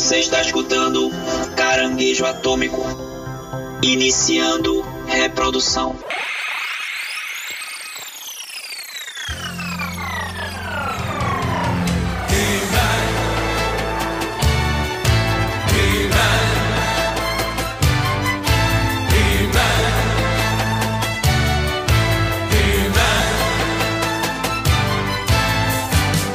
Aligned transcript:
Você 0.00 0.16
está 0.16 0.40
escutando 0.40 1.10
Caranguejo 1.54 2.24
Atômico. 2.24 2.82
Iniciando 3.82 4.80
reprodução. 5.06 5.94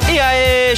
E 0.08 0.20
aí, 0.20 0.76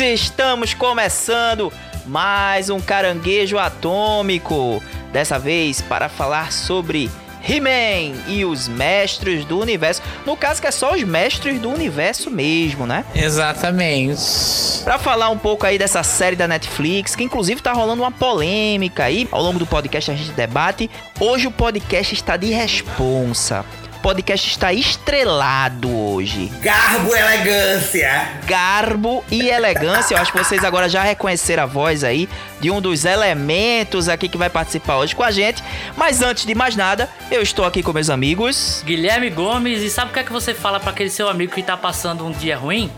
Estamos 0.00 0.74
começando 0.74 1.72
mais 2.06 2.68
um 2.68 2.80
caranguejo 2.80 3.58
atômico. 3.58 4.82
Dessa 5.12 5.38
vez 5.38 5.80
para 5.80 6.08
falar 6.08 6.50
sobre 6.50 7.08
He-Man 7.46 8.16
e 8.26 8.44
os 8.44 8.66
mestres 8.66 9.44
do 9.44 9.60
universo. 9.60 10.02
No 10.24 10.36
caso, 10.36 10.60
que 10.60 10.66
é 10.66 10.70
só 10.70 10.94
os 10.94 11.02
mestres 11.04 11.60
do 11.60 11.70
universo 11.70 12.30
mesmo, 12.30 12.86
né? 12.86 13.04
Exatamente. 13.14 14.82
Pra 14.82 14.98
falar 14.98 15.28
um 15.28 15.38
pouco 15.38 15.66
aí 15.66 15.78
dessa 15.78 16.02
série 16.02 16.34
da 16.34 16.48
Netflix, 16.48 17.14
que 17.14 17.22
inclusive 17.22 17.62
tá 17.62 17.72
rolando 17.72 18.02
uma 18.02 18.10
polêmica 18.10 19.04
aí. 19.04 19.28
Ao 19.30 19.42
longo 19.42 19.58
do 19.58 19.66
podcast 19.66 20.10
a 20.10 20.14
gente 20.14 20.32
debate. 20.32 20.90
Hoje 21.20 21.46
o 21.46 21.52
podcast 21.52 22.14
está 22.14 22.36
de 22.36 22.50
responsa. 22.50 23.64
O 24.04 24.06
podcast 24.06 24.50
está 24.50 24.70
estrelado 24.70 25.90
hoje. 25.90 26.52
Garbo 26.60 27.16
e 27.16 27.18
elegância. 27.18 28.32
Garbo 28.46 29.24
e 29.30 29.48
elegância. 29.48 30.14
Eu 30.14 30.18
acho 30.18 30.30
que 30.30 30.36
vocês 30.36 30.62
agora 30.62 30.90
já 30.90 31.02
reconheceram 31.02 31.62
a 31.62 31.66
voz 31.66 32.04
aí 32.04 32.28
de 32.60 32.70
um 32.70 32.82
dos 32.82 33.06
elementos 33.06 34.06
aqui 34.10 34.28
que 34.28 34.36
vai 34.36 34.50
participar 34.50 34.98
hoje 34.98 35.16
com 35.16 35.22
a 35.22 35.30
gente. 35.30 35.64
Mas 35.96 36.20
antes 36.20 36.44
de 36.44 36.54
mais 36.54 36.76
nada, 36.76 37.08
eu 37.30 37.40
estou 37.40 37.64
aqui 37.64 37.82
com 37.82 37.94
meus 37.94 38.10
amigos. 38.10 38.82
Guilherme 38.84 39.30
Gomes, 39.30 39.80
e 39.80 39.88
sabe 39.88 40.10
o 40.10 40.12
que 40.12 40.20
é 40.20 40.22
que 40.22 40.32
você 40.32 40.52
fala 40.52 40.78
pra 40.78 40.90
aquele 40.90 41.08
seu 41.08 41.26
amigo 41.26 41.54
que 41.54 41.62
tá 41.62 41.74
passando 41.74 42.26
um 42.26 42.30
dia 42.30 42.58
ruim? 42.58 42.92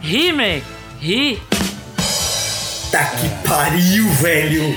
Ri, 0.00 0.30
man. 0.30 0.60
Ri. 1.00 1.42
Tá 2.92 3.04
que 3.06 3.48
pariu, 3.48 4.08
velho. 4.10 4.76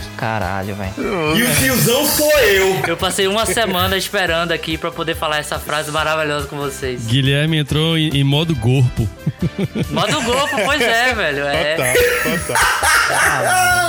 Caralho, 0.16 0.74
velho. 0.74 1.36
E 1.36 1.42
o 1.42 1.54
tiozão 1.56 2.06
sou 2.06 2.30
eu. 2.40 2.82
Eu 2.86 2.96
passei 2.96 3.26
uma 3.26 3.44
semana 3.44 3.96
esperando 3.96 4.52
aqui 4.52 4.78
pra 4.78 4.90
poder 4.90 5.14
falar 5.14 5.38
essa 5.38 5.58
frase 5.58 5.90
maravilhosa 5.90 6.46
com 6.46 6.56
vocês. 6.56 7.06
Guilherme 7.06 7.58
entrou 7.58 7.98
em, 7.98 8.08
em 8.08 8.24
modo 8.24 8.56
corpo. 8.56 9.08
Modo 9.90 10.22
golfo, 10.22 10.56
pois 10.64 10.80
é, 10.80 11.12
velho. 11.14 11.44
É. 11.44 11.94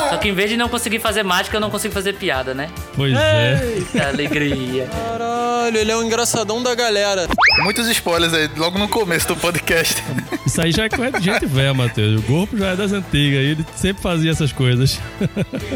Só 0.09 0.17
que 0.17 0.27
em 0.29 0.33
vez 0.33 0.49
de 0.49 0.57
não 0.57 0.67
conseguir 0.69 0.99
fazer 0.99 1.23
mágica, 1.23 1.55
eu 1.55 1.61
não 1.61 1.69
consigo 1.69 1.93
fazer 1.93 2.13
piada, 2.13 2.53
né? 2.53 2.69
Pois 2.95 3.13
é. 3.15 3.61
Eita, 3.75 4.07
alegria. 4.09 4.87
Caralho, 4.87 5.77
ele 5.77 5.91
é 5.91 5.95
um 5.95 6.03
engraçadão 6.03 6.61
da 6.61 6.75
galera. 6.75 7.27
Muitos 7.63 7.87
spoilers 7.87 8.33
aí, 8.33 8.49
logo 8.57 8.77
no 8.77 8.87
começo 8.87 9.27
do 9.27 9.35
podcast. 9.35 10.03
Isso 10.45 10.61
aí 10.61 10.71
já 10.71 10.85
é 10.85 10.89
coisa 10.89 11.19
de 11.19 11.25
gente 11.25 11.45
velha, 11.45 11.73
Matheus. 11.73 12.19
O 12.19 12.23
corpo 12.23 12.57
já 12.57 12.67
é 12.67 12.75
das 12.75 12.91
antigas. 12.91 13.39
Ele 13.39 13.65
sempre 13.75 14.01
fazia 14.01 14.31
essas 14.31 14.51
coisas. 14.51 14.99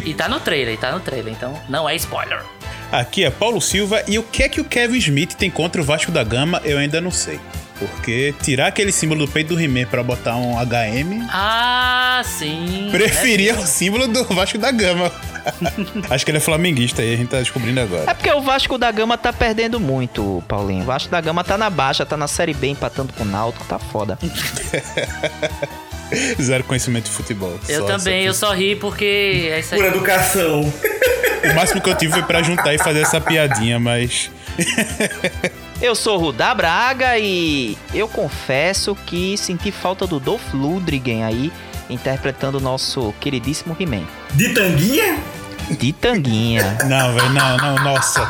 E 0.05 0.13
tá 0.13 0.27
no 0.29 0.39
trailer, 0.41 0.77
tá 0.77 0.91
no 0.91 0.99
trailer, 0.99 1.31
então 1.33 1.53
não 1.69 1.87
é 1.89 1.95
spoiler. 1.95 2.41
Aqui 2.91 3.23
é 3.23 3.29
Paulo 3.29 3.61
Silva 3.61 4.03
e 4.07 4.19
o 4.19 4.23
que 4.23 4.43
é 4.43 4.49
que 4.49 4.59
o 4.59 4.65
Kevin 4.65 4.97
Smith 4.97 5.33
tem 5.35 5.49
contra 5.49 5.81
o 5.81 5.83
Vasco 5.85 6.11
da 6.11 6.23
Gama, 6.23 6.61
eu 6.65 6.77
ainda 6.77 6.99
não 6.99 7.11
sei. 7.11 7.39
Porque 7.79 8.35
tirar 8.43 8.67
aquele 8.67 8.91
símbolo 8.91 9.25
do 9.25 9.31
peito 9.31 9.55
do 9.55 9.59
He-Man 9.59 9.85
pra 9.85 10.03
botar 10.03 10.35
um 10.35 10.53
HM, 10.59 11.25
Ah, 11.31 12.21
sim. 12.23 12.89
preferia 12.91 13.55
o 13.55 13.65
símbolo 13.65 14.07
do 14.07 14.23
Vasco 14.25 14.57
da 14.59 14.69
Gama. 14.71 15.11
Acho 16.11 16.23
que 16.23 16.29
ele 16.29 16.37
é 16.37 16.41
flamenguista 16.41 17.01
aí, 17.01 17.15
a 17.15 17.17
gente 17.17 17.29
tá 17.29 17.39
descobrindo 17.39 17.79
É 17.79 17.83
agora. 17.83 18.13
porque 18.13 18.31
o 18.31 18.41
Vasco 18.41 18.77
da 18.77 18.91
Gama 18.91 19.17
tá 19.17 19.33
perdendo 19.33 19.79
muito, 19.79 20.43
Paulinho. 20.47 20.83
O 20.83 20.85
Vasco 20.85 21.09
da 21.09 21.19
Gama 21.19 21.43
tá 21.43 21.57
na 21.57 21.71
baixa, 21.71 22.05
tá 22.05 22.15
na 22.15 22.27
Série 22.27 22.53
B 22.53 22.67
empatando 22.67 23.11
com 23.13 23.23
o 23.23 23.25
Náutico, 23.25 23.65
tá 23.65 23.79
foda. 23.79 24.19
Zero 26.41 26.63
conhecimento 26.63 27.05
de 27.05 27.11
futebol. 27.11 27.59
Eu 27.67 27.81
Só- 27.81 27.87
também, 27.87 28.25
eu 28.25 28.33
só 28.33 28.53
ri 28.53 28.75
porque 28.75 29.49
é 29.51 29.59
isso 29.59 29.75
Por 29.75 29.85
educação. 29.85 30.61
O 30.61 31.55
máximo 31.55 31.81
que 31.81 31.89
eu 31.89 31.95
tive 31.95 32.13
foi 32.13 32.23
pra 32.23 32.43
juntar 32.43 32.73
e 32.73 32.77
fazer 32.77 33.01
essa 33.01 33.19
piadinha, 33.19 33.79
mas. 33.79 34.29
Eu 35.81 35.95
sou 35.95 36.15
o 36.15 36.19
Rudá 36.21 36.53
Braga 36.53 37.17
e 37.17 37.75
eu 37.91 38.07
confesso 38.07 38.95
que 39.07 39.35
senti 39.35 39.71
falta 39.71 40.05
do 40.05 40.19
Dolph 40.19 40.53
Lundgren 40.53 41.23
aí, 41.23 41.51
interpretando 41.89 42.59
o 42.59 42.61
nosso 42.61 43.11
queridíssimo 43.19 43.75
He-Man. 43.79 44.03
De 44.35 44.53
tanguinha? 44.53 45.17
De 45.79 45.91
tanguinha. 45.93 46.77
Não, 46.87 47.13
velho, 47.13 47.29
não, 47.33 47.57
não, 47.57 47.83
nossa. 47.83 48.23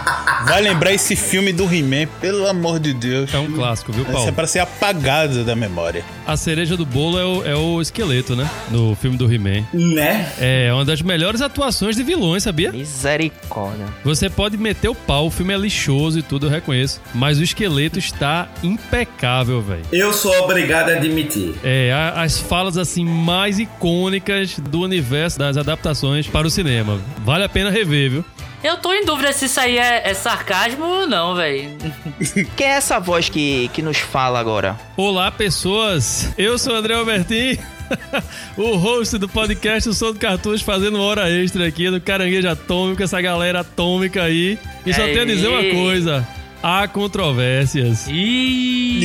Vai 0.45 0.61
lembrar 0.61 0.93
esse 0.93 1.15
filme 1.15 1.51
do 1.53 1.63
He-Man, 1.63 2.07
pelo 2.19 2.47
amor 2.47 2.79
de 2.79 2.93
Deus. 2.93 3.33
É 3.33 3.37
um 3.37 3.51
clássico, 3.51 3.91
viu, 3.91 4.03
Isso 4.03 4.11
é 4.11 4.13
Paulo? 4.15 4.33
pra 4.33 4.47
ser 4.47 4.59
apagado 4.59 5.43
da 5.43 5.55
memória. 5.55 6.03
A 6.25 6.37
cereja 6.37 6.77
do 6.77 6.85
bolo 6.85 7.19
é 7.19 7.25
o, 7.25 7.45
é 7.45 7.55
o 7.55 7.81
esqueleto, 7.81 8.35
né? 8.35 8.49
No 8.69 8.95
filme 8.95 9.17
do 9.17 9.31
He-Man. 9.31 9.63
Né? 9.73 10.31
É 10.39 10.71
uma 10.73 10.85
das 10.85 11.01
melhores 11.01 11.41
atuações 11.41 11.95
de 11.95 12.03
vilões, 12.03 12.43
sabia? 12.43 12.71
Misericórdia. 12.71 13.85
Você 14.03 14.29
pode 14.29 14.57
meter 14.57 14.89
o 14.89 14.95
pau, 14.95 15.27
o 15.27 15.31
filme 15.31 15.53
é 15.53 15.57
lixoso 15.57 16.19
e 16.19 16.21
tudo, 16.21 16.45
eu 16.47 16.49
reconheço. 16.49 17.01
Mas 17.13 17.39
o 17.39 17.43
esqueleto 17.43 17.99
está 17.99 18.47
impecável, 18.63 19.61
velho. 19.61 19.83
Eu 19.91 20.13
sou 20.13 20.31
obrigado 20.43 20.89
a 20.89 20.93
admitir. 20.93 21.53
É, 21.63 21.91
a- 21.93 22.21
as 22.21 22.37
falas 22.39 22.77
assim 22.77 23.05
mais 23.05 23.59
icônicas 23.59 24.57
do 24.59 24.81
universo 24.81 25.37
das 25.39 25.57
adaptações 25.57 26.27
para 26.27 26.47
o 26.47 26.49
cinema. 26.49 26.99
Vale 27.31 27.45
a 27.45 27.49
pena 27.49 27.69
rever, 27.69 28.11
viu? 28.11 28.25
Eu 28.61 28.75
tô 28.75 28.93
em 28.93 29.05
dúvida 29.05 29.31
se 29.31 29.45
isso 29.45 29.57
aí 29.57 29.77
é, 29.77 30.01
é 30.03 30.13
sarcasmo 30.13 30.83
ou 30.83 31.07
não, 31.07 31.33
velho. 31.33 31.69
Quem 32.57 32.67
é 32.67 32.71
essa 32.71 32.99
voz 32.99 33.29
que, 33.29 33.69
que 33.69 33.81
nos 33.81 33.99
fala 33.99 34.37
agora? 34.37 34.77
Olá, 34.97 35.31
pessoas! 35.31 36.33
Eu 36.37 36.59
sou 36.59 36.73
o 36.73 36.75
André 36.75 36.93
Albertin, 36.93 37.57
o 38.59 38.75
host 38.75 39.17
do 39.17 39.29
podcast 39.29 39.87
O 39.87 39.93
Som 39.93 40.11
do 40.11 40.19
Cartucho, 40.19 40.65
fazendo 40.65 40.95
uma 40.95 41.05
hora 41.05 41.31
extra 41.31 41.65
aqui 41.65 41.89
do 41.89 42.01
Caranguejo 42.01 42.49
Atômico, 42.49 43.01
essa 43.01 43.21
galera 43.21 43.61
atômica 43.61 44.23
aí. 44.23 44.59
E 44.85 44.93
só 44.93 45.03
Aê. 45.03 45.13
tenho 45.13 45.21
a 45.21 45.25
dizer 45.25 45.47
uma 45.47 45.63
coisa: 45.73 46.27
há 46.61 46.85
controvérsias. 46.85 48.09
Ih. 48.09 48.99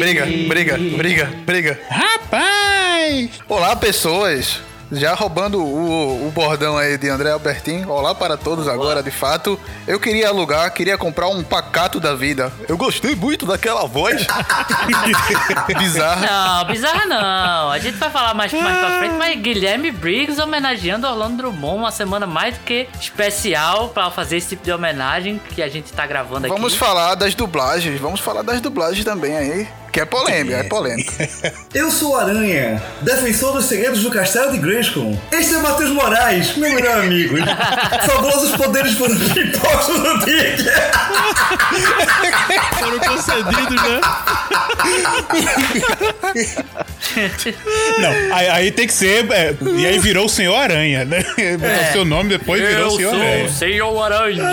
briga, 0.00 0.26
briga, 0.26 0.76
briga, 0.96 1.32
briga. 1.46 1.78
Rapaz! 1.88 3.30
Olá, 3.48 3.76
pessoas. 3.76 4.66
Já 4.90 5.14
roubando 5.14 5.62
o, 5.62 6.28
o 6.28 6.30
bordão 6.30 6.76
aí 6.78 6.96
de 6.96 7.10
André 7.10 7.30
Albertin. 7.30 7.84
Olá 7.84 8.14
para 8.14 8.38
todos 8.38 8.66
agora, 8.66 9.02
de 9.02 9.10
fato. 9.10 9.60
Eu 9.86 10.00
queria 10.00 10.28
alugar, 10.28 10.72
queria 10.72 10.96
comprar 10.96 11.28
um 11.28 11.42
pacato 11.42 12.00
da 12.00 12.14
vida. 12.14 12.50
Eu 12.66 12.76
gostei 12.76 13.14
muito 13.14 13.44
daquela 13.44 13.86
voz. 13.86 14.26
Bizarra. 15.78 16.26
Não, 16.26 16.64
bizarra 16.64 17.06
não. 17.06 17.70
A 17.70 17.78
gente 17.78 17.96
vai 17.96 18.10
falar 18.10 18.32
mais, 18.32 18.52
mais 18.52 18.78
pra 18.78 18.98
frente, 18.98 19.14
mas 19.16 19.38
Guilherme 19.40 19.90
Briggs 19.90 20.40
homenageando 20.40 21.06
Orlando 21.06 21.36
Drummond, 21.36 21.76
uma 21.76 21.90
semana 21.90 22.26
mais 22.26 22.56
do 22.56 22.64
que 22.64 22.88
especial 22.98 23.90
pra 23.90 24.10
fazer 24.10 24.38
esse 24.38 24.48
tipo 24.48 24.64
de 24.64 24.72
homenagem 24.72 25.40
que 25.54 25.62
a 25.62 25.68
gente 25.68 25.92
tá 25.92 26.06
gravando 26.06 26.46
aqui. 26.46 26.54
Vamos 26.54 26.74
falar 26.74 27.14
das 27.14 27.34
dublagens. 27.34 28.00
Vamos 28.00 28.20
falar 28.20 28.42
das 28.42 28.60
dublagens 28.60 29.04
também 29.04 29.36
aí. 29.36 29.68
Que 29.98 30.02
é 30.02 30.06
polêmica, 30.06 30.56
é 30.58 30.62
polêmica. 30.62 31.28
Eu 31.74 31.90
sou 31.90 32.12
o 32.12 32.16
Aranha, 32.16 32.80
defensor 33.00 33.52
dos 33.52 33.64
segredos 33.64 34.00
do 34.00 34.12
castelo 34.12 34.52
de 34.52 34.58
Grayskull. 34.58 35.20
Este 35.32 35.56
é 35.56 35.58
Matheus 35.58 35.90
Moraes, 35.90 36.56
meu 36.56 36.72
melhor 36.72 36.98
amigo. 36.98 37.34
Fabulosos 38.06 38.54
poderes 38.54 38.94
foram 38.94 39.14
impostos 39.16 39.98
no 39.98 40.24
dia. 40.24 40.56
Foram 42.78 42.98
concedidos, 43.00 43.82
né? 43.82 44.00
Não, 47.98 48.36
aí, 48.36 48.48
aí 48.50 48.70
tem 48.70 48.86
que 48.86 48.92
ser. 48.92 49.28
é, 49.32 49.52
e 49.78 49.84
aí 49.84 49.98
virou 49.98 50.26
o 50.26 50.28
Senhor 50.28 50.54
Aranha, 50.54 51.04
né? 51.04 51.24
Botou 51.58 51.92
seu 51.92 52.04
nome 52.04 52.30
depois 52.38 52.62
virou 52.62 52.82
Eu 52.82 52.86
o 52.86 52.90
sou 52.90 52.98
Senhor 52.98 53.14
o 53.14 53.20
Aranha. 53.20 53.48
Senhor 53.50 54.02
Aranha. 54.02 54.44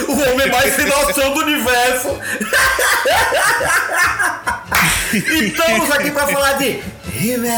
O 0.08 0.32
homem 0.32 0.50
mais 0.50 0.74
sem 0.74 0.86
noção 0.86 1.34
do 1.34 1.40
universo. 1.40 2.18
E 5.12 5.46
estamos 5.46 5.90
aqui 5.90 6.10
pra 6.10 6.26
falar 6.26 6.52
de 6.54 6.80
He-Man. 7.20 7.50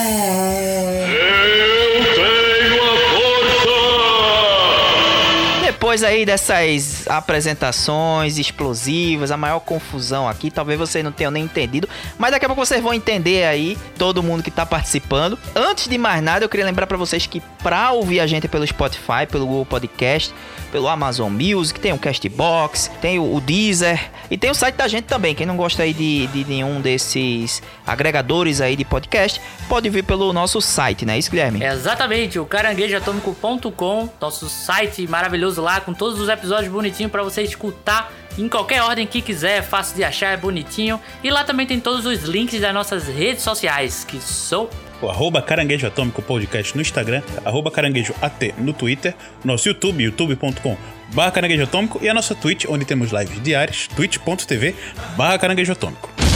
Depois 5.92 6.04
aí 6.04 6.24
dessas 6.24 7.06
apresentações 7.06 8.38
explosivas, 8.38 9.30
a 9.30 9.36
maior 9.36 9.60
confusão 9.60 10.26
aqui, 10.26 10.50
talvez 10.50 10.78
vocês 10.78 11.04
não 11.04 11.12
tenham 11.12 11.30
nem 11.30 11.44
entendido, 11.44 11.86
Mas 12.16 12.30
daqui 12.30 12.46
a 12.46 12.48
pouco 12.48 12.64
vocês 12.64 12.82
vão 12.82 12.94
entender 12.94 13.44
aí, 13.44 13.76
todo 13.98 14.22
mundo 14.22 14.42
que 14.42 14.50
tá 14.50 14.64
participando. 14.64 15.38
Antes 15.54 15.88
de 15.88 15.98
mais 15.98 16.22
nada, 16.22 16.46
eu 16.46 16.48
queria 16.48 16.64
lembrar 16.64 16.86
para 16.86 16.96
vocês 16.96 17.26
que 17.26 17.42
pra 17.62 17.92
ouvir 17.92 18.20
a 18.20 18.26
gente 18.26 18.48
pelo 18.48 18.66
Spotify, 18.66 19.26
pelo 19.30 19.44
Google 19.44 19.66
Podcast, 19.66 20.32
pelo 20.72 20.88
Amazon 20.88 21.30
Music, 21.30 21.78
tem 21.78 21.92
o 21.92 21.98
Castbox, 21.98 22.90
tem 23.02 23.18
o, 23.18 23.38
Deezer 23.42 24.10
e 24.30 24.38
tem 24.38 24.50
o 24.50 24.54
site 24.54 24.76
da 24.76 24.88
gente 24.88 25.04
também. 25.04 25.34
Quem 25.34 25.44
não 25.44 25.56
gosta 25.56 25.82
aí 25.82 25.92
de, 25.92 26.26
de 26.28 26.46
nenhum 26.46 26.80
desses 26.80 27.62
agregadores 27.86 28.62
aí 28.62 28.74
de 28.74 28.84
podcast, 28.84 29.38
pode 29.68 29.90
vir 29.90 30.02
pelo 30.02 30.32
nosso 30.32 30.62
site, 30.62 31.04
né? 31.04 31.18
Isso, 31.18 31.30
Guilherme? 31.30 31.62
Exatamente, 31.62 32.38
o 32.38 32.46
caranguejoatômico.com, 32.46 34.08
nosso 34.18 34.48
site 34.48 35.06
maravilhoso 35.06 35.60
lá, 35.60 35.81
com 35.82 35.92
todos 35.92 36.20
os 36.20 36.28
episódios 36.28 36.72
bonitinhos 36.72 37.12
para 37.12 37.22
você 37.22 37.42
escutar 37.42 38.12
em 38.38 38.48
qualquer 38.48 38.82
ordem 38.82 39.06
que 39.06 39.20
quiser, 39.20 39.58
é 39.58 39.62
fácil 39.62 39.96
de 39.96 40.04
achar, 40.04 40.32
é 40.32 40.36
bonitinho. 40.36 41.00
E 41.22 41.30
lá 41.30 41.44
também 41.44 41.66
tem 41.66 41.78
todos 41.78 42.06
os 42.06 42.22
links 42.22 42.60
das 42.60 42.72
nossas 42.72 43.06
redes 43.06 43.42
sociais, 43.42 44.04
que 44.04 44.18
são 44.20 44.68
O 45.00 45.08
arroba 45.08 45.42
Caranguejo 45.42 45.86
Atômico 45.86 46.22
Podcast 46.22 46.74
no 46.74 46.80
Instagram, 46.80 47.22
arroba 47.44 47.70
Caranguejo 47.70 48.14
AT 48.22 48.54
no 48.58 48.72
Twitter, 48.72 49.14
nosso 49.44 49.68
YouTube, 49.68 50.02
youtube.com 50.04 50.76
barra 51.12 51.30
Caranguejo 51.30 51.64
Atômico 51.64 51.98
e 52.02 52.08
a 52.08 52.14
nossa 52.14 52.34
Twitch, 52.34 52.64
onde 52.68 52.84
temos 52.84 53.10
lives 53.12 53.42
diárias, 53.42 53.86
twitch.tv 53.88 54.74
barra 55.16 55.38
Caranguejo 55.38 55.72
Atômico. 55.72 56.31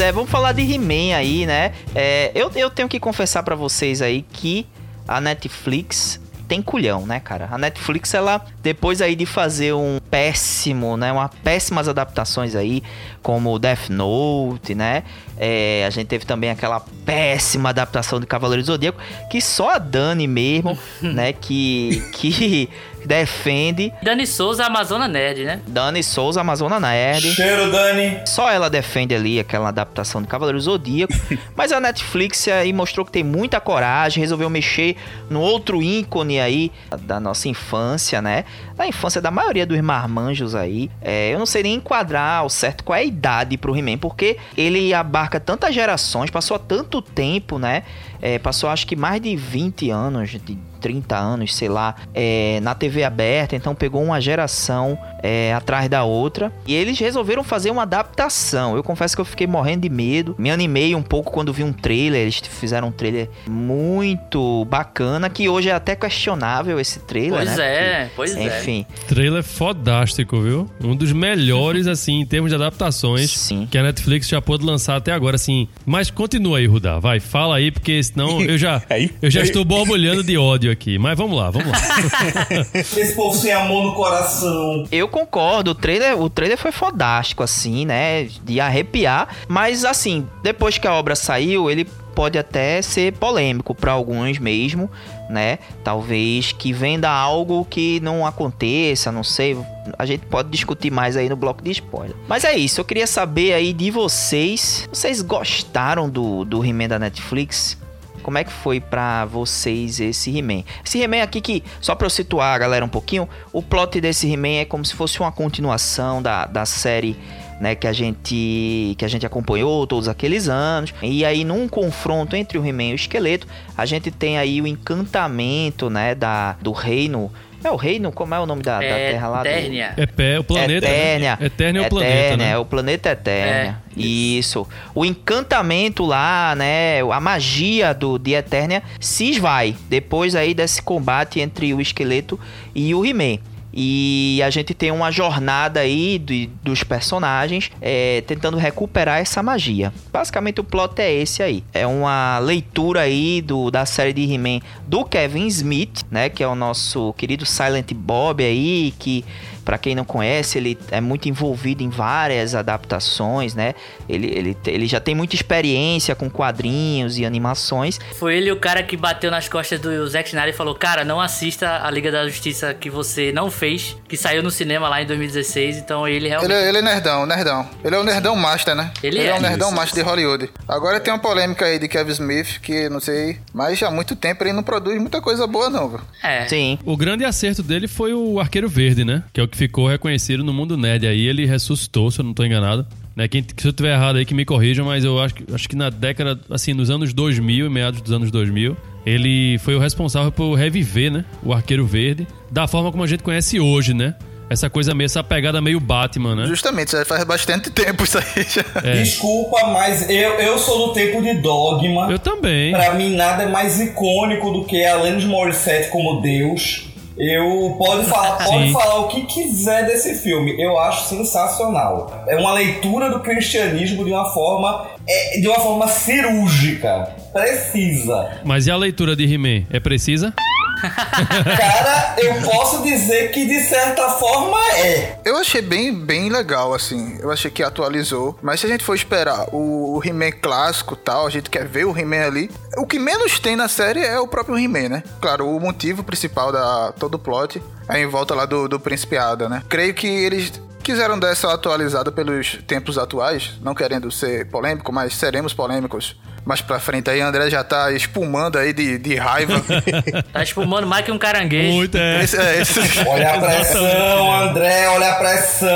É, 0.00 0.10
vamos 0.10 0.30
falar 0.30 0.52
de 0.52 0.62
He-Man 0.62 1.14
aí, 1.14 1.46
né? 1.46 1.72
É, 1.94 2.32
eu, 2.34 2.50
eu 2.54 2.70
tenho 2.70 2.88
que 2.88 2.98
confessar 2.98 3.42
pra 3.42 3.54
vocês 3.54 4.00
aí 4.00 4.22
que 4.32 4.66
a 5.06 5.20
Netflix 5.20 6.20
tem 6.50 6.60
culhão, 6.60 7.06
né, 7.06 7.20
cara? 7.20 7.48
A 7.52 7.56
Netflix, 7.56 8.12
ela, 8.12 8.44
depois 8.60 9.00
aí 9.00 9.14
de 9.14 9.24
fazer 9.24 9.72
um 9.72 10.00
péssimo, 10.10 10.96
né? 10.96 11.12
Uma 11.12 11.28
péssimas 11.28 11.86
adaptações 11.86 12.56
aí, 12.56 12.82
como 13.22 13.56
Death 13.56 13.88
Note, 13.88 14.74
né? 14.74 15.04
É, 15.38 15.84
a 15.86 15.90
gente 15.90 16.08
teve 16.08 16.24
também 16.24 16.50
aquela 16.50 16.80
péssima 17.06 17.68
adaptação 17.68 18.18
de 18.18 18.26
Cavaleiro 18.26 18.64
do 18.64 18.66
Zodíaco, 18.66 18.98
que 19.30 19.40
só 19.40 19.76
a 19.76 19.78
Dani 19.78 20.26
mesmo, 20.26 20.76
né, 21.00 21.32
que, 21.32 22.02
que 22.14 22.68
defende. 23.04 23.92
Dani 24.02 24.26
Souza, 24.26 24.66
Amazona 24.66 25.08
Nerd, 25.08 25.44
né? 25.44 25.60
Dani 25.66 26.02
Souza, 26.02 26.40
Amazona 26.40 26.78
Nerd. 26.80 27.32
Cheiro, 27.32 27.70
Dani. 27.70 28.20
Só 28.26 28.50
ela 28.50 28.68
defende 28.68 29.14
ali 29.14 29.38
aquela 29.38 29.68
adaptação 29.68 30.22
de 30.22 30.28
Cavaleiro 30.28 30.60
Zodíaco. 30.60 31.12
mas 31.56 31.72
a 31.72 31.80
Netflix 31.80 32.46
aí 32.48 32.72
mostrou 32.72 33.04
que 33.04 33.12
tem 33.12 33.24
muita 33.24 33.60
coragem, 33.60 34.20
resolveu 34.20 34.50
mexer 34.50 34.96
no 35.28 35.40
outro 35.40 35.82
ícone 35.82 36.40
aí 36.40 36.72
da 37.02 37.20
nossa 37.20 37.48
infância, 37.48 38.20
né? 38.20 38.44
Da 38.80 38.86
infância 38.86 39.20
da 39.20 39.30
maioria 39.30 39.66
dos 39.66 39.78
marmanjos 39.82 40.54
aí. 40.54 40.90
É, 41.02 41.34
eu 41.34 41.38
não 41.38 41.44
sei 41.44 41.62
nem 41.62 41.74
enquadrar 41.74 42.38
ao 42.38 42.48
certo 42.48 42.82
qual 42.82 42.96
é 42.96 43.02
a 43.02 43.04
idade 43.04 43.58
pro 43.58 43.76
He-Man, 43.76 43.98
porque 43.98 44.38
ele 44.56 44.94
abarca 44.94 45.38
tantas 45.38 45.74
gerações, 45.74 46.30
passou 46.30 46.58
tanto 46.58 47.02
tempo, 47.02 47.58
né? 47.58 47.82
É, 48.22 48.38
passou 48.38 48.70
acho 48.70 48.86
que 48.86 48.96
mais 48.96 49.20
de 49.20 49.36
20 49.36 49.90
anos, 49.90 50.30
de 50.30 50.58
30 50.80 51.14
anos, 51.16 51.54
sei 51.54 51.68
lá, 51.68 51.94
é, 52.14 52.58
na 52.62 52.74
TV 52.74 53.04
aberta, 53.04 53.54
então 53.54 53.74
pegou 53.74 54.02
uma 54.02 54.20
geração 54.20 54.98
é, 55.22 55.52
atrás 55.52 55.88
da 55.88 56.04
outra. 56.04 56.50
E 56.66 56.74
eles 56.74 56.98
resolveram 56.98 57.44
fazer 57.44 57.70
uma 57.70 57.82
adaptação. 57.82 58.74
Eu 58.76 58.82
confesso 58.82 59.14
que 59.14 59.20
eu 59.20 59.24
fiquei 59.26 59.46
morrendo 59.46 59.82
de 59.82 59.90
medo. 59.90 60.34
Me 60.38 60.50
animei 60.50 60.94
um 60.94 61.02
pouco 61.02 61.30
quando 61.30 61.52
vi 61.52 61.62
um 61.62 61.72
trailer. 61.72 62.22
Eles 62.22 62.38
fizeram 62.38 62.88
um 62.88 62.92
trailer 62.92 63.28
muito 63.46 64.64
bacana, 64.64 65.28
que 65.28 65.48
hoje 65.48 65.68
é 65.68 65.72
até 65.72 65.94
questionável 65.94 66.80
esse 66.80 67.00
trailer, 67.00 67.44
Pois 67.44 67.56
né? 67.56 67.64
é, 67.64 68.04
Porque, 68.04 68.16
pois 68.16 68.36
é. 68.36 68.40
Enfim, 68.70 68.86
Trailer 69.08 69.42
fodástico, 69.42 70.40
viu? 70.40 70.70
Um 70.82 70.94
dos 70.94 71.12
melhores, 71.12 71.86
assim, 71.88 72.20
em 72.20 72.26
termos 72.26 72.50
de 72.50 72.54
adaptações 72.54 73.30
Sim. 73.30 73.66
que 73.70 73.76
a 73.76 73.82
Netflix 73.82 74.28
já 74.28 74.40
pôde 74.40 74.64
lançar 74.64 74.96
até 74.96 75.12
agora, 75.12 75.36
assim. 75.36 75.68
Mas 75.84 76.10
continua 76.10 76.58
aí, 76.58 76.66
Rudá. 76.66 76.98
Vai, 76.98 77.20
fala 77.20 77.56
aí, 77.56 77.70
porque 77.70 78.02
senão 78.02 78.40
eu 78.40 78.56
já, 78.56 78.82
Aí- 78.88 79.10
eu 79.20 79.30
já 79.30 79.40
aí- 79.40 79.46
estou 79.46 79.64
borbulhando 79.64 80.22
de 80.22 80.36
ódio 80.36 80.70
aqui. 80.70 80.98
Mas 80.98 81.16
vamos 81.16 81.36
lá, 81.36 81.50
vamos 81.50 81.68
lá. 81.70 81.78
Esse 82.74 83.14
povo 83.14 83.36
sem 83.36 83.52
amor 83.52 83.84
no 83.84 83.94
coração. 83.94 84.84
Eu 84.92 85.08
concordo, 85.08 85.72
o 85.72 85.74
trailer, 85.74 86.20
o 86.20 86.28
trailer 86.30 86.58
foi 86.58 86.72
fodástico, 86.72 87.42
assim, 87.42 87.84
né? 87.84 88.28
De 88.44 88.60
arrepiar. 88.60 89.28
Mas, 89.48 89.84
assim, 89.84 90.26
depois 90.42 90.78
que 90.78 90.86
a 90.86 90.94
obra 90.94 91.14
saiu, 91.16 91.70
ele 91.70 91.86
pode 92.14 92.36
até 92.38 92.82
ser 92.82 93.12
polêmico 93.14 93.74
para 93.74 93.92
alguns 93.92 94.38
mesmo, 94.38 94.90
né? 95.30 95.58
Talvez 95.84 96.52
que 96.52 96.72
venda 96.72 97.08
algo 97.08 97.64
que 97.64 98.00
não 98.00 98.26
aconteça, 98.26 99.10
não 99.10 99.24
sei. 99.24 99.56
A 99.98 100.04
gente 100.04 100.26
pode 100.26 100.50
discutir 100.50 100.90
mais 100.90 101.16
aí 101.16 101.28
no 101.28 101.36
bloco 101.36 101.62
de 101.62 101.70
spoiler. 101.70 102.16
Mas 102.28 102.44
é 102.44 102.56
isso, 102.56 102.80
eu 102.80 102.84
queria 102.84 103.06
saber 103.06 103.52
aí 103.52 103.72
de 103.72 103.90
vocês. 103.90 104.88
Vocês 104.92 105.22
gostaram 105.22 106.08
do, 106.08 106.44
do 106.44 106.64
He-Man 106.64 106.88
da 106.88 106.98
Netflix? 106.98 107.78
Como 108.22 108.36
é 108.36 108.44
que 108.44 108.52
foi 108.52 108.80
pra 108.80 109.24
vocês 109.24 109.98
esse 109.98 110.36
He-Man? 110.36 110.64
Esse 110.84 111.00
He-Man 111.00 111.22
aqui 111.22 111.40
que, 111.40 111.64
só 111.80 111.94
pra 111.94 112.06
eu 112.06 112.10
situar 112.10 112.54
a 112.54 112.58
galera 112.58 112.84
um 112.84 112.88
pouquinho, 112.88 113.28
o 113.52 113.62
plot 113.62 114.00
desse 114.00 114.30
He-Man 114.30 114.60
é 114.60 114.64
como 114.64 114.84
se 114.84 114.94
fosse 114.94 115.18
uma 115.20 115.32
continuação 115.32 116.20
da, 116.20 116.44
da 116.46 116.66
série 116.66 117.16
né, 117.60 117.74
que 117.74 117.86
a 117.86 117.92
gente 117.92 118.94
que 118.98 119.04
a 119.04 119.08
gente 119.08 119.24
acompanhou 119.26 119.86
todos 119.86 120.08
aqueles 120.08 120.48
anos. 120.48 120.92
E 121.02 121.24
aí 121.24 121.44
num 121.44 121.68
confronto 121.68 122.34
entre 122.34 122.58
o 122.58 122.66
He-Man 122.66 122.84
e 122.84 122.92
o 122.92 122.94
Esqueleto, 122.96 123.46
a 123.76 123.84
gente 123.86 124.10
tem 124.10 124.38
aí 124.38 124.60
o 124.60 124.66
encantamento, 124.66 125.90
né, 125.90 126.14
da 126.14 126.56
do 126.60 126.72
reino 126.72 127.30
é 127.62 127.70
o 127.70 127.76
reino, 127.76 128.10
como 128.10 128.34
é 128.34 128.40
o 128.40 128.46
nome 128.46 128.62
da, 128.62 128.78
da 128.78 128.84
É 128.86 129.10
terra 129.12 129.28
lá? 129.28 129.42
do- 129.42 129.48
Eternia. 129.50 129.92
É 129.94 130.06
pé, 130.06 130.38
o 130.38 130.44
planeta. 130.44 130.86
Eternia. 130.86 131.36
Né? 131.38 131.46
Eternia 131.46 131.82
é 131.82 131.86
o 131.86 131.90
planeta, 131.90 132.14
Eternia, 132.16 132.36
né? 132.46 132.52
É 132.52 132.56
o 132.56 132.64
planeta 132.64 133.10
Eternia. 133.10 133.78
Isso. 133.94 134.66
O 134.94 135.04
encantamento 135.04 136.06
lá, 136.06 136.54
né? 136.56 137.00
A 137.02 137.20
magia 137.20 137.92
do, 137.92 138.18
de 138.18 138.32
Eternia 138.32 138.82
se 138.98 139.28
esvai. 139.28 139.76
Depois 139.90 140.34
aí 140.34 140.54
desse 140.54 140.80
combate 140.80 141.38
entre 141.38 141.74
o 141.74 141.82
esqueleto 141.82 142.40
e 142.74 142.94
o 142.94 143.04
He-Man. 143.04 143.38
E 143.72 144.40
a 144.44 144.50
gente 144.50 144.74
tem 144.74 144.90
uma 144.90 145.10
jornada 145.10 145.80
aí 145.80 146.18
de- 146.18 146.48
dos 146.62 146.82
personagens 146.82 147.70
é, 147.80 148.22
tentando 148.26 148.56
recuperar 148.56 149.18
essa 149.20 149.42
magia. 149.42 149.92
Basicamente 150.12 150.60
o 150.60 150.64
plot 150.64 151.00
é 151.00 151.12
esse 151.12 151.42
aí. 151.42 151.62
É 151.72 151.86
uma 151.86 152.38
leitura 152.40 153.02
aí 153.02 153.40
do, 153.40 153.70
da 153.70 153.86
série 153.86 154.12
de 154.12 154.22
He-Man 154.22 154.60
do 154.86 155.04
Kevin 155.04 155.46
Smith, 155.46 156.02
né? 156.10 156.28
Que 156.28 156.42
é 156.42 156.48
o 156.48 156.54
nosso 156.54 157.12
querido 157.16 157.46
Silent 157.46 157.92
Bob 157.94 158.42
aí, 158.42 158.92
que 158.98 159.24
Pra 159.64 159.78
quem 159.78 159.94
não 159.94 160.04
conhece, 160.04 160.58
ele 160.58 160.78
é 160.90 161.00
muito 161.00 161.28
envolvido 161.28 161.82
em 161.82 161.88
várias 161.88 162.54
adaptações, 162.54 163.54
né? 163.54 163.74
Ele, 164.08 164.26
ele, 164.26 164.56
ele 164.66 164.86
já 164.86 165.00
tem 165.00 165.14
muita 165.14 165.34
experiência 165.34 166.14
com 166.14 166.28
quadrinhos 166.28 167.18
e 167.18 167.24
animações. 167.24 167.98
Foi 168.18 168.36
ele 168.36 168.50
o 168.50 168.56
cara 168.56 168.82
que 168.82 168.96
bateu 168.96 169.30
nas 169.30 169.48
costas 169.48 169.80
do 169.80 170.06
Zack 170.08 170.28
Snyder 170.28 170.54
e 170.54 170.56
falou: 170.56 170.74
Cara, 170.74 171.04
não 171.04 171.20
assista 171.20 171.84
a 171.84 171.90
Liga 171.90 172.10
da 172.10 172.26
Justiça 172.28 172.74
que 172.74 172.90
você 172.90 173.32
não 173.32 173.50
fez, 173.50 173.96
que 174.08 174.16
saiu 174.16 174.42
no 174.42 174.50
cinema 174.50 174.88
lá 174.88 175.02
em 175.02 175.06
2016. 175.06 175.76
Então 175.78 176.06
ele 176.06 176.28
realmente. 176.28 176.50
Ele, 176.52 176.60
é- 176.60 176.68
ele 176.68 176.78
é 176.78 176.82
nerdão, 176.82 177.26
nerdão. 177.26 177.68
Ele 177.84 177.94
é 177.94 177.98
o 177.98 178.04
nerdão 178.04 178.36
master, 178.36 178.74
né? 178.74 178.92
Ele 179.02 179.18
é, 179.18 179.26
é. 179.26 179.34
o 179.34 179.40
nerdão 179.40 179.68
Isso, 179.68 179.76
master 179.76 180.02
de 180.02 180.08
Hollywood. 180.08 180.50
Agora 180.68 180.98
tem 181.00 181.12
uma 181.12 181.20
polêmica 181.20 181.64
aí 181.66 181.78
de 181.78 181.88
Kevin 181.88 182.12
Smith, 182.12 182.60
que 182.60 182.88
não 182.88 183.00
sei, 183.00 183.38
mas 183.52 183.78
já 183.78 183.88
há 183.88 183.90
muito 183.90 184.16
tempo 184.16 184.42
ele 184.42 184.52
não 184.52 184.62
produz 184.62 184.98
muita 185.00 185.20
coisa 185.20 185.46
boa, 185.46 185.68
não, 185.70 185.88
viu? 185.88 186.00
É. 186.22 186.46
Sim. 186.48 186.78
O 186.84 186.96
grande 186.96 187.24
acerto 187.24 187.62
dele 187.62 187.86
foi 187.88 188.12
o 188.14 188.40
Arqueiro 188.40 188.68
Verde, 188.68 189.04
né? 189.04 189.22
Que 189.32 189.40
é 189.40 189.44
o 189.44 189.48
que 189.50 189.56
ficou 189.56 189.86
reconhecido 189.88 190.42
no 190.44 190.52
mundo 190.52 190.76
nerd. 190.76 191.06
Aí 191.06 191.26
ele 191.26 191.44
ressuscitou, 191.46 192.10
se 192.10 192.20
eu 192.20 192.24
não 192.24 192.32
tô 192.34 192.44
enganado. 192.44 192.86
Né? 193.16 193.26
Quem, 193.28 193.44
se 193.56 193.66
eu 193.68 193.72
tiver 193.72 193.92
errado 193.92 194.16
aí, 194.16 194.24
que 194.24 194.32
me 194.34 194.44
corrijam, 194.44 194.86
mas 194.86 195.04
eu 195.04 195.18
acho, 195.20 195.34
que- 195.34 195.44
acho 195.54 195.68
que 195.68 195.76
na 195.76 195.90
década, 195.90 196.38
assim, 196.50 196.72
nos 196.72 196.88
anos 196.90 197.12
2000, 197.12 197.66
em 197.66 197.70
meados 197.70 198.00
dos 198.00 198.12
anos 198.12 198.30
2000, 198.30 198.76
ele 199.04 199.58
foi 199.58 199.74
o 199.74 199.78
responsável 199.78 200.30
por 200.30 200.54
reviver, 200.54 201.10
né? 201.10 201.24
O 201.42 201.52
Arqueiro 201.52 201.84
Verde, 201.86 202.26
da 202.50 202.66
forma 202.66 202.90
como 202.90 203.02
a 203.02 203.06
gente 203.06 203.22
conhece 203.22 203.58
hoje, 203.58 203.92
né? 203.94 204.14
Essa 204.48 204.68
coisa 204.68 204.92
meio, 204.92 205.06
essa 205.06 205.22
pegada 205.22 205.60
meio 205.60 205.78
Batman, 205.78 206.34
né? 206.34 206.46
Justamente, 206.46 206.90
já 206.90 207.04
faz 207.04 207.22
bastante 207.22 207.70
tempo 207.70 208.02
isso 208.02 208.18
aí. 208.18 208.24
Já. 208.50 208.64
É. 208.82 208.94
Desculpa, 209.00 209.64
mas 209.68 210.10
eu, 210.10 210.32
eu 210.40 210.58
sou 210.58 210.88
do 210.88 210.92
tempo 210.92 211.22
de 211.22 211.34
Dogma. 211.34 212.10
Eu 212.10 212.18
também. 212.18 212.72
Pra 212.72 212.94
mim, 212.94 213.14
nada 213.14 213.44
é 213.44 213.48
mais 213.48 213.80
icônico 213.80 214.50
do 214.50 214.64
que 214.64 214.84
Alanis 214.84 215.24
Morissette 215.24 215.88
como 215.90 216.20
Deus. 216.20 216.89
Eu 217.20 217.74
pode 217.76 218.06
falar, 218.06 218.38
pode 218.44 218.72
falar 218.72 219.00
o 219.00 219.08
que 219.08 219.22
quiser 219.26 219.86
desse 219.86 220.14
filme. 220.14 220.60
Eu 220.60 220.78
acho 220.78 221.08
sensacional. 221.08 222.24
É 222.26 222.36
uma 222.36 222.54
leitura 222.54 223.10
do 223.10 223.20
cristianismo 223.20 224.04
de 224.04 224.10
uma 224.10 224.32
forma 224.32 224.86
é, 225.06 225.40
de 225.40 225.48
uma 225.48 225.58
forma 225.60 225.88
cirúrgica, 225.88 227.14
precisa. 227.32 228.40
Mas 228.44 228.66
e 228.66 228.70
a 228.70 228.76
leitura 228.76 229.14
de 229.14 229.24
He-Man? 229.24 229.64
É 229.70 229.80
precisa? 229.80 230.32
Cara, 231.56 232.14
eu 232.18 232.42
posso 232.42 232.82
dizer 232.82 233.30
que 233.30 233.46
de 233.46 233.60
certa 233.60 234.08
forma 234.10 234.58
é. 234.76 235.18
Eu 235.24 235.36
achei 235.36 235.62
bem, 235.62 235.94
bem 235.94 236.28
legal, 236.28 236.74
assim. 236.74 237.18
Eu 237.20 237.30
achei 237.30 237.50
que 237.50 237.62
atualizou. 237.62 238.38
Mas 238.42 238.60
se 238.60 238.66
a 238.66 238.68
gente 238.68 238.84
for 238.84 238.94
esperar 238.94 239.46
o, 239.52 239.96
o 239.96 240.02
He-Man 240.04 240.32
clássico 240.32 240.96
tal, 240.96 241.26
a 241.26 241.30
gente 241.30 241.50
quer 241.50 241.66
ver 241.66 241.84
o 241.84 241.96
He-Man 241.96 242.26
ali. 242.26 242.50
O 242.76 242.86
que 242.86 242.98
menos 242.98 243.38
tem 243.38 243.56
na 243.56 243.68
série 243.68 244.00
é 244.00 244.18
o 244.18 244.28
próprio 244.28 244.58
He-Man, 244.58 244.88
né? 244.88 245.02
Claro, 245.20 245.48
o 245.48 245.60
motivo 245.60 246.02
principal 246.02 246.52
da 246.52 246.92
todo 246.92 247.14
o 247.14 247.18
plot 247.18 247.62
é 247.88 248.00
em 248.00 248.06
volta 248.06 248.34
lá 248.34 248.46
do, 248.46 248.68
do 248.68 248.78
Príncipe 248.78 249.16
Ada, 249.16 249.48
né? 249.48 249.62
Creio 249.68 249.94
que 249.94 250.06
eles 250.06 250.52
quiseram 250.82 251.18
dar 251.18 251.30
essa 251.30 251.52
atualizada 251.52 252.10
pelos 252.10 252.58
tempos 252.66 252.98
atuais, 252.98 253.52
não 253.62 253.74
querendo 253.74 254.10
ser 254.10 254.46
polêmico, 254.50 254.92
mas 254.92 255.14
seremos 255.14 255.52
polêmicos. 255.52 256.16
Mais 256.44 256.62
pra 256.62 256.80
frente 256.80 257.10
aí, 257.10 257.20
André 257.20 257.50
já 257.50 257.62
tá 257.62 257.92
espumando 257.92 258.56
aí 258.58 258.72
de, 258.72 258.96
de 258.98 259.14
raiva. 259.14 259.60
Tá 260.32 260.42
espumando 260.42 260.86
mais 260.86 261.04
que 261.04 261.12
um 261.12 261.18
caranguejo. 261.18 261.72
Muito, 261.74 261.96
é. 261.98 262.22
Esse- 262.24 262.36
é, 262.40 262.60
esse- 262.62 262.80
Olha 263.06 263.34
a 263.34 263.38
pressão, 263.40 264.32
André, 264.42 264.88
olha 264.88 265.10
a 265.10 265.14
pressão. 265.16 265.68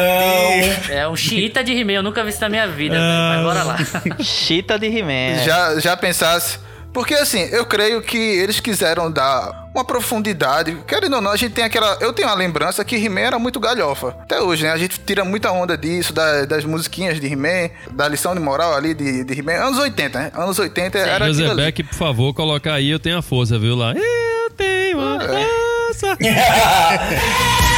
É 0.88 1.06
um 1.08 1.14
xiita 1.16 1.62
de 1.62 1.72
He-Man, 1.72 1.92
eu 1.92 2.02
nunca 2.02 2.22
vi 2.24 2.30
isso 2.30 2.40
na 2.40 2.48
minha 2.48 2.66
vida, 2.66 2.94
velho. 2.94 3.04
Mas 3.06 3.42
bora 3.42 3.62
lá. 3.62 3.76
Chita 4.22 4.78
de 4.78 4.86
He-Man. 4.86 5.44
já, 5.44 5.78
já 5.80 5.96
pensasse. 5.96 6.58
Porque 6.94 7.12
assim, 7.14 7.40
eu 7.50 7.66
creio 7.66 8.00
que 8.00 8.16
eles 8.16 8.60
quiseram 8.60 9.10
dar 9.10 9.64
uma 9.74 9.84
profundidade. 9.84 10.76
Querendo 10.86 11.14
ou 11.16 11.20
não, 11.20 11.32
a 11.32 11.36
gente 11.36 11.52
tem 11.52 11.64
aquela. 11.64 11.98
Eu 12.00 12.12
tenho 12.12 12.28
uma 12.28 12.36
lembrança 12.36 12.84
que 12.84 12.94
He-Man 12.94 13.20
era 13.22 13.38
muito 13.38 13.58
galhofa. 13.58 14.16
Até 14.22 14.40
hoje, 14.40 14.62
né? 14.62 14.70
A 14.70 14.76
gente 14.78 15.00
tira 15.00 15.24
muita 15.24 15.50
onda 15.50 15.76
disso, 15.76 16.12
da- 16.12 16.44
das 16.44 16.64
musiquinhas 16.64 17.18
de 17.20 17.26
He-Man, 17.26 17.68
da 17.90 18.06
lição 18.06 18.32
de 18.32 18.40
moral 18.40 18.74
ali 18.76 18.94
de, 18.94 19.24
de 19.24 19.38
He-Man. 19.40 19.54
Anos 19.54 19.78
80, 19.80 20.18
né? 20.18 20.30
Anos 20.34 20.56
80 20.56 20.96
era 20.98 21.24
aquilo 21.26 21.26
ali. 21.40 21.48
Josebeck, 21.48 21.82
por 21.82 21.94
favor, 21.96 22.32
coloca 22.32 22.72
aí, 22.72 22.88
eu 22.88 23.00
tenho 23.00 23.18
a 23.18 23.22
força, 23.22 23.58
viu 23.58 23.74
lá? 23.74 23.92
Eu 23.92 24.50
tenho 24.56 25.00
a 25.00 25.18
força. 25.18 26.16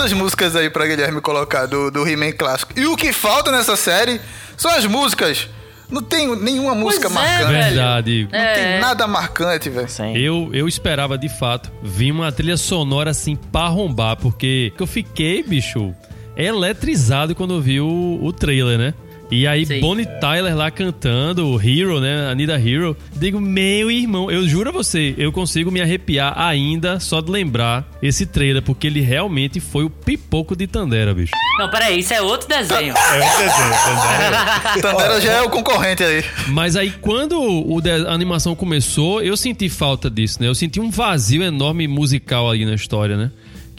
Tem 0.00 0.04
altas 0.06 0.12
músicas 0.14 0.56
aí 0.56 0.70
pra 0.70 0.86
Guilherme 0.86 1.20
colocar 1.20 1.66
do, 1.66 1.90
do 1.90 2.08
He-Man 2.08 2.32
clássico. 2.32 2.72
E 2.74 2.86
o 2.86 2.96
que 2.96 3.12
falta 3.12 3.52
nessa 3.52 3.76
série 3.76 4.18
são 4.56 4.70
as 4.70 4.86
músicas. 4.86 5.46
Não 5.90 6.02
tem 6.02 6.34
nenhuma 6.36 6.74
música 6.74 7.10
Pois 7.10 7.20
é, 7.22 7.28
marcante. 7.38 7.52
Verdade. 7.52 8.28
Não 8.32 8.38
É. 8.38 8.54
tem 8.54 8.80
nada 8.80 9.06
marcante, 9.06 9.68
velho. 9.68 9.86
Eu, 10.16 10.48
eu 10.54 10.66
esperava 10.66 11.18
de 11.18 11.28
fato 11.28 11.70
vir 11.82 12.12
uma 12.12 12.32
trilha 12.32 12.56
sonora 12.56 13.10
assim 13.10 13.36
pra 13.36 13.62
arrombar, 13.62 14.16
porque 14.16 14.72
eu 14.80 14.86
fiquei, 14.86 15.42
bicho, 15.42 15.94
eletrizado 16.34 17.34
quando 17.34 17.52
eu 17.54 17.60
vi 17.60 17.78
o, 17.80 18.18
o 18.22 18.32
trailer, 18.32 18.78
né? 18.78 18.94
E 19.30 19.46
aí, 19.46 19.64
Sim. 19.64 19.78
Bonnie 19.80 20.06
Tyler 20.20 20.56
lá 20.56 20.70
cantando, 20.72 21.54
Hero, 21.62 22.00
né? 22.00 22.28
Anita 22.30 22.54
Hero. 22.58 22.96
Digo, 23.14 23.40
meu 23.40 23.88
irmão, 23.88 24.28
eu 24.28 24.46
juro 24.48 24.70
a 24.70 24.72
você, 24.72 25.14
eu 25.16 25.30
consigo 25.30 25.70
me 25.70 25.80
arrepiar 25.80 26.34
ainda 26.36 26.98
só 26.98 27.20
de 27.20 27.30
lembrar 27.30 27.88
esse 28.02 28.26
trailer, 28.26 28.60
porque 28.60 28.88
ele 28.88 29.00
realmente 29.00 29.60
foi 29.60 29.84
o 29.84 29.90
pipoco 29.90 30.56
de 30.56 30.66
Tandera, 30.66 31.14
bicho. 31.14 31.30
Não, 31.60 31.70
peraí, 31.70 32.00
isso 32.00 32.12
é 32.12 32.20
outro 32.20 32.48
desenho. 32.48 32.92
É 32.96 33.16
um 33.18 33.38
desenho, 33.38 33.72
entendeu? 34.72 34.82
Tandera 34.82 35.20
já 35.20 35.32
é 35.34 35.42
o 35.42 35.48
concorrente 35.50 36.02
aí. 36.02 36.24
Mas 36.48 36.74
aí, 36.74 36.90
quando 37.00 37.40
o 37.40 37.80
de- 37.80 37.90
a 38.08 38.12
animação 38.12 38.56
começou, 38.56 39.22
eu 39.22 39.36
senti 39.36 39.68
falta 39.68 40.10
disso, 40.10 40.42
né? 40.42 40.48
Eu 40.48 40.54
senti 40.56 40.80
um 40.80 40.90
vazio 40.90 41.42
enorme 41.42 41.86
musical 41.86 42.50
ali 42.50 42.64
na 42.66 42.74
história, 42.74 43.16
né? 43.16 43.30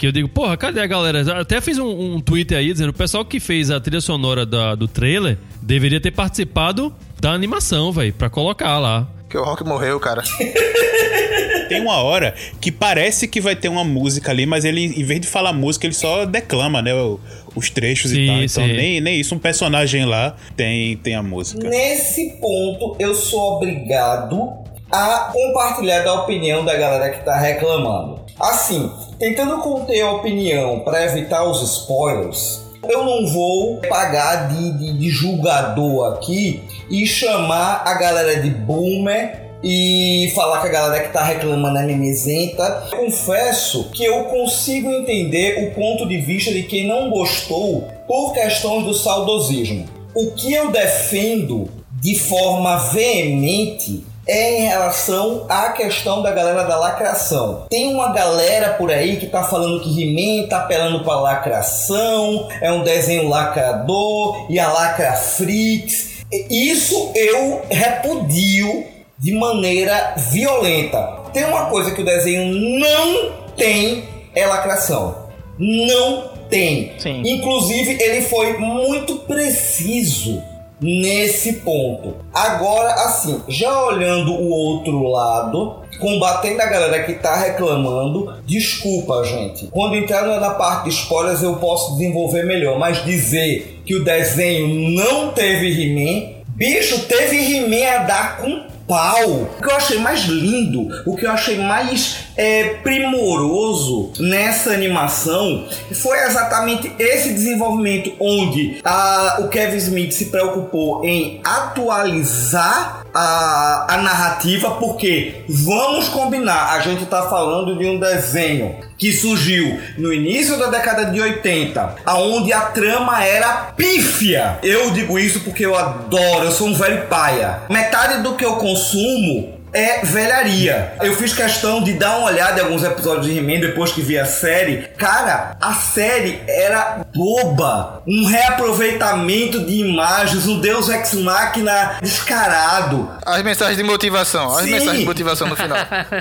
Que 0.02 0.08
eu 0.08 0.12
digo, 0.12 0.28
porra, 0.28 0.58
cadê 0.58 0.80
a 0.82 0.88
galera? 0.88 1.40
Até 1.40 1.62
fiz 1.62 1.78
um, 1.78 2.16
um 2.16 2.20
tweet 2.20 2.56
aí 2.56 2.72
dizendo, 2.74 2.90
o 2.90 2.94
pessoal 2.94 3.24
que 3.24 3.40
fez 3.40 3.70
a 3.70 3.80
trilha 3.80 4.02
sonora 4.02 4.48
da- 4.48 4.74
do 4.74 4.88
trailer 4.88 5.38
deveria 5.62 6.02
ter 6.02 6.10
participado 6.10 6.92
da 7.20 7.30
animação, 7.34 7.92
velho, 7.92 8.12
pra 8.12 8.28
colocar 8.28 8.80
lá. 8.80 9.08
Que 9.30 9.38
o 9.38 9.44
Rock 9.44 9.64
morreu, 9.64 10.00
cara. 10.00 10.24
Tem 11.70 11.80
uma 11.80 11.98
hora 11.98 12.34
que 12.60 12.72
parece 12.72 13.28
que 13.28 13.40
vai 13.40 13.56
ter 13.56 13.70
uma 13.70 13.84
música 13.84 14.32
ali, 14.32 14.48
mas 14.48 14.66
ele, 14.66 14.84
em 14.84 15.04
vez 15.04 15.22
de 15.22 15.28
falar 15.28 15.54
música, 15.54 15.86
ele 15.86 15.94
só 15.94 16.26
declama, 16.26 16.82
né? 16.82 16.96
o- 16.96 17.20
os 17.56 17.70
trechos 17.70 18.10
Sim, 18.10 18.24
e 18.24 18.26
tal. 18.26 18.36
Então, 18.38 18.66
sim. 18.66 18.74
nem, 18.74 19.00
nem 19.02 19.20
isso, 19.20 19.36
um 19.36 19.40
personagem 19.40 20.04
lá 20.06 20.36
tem, 20.58 20.98
tem 20.98 21.14
a 21.14 21.22
música. 21.22 21.70
Nesse 21.70 22.40
ponto, 22.42 22.96
eu 22.98 23.14
sou 23.14 23.58
obrigado 23.58 24.52
a 24.92 25.30
compartilhar 25.32 26.00
da 26.02 26.14
opinião 26.16 26.66
da 26.66 26.76
galera 26.76 27.12
que 27.12 27.24
tá 27.24 27.40
reclamando. 27.40 28.21
Assim, 28.42 28.92
tentando 29.20 29.60
conter 29.60 30.02
a 30.02 30.12
opinião 30.14 30.80
para 30.80 31.06
evitar 31.06 31.44
os 31.44 31.62
spoilers, 31.62 32.62
eu 32.90 33.04
não 33.06 33.28
vou 33.32 33.78
pagar 33.88 34.50
de, 34.50 34.72
de- 34.78 34.94
de 34.98 35.10
julgador 35.10 36.14
aqui 36.14 36.64
e 36.90 37.06
chamar 37.06 37.84
a 37.86 37.94
galera 37.94 38.42
de 38.42 38.50
boomer 38.50 39.50
e 39.64 40.32
falar 40.34 40.60
que 40.62 40.68
a 40.68 40.72
galera 40.72 41.04
que 41.04 41.14
tá 41.14 41.24
reclamando 41.24 41.78
é 41.78 41.84
mimizenta. 41.84 42.88
Confesso 42.90 43.90
que 43.92 44.04
eu 44.04 44.24
consigo 44.24 44.90
entender 44.90 45.64
o 45.68 45.76
ponto 45.76 46.08
de 46.08 46.18
vista 46.18 46.52
de 46.52 46.64
quem 46.64 46.88
não 46.88 47.12
gostou 47.12 47.88
por 48.08 48.34
questões 48.34 48.84
do 48.86 48.94
saudosismo. 48.96 49.86
O 50.16 50.32
que 50.32 50.52
eu 50.52 50.72
defendo 50.72 51.70
de 52.02 52.16
forma 52.18 52.78
veemente 52.92 54.04
é 54.28 54.60
em 54.60 54.68
relação 54.68 55.46
à 55.50 55.70
questão 55.70 56.22
da 56.22 56.32
galera 56.32 56.64
da 56.64 56.78
lacração. 56.78 57.66
Tem 57.70 57.94
uma 57.94 58.14
galera 58.14 58.74
por 58.74 58.92
aí 58.92 59.18
que 59.18 59.28
tá 59.28 59.44
falando 59.44 59.82
que 59.82 59.90
He-Man 59.90 60.48
tá 60.48 60.60
apelando 60.60 61.04
pra 61.04 61.20
lacração, 61.20 62.48
é 62.62 62.72
um 62.72 62.84
desenho 62.84 63.28
lacrador 63.28 64.48
e 64.50 64.60
a 64.60 64.72
lacra 64.72 65.14
freaks. 65.14 66.24
Isso 66.50 67.12
eu 67.16 67.62
repudio 67.70 68.86
de 69.18 69.34
maneira 69.34 70.14
violenta. 70.18 71.20
Tem 71.34 71.46
uma 71.46 71.66
coisa 71.66 71.92
que 71.92 72.02
o 72.02 72.06
desenho 72.06 72.54
não 72.80 73.32
tem 73.56 74.04
é 74.34 74.48
lacração. 74.48 75.30
Não 75.58 76.32
tem. 76.50 76.94
Sim. 76.98 77.22
Inclusive, 77.26 78.02
ele 78.02 78.22
foi 78.24 78.58
muito 78.58 79.20
preciso 79.20 80.42
nesse 80.82 81.54
ponto. 81.54 82.16
Agora, 82.34 82.92
assim, 83.06 83.42
já 83.48 83.84
olhando 83.86 84.34
o 84.34 84.50
outro 84.50 85.04
lado, 85.04 85.76
combatendo 86.00 86.62
a 86.62 86.66
galera 86.66 87.04
que 87.04 87.14
tá 87.14 87.36
reclamando, 87.36 88.34
desculpa, 88.46 89.24
gente. 89.24 89.68
Quando 89.68 89.96
entrar 89.96 90.26
na 90.26 90.50
parte 90.52 90.86
de 90.86 90.90
spoilers, 90.90 91.44
eu 91.44 91.56
posso 91.58 91.94
desenvolver 91.94 92.44
melhor, 92.44 92.80
mas 92.80 93.06
dizer 93.06 93.82
que 93.86 93.96
o 93.96 94.04
desenho 94.04 94.68
não 94.92 95.32
teve 95.32 95.70
He-Man, 95.70 96.42
bicho, 96.56 97.06
teve 97.06 97.38
He-Man 97.38 97.88
a 97.88 97.98
dar 98.00 98.38
com 98.38 98.72
pau. 98.88 99.30
O 99.30 99.62
que 99.62 99.72
eu 99.72 99.76
achei 99.76 100.00
mais 100.00 100.22
lindo, 100.22 100.88
o 101.06 101.16
que 101.16 101.26
eu 101.26 101.32
achei 101.32 101.58
mais 101.58 102.31
é, 102.38 102.76
primoroso 102.84 104.12
nessa 104.20 104.72
animação 104.72 105.66
foi 105.94 106.18
exatamente 106.26 106.92
esse 107.00 107.34
desenvolvimento 107.34 108.14
onde 108.20 108.80
a- 108.84 109.38
o 109.42 109.48
Kevin 109.50 109.78
Smith 109.78 110.12
se 110.12 110.26
preocupou 110.26 111.04
em 111.06 111.42
atualizar 111.44 113.02
a, 113.14 113.88
a 113.90 113.98
narrativa, 113.98 114.72
porque 114.72 115.44
vamos 115.50 116.08
combinar, 116.08 116.74
a 116.74 116.80
gente 116.80 117.06
tá 117.06 117.24
falando 117.24 117.78
de 117.78 117.86
um 117.86 118.00
desenho 118.00 118.76
que 118.98 119.12
surgiu 119.12 119.80
no 119.98 120.14
início 120.14 120.58
da 120.58 120.68
década 120.68 121.06
de 121.06 121.20
80, 121.20 121.96
aonde 122.06 122.54
a 122.54 122.62
trama 122.62 123.24
era 123.24 123.74
pífia. 123.76 124.60
Eu 124.64 124.92
digo 124.92 125.20
isso 125.20 125.42
porque 125.42 125.66
eu 125.66 125.76
adoro, 125.78 126.46
eu 126.46 126.52
sou 126.52 126.68
um 126.68 126.74
velho 126.74 127.08
paia. 127.08 127.64
Metade 127.70 128.22
do 128.24 128.36
que 128.36 128.46
eu 128.46 128.56
consumo 128.56 129.60
é 129.74 130.06
velharia. 130.06 130.94
Eu 131.02 131.16
fiz 131.16 131.34
questão 131.34 131.82
de 131.82 131.94
dar 131.94 132.18
uma 132.18 132.28
olhada 132.28 132.60
em 132.60 132.64
alguns 132.64 132.84
episódios 132.84 133.26
de 133.26 133.38
He-Man 133.38 133.60
depois 133.60 133.92
que 133.92 134.02
vi 134.02 134.18
a 134.18 134.26
série. 134.26 134.90
Cara, 134.98 135.56
a 135.60 135.74
série 135.74 136.42
era 136.48 137.06
boba. 137.14 138.02
Um 138.08 138.26
reaproveitamento 138.26 139.66
de 139.66 139.76
imagens, 139.76 140.48
um 140.48 140.60
Deus 140.60 140.90
Ex 140.90 141.14
Machina 141.14 141.98
descarado. 142.02 143.10
As 143.26 143.42
mensagens 143.44 143.78
de 143.78 143.84
motivação, 143.84 144.56
as 144.56 144.66
Sim. 144.66 144.72
mensagens 144.72 145.00
de 145.00 145.06
motivação 145.06 145.48
no 145.48 145.56
final. 145.56 145.78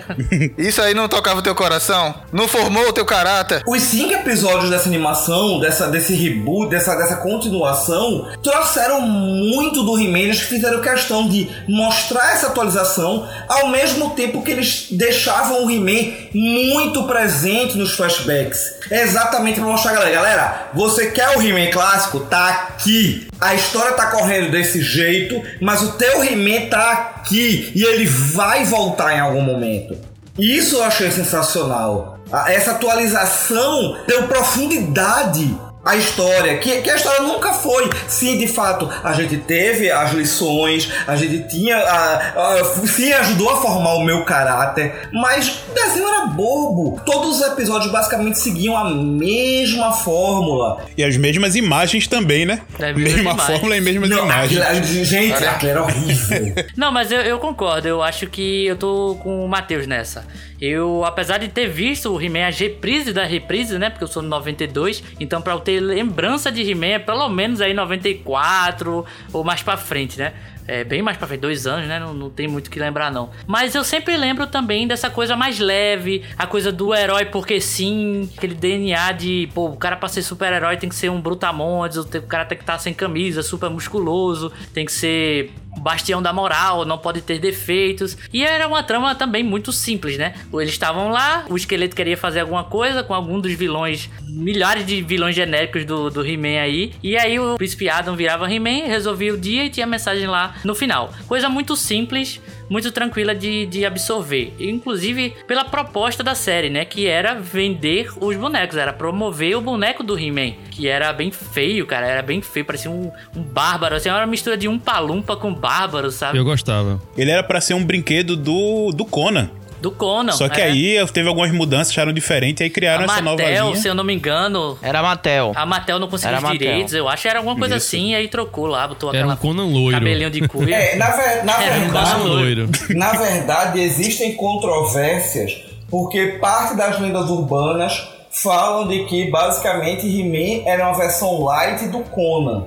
Isso 0.57 0.81
aí 0.81 0.95
não 0.95 1.09
tocava 1.09 1.41
o 1.41 1.43
teu 1.43 1.55
coração? 1.55 2.15
Não 2.33 2.47
formou 2.49 2.89
o 2.89 2.93
teu 2.93 3.05
caráter? 3.05 3.63
Os 3.67 3.83
cinco 3.83 4.15
episódios 4.15 4.71
dessa 4.71 4.89
animação, 4.89 5.59
dessa, 5.61 5.89
desse 5.89 6.15
reboot, 6.15 6.71
dessa, 6.71 6.95
dessa 6.95 7.17
continuação, 7.17 8.29
trouxeram 8.43 9.01
muito 9.01 9.83
do 9.83 9.99
He-Man. 9.99 10.19
Eles 10.21 10.41
fizeram 10.41 10.81
questão 10.81 11.29
de 11.29 11.51
mostrar 11.69 12.33
essa 12.33 12.49
atualização, 12.49 13.29
ao 13.51 13.67
mesmo 13.67 14.11
tempo 14.11 14.43
que 14.43 14.53
eles 14.53 14.87
deixavam 14.93 15.67
o 15.67 15.71
He-Man 15.71 16.13
muito 16.33 17.03
presente 17.09 17.77
nos 17.77 17.91
flashbacks. 17.91 18.77
É 18.89 19.03
exatamente 19.03 19.59
pra 19.59 19.69
mostrar, 19.69 19.93
galera. 19.93 20.15
Galera, 20.15 20.71
você 20.73 21.11
quer 21.11 21.37
o 21.37 21.43
He-Man 21.43 21.73
clássico? 21.73 22.21
Tá 22.21 22.49
aqui. 22.49 23.27
A 23.41 23.53
história 23.53 23.93
tá 23.95 24.07
correndo 24.07 24.53
desse 24.53 24.81
jeito, 24.81 25.43
mas 25.61 25.83
o 25.83 25.93
teu 25.93 26.23
He-Man 26.23 26.69
tá 26.69 26.93
aqui. 26.93 27.73
E 27.75 27.83
ele 27.83 28.07
vai 28.07 28.65
voltar 28.65 29.17
em 29.17 29.21
algum 29.21 29.43
momento. 29.43 29.99
Isso 30.39 30.77
eu 30.77 30.85
achei 30.85 31.11
sensacional. 31.11 32.21
Essa 32.47 32.71
atualização 32.71 33.97
deu 34.07 34.29
profundidade 34.29 35.53
a 35.85 35.97
história, 35.97 36.59
que, 36.59 36.83
que 36.83 36.91
a 36.91 36.97
história 36.97 37.23
nunca 37.23 37.53
foi. 37.55 37.89
Sim, 38.07 38.39
de 38.39 38.47
fato, 38.47 38.89
a 39.03 39.13
gente 39.15 39.37
teve 39.39 39.91
as 39.91 40.13
lições, 40.13 40.91
a 41.07 41.17
gente 41.17 41.49
tinha. 41.49 41.77
A, 41.77 42.59
a, 42.61 42.65
sim, 42.87 43.13
ajudou 43.13 43.51
a 43.51 43.57
formar 43.57 43.95
o 43.95 44.05
meu 44.05 44.25
caráter, 44.25 45.09
mas 45.13 45.63
o 45.71 45.75
desenho 45.75 46.07
era 46.09 46.27
bobo. 46.27 47.01
Todos 47.05 47.41
os 47.41 47.47
episódios 47.47 47.91
basicamente 47.91 48.39
seguiam 48.39 48.77
a 48.77 48.91
mesma 48.91 49.93
fórmula. 49.93 50.85
E 50.97 51.03
as 51.05 51.17
mesmas 51.17 51.57
imagens 51.57 52.07
também, 52.07 52.45
né? 52.45 52.61
É, 52.79 52.93
Mesma 52.93 53.21
imagens. 53.21 53.47
fórmula 53.47 53.77
e 53.77 53.81
mesmas 53.81 54.11
Não, 54.11 54.25
imagens. 54.25 54.61
aquilo- 54.61 55.05
gente, 55.05 55.45
aquilo 55.45 55.71
era 55.71 55.83
horrível. 55.83 56.55
Não, 56.77 56.93
mas 56.93 57.11
eu, 57.11 57.21
eu 57.21 57.39
concordo. 57.39 57.89
Eu 57.89 58.03
acho 58.03 58.27
que 58.27 58.67
eu 58.67 58.77
tô 58.77 59.17
com 59.23 59.45
o 59.45 59.49
Matheus 59.49 59.87
nessa. 59.87 60.25
Eu, 60.61 61.05
apesar 61.05 61.39
de 61.39 61.49
ter 61.49 61.69
visto 61.69 62.13
o 62.13 62.21
He-Man, 62.21 62.47
as 62.47 62.59
reprises 62.59 63.15
da 63.15 63.25
reprise, 63.25 63.79
né? 63.79 63.89
Porque 63.89 64.05
eu 64.05 64.09
sou 64.09 64.23
de 64.23 64.29
92. 64.29 65.03
Então, 65.19 65.41
pra 65.41 65.55
eu 65.55 65.61
ter 65.61 65.81
lembrança 65.81 66.53
de 66.53 66.63
He-Man, 66.63 66.87
é 66.87 66.99
pelo 66.99 67.29
menos 67.29 67.61
aí 67.61 67.73
94 67.73 69.05
ou 69.33 69.45
mais 69.45 69.63
pra 69.63 69.77
frente, 69.77 70.19
né? 70.19 70.35
É 70.69 70.85
bem 70.85 71.03
mais 71.03 71.17
pra 71.17 71.27
frente, 71.27 71.41
dois 71.41 71.67
anos, 71.67 71.89
né? 71.89 71.99
Não, 71.99 72.15
não 72.15 72.31
tem 72.31 72.47
muito 72.47 72.71
que 72.71 72.79
lembrar, 72.79 73.11
não. 73.11 73.31
Mas 73.45 73.75
eu 73.75 73.83
sempre 73.83 74.17
lembro 74.17 74.47
também 74.47 74.87
dessa 74.87 75.11
coisa 75.11 75.35
mais 75.35 75.59
leve, 75.59 76.23
a 76.39 76.47
coisa 76.47 76.71
do 76.71 76.95
herói 76.95 77.25
porque 77.25 77.61
sim, 77.61 78.31
aquele 78.37 78.55
DNA 78.55 79.11
de, 79.13 79.49
pô, 79.53 79.67
o 79.67 79.77
cara 79.77 79.97
pra 79.97 80.09
ser 80.09 80.23
super-herói 80.23 80.77
tem 80.77 80.89
que 80.89 80.95
ser 80.95 81.11
um 81.11 81.21
brutamontes, 81.21 81.97
o 81.99 82.23
cara 82.23 82.45
tem 82.45 82.57
que 82.57 82.63
estar 82.63 82.79
sem 82.79 82.95
camisa, 82.95 83.43
super 83.43 83.69
musculoso, 83.69 84.53
tem 84.73 84.85
que 84.85 84.93
ser 84.93 85.51
bastião 85.79 86.23
da 86.23 86.33
moral, 86.33 86.85
não 86.85 86.99
pode 86.99 87.23
ter 87.23 87.39
defeitos. 87.39 88.17
E 88.33 88.45
era 88.45 88.67
uma 88.67 88.83
trama 88.83 89.15
também 89.15 89.43
muito 89.43 89.73
simples, 89.73 90.19
né? 90.19 90.35
Eles 90.53 90.71
estavam 90.71 91.11
lá, 91.11 91.45
o 91.49 91.57
esqueleto 91.57 91.97
queria 91.97 92.17
fazer 92.17 92.41
alguma 92.41 92.65
coisa 92.65 93.03
com 93.03 93.15
algum 93.15 93.41
dos 93.41 93.53
vilões, 93.53 94.11
milhares 94.29 94.87
de 94.87 95.03
vilões 95.03 95.35
genéricos 95.35 95.85
do, 95.85 96.11
do 96.11 96.27
He-Man 96.27 96.61
aí. 96.61 96.93
E 97.03 97.17
aí 97.17 97.39
o 97.39 97.57
Príncipe 97.57 97.89
Adam 97.89 98.17
virava 98.17 98.51
He-Man, 98.53 98.87
resolvia 98.87 99.33
o 99.33 99.39
dia 99.39 99.65
e 99.65 99.71
tinha 99.71 99.87
mensagem 99.87 100.27
lá 100.27 100.55
no 100.65 100.75
final. 100.75 101.13
Coisa 101.27 101.49
muito 101.49 101.77
simples, 101.77 102.41
muito 102.71 102.93
tranquila 102.93 103.35
de, 103.35 103.67
de 103.67 103.85
absorver. 103.85 104.55
Inclusive 104.61 105.35
pela 105.47 105.65
proposta 105.65 106.23
da 106.23 106.37
série, 106.37 106.71
né? 106.71 106.85
Que 106.85 107.09
era 107.09 107.35
vender 107.35 108.09
os 108.21 108.37
bonecos, 108.37 108.77
era 108.77 108.93
promover 108.93 109.57
o 109.57 109.61
boneco 109.61 110.05
do 110.05 110.17
He-Man. 110.17 110.53
Que 110.71 110.87
era 110.87 111.13
bem 111.13 111.33
feio, 111.33 111.85
cara. 111.85 112.07
Era 112.07 112.23
bem 112.23 112.41
feio, 112.41 112.65
parecia 112.65 112.91
um, 112.91 113.11
um 113.37 113.43
bárbaro. 113.43 113.97
Assim, 113.97 114.09
era 114.09 114.19
uma 114.19 114.27
mistura 114.27 114.57
de 114.57 114.69
um 114.69 114.79
palumpa 114.79 115.37
com 115.37 115.53
bárbaro, 115.53 116.13
sabe? 116.13 116.39
Eu 116.39 116.45
gostava. 116.45 117.03
Ele 117.19 117.31
era 117.31 117.43
pra 117.43 117.61
ser 117.61 117.75
um 117.75 117.85
brinquedo 117.85 118.37
do, 118.37 118.93
do 118.93 119.05
Conan. 119.05 119.51
Do 119.81 119.91
Conan. 119.91 120.33
Só 120.33 120.49
que 120.49 120.61
é. 120.61 120.65
aí 120.65 121.07
teve 121.13 121.29
algumas 121.29 121.51
mudanças, 121.53 121.89
acharam 121.93 122.13
diferente, 122.13 122.63
aí 122.63 122.69
criaram 122.71 123.03
A 123.03 123.05
essa 123.13 123.23
nova 123.23 123.43
Mattel, 123.43 123.67
linha. 123.69 123.77
se 123.77 123.89
eu 123.89 123.95
não 123.95 124.05
me 124.05 124.13
engano, 124.15 124.79
Era 124.83 124.99
a 124.99 125.03
Mattel. 125.03 125.53
a 125.57 125.65
Mattel 125.65 125.99
não 125.99 126.09
conseguiu 126.09 126.37
Era 126.37 126.47
os 126.47 126.53
direitos, 126.59 126.93
eu 126.95 127.09
acho. 127.09 127.27
Era 127.27 127.39
alguma 127.39 127.57
coisa 127.57 127.77
Isso. 127.77 127.87
assim, 127.87 128.11
e 128.11 128.15
aí 128.15 128.29
trocou 128.29 128.67
lá, 128.67 128.87
botou 128.87 129.09
Era 129.09 129.19
aquela 129.21 129.35
um 129.35 129.37
Conan 129.37 129.65
loiro. 129.67 129.99
cabelinho 129.99 130.31
de 130.31 130.47
cuia. 130.47 130.77
É, 130.81 130.97
na, 130.97 131.11
ver- 131.11 131.45
na 131.45 131.63
Era 131.63 131.77
um 131.77 131.81
verdade. 131.81 132.11
Conan 132.13 132.25
Loiro. 132.25 132.69
Na 132.91 133.13
verdade, 133.13 133.81
existem 133.81 134.35
controvérsias 134.37 135.63
porque 135.91 136.39
parte 136.41 136.77
das 136.77 137.01
lendas 137.01 137.29
urbanas 137.31 138.09
falam 138.31 138.87
de 138.87 139.05
que 139.07 139.31
basicamente 139.31 140.07
He-Man 140.07 140.63
era 140.69 140.89
uma 140.89 140.97
versão 140.97 141.43
light 141.43 141.89
do 141.89 142.01
Conan. 142.01 142.67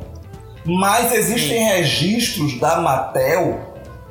Mas 0.65 1.13
existem 1.13 1.63
registros 1.75 2.60
da 2.60 2.77
Mattel 2.79 3.62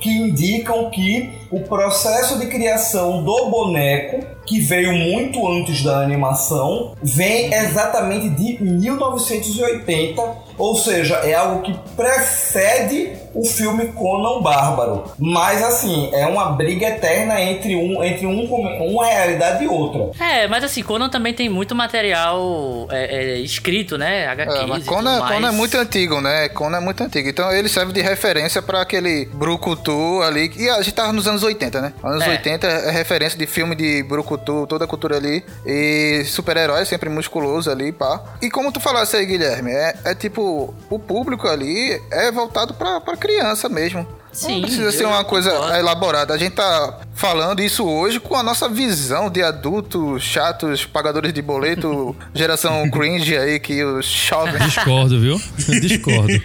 que 0.03 0.11
indicam 0.11 0.91
que 0.91 1.31
o 1.51 1.61
processo 1.61 2.39
de 2.39 2.47
criação 2.49 3.23
do 3.23 3.49
boneco, 3.49 4.27
que 4.45 4.61
veio 4.61 4.93
muito 4.93 5.47
antes 5.49 5.83
da 5.83 6.01
animação, 6.01 6.95
vem 7.01 7.55
exatamente 7.55 8.29
de 8.31 8.63
1980, 8.63 10.23
ou 10.59 10.77
seja, 10.77 11.15
é 11.17 11.35
algo 11.35 11.63
que 11.63 11.73
precede 11.95 13.22
o 13.35 13.45
filme 13.45 13.87
Conan 13.89 14.39
o 14.39 14.43
Bárbaro. 14.43 15.05
Mas 15.19 15.63
assim, 15.63 16.11
é 16.13 16.27
uma 16.27 16.53
briga 16.53 16.87
eterna 16.89 17.41
entre 17.41 17.77
um 17.77 18.03
entre 18.03 18.27
um, 18.27 18.45
uma 18.45 19.07
realidade 19.07 19.65
e 19.65 19.69
outra. 19.69 20.11
É, 20.25 20.47
mas 20.49 20.65
assim, 20.65 20.83
Conan 20.83 21.09
também 21.09 21.35
tem 21.35 21.49
muito 21.49 21.75
material 21.75 22.89
é, 22.91 23.35
é, 23.35 23.39
escrito, 23.39 23.97
né? 23.97 24.27
HQs 24.29 24.57
É, 24.57 24.67
mas 24.67 24.85
e 24.85 24.89
Conan, 24.89 25.11
tudo 25.13 25.21
mais. 25.21 25.35
Conan 25.35 25.49
é 25.49 25.53
muito 25.53 25.79
antigo, 25.79 26.21
né? 26.21 26.49
Conan 26.49 26.79
é 26.79 26.81
muito 26.81 27.03
antigo. 27.03 27.29
Então 27.29 27.53
ele 27.53 27.69
serve 27.69 27.93
de 27.93 28.01
referência 28.01 28.63
pra 28.63 28.83
aquele 28.83 29.27
Brucutu 29.33 30.23
ali. 30.23 30.53
E 30.57 30.69
a 30.69 30.81
gente 30.83 30.95
tava 30.95 31.13
nos 31.13 31.27
anos 31.27 31.43
80, 31.43 31.81
né? 31.81 31.93
Anos 32.03 32.23
É. 32.25 32.31
80 32.31 32.67
é 32.67 32.91
referência 32.91 33.39
de 33.39 33.47
filme 33.47 33.75
de 33.75 34.03
Brucutu, 34.03 34.67
toda 34.67 34.85
a 34.85 34.89
cultura 34.89 35.17
ali. 35.17 35.45
E 35.67 36.25
super-herói 36.27 36.85
sempre 36.85 37.09
musculoso 37.09 37.71
ali, 37.71 37.93
pá. 37.93 38.23
E 38.41 38.51
como 38.51 38.73
tu 38.73 38.81
falasse 38.81 39.17
aí, 39.17 39.27
Guilherme, 39.27 39.71
é, 39.71 39.95
é 40.05 40.15
tipo, 40.15 40.75
o 40.91 40.99
público 40.99 41.49
ali 41.49 42.01
é 42.11 42.31
voltado 42.31 42.75
pra, 42.75 43.01
pra 43.01 43.17
criança 43.23 43.69
mesmo. 43.69 44.05
Sim, 44.33 44.55
Não 44.57 44.63
precisa 44.63 44.91
ser 44.93 45.05
uma 45.05 45.25
coisa 45.25 45.51
concordo. 45.51 45.75
elaborada. 45.77 46.35
A 46.35 46.39
gente 46.39 46.55
tá 46.55 47.01
falando 47.15 47.61
isso 47.61 47.87
hoje 47.87 48.19
com 48.19 48.35
a 48.35 48.43
nossa 48.43 48.69
visão 48.69 49.29
de 49.31 49.43
adultos 49.43 50.23
chatos, 50.23 50.85
pagadores 50.87 51.33
de 51.33 51.43
boleto, 51.43 52.17
geração 52.35 52.91
cringe 52.91 53.37
aí 53.37 53.61
que 53.61 53.85
os 53.85 54.07
jovens. 54.07 54.65
Discordo, 54.65 55.21
viu? 55.21 55.41
Discordo. 55.81 56.33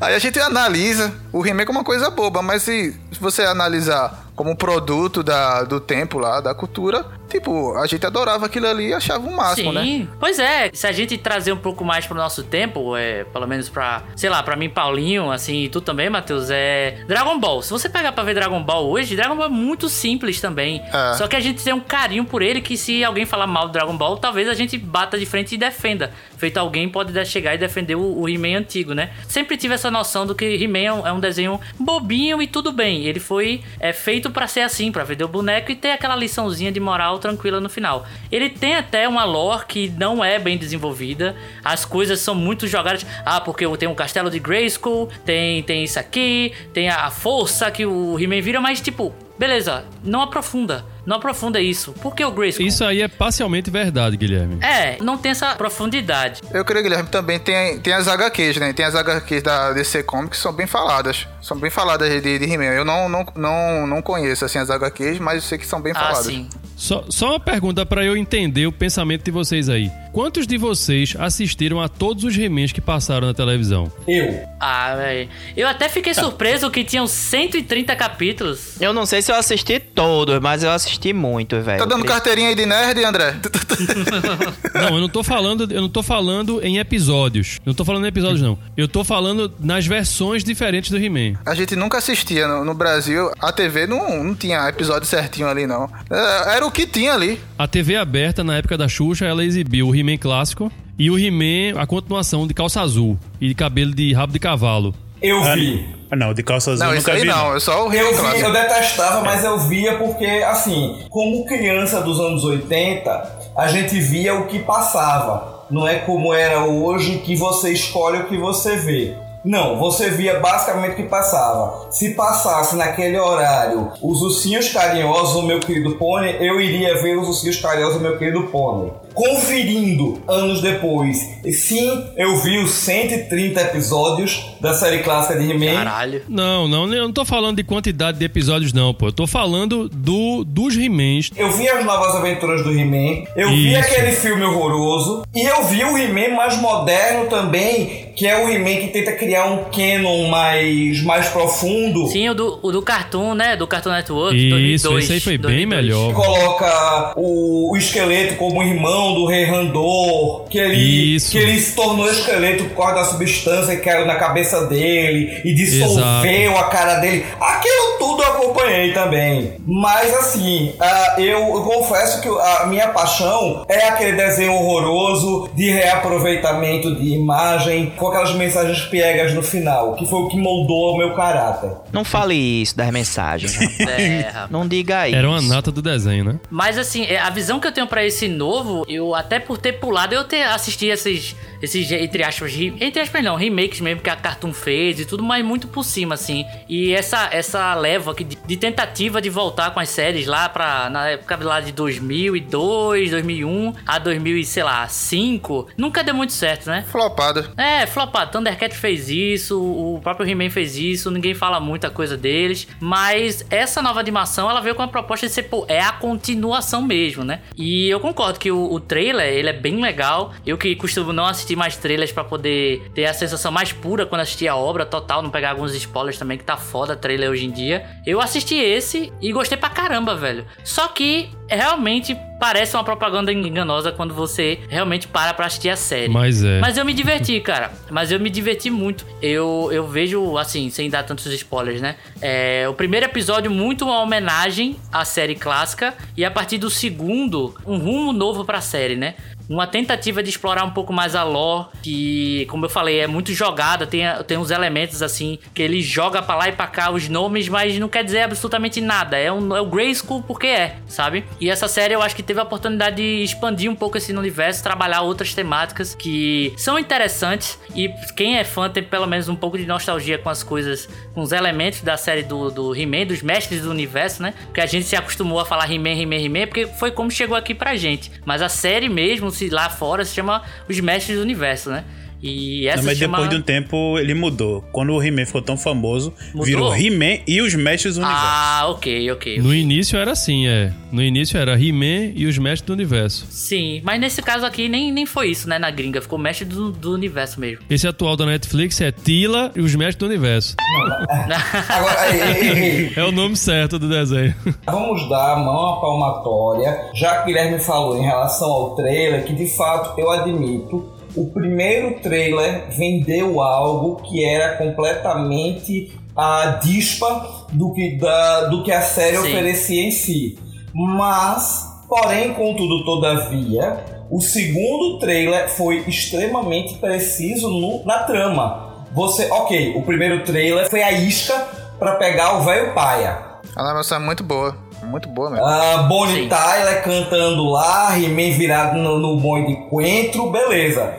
aí 0.00 0.14
a 0.14 0.18
gente 0.18 0.38
analisa 0.38 1.12
o 1.32 1.44
He-Man 1.46 1.64
como 1.64 1.78
uma 1.78 1.84
coisa 1.84 2.10
boba, 2.10 2.42
mas 2.42 2.62
se 2.62 2.94
você 3.20 3.42
analisar 3.42 4.26
como 4.34 4.50
um 4.50 4.56
produto 4.56 5.22
da, 5.22 5.62
do 5.62 5.78
tempo 5.78 6.18
lá, 6.18 6.40
da 6.40 6.54
cultura, 6.54 7.04
tipo, 7.28 7.76
a 7.76 7.86
gente 7.86 8.04
adorava 8.06 8.46
aquilo 8.46 8.66
ali 8.66 8.88
e 8.88 8.94
achava 8.94 9.28
o 9.28 9.36
máximo, 9.36 9.72
Sim, 9.72 10.00
né? 10.00 10.08
pois 10.18 10.38
é. 10.38 10.70
Se 10.72 10.86
a 10.86 10.92
gente 10.92 11.18
trazer 11.18 11.52
um 11.52 11.56
pouco 11.58 11.84
mais 11.84 12.06
pro 12.06 12.16
nosso 12.16 12.42
tempo, 12.42 12.96
é, 12.96 13.24
pelo 13.24 13.46
menos 13.46 13.68
pra, 13.68 14.02
sei 14.16 14.30
lá, 14.30 14.42
pra 14.42 14.56
mim, 14.56 14.70
Paulinho, 14.70 15.30
assim, 15.30 15.64
e 15.64 15.68
tu 15.68 15.80
também, 15.82 16.01
Matheus, 16.08 16.50
é 16.50 17.04
Dragon 17.06 17.38
Ball. 17.38 17.62
Se 17.62 17.70
você 17.70 17.88
pegar 17.88 18.12
pra 18.12 18.24
ver 18.24 18.34
Dragon 18.34 18.62
Ball 18.62 18.88
hoje, 18.88 19.16
Dragon 19.16 19.36
Ball 19.36 19.46
é 19.46 19.50
muito 19.50 19.88
simples 19.88 20.40
também. 20.40 20.82
É. 20.92 21.14
Só 21.14 21.26
que 21.26 21.36
a 21.36 21.40
gente 21.40 21.62
tem 21.62 21.72
um 21.72 21.80
carinho 21.80 22.24
por 22.24 22.42
ele 22.42 22.60
que 22.60 22.76
se 22.76 23.04
alguém 23.04 23.26
falar 23.26 23.46
mal 23.46 23.66
do 23.66 23.72
Dragon 23.72 23.96
Ball, 23.96 24.16
talvez 24.16 24.48
a 24.48 24.54
gente 24.54 24.78
bata 24.78 25.18
de 25.18 25.26
frente 25.26 25.54
e 25.54 25.58
defenda. 25.58 26.10
Feito 26.42 26.56
alguém 26.58 26.88
pode 26.88 27.12
de- 27.12 27.24
chegar 27.24 27.54
e 27.54 27.58
defender 27.58 27.94
o, 27.94 28.18
o 28.18 28.28
He-Man 28.28 28.58
antigo, 28.58 28.94
né? 28.94 29.10
Sempre 29.28 29.56
tive 29.56 29.74
essa 29.74 29.92
noção 29.92 30.26
do 30.26 30.34
que 30.34 30.44
He-Man 30.44 30.78
é 30.80 30.92
um- 30.92 31.06
é 31.18 31.20
desenho 31.20 31.60
bobinho 31.78 32.42
e 32.42 32.48
tudo 32.48 32.72
bem. 32.72 33.04
Ele 33.06 33.20
foi 33.20 33.62
é, 33.78 33.92
feito 33.92 34.28
pra 34.28 34.48
ser 34.48 34.62
assim, 34.62 34.90
pra 34.90 35.04
vender 35.04 35.22
o 35.22 35.28
boneco 35.28 35.70
e 35.70 35.76
ter 35.76 35.92
aquela 35.92 36.16
liçãozinha 36.16 36.72
de 36.72 36.80
moral 36.80 37.20
tranquila 37.20 37.60
no 37.60 37.70
final. 37.70 38.04
Ele 38.28 38.50
tem 38.50 38.74
até 38.74 39.06
uma 39.06 39.22
lore 39.22 39.66
que 39.68 39.88
não 39.96 40.24
é 40.24 40.36
bem 40.40 40.58
desenvolvida. 40.58 41.36
As 41.64 41.84
coisas 41.84 42.18
são 42.18 42.34
muito 42.34 42.66
jogadas. 42.66 43.06
Ah, 43.24 43.40
porque 43.40 43.64
tem 43.76 43.88
um 43.88 43.94
castelo 43.94 44.28
de 44.28 44.40
Grayskull, 44.40 45.08
tem, 45.24 45.62
tem 45.62 45.84
isso 45.84 46.00
aqui, 46.00 46.52
tem 46.74 46.88
a 46.88 47.08
força 47.08 47.70
que 47.70 47.86
o 47.86 48.18
He-Man 48.18 48.40
vira, 48.40 48.60
mas 48.60 48.80
tipo, 48.80 49.14
beleza, 49.38 49.84
não 50.02 50.22
aprofunda. 50.22 50.84
Não 51.04 51.16
aprofunda 51.16 51.60
isso. 51.60 51.92
Por 51.94 52.14
que 52.14 52.24
o 52.24 52.30
Grayskull? 52.30 52.66
Isso 52.66 52.84
aí 52.84 53.02
é 53.02 53.08
parcialmente 53.08 53.70
verdade, 53.70 54.16
Guilherme. 54.16 54.58
É, 54.62 54.96
não 55.02 55.18
tem 55.18 55.32
essa 55.32 55.54
profundidade. 55.56 56.40
Eu 56.52 56.64
creio, 56.64 56.82
Guilherme, 56.84 57.08
também 57.08 57.38
tem, 57.38 57.78
tem 57.80 57.92
as 57.92 58.06
HQs, 58.08 58.56
né? 58.58 58.72
Tem 58.72 58.84
as 58.84 58.94
HQs 58.94 59.42
da 59.42 59.72
DC 59.72 60.02
Comics 60.04 60.38
que 60.38 60.42
são 60.42 60.52
bem 60.52 60.66
faladas. 60.66 61.26
São 61.40 61.56
bem 61.58 61.70
faladas 61.70 62.08
de, 62.22 62.38
de 62.38 62.44
He-Man. 62.44 62.64
Eu 62.66 62.84
não, 62.84 63.08
não, 63.08 63.26
não, 63.36 63.86
não 63.86 64.02
conheço, 64.02 64.44
assim, 64.44 64.58
as 64.58 64.70
HQs, 64.70 65.18
mas 65.18 65.36
eu 65.36 65.42
sei 65.42 65.58
que 65.58 65.66
são 65.66 65.80
bem 65.80 65.92
Ah, 65.96 65.98
faladas. 66.00 66.26
sim. 66.26 66.48
Só, 66.76 67.04
só 67.08 67.30
uma 67.30 67.38
pergunta 67.40 67.86
pra 67.86 68.04
eu 68.04 68.16
entender 68.16 68.66
o 68.66 68.72
pensamento 68.72 69.22
de 69.24 69.30
vocês 69.30 69.68
aí. 69.68 69.88
Quantos 70.12 70.46
de 70.48 70.58
vocês 70.58 71.14
assistiram 71.18 71.80
a 71.80 71.88
todos 71.88 72.24
os 72.24 72.34
remakes 72.36 72.72
que 72.72 72.80
passaram 72.80 73.26
na 73.28 73.32
televisão? 73.34 73.90
Eu. 74.08 74.40
Ah, 74.58 74.94
velho. 74.96 75.28
Eu 75.56 75.68
até 75.68 75.88
fiquei 75.88 76.12
surpreso 76.14 76.68
que 76.70 76.82
tinham 76.82 77.06
130 77.06 77.94
capítulos. 77.94 78.80
Eu 78.80 78.92
não 78.92 79.06
sei 79.06 79.22
se 79.22 79.30
eu 79.30 79.36
assisti 79.36 79.78
todos, 79.78 80.40
mas 80.40 80.64
eu 80.64 80.70
assisti 80.72 80.91
muito, 81.12 81.60
velho. 81.60 81.78
Tá 81.78 81.84
dando 81.84 82.04
carteirinha 82.04 82.48
aí 82.48 82.54
de 82.54 82.66
nerd, 82.66 83.04
André? 83.04 83.36
Não, 84.74 84.96
eu 84.96 85.00
não 85.00 85.08
tô 85.08 85.22
falando, 85.22 85.70
eu 85.72 85.80
não 85.80 85.88
tô 85.88 86.02
falando 86.02 86.60
em 86.62 86.78
episódios. 86.78 87.56
Eu 87.64 87.70
não 87.70 87.74
tô 87.74 87.84
falando 87.84 88.04
em 88.04 88.08
episódios 88.08 88.40
não. 88.40 88.58
Eu 88.76 88.88
tô 88.88 89.04
falando 89.04 89.52
nas 89.60 89.86
versões 89.86 90.42
diferentes 90.42 90.90
do 90.90 90.98
He-Man. 90.98 91.38
A 91.44 91.54
gente 91.54 91.76
nunca 91.76 91.98
assistia 91.98 92.48
no, 92.48 92.64
no 92.64 92.74
Brasil. 92.74 93.30
A 93.40 93.52
TV 93.52 93.86
não, 93.86 94.24
não 94.24 94.34
tinha 94.34 94.68
episódio 94.68 95.06
certinho 95.06 95.48
ali, 95.48 95.66
não. 95.66 95.88
É, 96.10 96.56
Era 96.56 96.66
o 96.66 96.70
que 96.70 96.86
tinha 96.86 97.12
ali. 97.14 97.40
A 97.58 97.66
TV 97.66 97.96
aberta 97.96 98.42
na 98.42 98.56
época 98.56 98.76
da 98.76 98.88
Xuxa, 98.88 99.24
ela 99.24 99.44
exibiu 99.44 99.88
o 99.88 99.94
He-Man 99.94 100.18
clássico 100.18 100.70
e 100.98 101.10
o 101.10 101.18
He-Man, 101.18 101.80
a 101.80 101.86
continuação 101.86 102.46
de 102.46 102.54
calça 102.54 102.80
azul 102.80 103.18
e 103.40 103.48
de 103.48 103.54
cabelo 103.54 103.94
de 103.94 104.12
rabo 104.12 104.32
de 104.32 104.38
cavalo. 104.38 104.94
Eu 105.22 105.42
Ah, 105.42 105.54
vi. 105.54 105.88
ah, 106.10 106.16
não, 106.16 106.34
de 106.34 106.42
calça 106.42 106.72
azul 106.72 106.84
Não, 106.84 106.92
eu 106.92 106.98
isso 106.98 107.06
nunca 107.08 107.18
aí 107.18 107.22
vi. 107.22 107.28
não. 107.28 107.56
É 107.56 107.60
só 107.60 107.86
o 107.86 107.92
Eu 107.92 108.10
He-Man 108.12 108.30
vi, 108.32 108.40
eu 108.40 108.52
detestava, 108.52 109.20
mas 109.22 109.44
eu 109.44 109.58
via 109.58 109.96
porque, 109.98 110.26
assim, 110.26 110.98
como 111.08 111.44
criança 111.46 112.00
dos 112.00 112.18
anos 112.20 112.44
80, 112.44 113.40
a 113.56 113.68
gente 113.68 113.98
via 114.00 114.34
o 114.34 114.46
que 114.46 114.58
passava. 114.58 115.64
Não 115.70 115.86
é 115.88 115.96
como 116.00 116.34
era 116.34 116.64
hoje 116.64 117.18
que 117.18 117.34
você 117.36 117.70
escolhe 117.72 118.18
o 118.18 118.26
que 118.26 118.36
você 118.36 118.76
vê. 118.76 119.14
Não, 119.44 119.76
você 119.76 120.08
via 120.10 120.38
basicamente 120.38 120.92
o 120.92 120.96
que 120.96 121.02
passava. 121.04 121.90
Se 121.90 122.14
passasse 122.14 122.76
naquele 122.76 123.18
horário 123.18 123.90
os 124.00 124.22
ursinhos 124.22 124.68
carinhosos 124.68 125.34
do 125.34 125.42
meu 125.42 125.58
querido 125.58 125.96
pônei, 125.96 126.36
eu 126.40 126.60
iria 126.60 127.00
ver 127.02 127.16
os 127.18 127.26
ursinhos 127.26 127.56
carinhosos 127.60 127.96
do 127.96 128.02
meu 128.02 128.16
querido 128.18 128.44
pônei. 128.44 128.92
Conferindo 129.14 130.20
anos 130.28 130.60
depois, 130.60 131.18
sim, 131.52 132.04
eu 132.16 132.36
vi 132.38 132.58
os 132.58 132.70
130 132.72 133.60
episódios 133.60 134.44
da 134.60 134.74
série 134.74 134.98
clássica 134.98 135.38
de 135.38 135.50
He-Man. 135.50 135.74
Caralho. 135.84 136.22
Não, 136.28 136.66
não, 136.68 136.92
eu 136.92 137.04
não 137.04 137.12
tô 137.12 137.24
falando 137.24 137.56
de 137.56 137.64
quantidade 137.64 138.18
de 138.18 138.24
episódios, 138.24 138.72
não, 138.72 138.94
pô. 138.94 139.08
Eu 139.08 139.12
tô 139.12 139.26
falando 139.26 139.88
do, 139.88 140.44
dos 140.44 140.76
He-Mans. 140.76 141.30
Eu 141.36 141.50
vi 141.52 141.68
as 141.68 141.84
novas 141.84 142.14
aventuras 142.14 142.62
do 142.62 142.70
He-Man, 142.70 143.24
eu 143.36 143.48
vi 143.50 143.72
Isso. 143.72 143.80
aquele 143.80 144.12
filme 144.12 144.44
horroroso, 144.44 145.24
e 145.34 145.42
eu 145.42 145.64
vi 145.64 145.84
o 145.84 145.96
He-Man 145.96 146.36
mais 146.36 146.56
moderno 146.60 147.28
também, 147.28 148.12
que 148.16 148.26
é 148.26 148.44
o 148.44 148.48
He-Man 148.48 148.76
que 148.76 148.88
tenta 148.88 149.12
criar 149.12 149.46
um 149.46 149.64
canon 149.64 150.28
mais, 150.28 151.02
mais 151.02 151.28
profundo. 151.28 152.06
Sim, 152.08 152.28
o 152.28 152.34
do, 152.34 152.58
o 152.62 152.72
do 152.72 152.82
Cartoon, 152.82 153.34
né? 153.34 153.56
Do 153.56 153.66
Cartoon 153.66 153.90
Network. 153.90 154.36
Isso, 154.36 154.88
2002, 154.88 155.04
esse 155.04 155.12
aí 155.12 155.20
foi 155.20 155.38
bem 155.38 155.66
2002. 155.66 155.68
melhor. 155.68 156.14
coloca 156.14 157.14
o, 157.16 157.72
o 157.72 157.76
esqueleto 157.76 158.36
como 158.36 158.62
irmão 158.62 159.01
do 159.14 159.26
rei 159.26 159.44
Randor, 159.44 160.44
que 160.48 160.58
ele, 160.58 161.16
Isso. 161.16 161.32
que 161.32 161.38
ele 161.38 161.58
se 161.58 161.74
tornou 161.74 162.08
esqueleto 162.08 162.64
por 162.64 162.76
causa 162.76 162.94
da 162.94 163.04
substância 163.04 163.76
que 163.76 163.82
caiu 163.82 164.06
na 164.06 164.16
cabeça 164.16 164.66
dele 164.66 165.40
e 165.44 165.54
dissolveu 165.54 166.56
a 166.56 166.64
cara 166.64 167.00
dele. 167.00 167.24
Aquilo 167.40 167.98
tudo 167.98 168.22
eu 168.22 168.28
acompanhei 168.28 168.92
também. 168.92 169.54
Mas 169.66 170.14
assim, 170.14 170.74
ah, 170.80 171.16
eu, 171.18 171.40
eu 171.40 171.62
confesso 171.62 172.20
que 172.20 172.28
a 172.28 172.66
minha 172.66 172.88
paixão 172.88 173.64
é 173.68 173.88
aquele 173.88 174.12
desenho 174.16 174.52
horroroso 174.54 175.50
de 175.54 175.70
reaproveitamento 175.70 176.94
de 176.96 177.14
imagem 177.14 177.92
com 177.96 178.08
aquelas 178.08 178.34
mensagens 178.34 178.82
piegas 178.86 179.34
no 179.34 179.42
final, 179.42 179.94
que 179.94 180.06
foi 180.06 180.20
o 180.20 180.28
que 180.28 180.36
moldou 180.36 180.94
o 180.94 180.98
meu 180.98 181.14
caráter. 181.14 181.70
Não 181.92 182.04
fale 182.04 182.34
isso 182.34 182.76
das 182.76 182.90
mensagens. 182.90 183.58
É. 183.82 184.46
Não 184.48 184.66
diga 184.66 185.08
isso. 185.08 185.16
Era 185.16 185.28
uma 185.28 185.42
nata 185.42 185.70
do 185.70 185.82
desenho, 185.82 186.24
né? 186.24 186.40
Mas 186.50 186.78
assim, 186.78 187.04
é, 187.04 187.18
a 187.18 187.30
visão 187.30 187.58
que 187.60 187.66
eu 187.66 187.72
tenho 187.72 187.86
pra 187.86 188.04
esse 188.04 188.28
novo, 188.28 188.84
eu 188.94 189.14
até 189.14 189.38
por 189.38 189.58
ter 189.58 189.74
pulado, 189.74 190.14
eu 190.14 190.24
ter 190.24 190.42
assisti 190.42 190.86
esses, 190.86 191.36
esses 191.62 191.90
entre 191.92 192.22
aspas, 192.24 192.52
re- 192.54 192.74
entre 192.80 193.00
aspas 193.00 193.22
não, 193.24 193.36
remakes 193.36 193.80
mesmo 193.80 194.00
que 194.02 194.10
a 194.10 194.16
Cartoon 194.16 194.52
fez 194.52 195.00
e 195.00 195.04
tudo, 195.06 195.22
mas 195.22 195.44
muito 195.44 195.68
por 195.68 195.84
cima, 195.84 196.14
assim. 196.14 196.44
E 196.68 196.92
essa, 196.92 197.28
essa 197.32 197.74
leva 197.74 198.10
aqui 198.12 198.24
de, 198.24 198.36
de 198.36 198.56
tentativa 198.56 199.20
de 199.22 199.30
voltar 199.30 199.70
com 199.72 199.80
as 199.80 199.88
séries 199.88 200.26
lá 200.26 200.48
pra, 200.48 200.90
na 200.90 201.08
época 201.10 201.38
lá 201.42 201.60
de 201.60 201.72
2002, 201.72 203.10
2001 203.10 203.72
a 203.86 203.98
2000 203.98 204.36
e, 204.38 204.44
sei 204.44 204.62
lá, 204.62 204.86
5, 204.88 205.68
nunca 205.76 206.02
deu 206.02 206.14
muito 206.14 206.32
certo, 206.32 206.66
né? 206.66 206.84
Flopada. 206.90 207.50
É, 207.56 207.86
flopado. 207.86 208.32
Thundercat 208.32 208.74
fez 208.76 209.08
isso, 209.08 209.60
o 209.60 210.00
próprio 210.02 210.28
He-Man 210.28 210.50
fez 210.50 210.76
isso, 210.76 211.10
ninguém 211.10 211.34
fala 211.34 211.60
muita 211.60 211.90
coisa 211.90 212.16
deles. 212.16 212.66
Mas 212.80 213.44
essa 213.50 213.80
nova 213.82 214.00
animação, 214.00 214.48
ela 214.50 214.60
veio 214.60 214.74
com 214.74 214.82
a 214.82 214.88
proposta 214.88 215.26
de 215.26 215.32
ser, 215.32 215.44
pô, 215.44 215.64
é 215.68 215.80
a 215.80 215.92
continuação 215.92 216.82
mesmo, 216.82 217.24
né? 217.24 217.40
E 217.56 217.88
eu 217.88 218.00
concordo 218.00 218.38
que 218.38 218.50
o, 218.50 218.72
o 218.72 218.80
trailer, 218.80 219.26
ele 219.32 219.48
é 219.48 219.52
bem 219.52 219.80
legal. 219.80 220.32
Eu 220.46 220.56
que 220.58 220.74
costumo 220.76 221.12
não 221.12 221.26
assistir 221.26 221.51
mais 221.56 221.76
trailers 221.76 222.12
pra 222.12 222.24
poder 222.24 222.90
ter 222.94 223.06
a 223.06 223.14
sensação 223.14 223.50
mais 223.52 223.72
pura 223.72 224.06
quando 224.06 224.20
assistir 224.20 224.48
a 224.48 224.56
obra 224.56 224.84
total, 224.84 225.22
não 225.22 225.30
pegar 225.30 225.50
alguns 225.50 225.74
spoilers 225.74 226.18
também, 226.18 226.38
que 226.38 226.44
tá 226.44 226.56
foda 226.56 226.96
trailer 226.96 227.30
hoje 227.30 227.44
em 227.44 227.50
dia. 227.50 227.84
Eu 228.06 228.20
assisti 228.20 228.54
esse 228.54 229.12
e 229.20 229.32
gostei 229.32 229.56
pra 229.56 229.70
caramba, 229.70 230.14
velho. 230.14 230.44
Só 230.64 230.88
que 230.88 231.30
realmente 231.48 232.16
parece 232.42 232.76
uma 232.76 232.82
propaganda 232.82 233.32
enganosa 233.32 233.92
quando 233.92 234.12
você 234.12 234.58
realmente 234.68 235.06
para 235.06 235.32
pra 235.32 235.46
assistir 235.46 235.68
a 235.68 235.76
série. 235.76 236.08
Mas 236.08 236.42
é. 236.42 236.58
Mas 236.58 236.76
eu 236.76 236.84
me 236.84 236.92
diverti, 236.92 237.38
cara. 237.40 237.70
Mas 237.88 238.10
eu 238.10 238.18
me 238.18 238.28
diverti 238.28 238.68
muito. 238.68 239.06
Eu, 239.20 239.68
eu 239.70 239.86
vejo, 239.86 240.36
assim, 240.36 240.68
sem 240.70 240.90
dar 240.90 241.04
tantos 241.04 241.26
spoilers, 241.26 241.80
né? 241.80 241.96
É, 242.20 242.66
o 242.68 242.74
primeiro 242.74 243.06
episódio, 243.06 243.48
muito 243.50 243.84
uma 243.84 244.00
homenagem 244.00 244.76
à 244.90 245.04
série 245.04 245.36
clássica. 245.36 245.94
E 246.16 246.24
a 246.24 246.30
partir 246.30 246.58
do 246.58 246.68
segundo, 246.68 247.54
um 247.64 247.78
rumo 247.78 248.12
novo 248.12 248.44
pra 248.44 248.60
série, 248.60 248.96
né? 248.96 249.14
Uma 249.52 249.66
tentativa 249.66 250.22
de 250.22 250.30
explorar 250.30 250.64
um 250.64 250.70
pouco 250.70 250.94
mais 250.94 251.14
a 251.14 251.22
lore, 251.22 251.66
que, 251.82 252.46
como 252.46 252.64
eu 252.64 252.70
falei, 252.70 253.00
é 253.00 253.06
muito 253.06 253.34
jogada, 253.34 253.86
tem, 253.86 254.02
tem 254.26 254.38
uns 254.38 254.50
elementos 254.50 255.02
assim, 255.02 255.38
que 255.52 255.62
ele 255.62 255.82
joga 255.82 256.22
pra 256.22 256.34
lá 256.34 256.48
e 256.48 256.52
pra 256.52 256.66
cá 256.66 256.90
os 256.90 257.06
nomes, 257.06 257.50
mas 257.50 257.78
não 257.78 257.86
quer 257.86 258.02
dizer 258.02 258.22
absolutamente 258.22 258.80
nada. 258.80 259.18
É, 259.18 259.30
um, 259.30 259.54
é 259.54 259.60
o 259.60 259.66
Grayskull 259.66 260.22
porque 260.22 260.46
é, 260.46 260.76
sabe? 260.86 261.22
E 261.38 261.50
essa 261.50 261.68
série 261.68 261.92
eu 261.92 262.00
acho 262.00 262.16
que 262.16 262.22
teve 262.22 262.40
a 262.40 262.44
oportunidade 262.44 262.96
de 262.96 263.22
expandir 263.22 263.70
um 263.70 263.74
pouco 263.74 263.98
esse 263.98 264.10
universo, 264.10 264.62
trabalhar 264.62 265.02
outras 265.02 265.34
temáticas 265.34 265.94
que 265.94 266.54
são 266.56 266.78
interessantes. 266.78 267.58
E 267.74 267.90
quem 268.16 268.38
é 268.38 268.44
fã 268.44 268.70
tem 268.70 268.82
pelo 268.82 269.06
menos 269.06 269.28
um 269.28 269.36
pouco 269.36 269.58
de 269.58 269.66
nostalgia 269.66 270.16
com 270.16 270.30
as 270.30 270.42
coisas, 270.42 270.88
com 271.12 271.20
os 271.20 271.30
elementos 271.30 271.82
da 271.82 271.98
série 271.98 272.22
do, 272.22 272.50
do 272.50 272.74
He-Man, 272.74 273.04
dos 273.04 273.20
mestres 273.20 273.60
do 273.60 273.70
universo, 273.70 274.22
né? 274.22 274.32
Porque 274.46 274.62
a 274.62 274.66
gente 274.66 274.86
se 274.86 274.96
acostumou 274.96 275.40
a 275.40 275.44
falar 275.44 275.70
He-Man, 275.70 276.00
He-Man, 276.00 276.24
He-Man, 276.24 276.46
porque 276.46 276.66
foi 276.66 276.90
como 276.90 277.10
chegou 277.10 277.36
aqui 277.36 277.54
pra 277.54 277.76
gente. 277.76 278.10
Mas 278.24 278.40
a 278.40 278.48
série 278.48 278.88
mesmo, 278.88 279.30
se 279.30 279.41
lá 279.50 279.68
fora, 279.68 280.04
se 280.04 280.14
chama 280.14 280.42
Os 280.68 280.78
Mestres 280.80 281.16
do 281.16 281.22
Universo, 281.22 281.70
né? 281.70 281.84
E 282.22 282.68
essa 282.68 282.78
Não, 282.78 282.84
mas 282.84 282.98
chama... 282.98 283.18
depois 283.18 283.30
de 283.30 283.36
um 283.36 283.42
tempo 283.42 283.98
ele 283.98 284.14
mudou. 284.14 284.62
Quando 284.72 284.92
o 284.92 285.02
He-Man 285.02 285.26
ficou 285.26 285.42
tão 285.42 285.56
famoso, 285.56 286.14
Mudou? 286.32 286.44
virou 286.44 286.76
He-Man 286.76 287.18
e 287.26 287.40
os 287.40 287.54
Mestres 287.54 287.96
do 287.96 288.02
Universo. 288.02 288.24
Ah, 288.24 288.66
ok, 288.68 289.10
ok. 289.10 289.38
No 289.40 289.52
início 289.54 289.98
era 289.98 290.12
assim, 290.12 290.46
é. 290.46 290.72
No 290.92 291.02
início 291.02 291.36
era 291.38 291.60
He-Man 291.60 292.12
e 292.14 292.26
os 292.26 292.38
Mestres 292.38 292.66
do 292.66 292.72
Universo. 292.74 293.26
Sim, 293.28 293.80
mas 293.82 294.00
nesse 294.00 294.22
caso 294.22 294.46
aqui 294.46 294.68
nem, 294.68 294.92
nem 294.92 295.04
foi 295.04 295.30
isso, 295.30 295.48
né? 295.48 295.58
Na 295.58 295.70
gringa, 295.70 296.00
ficou 296.00 296.18
mestre 296.18 296.44
do, 296.44 296.70
do 296.70 296.92
universo 296.92 297.40
mesmo. 297.40 297.64
Esse 297.68 297.88
atual 297.88 298.16
da 298.16 298.24
Netflix 298.26 298.80
é 298.80 298.92
Tila 298.92 299.50
e 299.56 299.60
os 299.60 299.74
Mestres 299.74 299.96
do 299.96 300.06
Universo. 300.06 300.54
Agora, 301.68 302.14
ei, 302.14 302.20
ei, 302.20 302.48
ei, 302.48 302.86
ei. 302.86 302.92
É 302.94 303.04
o 303.04 303.10
nome 303.12 303.36
certo 303.36 303.78
do 303.78 303.88
desenho. 303.88 304.34
Vamos 304.66 305.08
dar 305.08 305.32
a 305.32 305.36
mão 305.36 305.74
à 305.74 305.80
palmatória, 305.80 306.90
já 306.94 307.16
que 307.16 307.22
o 307.22 307.26
Guilherme 307.26 307.58
falou 307.58 307.98
em 307.98 308.02
relação 308.02 308.48
ao 308.48 308.76
trailer, 308.76 309.24
que 309.24 309.34
de 309.34 309.48
fato 309.56 309.98
eu 309.98 310.10
admito, 310.10 310.92
o 311.16 311.26
primeiro 311.30 312.00
trailer 312.00 312.70
vendeu 312.70 313.40
algo 313.40 313.96
que 314.02 314.24
era 314.24 314.56
completamente 314.56 315.92
a 316.16 316.58
dispa 316.62 317.46
do 317.52 317.72
que, 317.72 317.96
da, 317.98 318.46
do 318.46 318.62
que 318.62 318.72
a 318.72 318.82
série 318.82 319.16
Sim. 319.16 319.28
oferecia 319.28 319.82
em 319.82 319.90
si. 319.90 320.38
Mas, 320.74 321.66
porém, 321.88 322.32
contudo, 322.34 322.84
todavia, 322.84 323.84
o 324.10 324.20
segundo 324.20 324.98
trailer 324.98 325.48
foi 325.48 325.84
extremamente 325.86 326.76
preciso 326.78 327.48
no- 327.50 327.84
na 327.84 328.00
trama. 328.00 328.86
Você, 328.92 329.30
ok, 329.30 329.74
o 329.76 329.82
primeiro 329.82 330.22
trailer 330.24 330.68
foi 330.68 330.82
a 330.82 330.92
isca 330.92 331.34
para 331.78 331.96
pegar 331.96 332.38
o 332.38 332.42
velho 332.42 332.74
paia. 332.74 333.18
A 333.56 333.62
animação 333.62 333.98
é 333.98 334.00
muito 334.00 334.22
boa. 334.22 334.54
Muito 334.82 335.08
boa 335.08 335.30
mesmo. 335.30 335.44
Ah, 335.46 335.84
Bonnie 335.88 336.24
Sim. 336.24 336.28
Tyler 336.28 336.82
cantando 336.82 337.44
lá, 337.48 337.96
He-Man 337.98 338.36
virado 338.36 338.78
no, 338.78 338.98
no 338.98 339.16
bom 339.16 339.44
de 339.44 339.54
coentro, 339.68 340.30
beleza. 340.30 340.92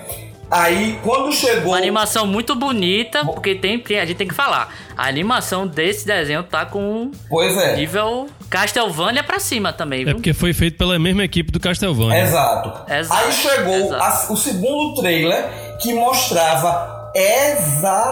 Aí, 0.50 1.00
quando 1.04 1.32
chegou... 1.34 1.72
Uma 1.72 1.78
animação 1.78 2.28
muito 2.28 2.54
bonita, 2.56 3.26
porque 3.26 3.56
tem, 3.56 3.80
tem- 3.80 4.00
a 4.00 4.06
gente 4.06 4.18
tem 4.18 4.28
que 4.28 4.36
falar. 4.36 4.72
A 4.96 5.08
animação 5.08 5.66
desse 5.66 6.06
desenho 6.06 6.44
tá 6.44 6.64
com 6.64 7.10
Pois 7.28 7.58
é, 7.58 7.76
nível 7.76 8.28
Castlevania 8.52 9.24
pra 9.24 9.40
cima 9.40 9.74
também, 9.74 10.02
É 10.04 10.06
viu? 10.06 10.14
porque 10.16 10.32
foi 10.32 10.54
feito 10.54 10.78
pela 10.78 11.00
mesma 11.00 11.24
equipe 11.24 11.52
do 11.52 11.60
Castlevania. 11.60 12.20
exato. 12.22 12.72
Exato, 12.94 13.26
Aí 13.26 13.32
chegou 13.32 13.74
exato. 13.74 14.04
a- 14.04 14.28
o 14.32 14.38
segundo 14.38 15.02
trailer 15.02 15.44
que 15.82 15.92
mostrava 15.96 17.10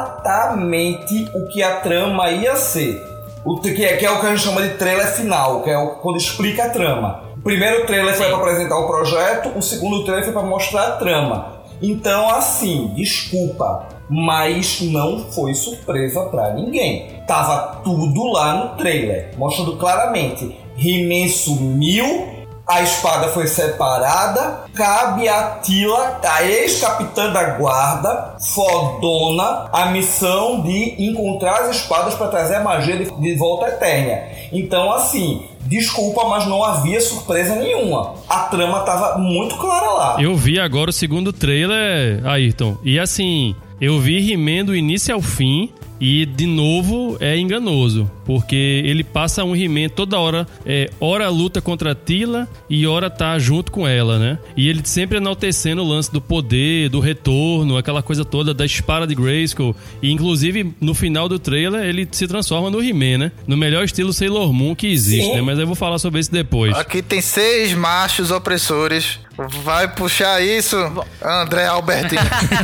exatamente 0.01 1.29
o 1.35 1.47
que 1.49 1.61
a 1.61 1.75
trama 1.81 2.29
ia 2.31 2.55
ser. 2.55 2.99
O, 3.43 3.59
que, 3.59 3.83
é, 3.83 3.97
que 3.97 4.05
é 4.05 4.11
o 4.11 4.19
que 4.19 4.27
a 4.27 4.29
gente 4.29 4.41
chama 4.41 4.61
de 4.61 4.75
trailer 4.75 5.07
final, 5.13 5.63
que 5.63 5.69
é 5.69 5.77
o, 5.77 5.95
quando 5.95 6.17
explica 6.17 6.65
a 6.65 6.69
trama. 6.69 7.23
O 7.37 7.41
primeiro 7.41 7.85
trailer 7.85 8.15
foi 8.15 8.27
para 8.27 8.37
apresentar 8.37 8.77
o 8.77 8.87
projeto, 8.87 9.57
o 9.57 9.61
segundo 9.61 10.03
trailer 10.03 10.23
foi 10.23 10.33
para 10.33 10.43
mostrar 10.43 10.87
a 10.87 10.91
trama. 10.97 11.61
Então, 11.81 12.29
assim, 12.29 12.91
desculpa, 12.95 13.87
mas 14.07 14.81
não 14.81 15.25
foi 15.31 15.55
surpresa 15.55 16.25
pra 16.25 16.53
ninguém. 16.53 17.23
Tava 17.25 17.81
tudo 17.83 18.31
lá 18.31 18.53
no 18.53 18.77
trailer, 18.77 19.31
mostrando 19.37 19.77
claramente. 19.77 20.55
He-Man 20.77 21.27
sumiu, 21.29 22.40
a 22.71 22.81
espada 22.81 23.27
foi 23.29 23.47
separada, 23.47 24.61
cabe 24.73 25.27
a 25.27 25.59
Tila, 25.61 26.19
a 26.23 26.43
ex-capitã 26.43 27.29
da 27.29 27.57
guarda, 27.57 28.37
fodona, 28.53 29.69
a 29.73 29.87
missão 29.87 30.61
de 30.61 30.95
encontrar 30.97 31.63
as 31.63 31.75
espadas 31.75 32.13
para 32.15 32.27
trazer 32.27 32.55
a 32.55 32.63
magia 32.63 32.97
de, 32.97 33.11
de 33.11 33.35
volta 33.35 33.67
eterna. 33.67 34.23
Então, 34.53 34.91
assim, 34.93 35.45
desculpa, 35.65 36.27
mas 36.29 36.47
não 36.47 36.63
havia 36.63 37.01
surpresa 37.01 37.55
nenhuma. 37.55 38.13
A 38.29 38.39
trama 38.43 38.79
tava 38.81 39.17
muito 39.17 39.57
clara 39.57 39.89
lá. 39.91 40.21
Eu 40.21 40.35
vi 40.35 40.57
agora 40.57 40.91
o 40.91 40.93
segundo 40.93 41.33
trailer, 41.33 42.25
Ayrton. 42.25 42.77
E 42.83 42.97
assim, 42.97 43.53
eu 43.81 43.99
vi 43.99 44.31
He-Man 44.31 44.63
do 44.63 44.75
início 44.75 45.13
ao 45.13 45.21
fim. 45.21 45.73
E, 46.01 46.25
de 46.25 46.47
novo, 46.47 47.15
é 47.19 47.37
enganoso, 47.37 48.09
porque 48.25 48.81
ele 48.83 49.03
passa 49.03 49.43
um 49.43 49.55
He-Man 49.55 49.87
toda 49.89 50.17
hora, 50.17 50.47
é, 50.65 50.89
hora 50.99 51.29
luta 51.29 51.61
contra 51.61 51.91
a 51.91 51.95
Tila 51.95 52.49
e 52.67 52.87
hora 52.87 53.07
tá 53.07 53.37
junto 53.37 53.71
com 53.71 53.87
ela, 53.87 54.17
né? 54.17 54.39
E 54.57 54.67
ele 54.67 54.81
sempre 54.83 55.17
enaltecendo 55.17 55.83
o 55.83 55.87
lance 55.87 56.11
do 56.11 56.19
poder, 56.19 56.89
do 56.89 56.99
retorno, 56.99 57.77
aquela 57.77 58.01
coisa 58.01 58.25
toda 58.25 58.51
da 58.51 58.65
espada 58.65 59.05
de 59.05 59.13
Grayskull. 59.13 59.75
E, 60.01 60.11
inclusive, 60.11 60.73
no 60.81 60.95
final 60.95 61.29
do 61.29 61.37
trailer, 61.37 61.85
ele 61.85 62.07
se 62.11 62.27
transforma 62.27 62.71
no 62.71 62.83
He-Man, 62.83 63.19
né? 63.19 63.31
No 63.45 63.55
melhor 63.55 63.83
estilo 63.83 64.11
Sailor 64.11 64.51
Moon 64.51 64.73
que 64.73 64.87
existe, 64.87 65.27
Sim. 65.27 65.35
né? 65.35 65.41
Mas 65.41 65.59
eu 65.59 65.67
vou 65.67 65.75
falar 65.75 65.99
sobre 65.99 66.19
isso 66.19 66.31
depois. 66.31 66.75
Aqui 66.75 67.03
tem 67.03 67.21
seis 67.21 67.73
machos 67.75 68.31
opressores. 68.31 69.19
Vai 69.63 69.87
puxar 69.87 70.41
isso, 70.41 70.75
André 71.23 71.65
Albertino. 71.65 72.21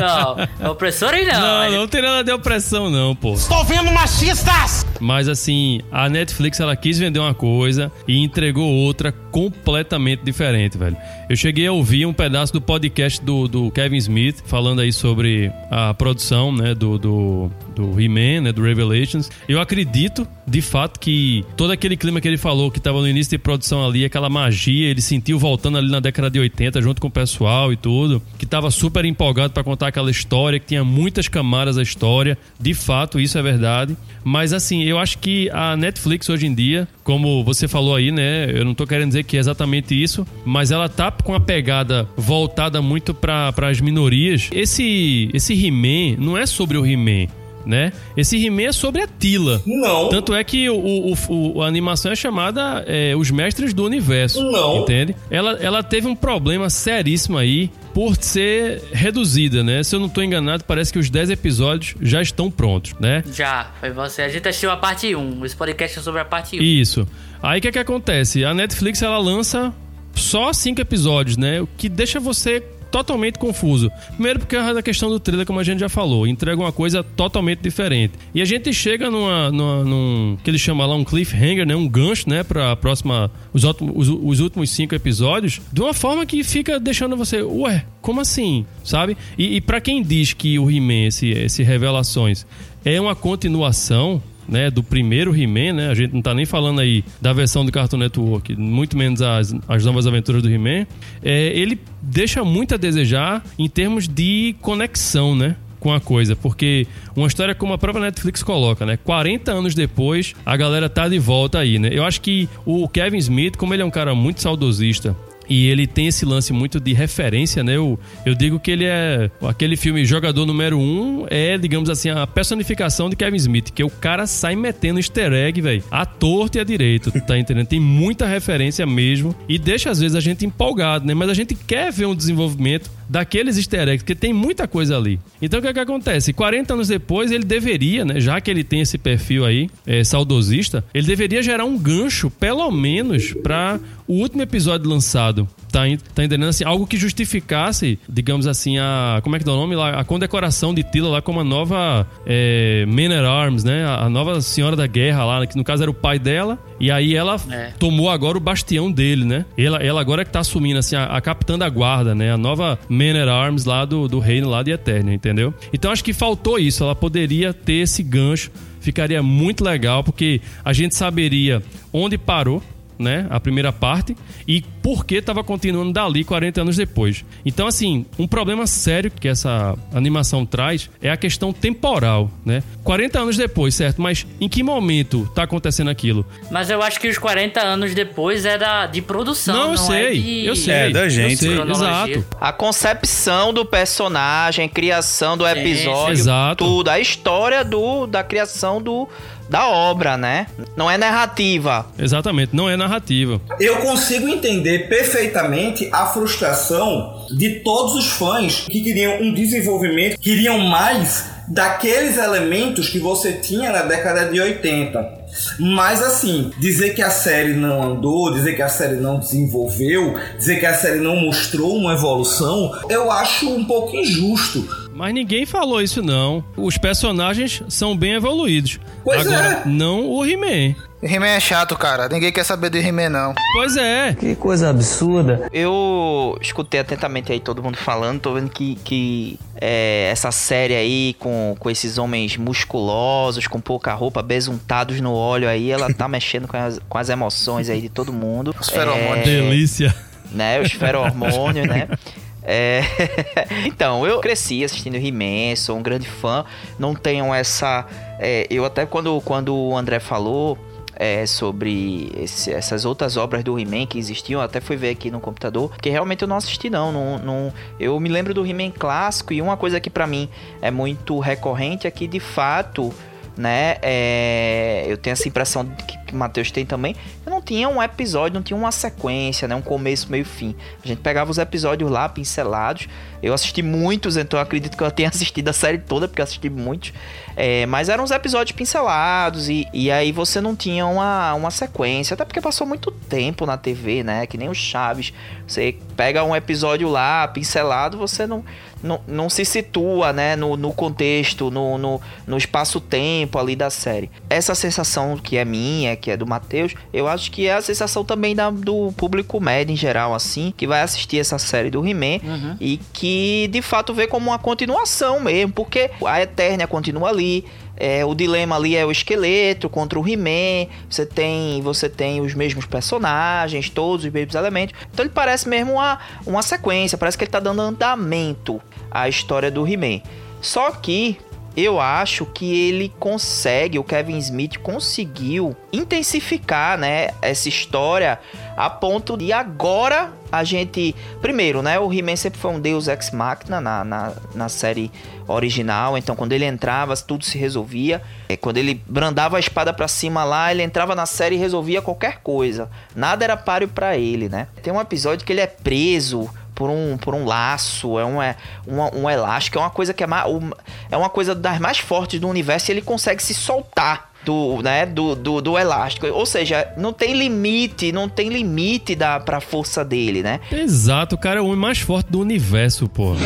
Não, 0.60 0.70
opressor 0.70 1.10
aí 1.10 1.24
não. 1.24 1.40
Não, 1.40 1.70
não 1.80 1.88
tem 1.88 2.02
nada 2.02 2.24
de 2.24 2.32
opressão, 2.32 2.90
não, 2.90 3.14
pô. 3.14 3.34
Estou 3.34 3.64
vendo 3.64 3.90
machistas! 3.90 4.86
Mas 5.00 5.28
assim, 5.28 5.80
a 5.90 6.08
Netflix 6.08 6.60
ela 6.60 6.76
quis 6.76 6.98
vender 6.98 7.18
uma 7.18 7.34
coisa 7.34 7.90
e 8.06 8.22
entregou 8.22 8.68
outra 8.70 9.12
completamente 9.12 10.22
diferente, 10.22 10.76
velho. 10.76 10.96
Eu 11.28 11.36
cheguei 11.36 11.66
a 11.66 11.72
ouvir 11.72 12.06
um 12.06 12.12
pedaço 12.12 12.52
do 12.52 12.60
podcast 12.60 13.22
do, 13.22 13.46
do 13.48 13.70
Kevin 13.70 13.96
Smith 13.96 14.42
falando 14.46 14.80
aí 14.80 14.92
sobre 14.92 15.52
a 15.70 15.94
produção, 15.94 16.52
né, 16.52 16.74
do, 16.74 16.98
do, 16.98 17.50
do 17.80 18.00
He-Man, 18.00 18.42
né, 18.42 18.52
do 18.52 18.62
Revelations. 18.62 19.30
Eu 19.48 19.60
acredito, 19.60 20.26
de 20.46 20.60
fato, 20.60 21.00
que 21.00 21.44
todo 21.56 21.70
aquele 21.70 21.96
clima 21.96 22.20
que 22.20 22.28
ele 22.28 22.36
falou, 22.36 22.70
que 22.70 22.80
tava 22.80 23.00
no 23.00 23.08
início 23.08 23.30
de 23.30 23.38
produção 23.38 23.84
ali, 23.84 24.04
aquela 24.04 24.28
magia, 24.28 24.88
ele 24.88 25.00
sentiu 25.00 25.38
voltando 25.38 25.78
ali 25.78 25.90
na 25.90 26.00
década 26.00 26.30
de 26.30 26.38
80 26.38 26.80
junto 26.82 27.00
com 27.00 27.08
o 27.08 27.10
pessoal 27.10 27.72
e 27.72 27.76
tudo, 27.76 28.22
que 28.38 28.46
tava 28.46 28.70
super 28.70 29.04
empolgado 29.04 29.52
pra 29.52 29.64
contar 29.64 29.88
aquela 29.88 30.10
história, 30.10 30.58
que 30.58 30.66
tinha 30.66 30.84
muitas 30.84 31.28
camadas 31.28 31.78
a 31.78 31.82
história. 31.82 32.36
De 32.58 32.74
fato, 32.74 33.18
isso 33.18 33.38
é 33.38 33.42
verdade. 33.42 33.96
Mas 34.22 34.52
assim, 34.52 34.82
eu 34.84 34.98
acho 34.98 35.18
que 35.18 35.48
a 35.50 35.76
Netflix 35.76 36.28
hoje 36.28 36.46
em 36.46 36.54
dia, 36.54 36.86
como 37.02 37.42
você 37.42 37.66
falou 37.66 37.94
aí, 37.94 38.12
né? 38.12 38.50
Eu 38.50 38.64
não 38.64 38.74
tô 38.74 38.86
querendo 38.86 39.08
dizer 39.08 39.24
que 39.24 39.36
é 39.36 39.40
exatamente 39.40 40.00
isso, 40.00 40.26
mas 40.44 40.70
ela 40.70 40.88
tá 40.88 41.10
com 41.10 41.34
a 41.34 41.40
pegada 41.40 42.08
voltada 42.16 42.82
muito 42.82 43.14
para 43.14 43.52
as 43.68 43.80
minorias. 43.80 44.48
Esse 44.52 45.30
esse 45.32 45.54
He-Man 45.54 46.16
não 46.18 46.36
é 46.36 46.46
sobre 46.46 46.76
o 46.76 46.84
He-Man, 46.84 47.26
né? 47.66 47.92
Esse 48.16 48.36
He-Man 48.44 48.62
é 48.68 48.72
sobre 48.72 49.02
a 49.02 49.06
Tila. 49.06 49.62
Não. 49.66 50.08
Tanto 50.08 50.34
é 50.34 50.42
que 50.44 50.68
o, 50.70 50.76
o- 50.76 51.14
o- 51.56 51.62
a 51.62 51.66
animação 51.66 52.12
é 52.12 52.16
chamada 52.16 52.84
é, 52.86 53.14
Os 53.16 53.30
Mestres 53.30 53.72
do 53.74 53.84
Universo. 53.84 54.42
Não. 54.42 54.78
Entende? 54.82 55.14
Ela, 55.30 55.52
ela 55.60 55.82
teve 55.82 56.06
um 56.06 56.14
problema 56.14 56.68
seríssimo 56.70 57.36
aí 57.38 57.70
por 57.94 58.16
ser 58.16 58.82
reduzida, 58.92 59.64
né? 59.64 59.82
Se 59.82 59.94
eu 59.96 60.00
não 60.00 60.08
tô 60.08 60.22
enganado, 60.22 60.62
parece 60.64 60.92
que 60.92 60.98
os 60.98 61.10
10 61.10 61.30
episódios 61.30 61.94
já 62.00 62.22
estão 62.22 62.50
prontos, 62.50 62.94
né? 63.00 63.24
Já, 63.32 63.70
foi 63.80 63.90
você. 63.90 64.22
A 64.22 64.28
gente 64.28 64.46
assistiu 64.48 64.70
a 64.70 64.76
parte 64.76 65.14
1. 65.14 65.44
Esse 65.44 65.56
podcast 65.56 65.98
é 65.98 66.02
sobre 66.02 66.20
a 66.20 66.24
parte 66.24 66.56
1. 66.58 66.62
Isso. 66.62 67.06
Aí 67.42 67.58
o 67.58 67.62
que, 67.62 67.72
que 67.72 67.78
acontece? 67.78 68.44
A 68.44 68.54
Netflix 68.54 69.02
ela 69.02 69.18
lança 69.18 69.74
só 70.14 70.52
cinco 70.52 70.80
episódios, 70.80 71.36
né? 71.36 71.60
O 71.60 71.68
que 71.76 71.88
deixa 71.88 72.20
você 72.20 72.62
totalmente 72.90 73.38
confuso. 73.38 73.90
Primeiro 74.14 74.40
porque 74.40 74.56
é 74.56 74.74
da 74.74 74.82
questão 74.82 75.08
do 75.08 75.20
trailer, 75.20 75.46
como 75.46 75.60
a 75.60 75.64
gente 75.64 75.80
já 75.80 75.88
falou, 75.88 76.26
entrega 76.26 76.60
uma 76.60 76.72
coisa 76.72 77.02
totalmente 77.02 77.60
diferente. 77.60 78.14
E 78.34 78.42
a 78.42 78.44
gente 78.44 78.72
chega 78.72 79.10
numa, 79.10 79.50
numa 79.50 79.84
num 79.84 80.36
que 80.42 80.50
ele 80.50 80.58
chama 80.58 80.84
lá 80.86 80.94
um 80.94 81.04
cliffhanger, 81.04 81.66
né, 81.66 81.74
um 81.74 81.88
gancho, 81.88 82.28
né, 82.28 82.42
para 82.42 82.74
próxima 82.76 83.30
os, 83.52 83.64
os, 83.64 84.08
os 84.08 84.40
últimos 84.40 84.70
cinco 84.70 84.94
episódios, 84.94 85.60
de 85.72 85.80
uma 85.80 85.94
forma 85.94 86.26
que 86.26 86.42
fica 86.42 86.78
deixando 86.78 87.16
você, 87.16 87.42
ué, 87.42 87.84
como 88.00 88.20
assim, 88.20 88.64
sabe? 88.84 89.16
E, 89.38 89.56
e 89.56 89.60
para 89.60 89.80
quem 89.80 90.02
diz 90.02 90.32
que 90.32 90.58
o 90.58 90.70
He-Man, 90.70 91.06
esse, 91.06 91.28
esse 91.30 91.62
revelações, 91.62 92.46
é 92.84 93.00
uma 93.00 93.14
continuação 93.14 94.22
né, 94.50 94.70
do 94.70 94.82
primeiro 94.82 95.34
He-Man, 95.34 95.74
né? 95.74 95.88
A 95.88 95.94
gente 95.94 96.12
não 96.12 96.20
tá 96.20 96.34
nem 96.34 96.44
falando 96.44 96.80
aí 96.80 97.04
da 97.22 97.32
versão 97.32 97.64
do 97.64 97.70
Cartoon 97.70 97.98
Network, 97.98 98.56
muito 98.56 98.96
menos 98.96 99.22
as, 99.22 99.54
as 99.68 99.84
novas 99.84 100.06
aventuras 100.06 100.42
do 100.42 100.50
He-Man. 100.50 100.86
É, 101.22 101.56
ele 101.56 101.78
deixa 102.02 102.44
muito 102.44 102.74
a 102.74 102.76
desejar 102.76 103.44
em 103.58 103.68
termos 103.68 104.08
de 104.08 104.56
conexão, 104.60 105.36
né? 105.36 105.56
Com 105.78 105.94
a 105.94 106.00
coisa, 106.00 106.36
porque 106.36 106.86
uma 107.16 107.26
história 107.26 107.54
como 107.54 107.72
a 107.72 107.78
própria 107.78 108.04
Netflix 108.04 108.42
coloca, 108.42 108.84
né? 108.84 108.98
40 108.98 109.50
anos 109.50 109.74
depois, 109.74 110.34
a 110.44 110.54
galera 110.54 110.90
tá 110.90 111.08
de 111.08 111.18
volta 111.18 111.58
aí, 111.58 111.78
né? 111.78 111.88
Eu 111.90 112.04
acho 112.04 112.20
que 112.20 112.46
o 112.66 112.86
Kevin 112.86 113.16
Smith, 113.16 113.56
como 113.56 113.72
ele 113.72 113.82
é 113.82 113.84
um 113.86 113.90
cara 113.90 114.14
muito 114.14 114.42
saudosista, 114.42 115.16
e 115.50 115.66
ele 115.66 115.84
tem 115.84 116.06
esse 116.06 116.24
lance 116.24 116.52
muito 116.52 116.78
de 116.78 116.92
referência, 116.92 117.64
né? 117.64 117.76
Eu, 117.76 117.98
eu 118.24 118.36
digo 118.36 118.60
que 118.60 118.70
ele 118.70 118.84
é. 118.84 119.28
Aquele 119.42 119.76
filme 119.76 120.04
Jogador 120.04 120.46
Número 120.46 120.78
1 120.78 120.80
um 120.80 121.26
é, 121.28 121.58
digamos 121.58 121.90
assim, 121.90 122.08
a 122.08 122.24
personificação 122.24 123.10
de 123.10 123.16
Kevin 123.16 123.36
Smith, 123.36 123.70
que 123.72 123.82
o 123.82 123.90
cara 123.90 124.28
sai 124.28 124.54
metendo 124.54 125.00
easter 125.00 125.32
egg, 125.32 125.60
velho, 125.60 125.82
à 125.90 126.06
torta 126.06 126.58
e 126.58 126.60
à 126.60 126.64
direita, 126.64 127.10
tá 127.20 127.36
entendendo? 127.36 127.66
Tem 127.66 127.80
muita 127.80 128.26
referência 128.26 128.86
mesmo 128.86 129.34
e 129.48 129.58
deixa 129.58 129.90
às 129.90 129.98
vezes 129.98 130.14
a 130.14 130.20
gente 130.20 130.46
empolgado, 130.46 131.04
né? 131.04 131.14
Mas 131.14 131.28
a 131.28 131.34
gente 131.34 131.54
quer 131.54 131.90
ver 131.90 132.06
um 132.06 132.14
desenvolvimento 132.14 132.88
daqueles 133.10 133.56
easter 133.56 133.88
eggs, 133.88 134.04
porque 134.04 134.14
tem 134.14 134.32
muita 134.32 134.68
coisa 134.68 134.96
ali. 134.96 135.18
Então 135.42 135.58
o 135.58 135.62
que, 135.62 135.66
é 135.68 135.72
que 135.72 135.80
acontece? 135.80 136.32
40 136.32 136.74
anos 136.74 136.88
depois, 136.88 137.32
ele 137.32 137.42
deveria, 137.42 138.04
né? 138.04 138.20
Já 138.20 138.40
que 138.40 138.48
ele 138.48 138.62
tem 138.62 138.80
esse 138.80 138.96
perfil 138.96 139.44
aí, 139.44 139.68
é, 139.84 140.04
saudosista, 140.04 140.84
ele 140.94 141.08
deveria 141.08 141.42
gerar 141.42 141.64
um 141.64 141.76
gancho, 141.76 142.30
pelo 142.30 142.70
menos, 142.70 143.32
para 143.42 143.80
o 144.06 144.14
último 144.14 144.42
episódio 144.42 144.88
lançado. 144.88 145.48
Tá, 145.70 145.82
tá 146.14 146.24
entendendo? 146.24 146.48
Assim, 146.48 146.64
algo 146.64 146.86
que 146.86 146.96
justificasse, 146.96 147.98
digamos 148.08 148.46
assim, 148.46 148.78
a. 148.78 149.20
Como 149.22 149.36
é 149.36 149.38
que 149.38 149.44
dá 149.44 149.52
o 149.52 149.56
nome 149.56 149.76
lá? 149.76 150.00
A 150.00 150.04
condecoração 150.04 150.74
de 150.74 150.82
Tila 150.82 151.08
lá 151.08 151.22
como 151.22 151.40
a 151.40 151.44
nova 151.44 152.06
é, 152.26 152.84
Man 152.86 153.16
at 153.16 153.24
Arms, 153.24 153.64
né? 153.64 153.84
A, 153.84 154.04
a 154.06 154.10
nova 154.10 154.40
Senhora 154.40 154.74
da 154.74 154.86
Guerra 154.86 155.24
lá, 155.24 155.46
que 155.46 155.56
no 155.56 155.64
caso 155.64 155.82
era 155.82 155.90
o 155.90 155.94
pai 155.94 156.18
dela. 156.18 156.58
E 156.78 156.90
aí 156.90 157.14
ela 157.14 157.36
É. 157.50 157.72
tomou 157.78 158.10
agora 158.10 158.36
o 158.36 158.40
bastião 158.40 158.90
dele, 158.90 159.24
né? 159.24 159.44
Ela, 159.56 159.78
ela 159.78 160.00
agora 160.00 160.22
é 160.22 160.24
que 160.24 160.30
tá 160.32 160.40
assumindo, 160.40 160.78
assim, 160.78 160.96
a, 160.96 161.04
a 161.04 161.20
capitã 161.20 161.58
da 161.58 161.68
guarda, 161.68 162.14
né? 162.14 162.32
A 162.32 162.36
nova 162.38 162.78
Man 162.88 163.20
at 163.22 163.28
Arms 163.28 163.64
lá 163.64 163.84
do, 163.84 164.08
do 164.08 164.18
reino 164.18 164.48
lá 164.48 164.62
de 164.62 164.70
Eternia, 164.72 165.14
entendeu? 165.14 165.54
Então 165.72 165.90
acho 165.92 166.02
que 166.02 166.12
faltou 166.12 166.58
isso. 166.58 166.82
Ela 166.82 166.94
poderia 166.94 167.52
ter 167.52 167.74
esse 167.74 168.02
gancho. 168.02 168.50
Ficaria 168.80 169.22
muito 169.22 169.62
legal, 169.62 170.02
porque 170.02 170.40
a 170.64 170.72
gente 170.72 170.96
saberia 170.96 171.62
onde 171.92 172.16
parou, 172.16 172.62
né? 173.00 173.26
A 173.30 173.40
primeira 173.40 173.72
parte. 173.72 174.16
E 174.46 174.62
por 174.82 175.04
que 175.04 175.16
estava 175.16 175.42
continuando 175.42 175.92
dali 175.92 176.22
40 176.22 176.60
anos 176.60 176.76
depois. 176.76 177.24
Então, 177.44 177.66
assim, 177.66 178.04
um 178.18 178.26
problema 178.26 178.66
sério 178.66 179.10
que 179.10 179.26
essa 179.26 179.76
animação 179.92 180.44
traz 180.46 180.90
é 181.02 181.10
a 181.10 181.16
questão 181.16 181.52
temporal, 181.52 182.30
né? 182.44 182.62
40 182.84 183.20
anos 183.20 183.36
depois, 183.36 183.74
certo? 183.74 184.00
Mas 184.00 184.26
em 184.40 184.48
que 184.48 184.62
momento 184.62 185.30
tá 185.34 185.44
acontecendo 185.44 185.90
aquilo? 185.90 186.24
Mas 186.50 186.70
eu 186.70 186.82
acho 186.82 187.00
que 187.00 187.08
os 187.08 187.18
40 187.18 187.60
anos 187.60 187.94
depois 187.94 188.44
é 188.44 188.58
da, 188.58 188.86
de 188.86 189.00
produção. 189.00 189.54
Não, 189.54 189.64
Não, 189.64 189.72
eu 189.72 189.78
sei, 189.78 190.06
é 190.06 190.10
de... 190.10 190.46
eu 190.46 190.56
sei. 190.56 190.74
É, 190.74 190.90
da 190.90 191.08
gente. 191.08 191.46
Eu 191.46 191.68
exato. 191.70 192.24
A 192.40 192.52
concepção 192.52 193.52
do 193.52 193.64
personagem, 193.64 194.68
criação 194.68 195.36
do 195.36 195.46
episódio, 195.46 196.12
Exato. 196.12 196.64
tudo. 196.64 196.88
A 196.88 197.00
história 197.00 197.64
do, 197.64 198.06
da 198.06 198.22
criação 198.22 198.80
do, 198.82 199.08
da 199.50 199.68
obra, 199.68 200.16
né? 200.16 200.46
Não 200.76 200.88
é 200.88 200.96
narrativa. 200.96 201.84
Exatamente, 201.98 202.54
não 202.54 202.70
é 202.70 202.76
narrativa. 202.76 203.40
Eu 203.58 203.78
consigo 203.78 204.28
entender 204.28 204.88
perfeitamente 204.88 205.90
a 205.92 206.06
frustração 206.06 207.26
de 207.36 207.60
todos 207.60 207.94
os 207.96 208.06
fãs 208.12 208.60
que 208.70 208.80
queriam 208.80 209.20
um 209.20 209.34
desenvolvimento, 209.34 210.18
queriam 210.18 210.58
mais 210.58 211.28
daqueles 211.48 212.16
elementos 212.16 212.88
que 212.88 213.00
você 213.00 213.32
tinha 213.32 213.72
na 213.72 213.82
década 213.82 214.30
de 214.30 214.40
80. 214.40 215.19
Mas 215.58 216.02
assim, 216.02 216.50
dizer 216.58 216.94
que 216.94 217.02
a 217.02 217.10
série 217.10 217.52
não 217.52 217.82
andou, 217.82 218.32
dizer 218.32 218.54
que 218.54 218.62
a 218.62 218.68
série 218.68 218.96
não 218.96 219.18
desenvolveu, 219.18 220.14
dizer 220.36 220.60
que 220.60 220.66
a 220.66 220.74
série 220.74 221.00
não 221.00 221.16
mostrou 221.16 221.76
uma 221.76 221.92
evolução, 221.92 222.72
eu 222.88 223.10
acho 223.10 223.48
um 223.48 223.64
pouco 223.64 223.96
injusto. 223.96 224.66
Mas 224.94 225.14
ninguém 225.14 225.46
falou 225.46 225.80
isso, 225.80 226.02
não. 226.02 226.44
Os 226.56 226.76
personagens 226.76 227.62
são 227.68 227.96
bem 227.96 228.12
evoluídos. 228.12 228.78
Pois 229.02 229.26
Agora, 229.26 229.62
é. 229.64 229.68
não 229.68 230.08
o 230.10 230.24
He-Man. 230.24 230.74
He-Man 231.02 231.28
é 231.28 231.40
chato, 231.40 231.76
cara. 231.76 232.08
Ninguém 232.08 232.30
quer 232.30 232.44
saber 232.44 232.68
de 232.68 232.78
He-Man, 232.78 233.08
não. 233.08 233.34
Pois 233.54 233.76
é. 233.76 234.14
Que 234.14 234.34
coisa 234.34 234.68
absurda. 234.68 235.48
Eu 235.52 236.38
escutei 236.40 236.80
atentamente 236.80 237.32
aí 237.32 237.40
todo 237.40 237.62
mundo 237.62 237.78
falando, 237.78 238.20
tô 238.20 238.34
vendo 238.34 238.50
que, 238.50 238.76
que 238.84 239.38
é, 239.58 240.10
essa 240.12 240.30
série 240.30 240.74
aí 240.74 241.16
com, 241.18 241.56
com 241.58 241.70
esses 241.70 241.96
homens 241.96 242.36
musculosos, 242.36 243.46
com 243.46 243.60
pouca 243.60 243.94
roupa, 243.94 244.22
besuntados 244.22 245.00
no 245.00 245.14
óleo 245.14 245.48
aí, 245.48 245.70
ela 245.70 245.92
tá 245.92 246.06
mexendo 246.08 246.46
com 246.46 246.56
as, 246.56 246.78
com 246.88 246.98
as 246.98 247.08
emoções 247.08 247.70
aí 247.70 247.80
de 247.80 247.88
todo 247.88 248.12
mundo. 248.12 248.54
Os 248.60 248.68
feromônios. 248.68 249.24
Delícia. 249.24 249.94
né? 250.30 250.60
Os 250.60 250.72
feromônios, 250.72 251.66
né? 251.66 251.88
É... 252.42 252.82
então, 253.66 254.06
eu 254.06 254.18
cresci 254.20 254.64
assistindo 254.64 254.96
He-Man, 254.96 255.54
sou 255.56 255.76
um 255.76 255.82
grande 255.82 256.08
fã. 256.08 256.44
Não 256.78 256.94
tenho 256.94 257.32
essa. 257.32 257.86
é, 258.18 258.46
eu 258.50 258.64
até 258.64 258.86
quando, 258.86 259.20
quando 259.20 259.54
o 259.54 259.76
André 259.76 260.00
falou. 260.00 260.58
É, 261.02 261.24
sobre 261.24 262.12
esse- 262.14 262.52
essas 262.52 262.84
outras 262.84 263.16
obras 263.16 263.42
do 263.42 263.58
He-Man 263.58 263.86
que 263.86 263.98
existiam. 263.98 264.38
Até 264.38 264.60
fui 264.60 264.76
ver 264.76 264.90
aqui 264.90 265.10
no 265.10 265.18
computador, 265.18 265.70
porque 265.70 265.88
realmente 265.88 266.20
eu 266.20 266.28
não 266.28 266.36
assisti 266.36 266.68
não. 266.68 266.92
não, 266.92 267.18
não- 267.18 267.52
eu 267.78 267.98
me 267.98 268.10
lembro 268.10 268.34
do 268.34 268.44
He-Man 268.44 268.70
clássico 268.70 269.32
e 269.32 269.40
uma 269.40 269.56
coisa 269.56 269.80
que 269.80 269.88
pra 269.88 270.06
mim 270.06 270.28
é 270.60 270.70
muito 270.70 271.18
recorrente 271.18 271.86
é 271.86 271.90
que 271.90 272.06
de 272.06 272.20
fato, 272.20 272.92
né, 273.36 273.76
é, 273.82 274.84
eu 274.88 274.96
tenho 274.96 275.12
essa 275.12 275.26
impressão 275.26 275.64
que, 275.64 275.98
que 275.98 276.14
Matheus 276.14 276.50
tem 276.50 276.66
também. 276.66 276.94
Eu 277.24 277.30
não 277.30 277.40
tinha 277.40 277.68
um 277.68 277.82
episódio, 277.82 278.34
não 278.34 278.42
tinha 278.42 278.56
uma 278.56 278.72
sequência, 278.72 279.46
né, 279.46 279.54
um 279.54 279.62
começo, 279.62 280.10
meio, 280.10 280.24
fim. 280.24 280.54
A 280.84 280.86
gente 280.86 281.00
pegava 281.00 281.30
os 281.30 281.38
episódios 281.38 281.90
lá 281.90 282.08
pincelados. 282.08 282.88
Eu 283.22 283.34
assisti 283.34 283.62
muitos, 283.62 284.16
então 284.16 284.38
eu 284.38 284.42
acredito 284.42 284.76
que 284.76 284.82
eu 284.82 284.90
tenha 284.92 285.08
assistido 285.08 285.48
a 285.48 285.52
série 285.52 285.78
toda, 285.78 286.08
porque 286.08 286.20
eu 286.20 286.24
assisti 286.24 286.50
muitos. 286.50 286.92
É, 287.36 287.64
mas 287.66 287.88
eram 287.88 288.04
uns 288.04 288.10
episódios 288.10 288.56
pincelados 288.56 289.48
e, 289.48 289.66
e 289.72 289.90
aí 289.90 290.12
você 290.12 290.40
não 290.40 290.54
tinha 290.54 290.84
uma, 290.86 291.32
uma 291.34 291.50
sequência, 291.50 292.14
até 292.14 292.24
porque 292.24 292.40
passou 292.40 292.66
muito 292.66 292.90
tempo 292.90 293.46
na 293.46 293.56
TV, 293.56 294.02
né? 294.02 294.26
Que 294.26 294.36
nem 294.36 294.48
o 294.48 294.54
Chaves. 294.54 295.12
Você 295.46 295.76
pega 295.96 296.24
um 296.24 296.34
episódio 296.34 296.88
lá, 296.88 297.26
pincelado, 297.28 297.96
você 297.96 298.26
não, 298.26 298.44
não, 298.82 299.00
não 299.06 299.30
se 299.30 299.44
situa, 299.44 300.12
né? 300.12 300.36
No, 300.36 300.56
no 300.56 300.72
contexto, 300.72 301.50
no, 301.50 301.78
no, 301.78 302.00
no 302.26 302.36
espaço-tempo 302.36 303.38
ali 303.38 303.54
da 303.54 303.70
série. 303.70 304.10
Essa 304.28 304.54
sensação 304.54 305.16
que 305.16 305.36
é 305.36 305.44
minha, 305.44 305.96
que 305.96 306.10
é 306.10 306.16
do 306.16 306.26
Matheus, 306.26 306.74
eu 306.92 307.08
acho 307.08 307.30
que 307.30 307.46
é 307.46 307.54
a 307.54 307.62
sensação 307.62 308.04
também 308.04 308.34
da, 308.34 308.50
do 308.50 308.92
público 308.96 309.40
médio 309.40 309.72
em 309.72 309.76
geral, 309.76 310.14
assim, 310.14 310.52
que 310.56 310.66
vai 310.66 310.82
assistir 310.82 311.18
essa 311.18 311.38
série 311.38 311.70
do 311.70 311.86
He-Man 311.86 312.20
e 312.60 312.78
que 312.92 313.48
de 313.48 313.62
fato 313.62 313.92
vê 313.94 314.06
como 314.06 314.30
uma 314.30 314.38
continuação 314.38 315.20
mesmo, 315.20 315.52
porque 315.52 315.90
a 316.04 316.22
Eternia 316.22 316.66
continua 316.66 317.08
ali. 317.08 317.44
É, 317.80 318.04
o 318.04 318.14
dilema 318.14 318.56
ali 318.56 318.76
é 318.76 318.84
o 318.84 318.92
esqueleto 318.92 319.70
contra 319.70 319.98
o 319.98 320.06
He-Man. 320.06 320.70
Você 320.88 321.06
tem, 321.06 321.62
você 321.62 321.88
tem 321.88 322.20
os 322.20 322.34
mesmos 322.34 322.66
personagens, 322.66 323.70
todos 323.70 324.04
os 324.04 324.12
mesmos 324.12 324.34
elementos. 324.34 324.78
Então 324.92 325.02
ele 325.02 325.12
parece 325.12 325.48
mesmo 325.48 325.72
uma, 325.72 325.98
uma 326.26 326.42
sequência, 326.42 326.98
parece 326.98 327.16
que 327.16 327.24
ele 327.24 327.30
tá 327.30 327.40
dando 327.40 327.62
andamento 327.62 328.60
à 328.90 329.08
história 329.08 329.50
do 329.50 329.66
He-Man. 329.66 330.02
Só 330.42 330.70
que 330.72 331.18
eu 331.56 331.80
acho 331.80 332.24
que 332.26 332.68
ele 332.68 332.92
consegue, 332.98 333.78
o 333.78 333.84
Kevin 333.84 334.18
Smith 334.18 334.58
conseguiu 334.58 335.56
intensificar, 335.72 336.78
né, 336.78 337.08
essa 337.20 337.48
história 337.48 338.18
a 338.56 338.68
ponto 338.70 339.16
de 339.16 339.32
agora 339.32 340.12
a 340.30 340.44
gente, 340.44 340.94
primeiro, 341.20 341.60
né, 341.62 341.78
o 341.78 341.92
He-Man 341.92 342.14
sempre 342.16 342.38
foi 342.38 342.52
um 342.52 342.60
deus 342.60 342.86
ex 342.88 343.10
machina 343.10 343.60
na, 343.60 343.84
na, 343.84 344.12
na 344.34 344.48
série 344.48 344.90
original, 345.26 345.96
então 345.98 346.14
quando 346.14 346.32
ele 346.32 346.44
entrava, 346.44 346.96
tudo 346.96 347.24
se 347.24 347.36
resolvia. 347.38 348.02
É, 348.28 348.36
quando 348.36 348.56
ele 348.58 348.80
brandava 348.86 349.36
a 349.36 349.40
espada 349.40 349.72
pra 349.72 349.88
cima 349.88 350.24
lá, 350.24 350.50
ele 350.50 350.62
entrava 350.62 350.94
na 350.94 351.06
série 351.06 351.36
e 351.36 351.38
resolvia 351.38 351.80
qualquer 351.82 352.18
coisa. 352.22 352.68
Nada 352.94 353.24
era 353.24 353.36
páreo 353.36 353.68
pra 353.68 353.96
ele, 353.96 354.28
né? 354.28 354.48
Tem 354.62 354.72
um 354.72 354.80
episódio 354.80 355.24
que 355.24 355.32
ele 355.32 355.40
é 355.40 355.46
preso 355.46 356.28
por 356.54 356.68
um, 356.68 356.98
por 356.98 357.14
um 357.14 357.24
laço, 357.24 357.98
é 357.98 358.04
um, 358.04 358.20
é 358.20 358.36
um, 358.68 359.02
um 359.04 359.10
elástico, 359.10 359.56
é 359.58 359.60
uma 359.62 359.70
coisa 359.70 359.94
que 359.94 360.04
é, 360.04 360.06
ma- 360.06 360.26
um- 360.28 360.50
é 360.90 360.96
uma 360.96 361.08
coisa 361.08 361.34
das 361.34 361.58
mais 361.58 361.78
fortes 361.78 362.20
do 362.20 362.28
universo 362.28 362.70
e 362.70 362.72
ele 362.72 362.82
consegue 362.82 363.22
se 363.22 363.34
soltar 363.34 364.10
do, 364.24 364.60
né, 364.62 364.84
do, 364.86 365.14
do, 365.14 365.40
do 365.40 365.58
elástico. 365.58 366.06
Ou 366.08 366.26
seja, 366.26 366.72
não 366.76 366.92
tem 366.92 367.14
limite, 367.14 367.92
não 367.92 368.08
tem 368.08 368.28
limite 368.28 368.94
da, 368.94 369.20
pra 369.20 369.40
força 369.40 369.84
dele, 369.84 370.22
né? 370.22 370.40
Exato, 370.50 371.14
o 371.14 371.18
cara 371.18 371.40
é 371.40 371.42
o 371.42 371.46
homem 371.46 371.56
mais 371.56 371.78
forte 371.78 372.10
do 372.10 372.20
universo, 372.20 372.88
porra. 372.88 373.18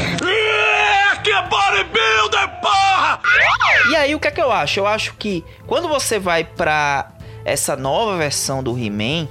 Que 1.22 1.32
bodybuilder, 1.48 2.60
porra! 2.60 3.20
E 3.90 3.96
aí, 3.96 4.14
o 4.14 4.20
que 4.20 4.28
é 4.28 4.30
que 4.30 4.40
eu 4.40 4.52
acho? 4.52 4.80
Eu 4.80 4.86
acho 4.86 5.14
que 5.14 5.42
quando 5.66 5.88
você 5.88 6.18
vai 6.18 6.44
pra 6.44 7.12
essa 7.46 7.74
nova 7.76 8.18
versão 8.18 8.62
do 8.62 8.78
He-Man, 8.78 9.26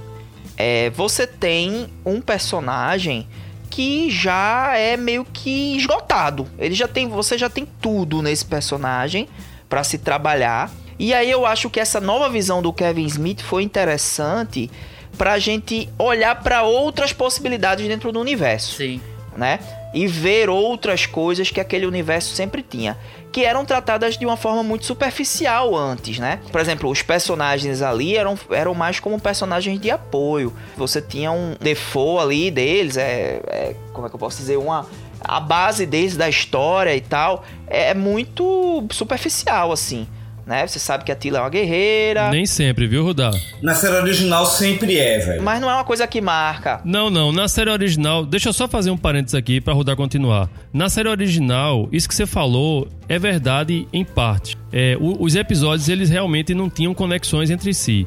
é, 0.56 0.90
você 0.90 1.26
tem 1.26 1.88
um 2.04 2.20
personagem 2.20 3.28
que 3.74 4.08
já 4.08 4.78
é 4.78 4.96
meio 4.96 5.24
que 5.24 5.76
esgotado. 5.76 6.46
Ele 6.56 6.76
já 6.76 6.86
tem, 6.86 7.08
você 7.08 7.36
já 7.36 7.50
tem 7.50 7.66
tudo 7.82 8.22
nesse 8.22 8.44
personagem 8.44 9.28
pra 9.68 9.82
se 9.82 9.98
trabalhar. 9.98 10.70
E 10.96 11.12
aí 11.12 11.28
eu 11.28 11.44
acho 11.44 11.68
que 11.68 11.80
essa 11.80 12.00
nova 12.00 12.30
visão 12.30 12.62
do 12.62 12.72
Kevin 12.72 13.06
Smith 13.06 13.40
foi 13.40 13.64
interessante 13.64 14.70
pra 15.18 15.40
gente 15.40 15.88
olhar 15.98 16.40
pra 16.40 16.62
outras 16.62 17.12
possibilidades 17.12 17.88
dentro 17.88 18.12
do 18.12 18.20
universo 18.20 18.76
Sim. 18.76 19.00
né? 19.36 19.58
E 19.92 20.06
ver 20.06 20.48
outras 20.48 21.04
coisas 21.04 21.50
que 21.50 21.60
aquele 21.60 21.84
universo 21.84 22.32
sempre 22.32 22.62
tinha, 22.62 22.96
que 23.34 23.44
eram 23.44 23.64
tratadas 23.64 24.16
de 24.16 24.24
uma 24.24 24.36
forma 24.36 24.62
muito 24.62 24.86
superficial 24.86 25.74
antes, 25.74 26.20
né? 26.20 26.38
Por 26.52 26.60
exemplo, 26.60 26.88
os 26.88 27.02
personagens 27.02 27.82
ali 27.82 28.16
eram, 28.16 28.38
eram 28.48 28.74
mais 28.74 29.00
como 29.00 29.20
personagens 29.20 29.80
de 29.80 29.90
apoio. 29.90 30.52
Você 30.76 31.02
tinha 31.02 31.32
um 31.32 31.56
default 31.60 32.22
ali 32.22 32.48
deles, 32.48 32.96
é, 32.96 33.40
é- 33.48 33.76
como 33.92 34.06
é 34.06 34.08
que 34.08 34.14
eu 34.14 34.20
posso 34.20 34.36
dizer, 34.36 34.56
uma 34.56 34.86
a 35.20 35.40
base 35.40 35.84
deles 35.84 36.16
da 36.16 36.28
história 36.28 36.94
e 36.94 37.00
tal 37.00 37.44
é 37.66 37.92
muito 37.92 38.84
superficial 38.92 39.72
assim, 39.72 40.06
né? 40.46 40.66
Você 40.66 40.78
sabe 40.78 41.04
que 41.04 41.10
a 41.12 41.14
Tila 41.14 41.38
é 41.38 41.40
uma 41.40 41.48
guerreira, 41.50 42.30
Nem 42.30 42.46
sempre, 42.46 42.86
viu, 42.86 43.02
Rudá? 43.04 43.30
Na 43.62 43.74
série 43.74 43.96
original 43.96 44.44
sempre 44.46 44.98
é, 44.98 45.18
velho. 45.18 45.42
mas 45.42 45.60
não 45.60 45.70
é 45.70 45.74
uma 45.74 45.84
coisa 45.84 46.06
que 46.06 46.20
marca. 46.20 46.80
Não, 46.84 47.08
não. 47.10 47.32
Na 47.32 47.48
série 47.48 47.70
original, 47.70 48.24
deixa 48.26 48.48
eu 48.48 48.52
só 48.52 48.68
fazer 48.68 48.90
um 48.90 48.96
parênteses 48.96 49.34
aqui 49.34 49.60
pra 49.60 49.72
Rudá 49.74 49.94
continuar. 49.96 50.48
Na 50.72 50.88
série 50.88 51.08
original, 51.08 51.88
isso 51.92 52.08
que 52.08 52.14
você 52.14 52.26
falou 52.26 52.88
é 53.08 53.18
verdade 53.18 53.86
em 53.92 54.04
parte. 54.04 54.56
É, 54.72 54.96
o- 55.00 55.22
os 55.22 55.34
episódios, 55.34 55.88
eles 55.88 56.10
realmente 56.10 56.54
não 56.54 56.68
tinham 56.68 56.92
conexões 56.94 57.50
entre 57.50 57.72
si. 57.72 58.06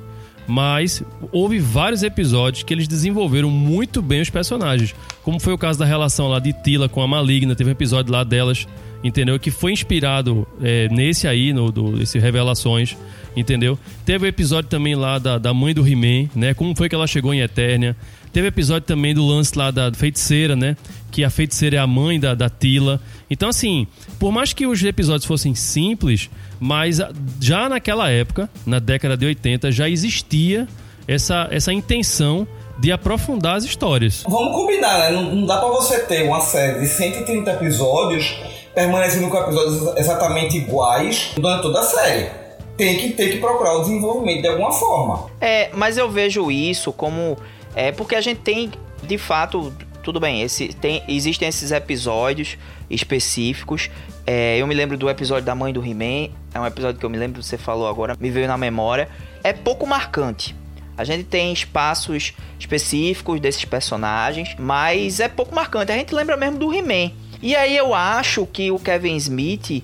Mas 0.50 1.04
houve 1.32 1.60
vários 1.60 2.04
episódios 2.04 2.63
que 2.63 2.73
eles 2.73 2.88
desenvolveram 2.88 3.50
muito 3.50 4.02
bem 4.02 4.21
os 4.21 4.30
personagens. 4.30 4.95
Como 5.21 5.41
foi 5.41 5.52
o 5.52 5.58
caso 5.58 5.78
da 5.78 5.84
relação 5.86 6.30
lá 6.30 6.39
de 6.39 6.54
Tila 6.54 6.88
com 6.88 7.02
a 7.02 7.08
Maligna. 7.08 7.54
Teve 7.54 7.69
um 7.69 7.73
episódio 7.73 8.13
lá 8.13 8.23
delas, 8.23 8.65
entendeu? 9.03 9.39
Que 9.39 9.51
foi 9.51 9.71
inspirado 9.71 10.47
é, 10.62 10.88
nesse 10.89 11.27
aí, 11.27 11.53
no, 11.53 11.71
do, 11.71 12.01
esse 12.01 12.19
Revelações, 12.19 12.97
entendeu? 13.36 13.77
Teve 14.05 14.25
o 14.25 14.27
episódio 14.27 14.69
também 14.69 14.95
lá 14.95 15.19
da, 15.19 15.38
da 15.38 15.53
mãe 15.53 15.73
do 15.73 15.88
He-Man, 15.88 16.29
né? 16.36 16.53
Como 16.53 16.75
foi 16.75 16.89
que 16.89 16.95
ela 16.95 17.07
chegou 17.07 17.33
em 17.33 17.41
Eternia. 17.41 17.95
Teve 18.33 18.47
episódio 18.47 18.86
também 18.86 19.15
do 19.15 19.25
lance 19.25 19.57
lá 19.57 19.71
da 19.71 19.91
feiticeira, 19.91 20.55
né? 20.55 20.75
Que 21.12 21.23
a 21.23 21.29
feiticeira 21.29 21.77
é 21.77 21.79
a 21.79 21.88
mãe 21.88 22.19
da, 22.19 22.36
da 22.36 22.49
Tila. 22.49 23.01
Então, 23.29 23.49
assim, 23.49 23.88
por 24.19 24.31
mais 24.31 24.53
que 24.53 24.67
os 24.67 24.83
episódios 24.83 25.25
fossem 25.25 25.55
simples, 25.55 26.29
mas 26.60 26.99
já 27.39 27.69
naquela 27.69 28.10
época, 28.10 28.49
na 28.65 28.79
década 28.79 29.15
de 29.15 29.25
80, 29.25 29.71
já 29.71 29.89
existia 29.89 30.67
essa, 31.07 31.47
essa 31.51 31.71
intenção 31.71 32.47
de 32.77 32.91
aprofundar 32.91 33.55
as 33.55 33.63
histórias. 33.63 34.23
Vamos 34.27 34.53
combinar, 34.53 34.99
né? 34.99 35.12
Não, 35.12 35.36
não 35.36 35.45
dá 35.47 35.57
pra 35.57 35.69
você 35.69 35.99
ter 35.99 36.23
uma 36.23 36.41
série 36.41 36.79
de 36.79 36.88
130 36.88 37.51
episódios 37.51 38.38
permanecendo 38.78 39.28
com 39.28 39.38
episódios 39.38 39.98
exatamente 39.98 40.56
iguais 40.56 41.32
durante 41.36 41.63
toda 41.63 41.80
a 41.80 41.84
série. 41.84 42.30
Tem 42.78 42.96
que 42.96 43.10
ter 43.13 43.32
que 43.32 43.38
procurar 43.40 43.74
o 43.74 43.80
desenvolvimento 43.82 44.44
de 44.44 44.48
alguma 44.50 44.72
forma. 44.72 45.32
É, 45.42 45.72
mas 45.74 45.98
eu 45.98 46.08
vejo 46.08 46.52
isso 46.52 46.94
como. 46.94 47.36
É 47.74 47.92
porque 47.92 48.13
a 48.13 48.22
gente 48.22 48.42
tem, 48.42 48.72
de 49.02 49.18
fato, 49.18 49.74
tudo 50.04 50.20
bem, 50.20 50.44
esse, 50.44 50.68
tem, 50.68 51.02
existem 51.08 51.48
esses 51.48 51.72
episódios 51.72 52.56
específicos. 52.88 53.90
É, 54.28 54.58
eu 54.60 54.68
me 54.68 54.76
lembro 54.76 54.96
do 54.96 55.10
episódio 55.10 55.44
da 55.44 55.56
mãe 55.56 55.74
do 55.74 55.84
He-Man. 55.84 56.32
É 56.54 56.60
um 56.60 56.66
episódio 56.68 57.00
que 57.00 57.06
eu 57.06 57.10
me 57.10 57.18
lembro, 57.18 57.42
você 57.42 57.58
falou 57.58 57.88
agora, 57.88 58.16
me 58.20 58.30
veio 58.30 58.48
na 58.48 58.60
memória. 58.60 59.10
É 59.44 59.54
pouco 59.54 59.88
marcante. 59.88 60.56
A 60.96 61.04
gente 61.04 61.24
tem 61.24 61.52
espaços 61.52 62.36
específicos 62.60 63.40
desses 63.40 63.66
personagens, 63.66 64.56
mas 64.60 65.20
é 65.20 65.28
pouco 65.28 65.56
marcante. 65.56 65.92
A 65.92 65.96
gente 65.96 66.13
lembra 66.13 66.38
mesmo 66.38 66.60
do 66.60 66.72
He-Man. 66.72 67.12
E 67.41 67.56
aí 67.56 67.76
eu 67.78 67.93
acho 67.93 68.45
que 68.45 68.71
o 68.71 68.80
Kevin 68.80 69.15
Smith, 69.17 69.84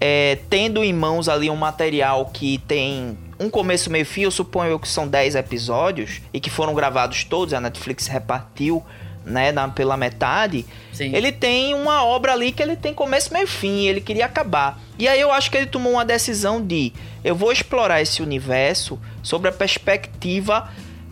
é, 0.00 0.38
tendo 0.48 0.82
em 0.82 0.92
mãos 0.92 1.28
ali 1.28 1.50
um 1.50 1.56
material 1.56 2.26
que 2.26 2.58
tem 2.66 3.18
um 3.38 3.50
começo, 3.50 3.90
meio 3.90 4.06
fim, 4.06 4.22
eu 4.22 4.30
suponho 4.30 4.78
que 4.78 4.88
são 4.88 5.06
10 5.08 5.34
episódios 5.34 6.20
e 6.32 6.40
que 6.40 6.48
foram 6.50 6.74
gravados 6.74 7.24
todos, 7.24 7.52
a 7.52 7.60
Netflix 7.60 8.06
repartiu, 8.06 8.82
né, 9.24 9.50
na- 9.52 9.68
pela 9.68 9.96
metade. 9.96 10.64
Sim. 10.92 11.14
Ele 11.14 11.32
tem 11.32 11.74
uma 11.74 12.04
obra 12.04 12.32
ali 12.32 12.52
que 12.52 12.62
ele 12.62 12.76
tem 12.76 12.92
começo, 12.94 13.32
meio 13.32 13.46
fim, 13.46 13.86
ele 13.86 14.00
queria 14.00 14.26
acabar. 14.26 14.78
E 14.98 15.08
aí 15.08 15.20
eu 15.20 15.32
acho 15.32 15.50
que 15.50 15.56
ele 15.56 15.66
tomou 15.66 15.92
uma 15.94 16.04
decisão 16.04 16.64
de 16.64 16.92
eu 17.24 17.34
vou 17.34 17.50
explorar 17.50 18.00
esse 18.02 18.22
universo 18.22 18.98
sobre 19.22 19.48
a 19.48 19.52
perspectiva 19.52 20.70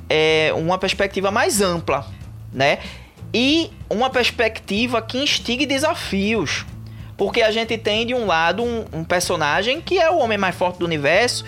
é, 0.08 0.52
uma 0.54 0.76
perspectiva 0.76 1.30
mais 1.30 1.62
ampla, 1.62 2.06
né? 2.52 2.78
E 3.32 3.70
uma 3.88 4.10
perspectiva 4.10 5.00
que 5.00 5.18
instigue 5.18 5.66
desafios. 5.66 6.66
Porque 7.16 7.42
a 7.42 7.50
gente 7.50 7.78
tem 7.78 8.06
de 8.06 8.14
um 8.14 8.26
lado 8.26 8.62
um, 8.62 8.84
um 8.92 9.04
personagem 9.04 9.80
que 9.80 9.98
é 9.98 10.10
o 10.10 10.18
homem 10.18 10.38
mais 10.38 10.54
forte 10.54 10.78
do 10.78 10.84
universo, 10.84 11.44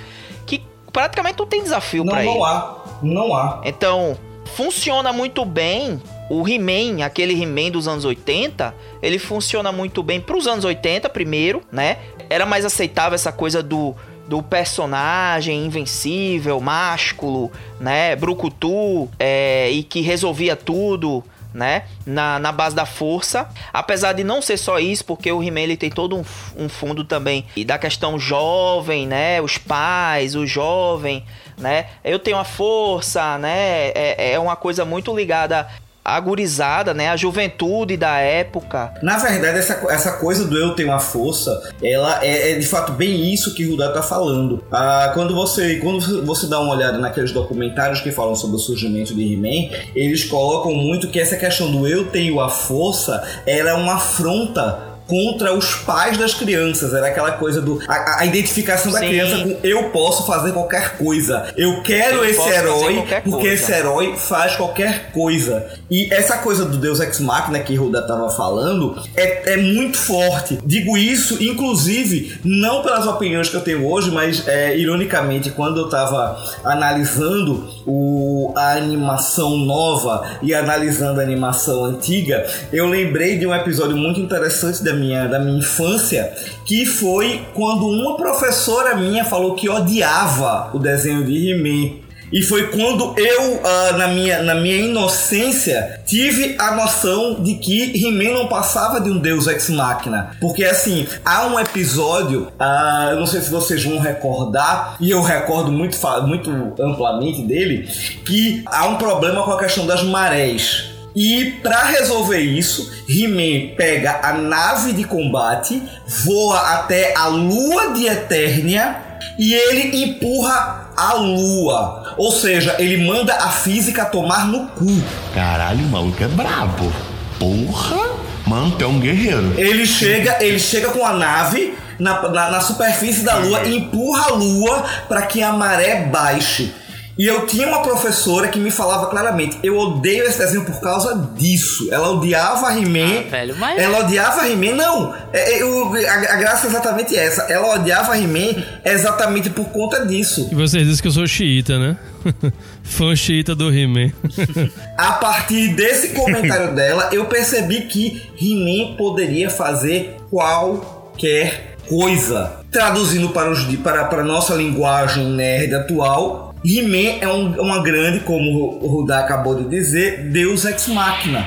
que 0.46 0.62
praticamente 0.92 1.38
não 1.38 1.46
tem 1.46 1.62
desafio 1.62 2.04
pra 2.04 2.24
ele. 2.24 2.34
não 2.34 2.44
há. 2.44 2.84
Não 3.02 3.36
há. 3.36 3.60
Então, 3.64 4.16
funciona 4.54 5.12
muito 5.12 5.44
bem 5.44 6.00
o 6.30 6.48
He-Man, 6.48 7.04
aquele 7.04 7.34
He-Man 7.40 7.70
dos 7.70 7.88
anos 7.88 8.04
80, 8.04 8.74
ele 9.02 9.18
funciona 9.18 9.72
muito 9.72 10.02
bem 10.02 10.20
pros 10.20 10.46
anos 10.46 10.64
80 10.64 11.08
primeiro, 11.10 11.62
né? 11.70 11.98
Era 12.30 12.46
mais 12.46 12.64
aceitável 12.64 13.14
essa 13.14 13.32
coisa 13.32 13.62
do 13.62 13.94
do 14.26 14.42
personagem 14.42 15.66
invencível, 15.66 16.58
másculo, 16.60 17.52
né, 17.78 18.16
brucutu, 18.16 19.08
é, 19.18 19.70
e 19.70 19.82
que 19.82 20.00
resolvia 20.00 20.56
tudo, 20.56 21.22
né, 21.54 21.84
na, 22.04 22.38
na 22.40 22.50
base 22.50 22.74
da 22.74 22.84
força. 22.84 23.48
Apesar 23.72 24.12
de 24.12 24.24
não 24.24 24.42
ser 24.42 24.56
só 24.56 24.80
isso, 24.80 25.04
porque 25.04 25.30
o 25.30 25.42
He-Man 25.42 25.60
ele 25.60 25.76
tem 25.76 25.90
todo 25.90 26.16
um, 26.16 26.24
um 26.56 26.68
fundo 26.68 27.04
também 27.04 27.46
e 27.54 27.64
da 27.64 27.78
questão 27.78 28.18
jovem, 28.18 29.06
né, 29.06 29.40
os 29.40 29.56
pais, 29.56 30.34
o 30.34 30.44
jovem, 30.44 31.24
né, 31.56 31.86
eu 32.02 32.18
tenho 32.18 32.36
a 32.36 32.44
força, 32.44 33.38
né, 33.38 33.88
é, 33.94 34.32
é 34.32 34.38
uma 34.38 34.56
coisa 34.56 34.84
muito 34.84 35.14
ligada 35.16 35.68
a 36.04 36.20
gurizada, 36.20 36.92
né? 36.92 37.08
A 37.08 37.16
juventude 37.16 37.96
da 37.96 38.18
época. 38.18 38.92
Na 39.02 39.16
verdade, 39.16 39.58
essa, 39.58 39.86
essa 39.88 40.12
coisa 40.12 40.44
do 40.44 40.58
eu 40.58 40.74
tenho 40.74 40.92
a 40.92 41.00
força, 41.00 41.72
ela 41.82 42.22
é, 42.22 42.52
é 42.52 42.58
de 42.58 42.66
fato 42.66 42.92
bem 42.92 43.32
isso 43.32 43.54
que 43.54 43.64
o 43.64 43.70
Rudá 43.70 43.90
tá 43.90 44.02
falando. 44.02 44.62
Ah, 44.70 45.10
quando, 45.14 45.34
você, 45.34 45.76
quando 45.76 46.24
você 46.26 46.46
dá 46.46 46.60
uma 46.60 46.74
olhada 46.74 46.98
naqueles 46.98 47.32
documentários 47.32 48.00
que 48.00 48.12
falam 48.12 48.34
sobre 48.34 48.56
o 48.56 48.58
surgimento 48.58 49.14
de 49.14 49.32
He-Man, 49.32 49.74
eles 49.94 50.24
colocam 50.24 50.74
muito 50.74 51.08
que 51.08 51.18
essa 51.18 51.36
questão 51.36 51.70
do 51.70 51.88
eu 51.88 52.06
tenho 52.06 52.38
a 52.40 52.50
força, 52.50 53.22
ela 53.46 53.70
é 53.70 53.74
uma 53.74 53.94
afronta 53.94 54.93
contra 55.06 55.52
os 55.52 55.74
pais 55.76 56.16
das 56.16 56.34
crianças. 56.34 56.94
Era 56.94 57.08
aquela 57.08 57.32
coisa 57.32 57.60
do. 57.60 57.80
A, 57.88 58.20
a 58.20 58.26
identificação 58.26 58.92
da 58.92 59.00
Sim. 59.00 59.08
criança 59.08 59.42
com 59.42 59.58
eu 59.62 59.90
posso 59.90 60.26
fazer 60.26 60.52
qualquer 60.52 60.96
coisa. 60.96 61.52
Eu 61.56 61.82
quero 61.82 62.18
Eu 62.18 62.24
esse 62.24 62.48
herói 62.48 63.04
porque 63.22 63.30
coisa. 63.30 63.48
esse 63.48 63.72
herói 63.72 64.16
faz 64.16 64.56
qualquer 64.56 65.10
coisa. 65.12 65.66
E 65.90 66.12
essa 66.12 66.38
coisa 66.38 66.64
do 66.64 66.76
Deus 66.76 67.00
Ex 67.00 67.20
Machina 67.20 67.60
que 67.60 67.74
Ruda 67.74 68.06
tava 68.06 68.30
falando 68.30 68.96
é, 69.16 69.54
é 69.54 69.56
muito 69.56 69.96
forte. 69.96 70.58
Digo 70.64 70.96
isso, 70.96 71.42
inclusive, 71.42 72.38
não 72.44 72.82
pelas 72.82 73.06
opiniões 73.06 73.48
que 73.48 73.56
eu 73.56 73.60
tenho 73.60 73.86
hoje, 73.86 74.10
mas 74.10 74.46
é, 74.48 74.76
ironicamente, 74.76 75.50
quando 75.50 75.80
eu 75.80 75.88
tava 75.88 76.36
analisando 76.64 77.68
o, 77.86 78.52
a 78.56 78.72
animação 78.72 79.56
nova 79.58 80.38
e 80.42 80.54
analisando 80.54 81.20
a 81.20 81.22
animação 81.22 81.84
antiga, 81.84 82.46
eu 82.72 82.86
lembrei 82.86 83.38
de 83.38 83.46
um 83.46 83.54
episódio 83.54 83.96
muito 83.96 84.20
interessante 84.20 84.82
da 84.82 84.93
minha, 84.94 85.26
da 85.26 85.38
minha 85.38 85.58
infância, 85.58 86.32
que 86.64 86.86
foi 86.86 87.42
quando 87.54 87.86
uma 87.86 88.16
professora 88.16 88.94
minha 88.94 89.24
falou 89.24 89.54
que 89.54 89.68
odiava 89.68 90.70
o 90.74 90.78
desenho 90.78 91.24
de 91.24 91.50
He-Man. 91.50 92.04
E 92.32 92.42
foi 92.42 92.66
quando 92.68 93.14
eu, 93.16 93.60
ah, 93.64 93.92
na, 93.92 94.08
minha, 94.08 94.42
na 94.42 94.56
minha 94.56 94.76
inocência, 94.76 96.00
tive 96.04 96.56
a 96.58 96.74
noção 96.74 97.42
de 97.42 97.54
que 97.54 97.92
He-Man 98.04 98.32
não 98.32 98.48
passava 98.48 99.00
de 99.00 99.08
um 99.08 99.18
deus 99.18 99.46
ex-máquina. 99.46 100.36
Porque, 100.40 100.64
assim, 100.64 101.06
há 101.24 101.46
um 101.46 101.60
episódio, 101.60 102.48
ah, 102.58 103.10
eu 103.12 103.20
não 103.20 103.26
sei 103.26 103.40
se 103.40 103.50
vocês 103.50 103.84
vão 103.84 103.98
recordar, 103.98 104.96
e 104.98 105.10
eu 105.10 105.22
recordo 105.22 105.70
muito, 105.70 105.96
muito 106.26 106.50
amplamente 106.82 107.42
dele, 107.42 107.88
que 108.24 108.64
há 108.66 108.86
um 108.86 108.96
problema 108.96 109.44
com 109.44 109.52
a 109.52 109.58
questão 109.58 109.86
das 109.86 110.02
marés. 110.02 110.93
E 111.14 111.52
para 111.62 111.84
resolver 111.84 112.40
isso, 112.40 112.90
He-Man 113.08 113.74
pega 113.76 114.20
a 114.22 114.32
nave 114.32 114.92
de 114.92 115.04
combate, 115.04 115.80
voa 116.06 116.58
até 116.74 117.16
a 117.16 117.28
lua 117.28 117.92
de 117.92 118.06
Eternia 118.06 118.96
e 119.38 119.54
ele 119.54 120.04
empurra 120.04 120.90
a 120.96 121.14
lua. 121.14 122.14
Ou 122.16 122.32
seja, 122.32 122.76
ele 122.78 123.06
manda 123.06 123.34
a 123.34 123.48
física 123.48 124.04
tomar 124.04 124.46
no 124.46 124.66
cu. 124.68 125.02
Caralho, 125.32 125.84
o 125.84 125.88
maluco 125.88 126.22
é 126.22 126.28
brabo. 126.28 126.92
Porra! 127.38 128.14
Mano, 128.46 128.76
é 128.78 128.86
um 128.86 129.00
guerreiro. 129.00 129.54
Ele 129.56 129.86
chega, 129.86 130.42
ele 130.44 130.58
chega 130.58 130.88
com 130.88 131.04
a 131.04 131.14
nave 131.14 131.74
na, 131.98 132.28
na, 132.28 132.50
na 132.50 132.60
superfície 132.60 133.24
da 133.24 133.36
lua 133.36 133.62
e 133.62 133.76
empurra 133.76 134.26
a 134.26 134.34
lua 134.34 134.84
para 135.08 135.22
que 135.22 135.42
a 135.42 135.52
maré 135.52 136.04
baixe. 136.06 136.72
E 137.16 137.26
eu 137.26 137.46
tinha 137.46 137.68
uma 137.68 137.80
professora 137.82 138.48
que 138.48 138.58
me 138.58 138.70
falava 138.70 139.06
claramente: 139.06 139.58
eu 139.62 139.78
odeio 139.78 140.24
esse 140.24 140.38
desenho 140.38 140.64
por 140.64 140.80
causa 140.80 141.30
disso. 141.36 141.88
Ela 141.92 142.10
odiava 142.10 142.72
He-Man. 142.76 143.24
Ah, 143.26 143.30
velho, 143.30 143.56
mas- 143.56 143.80
Ela 143.80 144.00
odiava 144.00 144.48
He-Man. 144.48 144.74
Não, 144.74 145.14
é, 145.32 145.58
é, 145.60 145.64
o- 145.64 145.92
a, 145.94 146.12
a 146.32 146.36
graça 146.36 146.66
é 146.66 146.70
exatamente 146.70 147.16
essa. 147.16 147.42
Ela 147.42 147.74
odiava 147.76 148.16
He-Man 148.18 148.62
exatamente 148.84 149.48
por 149.50 149.66
conta 149.66 150.04
disso. 150.04 150.48
E 150.50 150.54
você 150.54 150.82
disse 150.84 151.00
que 151.00 151.06
eu 151.08 151.12
sou 151.12 151.26
xiita, 151.26 151.78
né? 151.78 151.96
Fã 152.82 153.14
xiita 153.14 153.54
do 153.54 153.70
He-Man. 153.70 154.10
A 154.98 155.12
partir 155.12 155.68
desse 155.74 156.08
comentário 156.08 156.74
dela, 156.74 157.10
eu 157.12 157.26
percebi 157.26 157.82
que 157.82 158.22
He-Man 158.40 158.96
poderia 158.96 159.48
fazer 159.50 160.16
qualquer 160.30 161.76
coisa. 161.88 162.60
Traduzindo 162.70 163.28
para, 163.28 163.50
os, 163.50 163.62
para, 163.76 164.04
para 164.06 164.22
a 164.22 164.24
nossa 164.24 164.54
linguagem 164.54 165.26
nerd 165.26 165.74
atual, 165.74 166.43
He-Man 166.64 167.18
é 167.20 167.28
um- 167.28 167.60
uma 167.60 167.82
grande, 167.82 168.20
como 168.20 168.78
o 168.82 168.86
Rudá 168.88 169.20
acabou 169.20 169.54
de 169.54 169.68
dizer, 169.68 170.30
Deus 170.30 170.64
Ex 170.64 170.88
Machina. 170.88 171.46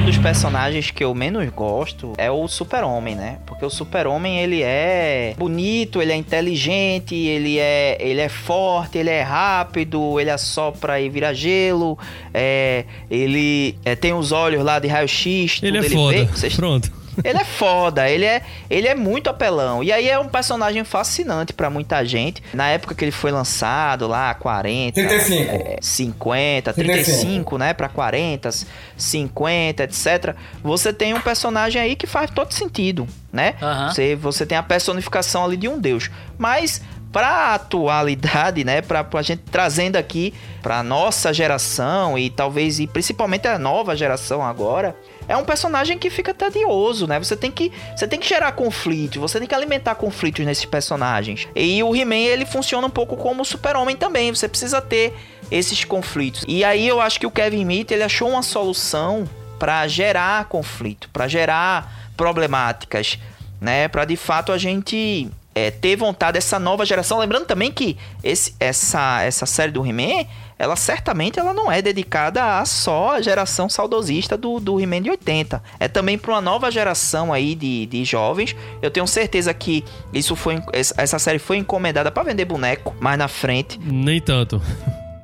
Um 0.00 0.04
dos 0.06 0.18
personagens 0.18 0.90
que 0.90 1.02
eu 1.02 1.14
menos 1.14 1.48
gosto 1.50 2.12
é 2.18 2.30
o 2.30 2.46
Super-Homem, 2.46 3.14
né? 3.16 3.38
Porque 3.46 3.64
o 3.64 3.70
Super-Homem, 3.70 4.38
ele 4.40 4.62
é 4.62 5.34
bonito, 5.38 6.00
ele 6.02 6.12
é 6.12 6.16
inteligente, 6.16 7.14
ele 7.14 7.58
é, 7.58 7.96
ele 8.00 8.20
é 8.20 8.28
forte, 8.28 8.98
ele 8.98 9.10
é 9.10 9.22
rápido, 9.22 10.18
ele 10.20 10.30
assopra 10.30 11.00
e 11.00 11.08
vira 11.08 11.32
gelo, 11.34 11.98
é, 12.34 12.84
ele 13.10 13.76
é, 13.84 13.94
tem 13.96 14.12
os 14.12 14.30
olhos 14.32 14.62
lá 14.64 14.78
de 14.78 14.86
raio-x, 14.88 15.56
tudo 15.56 15.66
Ele 15.66 15.78
é 15.78 15.80
vê. 15.82 15.88
foda. 15.90 16.24
Vocês- 16.26 16.54
Pronto. 16.54 17.01
Ele 17.22 17.38
é 17.38 17.44
foda, 17.44 18.08
ele 18.08 18.24
é, 18.24 18.42
ele 18.70 18.88
é 18.88 18.94
muito 18.94 19.28
apelão. 19.28 19.82
E 19.82 19.92
aí 19.92 20.08
é 20.08 20.18
um 20.18 20.28
personagem 20.28 20.82
fascinante 20.84 21.52
pra 21.52 21.68
muita 21.68 22.04
gente. 22.04 22.42
Na 22.54 22.68
época 22.68 22.94
que 22.94 23.04
ele 23.04 23.12
foi 23.12 23.30
lançado, 23.30 24.06
lá, 24.06 24.32
40, 24.34 24.94
35. 24.94 25.52
é, 25.52 25.76
50, 25.80 26.72
35. 26.72 27.04
35, 27.04 27.58
né, 27.58 27.74
pra 27.74 27.88
40, 27.88 28.50
50, 28.96 29.84
etc. 29.84 30.34
Você 30.62 30.92
tem 30.92 31.14
um 31.14 31.20
personagem 31.20 31.80
aí 31.80 31.96
que 31.96 32.06
faz 32.06 32.30
todo 32.30 32.52
sentido, 32.52 33.06
né? 33.32 33.54
Aham. 33.60 33.90
Você, 33.90 34.16
você 34.16 34.46
tem 34.46 34.56
a 34.56 34.62
personificação 34.62 35.44
ali 35.44 35.56
de 35.56 35.68
um 35.68 35.78
deus. 35.78 36.10
Mas 36.38 36.80
pra 37.12 37.54
atualidade, 37.54 38.64
né, 38.64 38.80
pra, 38.80 39.04
pra 39.04 39.20
gente 39.20 39.42
trazendo 39.50 39.96
aqui 39.96 40.32
pra 40.62 40.82
nossa 40.82 41.32
geração 41.32 42.18
e 42.18 42.30
talvez 42.30 42.80
e 42.80 42.86
principalmente 42.86 43.46
a 43.46 43.58
nova 43.58 43.94
geração 43.94 44.42
agora, 44.42 44.96
é 45.28 45.36
um 45.36 45.44
personagem 45.44 45.98
que 45.98 46.10
fica 46.10 46.34
tedioso, 46.34 47.06
né? 47.06 47.18
Você 47.18 47.36
tem 47.36 47.50
que, 47.50 47.72
você 47.96 48.06
tem 48.06 48.18
que 48.18 48.28
gerar 48.28 48.52
conflitos, 48.52 49.18
você 49.18 49.38
tem 49.38 49.48
que 49.48 49.54
alimentar 49.54 49.94
conflitos 49.94 50.44
nesses 50.44 50.64
personagens. 50.64 51.48
E 51.54 51.82
o 51.82 51.94
He-Man, 51.94 52.14
ele 52.14 52.46
funciona 52.46 52.86
um 52.86 52.90
pouco 52.90 53.16
como 53.16 53.42
o 53.42 53.44
Super-Homem 53.44 53.96
também, 53.96 54.34
você 54.34 54.48
precisa 54.48 54.80
ter 54.80 55.14
esses 55.50 55.84
conflitos. 55.84 56.44
E 56.48 56.64
aí 56.64 56.86
eu 56.86 57.00
acho 57.00 57.20
que 57.20 57.26
o 57.26 57.30
Kevin 57.30 57.60
Smith, 57.60 57.90
ele 57.90 58.02
achou 58.02 58.28
uma 58.30 58.42
solução 58.42 59.28
pra 59.58 59.86
gerar 59.86 60.46
conflito, 60.46 61.08
pra 61.12 61.28
gerar 61.28 62.10
problemáticas, 62.16 63.18
né? 63.60 63.88
Pra 63.88 64.04
de 64.04 64.16
fato 64.16 64.50
a 64.50 64.58
gente 64.58 65.30
é, 65.54 65.70
ter 65.70 65.96
vontade 65.96 66.34
dessa 66.34 66.58
nova 66.58 66.84
geração. 66.84 67.18
Lembrando 67.18 67.46
também 67.46 67.70
que 67.70 67.96
esse, 68.22 68.54
essa, 68.58 69.22
essa 69.22 69.46
série 69.46 69.72
do 69.72 69.86
He-Man, 69.86 70.26
ela 70.62 70.76
certamente 70.76 71.40
ela 71.40 71.52
não 71.52 71.72
é 71.72 71.82
dedicada 71.82 72.60
a 72.60 72.64
só 72.64 73.16
a 73.16 73.20
geração 73.20 73.68
saudosista 73.68 74.36
do, 74.36 74.60
do 74.60 74.80
He-Man 74.80 75.02
de 75.02 75.10
80. 75.10 75.60
É 75.80 75.88
também 75.88 76.16
para 76.16 76.30
uma 76.30 76.40
nova 76.40 76.70
geração 76.70 77.32
aí 77.32 77.56
de, 77.56 77.84
de 77.86 78.04
jovens. 78.04 78.54
Eu 78.80 78.88
tenho 78.88 79.04
certeza 79.08 79.52
que 79.52 79.84
isso 80.12 80.36
foi 80.36 80.62
essa 80.72 81.18
série 81.18 81.40
foi 81.40 81.56
encomendada 81.56 82.12
para 82.12 82.22
vender 82.22 82.44
boneco 82.44 82.94
mais 83.00 83.18
na 83.18 83.26
frente. 83.26 83.76
Nem 83.82 84.20
tanto. 84.20 84.62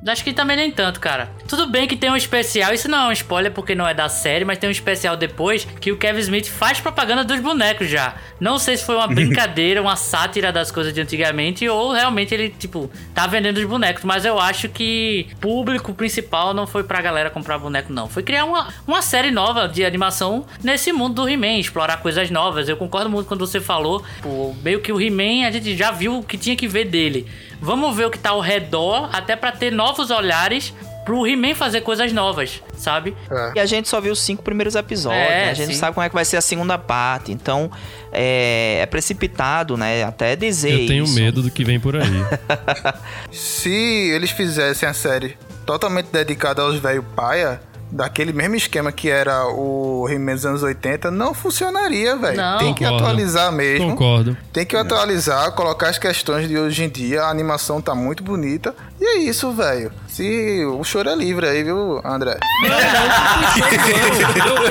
Acho 0.06 0.22
que 0.22 0.32
também 0.32 0.56
nem 0.56 0.70
tanto, 0.70 1.00
cara. 1.00 1.28
Tudo 1.48 1.66
bem 1.66 1.88
que 1.88 1.96
tem 1.96 2.10
um 2.10 2.16
especial, 2.16 2.72
isso 2.72 2.88
não 2.88 3.06
é 3.06 3.08
um 3.08 3.12
spoiler 3.12 3.52
porque 3.52 3.74
não 3.74 3.86
é 3.86 3.92
da 3.92 4.08
série, 4.08 4.44
mas 4.44 4.58
tem 4.58 4.68
um 4.68 4.70
especial 4.70 5.16
depois 5.16 5.64
que 5.80 5.90
o 5.90 5.96
Kevin 5.96 6.20
Smith 6.20 6.46
faz 6.46 6.80
propaganda 6.80 7.24
dos 7.24 7.40
bonecos 7.40 7.88
já. 7.88 8.14
Não 8.38 8.58
sei 8.58 8.76
se 8.76 8.84
foi 8.84 8.94
uma 8.94 9.08
brincadeira, 9.08 9.82
uma 9.82 9.96
sátira 9.96 10.52
das 10.52 10.70
coisas 10.70 10.92
de 10.92 11.00
antigamente 11.00 11.68
ou 11.68 11.92
realmente 11.92 12.32
ele, 12.32 12.48
tipo, 12.50 12.88
tá 13.12 13.26
vendendo 13.26 13.58
os 13.58 13.64
bonecos, 13.64 14.04
mas 14.04 14.24
eu 14.24 14.38
acho 14.38 14.68
que 14.68 15.26
público 15.40 15.92
principal 15.92 16.54
não 16.54 16.66
foi 16.66 16.84
pra 16.84 17.02
galera 17.02 17.28
comprar 17.28 17.58
boneco, 17.58 17.92
não. 17.92 18.08
Foi 18.08 18.22
criar 18.22 18.44
uma, 18.44 18.68
uma 18.86 19.02
série 19.02 19.32
nova 19.32 19.66
de 19.66 19.84
animação 19.84 20.46
nesse 20.62 20.92
mundo 20.92 21.22
do 21.22 21.28
He-Man, 21.28 21.58
explorar 21.58 21.96
coisas 21.96 22.30
novas. 22.30 22.68
Eu 22.68 22.76
concordo 22.76 23.10
muito 23.10 23.26
quando 23.26 23.44
você 23.44 23.60
falou, 23.60 24.04
pô, 24.22 24.54
meio 24.62 24.80
que 24.80 24.92
o 24.92 25.00
He-Man 25.00 25.46
a 25.46 25.50
gente 25.50 25.76
já 25.76 25.90
viu 25.90 26.18
o 26.18 26.22
que 26.22 26.38
tinha 26.38 26.54
que 26.54 26.68
ver 26.68 26.84
dele. 26.84 27.26
Vamos 27.60 27.96
ver 27.96 28.06
o 28.06 28.10
que 28.10 28.18
tá 28.18 28.30
ao 28.30 28.40
redor, 28.40 29.08
até 29.12 29.34
pra 29.36 29.50
ter 29.52 29.70
novos 29.72 30.10
olhares 30.10 30.72
pro 31.04 31.26
He-Man 31.26 31.54
fazer 31.54 31.80
coisas 31.80 32.12
novas, 32.12 32.62
sabe? 32.76 33.16
E 33.54 33.58
a 33.58 33.64
gente 33.64 33.88
só 33.88 33.98
viu 34.00 34.12
os 34.12 34.20
cinco 34.20 34.42
primeiros 34.42 34.74
episódios, 34.74 35.22
É, 35.22 35.44
né? 35.46 35.50
a 35.50 35.54
gente 35.54 35.66
sim. 35.68 35.72
não 35.72 35.78
sabe 35.80 35.94
como 35.94 36.04
é 36.04 36.08
que 36.10 36.14
vai 36.14 36.24
ser 36.24 36.36
a 36.36 36.40
segunda 36.42 36.76
parte. 36.76 37.32
Então 37.32 37.70
é, 38.12 38.80
é 38.82 38.86
precipitado, 38.86 39.76
né? 39.76 40.04
Até 40.04 40.36
dizer 40.36 40.82
Eu 40.82 40.86
tenho 40.86 41.04
isso. 41.04 41.14
medo 41.14 41.42
do 41.42 41.50
que 41.50 41.64
vem 41.64 41.80
por 41.80 41.96
aí. 41.96 42.02
Se 43.32 43.70
eles 44.14 44.30
fizessem 44.30 44.88
a 44.88 44.92
série 44.92 45.36
totalmente 45.66 46.08
dedicada 46.12 46.62
aos 46.62 46.76
velho 46.78 47.02
paia, 47.02 47.60
daquele 47.90 48.32
mesmo 48.32 48.56
esquema 48.56 48.92
que 48.92 49.08
era 49.08 49.46
o 49.46 50.06
He-Man 50.08 50.34
dos 50.34 50.46
anos 50.46 50.62
80, 50.62 51.10
não 51.10 51.34
funcionaria, 51.34 52.16
velho. 52.16 52.36
Não. 52.36 52.58
Tem 52.58 52.74
que 52.74 52.84
Concordo. 52.84 53.04
atualizar 53.04 53.52
mesmo. 53.52 53.90
Concordo. 53.90 54.36
Tem 54.52 54.66
que 54.66 54.76
atualizar, 54.76 55.52
colocar 55.52 55.88
as 55.88 55.98
questões 55.98 56.48
de 56.48 56.58
hoje 56.58 56.84
em 56.84 56.88
dia. 56.88 57.22
A 57.22 57.30
animação 57.30 57.80
tá 57.80 57.94
muito 57.94 58.22
bonita. 58.22 58.74
E 59.00 59.04
é 59.04 59.18
isso, 59.18 59.52
velho. 59.52 59.92
Se 60.08 60.64
o 60.64 60.82
choro 60.82 61.08
é 61.08 61.14
livre 61.14 61.46
aí, 61.46 61.62
viu, 61.62 62.00
André? 62.04 62.36
Eu, 62.64 62.70
eu 62.70 62.74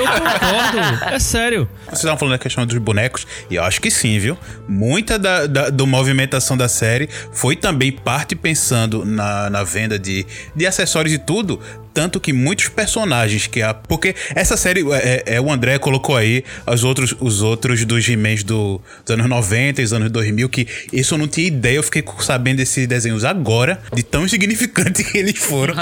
concordo. 0.06 1.04
É 1.14 1.18
sério. 1.18 1.68
Vocês 1.86 1.98
estavam 1.98 2.18
falando 2.18 2.34
da 2.34 2.38
questão 2.38 2.64
dos 2.66 2.76
bonecos, 2.78 3.26
e 3.50 3.56
eu 3.56 3.64
acho 3.64 3.80
que 3.80 3.90
sim, 3.90 4.18
viu? 4.18 4.36
Muita 4.68 5.18
da, 5.18 5.46
da 5.46 5.70
do 5.70 5.86
movimentação 5.86 6.54
da 6.56 6.68
série 6.68 7.08
foi 7.32 7.56
também 7.56 7.90
parte 7.92 8.34
pensando 8.36 9.04
na, 9.04 9.50
na 9.50 9.62
venda 9.64 9.98
de, 9.98 10.24
de 10.54 10.66
acessórios 10.66 11.12
e 11.14 11.18
tudo. 11.18 11.60
Tanto 11.98 12.20
que 12.20 12.32
muitos 12.32 12.68
personagens 12.68 13.48
que 13.48 13.60
a. 13.60 13.74
Porque 13.74 14.14
essa 14.32 14.56
série, 14.56 14.84
é, 14.92 15.24
é, 15.26 15.40
o 15.40 15.50
André 15.50 15.80
colocou 15.80 16.16
aí 16.16 16.44
os 16.64 16.84
outros, 16.84 17.12
os 17.18 17.42
outros 17.42 17.84
dos 17.84 18.08
He-Mans 18.08 18.44
do, 18.44 18.80
dos 19.04 19.14
anos 19.14 19.28
90 19.28 19.80
e 19.80 19.84
dos 19.84 19.92
anos 19.92 20.08
2000, 20.08 20.48
que 20.48 20.68
isso 20.92 21.14
eu 21.14 21.18
não 21.18 21.26
tinha 21.26 21.48
ideia, 21.48 21.74
eu 21.74 21.82
fiquei 21.82 22.04
sabendo 22.20 22.58
desses 22.58 22.86
desenhos 22.86 23.24
agora, 23.24 23.80
de 23.92 24.04
tão 24.04 24.22
insignificante 24.26 25.02
que 25.02 25.18
eles 25.18 25.40
foram. 25.40 25.74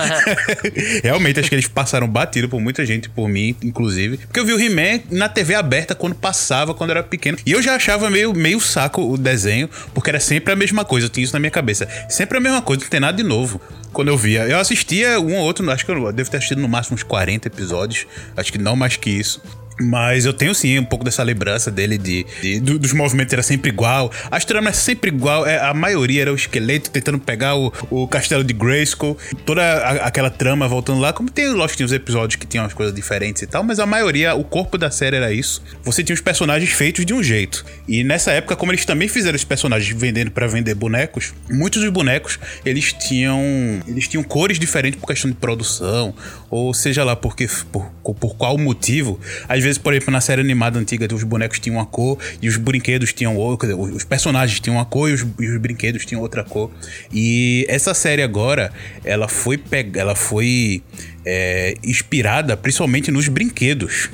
Realmente, 1.05 1.39
acho 1.39 1.51
que 1.51 1.55
eles 1.55 1.69
passaram 1.69 2.09
batido 2.09 2.49
por 2.49 2.63
muita 2.63 2.87
gente, 2.87 3.11
por 3.11 3.29
mim, 3.29 3.55
inclusive. 3.63 4.17
Porque 4.17 4.41
eu 4.41 4.47
vi 4.47 4.55
o 4.55 4.59
He-Man 4.59 5.03
na 5.11 5.29
TV 5.29 5.55
aberta 5.55 5.95
quando 5.95 6.15
passava, 6.15 6.73
quando 6.73 6.93
era 6.93 7.03
pequeno. 7.03 7.37
E 7.45 7.53
eu 7.53 7.61
já 7.61 7.75
achava 7.75 8.09
meio, 8.09 8.33
meio 8.33 8.59
saco 8.59 9.03
o 9.03 9.19
desenho, 9.19 9.69
porque 9.93 10.09
era 10.09 10.21
sempre 10.21 10.51
a 10.51 10.57
mesma 10.57 10.83
coisa. 10.83 11.09
Eu 11.09 11.11
tinha 11.11 11.25
isso 11.25 11.35
na 11.35 11.41
minha 11.41 11.51
cabeça. 11.51 11.87
Sempre 12.09 12.39
a 12.39 12.41
mesma 12.41 12.63
coisa, 12.63 12.81
não 12.81 12.89
tem 12.89 13.01
nada 13.01 13.15
de 13.15 13.23
novo. 13.23 13.61
Quando 13.93 14.09
eu 14.09 14.17
via. 14.17 14.47
Eu 14.47 14.59
assistia 14.59 15.21
um 15.21 15.35
ou 15.37 15.45
outro, 15.45 15.71
acho 15.71 15.85
que 15.85 15.91
eu 15.91 16.06
devo 16.13 16.31
ter 16.31 16.39
assistido 16.39 16.61
no 16.61 16.69
máximo 16.69 16.95
uns 16.95 17.03
40 17.03 17.49
episódios. 17.49 18.07
Acho 18.37 18.53
que 18.53 18.59
não 18.59 18.77
mais 18.77 18.97
que 18.97 19.11
isso. 19.11 19.41
Mas 19.81 20.25
eu 20.25 20.33
tenho 20.33 20.55
sim 20.55 20.79
um 20.79 20.85
pouco 20.85 21.05
dessa 21.05 21.23
lembrança 21.23 21.71
dele 21.71 21.99
de, 21.99 22.25
de- 22.41 22.61
do- 22.61 22.79
dos 22.79 22.93
movimentos 22.95 23.33
era 23.33 23.43
sempre 23.43 23.71
igual. 23.71 24.11
A 24.31 24.39
história 24.39 24.63
não 24.63 24.71
é 24.71 24.73
sempre 24.73 25.11
igual. 25.11 25.47
É, 25.47 25.59
a 25.61 25.75
maioria 25.75 26.23
era 26.23 26.33
o 26.33 26.35
esqueleto 26.37 26.91
tentando 26.91 27.19
pegar 27.19 27.55
o, 27.57 27.73
o 27.91 28.09
castelo 28.09 28.43
de 28.43 28.55
Grayskull. 28.55 29.19
Toda 29.45 29.63
a- 29.63 30.07
aquela 30.07 30.31
trama 30.31 30.67
voltando 30.67 31.01
lá. 31.01 31.13
Como 31.13 31.31
tem, 31.31 31.49
lógico, 31.53 31.77
tinha 31.77 31.87
os 31.87 31.93
episódios 31.93 32.37
que 32.37 32.47
tinham 32.47 32.65
as 32.65 32.73
coisas 32.73 32.95
diferentes 32.95 33.43
e 33.43 33.47
tal. 33.47 33.63
Mas 33.63 33.79
a 33.79 33.85
maioria, 33.87 34.35
o 34.35 34.45
corpo 34.45 34.79
da 34.79 34.91
série 34.91 35.17
era 35.17 35.31
isso. 35.33 35.63
Você 35.85 36.03
tinha 36.03 36.15
os 36.15 36.23
personagens 36.23 36.71
feitos 36.71 37.05
de 37.05 37.13
um 37.13 37.23
jeito. 37.23 37.65
E 37.87 38.03
nessa 38.03 38.31
época, 38.33 38.57
como 38.57 38.73
eles 38.73 38.85
também 38.87 39.09
fizeram 39.09 39.37
os 39.37 39.45
personagens 39.45 39.95
vendendo 39.99 40.31
pra 40.31 40.47
vender 40.47 40.75
bonecos, 40.75 41.35
muitos 41.51 41.83
dos 41.83 41.91
bonecos 41.91 42.39
eles 42.65 42.93
tinham 42.95 43.41
eles 43.87 44.09
tinham 44.09 44.23
cores 44.25 44.59
diferentes 44.59 44.99
por 44.99 45.07
questão 45.07 45.31
de 45.31 45.37
produção 45.37 46.15
ou 46.51 46.73
seja 46.73 47.05
lá 47.05 47.15
porque 47.15 47.47
por, 47.71 47.91
por 48.03 48.37
qual 48.37 48.57
motivo. 48.57 49.21
Às 49.49 49.63
vezes, 49.67 49.79
por 49.79 49.93
exemplo, 49.93 50.13
na 50.13 50.21
série 50.21 50.41
animada 50.41 50.79
antiga, 50.79 51.13
os 51.15 51.25
bonecos 51.25 51.59
tinham 51.59 51.77
uma 51.77 51.87
cor 51.87 52.19
e 52.41 52.49
os 52.49 52.57
brinquedos 52.57 53.13
tinham 53.13 53.37
outra, 53.37 53.77
os 53.77 54.05
personagens 54.05 54.61
tinham 54.61 54.77
uma 54.77 54.85
cor 54.85 55.11
e 55.11 55.15
os, 55.15 55.27
e 55.41 55.49
os 55.49 55.61
brinquedos 55.61 56.07
tinham 56.07 56.23
outra 56.23 56.45
cor. 56.45 56.71
E 57.13 57.67
essa 57.69 57.93
série 57.93 58.23
agora, 58.23 58.73
ela 59.05 59.29
foi 59.29 59.59
pega, 59.59 60.01
ela 60.01 60.15
foi 60.15 60.83
é, 61.25 61.75
inspirada 61.85 62.57
principalmente 62.57 63.11
nos 63.11 63.29
brinquedos. 63.29 64.09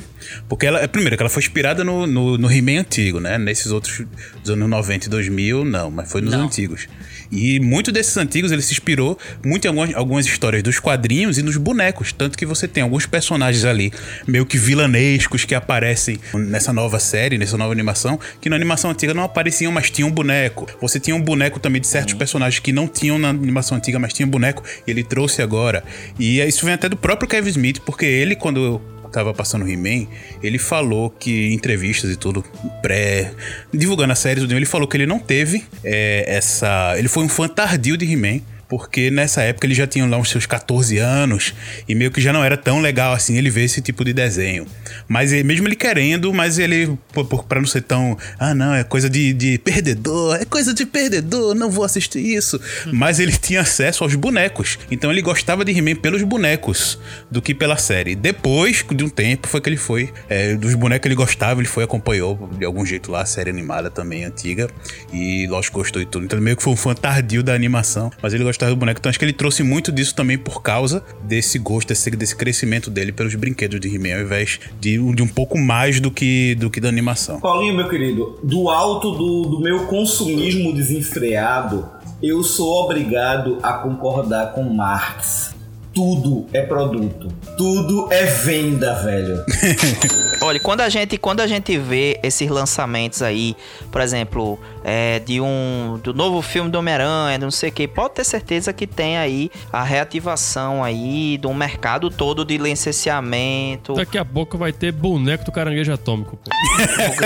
Porque 0.48 0.66
ela, 0.66 0.86
primeiro, 0.88 1.16
que 1.16 1.22
ela 1.22 1.30
foi 1.30 1.42
inspirada 1.42 1.84
no, 1.84 2.07
no, 2.07 2.38
no 2.38 2.50
He-Man 2.50 2.80
antigo, 2.80 3.20
né? 3.20 3.36
Nesses 3.36 3.70
outros 3.70 4.07
dos 4.40 4.50
anos 4.50 4.68
90 4.68 5.07
e 5.07 5.11
2000, 5.11 5.64
não, 5.64 5.90
mas 5.90 6.11
foi 6.11 6.22
nos 6.22 6.32
Não. 6.32 6.44
antigos. 6.46 6.88
E 7.33 7.59
muito 7.59 7.91
desses 7.91 8.14
antigos 8.18 8.53
ele 8.53 8.61
se 8.61 8.72
inspirou 8.72 9.18
muito 9.43 9.64
em 9.64 9.68
algumas, 9.68 9.95
algumas 9.95 10.26
histórias 10.26 10.62
dos 10.62 10.78
quadrinhos 10.78 11.39
e 11.39 11.43
nos 11.43 11.57
bonecos. 11.57 12.12
Tanto 12.12 12.37
que 12.37 12.45
você 12.45 12.68
tem 12.68 12.83
alguns 12.83 13.07
personagens 13.07 13.64
ali, 13.64 13.91
meio 14.26 14.45
que 14.45 14.59
vilanescos, 14.59 15.47
que 15.47 15.55
aparecem 15.55 16.20
nessa 16.35 16.72
nova 16.72 16.99
série, 16.99 17.39
nessa 17.39 17.57
nova 17.57 17.72
animação, 17.72 18.20
que 18.39 18.51
na 18.51 18.57
animação 18.57 18.91
antiga 18.91 19.14
não 19.14 19.22
apareciam, 19.22 19.72
mas 19.72 19.91
tinham 19.91 20.11
um 20.11 20.12
boneco. 20.12 20.68
Você 20.80 21.01
tinha 21.01 21.16
um 21.16 21.22
boneco 21.22 21.59
também 21.59 21.80
de 21.80 21.87
certos 21.87 22.12
personagens 22.14 22.61
que 22.61 22.72
não 22.72 22.87
tinham 22.87 23.18
na 23.18 23.30
animação 23.30 23.78
antiga, 23.78 23.99
mas 23.99 24.12
tinham 24.12 24.28
boneco, 24.28 24.62
e 24.87 24.91
ele 24.91 25.03
trouxe 25.03 25.41
agora. 25.41 25.83
E 26.18 26.41
isso 26.41 26.66
vem 26.66 26.74
até 26.74 26.89
do 26.89 26.97
próprio 26.97 27.28
Kevin 27.28 27.49
Smith, 27.49 27.80
porque 27.80 28.05
ele, 28.05 28.37
quando 28.37 28.80
tava 29.12 29.34
passando 29.34 29.68
He-Man, 29.68 30.06
ele 30.42 30.58
falou 30.58 31.10
que 31.10 31.48
em 31.48 31.54
entrevistas 31.54 32.10
e 32.10 32.16
tudo, 32.16 32.44
pré 32.80 33.32
divulgando 33.72 34.12
a 34.12 34.16
série, 34.16 34.40
ele 34.40 34.66
falou 34.66 34.88
que 34.88 34.96
ele 34.96 35.06
não 35.06 35.18
teve 35.18 35.64
é, 35.84 36.24
essa, 36.26 36.94
ele 36.98 37.08
foi 37.08 37.24
um 37.24 37.28
fã 37.28 37.48
tardio 37.48 37.96
de 37.96 38.10
He-Man. 38.10 38.40
Porque 38.72 39.10
nessa 39.10 39.42
época 39.42 39.66
ele 39.66 39.74
já 39.74 39.86
tinha 39.86 40.06
lá 40.06 40.16
os 40.16 40.30
seus 40.30 40.46
14 40.46 40.96
anos 40.96 41.52
e 41.86 41.94
meio 41.94 42.10
que 42.10 42.22
já 42.22 42.32
não 42.32 42.42
era 42.42 42.56
tão 42.56 42.80
legal 42.80 43.12
assim 43.12 43.36
ele 43.36 43.50
ver 43.50 43.64
esse 43.64 43.82
tipo 43.82 44.02
de 44.02 44.14
desenho. 44.14 44.66
Mas 45.06 45.30
mesmo 45.30 45.68
ele 45.68 45.76
querendo, 45.76 46.32
mas 46.32 46.58
ele, 46.58 46.98
pra 47.46 47.60
não 47.60 47.66
ser 47.66 47.82
tão. 47.82 48.16
Ah, 48.38 48.54
não, 48.54 48.72
é 48.72 48.82
coisa 48.82 49.10
de, 49.10 49.34
de 49.34 49.58
perdedor, 49.58 50.36
é 50.36 50.46
coisa 50.46 50.72
de 50.72 50.86
perdedor, 50.86 51.54
não 51.54 51.70
vou 51.70 51.84
assistir 51.84 52.20
isso. 52.20 52.58
Mas 52.90 53.20
ele 53.20 53.32
tinha 53.32 53.60
acesso 53.60 54.04
aos 54.04 54.14
bonecos. 54.14 54.78
Então 54.90 55.12
ele 55.12 55.20
gostava 55.20 55.66
de 55.66 55.72
He-Man 55.72 55.96
pelos 55.96 56.22
bonecos 56.22 56.98
do 57.30 57.42
que 57.42 57.54
pela 57.54 57.76
série. 57.76 58.14
Depois 58.14 58.82
de 58.90 59.04
um 59.04 59.10
tempo 59.10 59.48
foi 59.48 59.60
que 59.60 59.68
ele 59.68 59.76
foi. 59.76 60.10
é, 60.30 60.54
dos 60.54 60.74
bonecos 60.74 61.04
ele 61.04 61.14
gostava, 61.14 61.60
ele 61.60 61.68
foi 61.68 61.84
acompanhou 61.84 62.48
de 62.58 62.64
algum 62.64 62.86
jeito 62.86 63.12
lá 63.12 63.20
a 63.20 63.26
série 63.26 63.50
animada 63.50 63.90
também 63.90 64.24
antiga. 64.24 64.66
E 65.12 65.46
lógico, 65.46 65.78
gostou 65.78 66.00
e 66.00 66.06
tudo. 66.06 66.24
Então 66.24 66.40
meio 66.40 66.56
que 66.56 66.62
foi 66.62 66.72
um 66.72 66.76
fã 66.76 66.94
tardio 66.94 67.42
da 67.42 67.52
animação. 67.52 68.10
Mas 68.22 68.32
ele 68.32 68.42
gostava 68.44 68.61
do 68.70 68.76
boneco. 68.76 68.98
Então 68.98 69.10
acho 69.10 69.18
que 69.18 69.24
ele 69.24 69.32
trouxe 69.32 69.62
muito 69.62 69.92
disso 69.92 70.14
também 70.14 70.38
por 70.38 70.62
causa 70.62 71.04
desse 71.22 71.58
gosto, 71.58 71.88
desse, 71.88 72.10
desse 72.10 72.36
crescimento 72.36 72.90
dele 72.90 73.12
pelos 73.12 73.34
brinquedos 73.34 73.80
de 73.80 73.94
He-Man, 73.94 74.14
ao 74.16 74.22
invés 74.22 74.60
de, 74.80 74.98
de 75.14 75.22
um 75.22 75.28
pouco 75.28 75.58
mais 75.58 76.00
do 76.00 76.10
que, 76.10 76.54
do 76.56 76.70
que 76.70 76.80
da 76.80 76.88
animação. 76.88 77.40
Paulinho, 77.40 77.74
meu 77.74 77.88
querido, 77.88 78.38
do 78.42 78.68
alto 78.68 79.12
do, 79.12 79.42
do 79.42 79.60
meu 79.60 79.86
consumismo 79.86 80.72
desenfreado, 80.72 81.88
eu 82.22 82.42
sou 82.42 82.84
obrigado 82.84 83.58
a 83.62 83.74
concordar 83.74 84.52
com 84.52 84.62
Marx. 84.62 85.54
Tudo 85.95 86.47
é 86.53 86.62
produto. 86.62 87.28
Tudo 87.57 88.09
é 88.11 88.24
venda, 88.24 88.95
velho. 89.03 89.45
Olha, 90.40 90.59
quando 90.59 90.80
a 90.80 90.88
gente 90.88 91.18
quando 91.18 91.40
a 91.40 91.47
gente 91.47 91.76
vê 91.78 92.18
esses 92.22 92.49
lançamentos 92.49 93.22
aí, 93.22 93.55
por 93.90 94.01
exemplo, 94.01 94.59
é, 94.82 95.20
de 95.20 95.40
um 95.40 96.01
do 96.03 96.12
novo 96.12 96.43
filme 96.43 96.70
do 96.70 96.78
Homem-Aranha, 96.78 97.38
não 97.38 97.51
sei 97.51 97.68
o 97.68 97.72
que, 97.72 97.86
pode 97.86 98.14
ter 98.14 98.24
certeza 98.24 98.72
que 98.72 98.86
tem 98.86 99.18
aí 99.18 99.51
a 99.72 99.82
reativação 99.82 100.82
aí 100.82 101.38
do 101.38 101.53
mercado 101.53 102.11
todo 102.11 102.45
de 102.45 102.57
licenciamento. 102.59 103.95
Daqui 103.95 104.18
a 104.18 104.24
pouco 104.24 104.57
vai 104.59 104.72
ter 104.72 104.93
boneco 104.93 105.45
do 105.45 105.53
caranguejo 105.53 105.93
atômico. 105.93 106.38
Pô. 106.38 106.51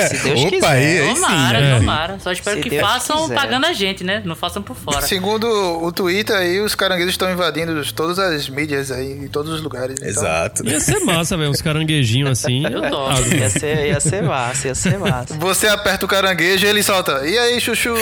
Se 0.01 0.23
Deus 0.25 0.41
Opa, 0.41 0.51
quiser. 0.51 0.67
aí, 0.67 1.01
aí 1.01 1.15
sim. 1.15 1.23
Tomara, 1.23 1.59
é. 1.59 1.79
tomara. 1.79 2.19
Só 2.19 2.33
espero 2.33 2.57
Se 2.57 2.63
que 2.63 2.71
Deus 2.71 2.83
façam 2.83 3.23
quiser. 3.23 3.35
pagando 3.35 3.67
a 3.67 3.73
gente, 3.73 4.05
né? 4.05 4.23
Não 4.25 4.35
façam 4.35 4.63
por 4.63 4.77
fora. 4.77 5.01
Segundo 5.03 5.47
o 5.47 5.93
Twitter 5.93 6.37
aí, 6.37 6.61
os 6.61 6.75
caranguejos 6.75 7.13
estão 7.13 7.31
invadindo 7.31 7.81
todas 7.93 8.19
as 8.19 8.49
mídias 8.57 8.91
aí, 8.91 9.13
em 9.13 9.29
todos 9.29 9.53
os 9.53 9.63
lugares. 9.63 9.97
Então, 9.99 10.09
Exato. 10.09 10.67
Ia 10.67 10.81
ser 10.81 10.99
massa, 11.01 11.37
velho. 11.37 11.51
Uns 11.51 11.61
caranguejinhos 11.63 12.31
assim. 12.31 12.65
Eu 12.67 12.83
Ah, 12.85 12.91
topo. 12.91 13.35
Ia 13.37 13.51
ser, 13.51 13.87
ia 13.89 14.01
ser 14.01 14.23
massa, 14.23 14.69
ia 14.69 14.75
ser 14.75 14.99
massa. 14.99 15.35
Você 15.35 15.69
aperta 15.69 16.05
o 16.07 16.09
caranguejo 16.09 16.65
e 16.67 16.69
ele 16.69 16.83
solta. 16.83 17.27
E 17.29 17.39
aí, 17.39 17.61
chuchu? 17.61 17.95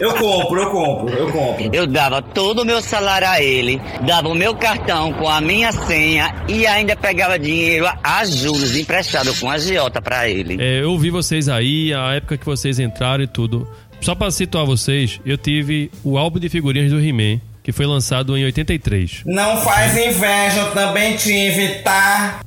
Eu 0.00 0.14
compro, 0.14 0.60
eu 0.62 0.70
compro, 0.70 1.14
eu 1.14 1.30
compro. 1.30 1.70
Eu 1.72 1.86
dava 1.86 2.20
todo 2.22 2.62
o 2.62 2.64
meu 2.64 2.80
salário 2.80 3.28
a 3.28 3.40
ele, 3.42 3.80
dava 4.06 4.28
o 4.28 4.34
meu 4.34 4.54
cartão 4.54 5.12
com 5.12 5.28
a 5.28 5.40
minha 5.40 5.72
senha 5.72 6.34
e 6.48 6.66
ainda 6.66 6.96
pegava 6.96 7.38
dinheiro 7.38 7.86
a 8.02 8.24
juros 8.24 8.76
emprestado 8.76 9.34
com 9.38 9.50
a 9.50 9.54
agiota 9.54 10.00
pra 10.00 10.28
ele. 10.28 10.56
É, 10.60 10.82
eu 10.82 10.98
vi 10.98 11.10
vocês 11.10 11.48
aí, 11.48 11.92
a 11.92 12.14
época 12.14 12.36
que 12.38 12.44
vocês 12.46 12.78
entraram 12.78 13.22
e 13.24 13.26
tudo. 13.26 13.68
Só 14.02 14.14
pra 14.14 14.30
situar 14.30 14.66
vocês, 14.66 15.20
eu 15.24 15.38
tive 15.38 15.90
o 16.04 16.18
álbum 16.18 16.38
de 16.38 16.48
figurinhas 16.48 16.90
do 16.90 17.00
He-Man, 17.00 17.40
que 17.62 17.70
foi 17.70 17.86
lançado 17.86 18.36
em 18.36 18.44
83. 18.44 19.22
Não 19.24 19.58
faz 19.58 19.96
inveja, 19.96 20.58
eu 20.60 20.72
também 20.72 21.16
tive, 21.16 21.68
tá? 21.84 22.40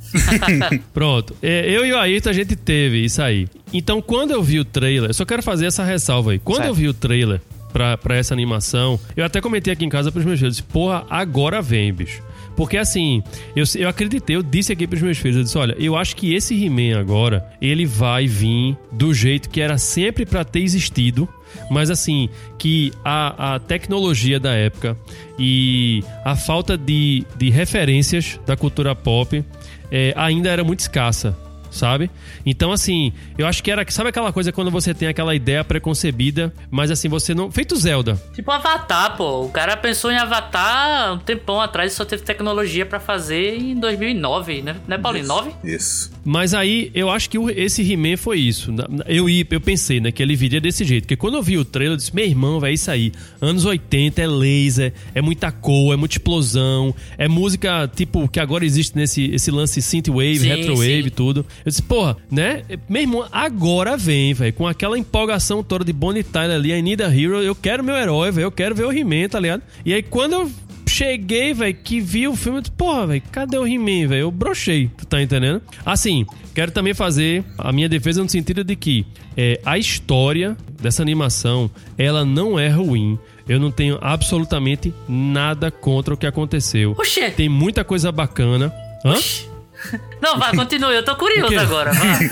Pronto. 0.94 1.36
É, 1.42 1.70
eu 1.70 1.86
e 1.86 1.94
o 1.94 1.98
Ayrton 1.98 2.30
a 2.30 2.34
gente 2.34 2.56
teve 2.58 3.06
isso 3.06 3.22
aí. 3.22 3.48
Então, 3.74 4.02
quando 4.02 4.32
eu 4.32 4.44
vi 4.44 4.60
o 4.60 4.66
trailer, 4.66 5.10
eu 5.10 5.14
só 5.14 5.24
quero 5.26 5.42
fazer 5.42 5.68
essa 5.68 5.84
ressalva 5.84 6.32
aí. 6.32 6.40
Quando 6.40 6.58
Certo. 6.58 6.70
eu 6.70 6.76
vi 6.76 6.88
o 6.90 6.94
trailer 6.94 7.42
pra, 7.72 7.98
pra 7.98 8.18
essa 8.18 8.34
animação, 8.34 9.00
eu 9.16 9.24
até 9.24 9.40
comentei 9.40 9.72
aqui 9.72 9.86
em 9.86 9.90
casa 9.90 10.12
pros 10.12 10.26
meus 10.26 10.40
filhos: 10.40 10.60
porra, 10.60 11.06
agora 11.10 11.62
vem, 11.62 11.94
bicho. 11.94 12.22
Porque 12.58 12.78
assim, 12.78 13.22
eu, 13.56 13.66
eu 13.78 13.90
acreditei, 13.90 14.36
eu 14.36 14.42
disse 14.44 14.72
aqui 14.72 14.88
pros 14.88 15.02
meus 15.02 15.18
filhos, 15.18 15.36
eu 15.38 15.44
disse, 15.44 15.58
olha, 15.58 15.76
eu 15.78 15.96
acho 15.96 16.16
que 16.16 16.34
esse 16.34 16.56
He-Man 16.56 16.98
agora, 16.98 17.46
ele 17.62 17.86
vai 17.86 18.28
vir 18.28 18.78
do 18.94 19.14
jeito 19.14 19.50
que 19.50 19.60
era 19.60 19.78
sempre 19.78 20.26
pra 20.26 20.46
ter 20.46 20.62
existido, 20.62 21.28
mas 21.70 21.90
assim, 21.90 22.30
que 22.58 22.92
a, 23.04 23.56
a 23.56 23.60
tecnologia 23.60 24.40
da 24.40 24.54
época 24.54 24.98
e 25.38 26.04
a 26.24 26.36
falta 26.36 26.78
de, 26.78 27.26
de 27.38 27.50
referências 27.50 28.40
da 28.46 28.56
cultura 28.56 28.96
pop 28.96 29.44
é, 29.92 30.14
ainda 30.16 30.50
era 30.50 30.64
muito 30.64 30.80
escassa. 30.80 31.38
sabe? 31.70 32.10
Então, 32.46 32.72
assim, 32.72 33.12
eu 33.38 33.46
acho 33.46 33.62
que 33.62 33.70
era. 33.70 33.86
Sabe 33.92 34.10
aquela 34.10 34.32
coisa 34.32 34.52
quando 34.52 34.72
você 34.72 34.94
tem 34.94 35.08
aquela 35.10 35.36
ideia 35.36 35.64
preconcebida, 35.64 36.54
mas 36.72 36.90
assim, 36.90 37.10
você 37.10 37.34
não. 37.34 37.52
Feito 37.52 37.76
Zelda. 37.76 38.18
Tipo 38.34 38.50
Avatar, 38.52 39.18
pô. 39.18 39.42
O 39.42 39.50
cara 39.50 39.76
pensou 39.76 40.10
em 40.10 40.18
Avatar 40.18 41.14
um 41.14 41.18
tempão 41.20 41.60
atrás 41.60 41.92
e 41.92 41.96
só 41.96 42.06
teve 42.06 42.24
tecnologia 42.24 42.86
pra 42.86 43.00
fazer 43.00 43.58
em 43.58 43.76
2009, 43.76 44.62
né? 44.62 44.78
Né, 44.88 44.98
Paulinho? 44.98 45.28
9? 45.28 45.52
Isso. 45.66 46.15
Mas 46.26 46.56
aí 46.56 46.90
eu 46.96 47.12
acho 47.12 47.30
que 47.30 47.38
esse 47.56 47.84
He-Man 47.84 48.18
foi 48.18 48.40
isso. 48.40 48.74
Eu, 49.08 49.30
eu 49.30 49.62
pensei, 49.62 50.00
né, 50.00 50.12
que 50.12 50.24
ele 50.24 50.36
viria 50.36 50.60
desse 50.60 50.84
jeito. 50.84 51.04
Porque 51.04 51.16
quando 51.16 51.36
eu 51.36 51.44
vi 51.44 51.58
o 51.58 51.64
trailer, 51.64 51.94
eu 51.94 51.98
disse: 51.98 52.14
meu 52.16 52.26
irmão, 52.26 52.60
vai 52.60 52.74
isso 52.74 52.90
aí. 52.90 53.12
Anos 53.40 53.64
80, 53.64 54.22
é 54.22 54.28
laser, 54.28 54.94
é 55.14 55.22
muita 55.22 55.52
cor, 55.52 55.94
é 55.94 55.96
muita 55.96 56.16
explosão, 56.16 56.96
é 57.16 57.28
música 57.28 57.88
tipo 57.96 58.28
que 58.28 58.40
agora 58.40 58.66
existe 58.66 58.96
nesse 58.96 59.26
esse 59.26 59.52
lance 59.52 59.82
synthwave, 59.82 60.40
Sim, 60.40 60.48
retrowave 60.48 61.02
sim. 61.04 61.08
e 61.08 61.12
tudo. 61.12 61.46
Eu 61.64 61.70
disse, 61.70 61.84
porra, 61.84 62.18
né? 62.32 62.64
Meu 62.90 63.04
irmão, 63.04 63.28
agora 63.32 63.96
vem, 63.96 64.34
velho. 64.34 64.54
Com 64.54 64.68
aquela 64.68 64.98
empolgação 64.98 65.64
toda 65.64 65.86
de 65.86 65.94
Bonnie 65.94 66.24
Tyler 66.24 66.56
ali, 66.56 66.72
I 66.72 66.82
Need 66.82 67.04
a 67.04 67.08
Hero, 67.08 67.42
eu 67.42 67.54
quero 67.54 67.84
meu 67.84 67.96
herói, 67.96 68.32
velho. 68.32 68.46
Eu 68.46 68.52
quero 68.52 68.74
ver 68.74 68.86
o 68.86 68.92
He-Man, 68.92 69.30
tá 69.30 69.40
ligado? 69.40 69.62
E 69.86 69.94
aí 69.94 70.02
quando 70.02 70.34
eu 70.34 70.52
cheguei, 70.96 71.54
velho, 71.54 71.76
que 71.76 72.00
vi 72.00 72.26
o 72.26 72.36
filme, 72.38 72.62
porra, 72.78 73.08
velho, 73.08 73.24
cadê 73.30 73.58
o 73.58 73.68
He-Man, 73.68 74.08
velho? 74.08 74.22
Eu 74.22 74.32
brochei, 74.32 74.90
tu 74.98 75.06
tá 75.06 75.22
entendendo? 75.22 75.62
Assim, 75.86 76.26
quero 76.54 76.72
também 76.72 76.94
fazer 76.94 77.44
a 77.58 77.74
minha 77.74 77.90
defesa 77.90 78.24
no 78.24 78.30
sentido 78.30 78.64
de 78.64 78.78
que 78.78 79.06
é, 79.36 79.60
a 79.66 79.78
história 79.78 80.56
dessa 80.82 81.02
animação, 81.02 81.70
ela 81.98 82.24
não 82.24 82.58
é 82.58 82.70
ruim. 82.70 83.20
Eu 83.48 83.60
não 83.60 83.72
tenho 83.72 84.00
absolutamente 84.02 84.94
nada 85.08 85.70
contra 85.70 86.14
o 86.14 86.18
que 86.18 86.26
aconteceu. 86.26 86.92
Oxê. 86.92 87.30
Tem 87.30 87.50
muita 87.50 87.84
coisa 87.84 88.12
bacana. 88.12 88.74
Hã? 89.04 89.16
Não, 90.20 90.40
vai, 90.40 90.56
continue. 90.56 90.96
Eu 90.96 91.04
tô 91.04 91.16
curioso 91.16 91.60
agora. 91.60 91.94
Vai. 91.94 92.32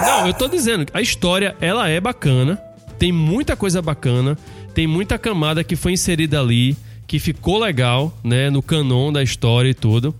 Não, 0.00 0.26
eu 0.26 0.34
tô 0.34 0.48
dizendo, 0.48 0.86
a 0.92 1.00
história, 1.00 1.54
ela 1.60 1.88
é 1.88 2.00
bacana, 2.00 2.60
tem 2.98 3.12
muita 3.12 3.54
coisa 3.54 3.80
bacana, 3.80 4.36
tem 4.78 4.86
muita 4.86 5.18
camada 5.18 5.64
que 5.64 5.74
foi 5.74 5.90
inserida 5.94 6.40
ali, 6.40 6.76
que 7.04 7.18
ficou 7.18 7.58
legal, 7.58 8.16
né, 8.22 8.48
no 8.48 8.62
canon 8.62 9.12
da 9.12 9.20
história 9.24 9.68
e 9.70 9.74
tudo. 9.74 10.14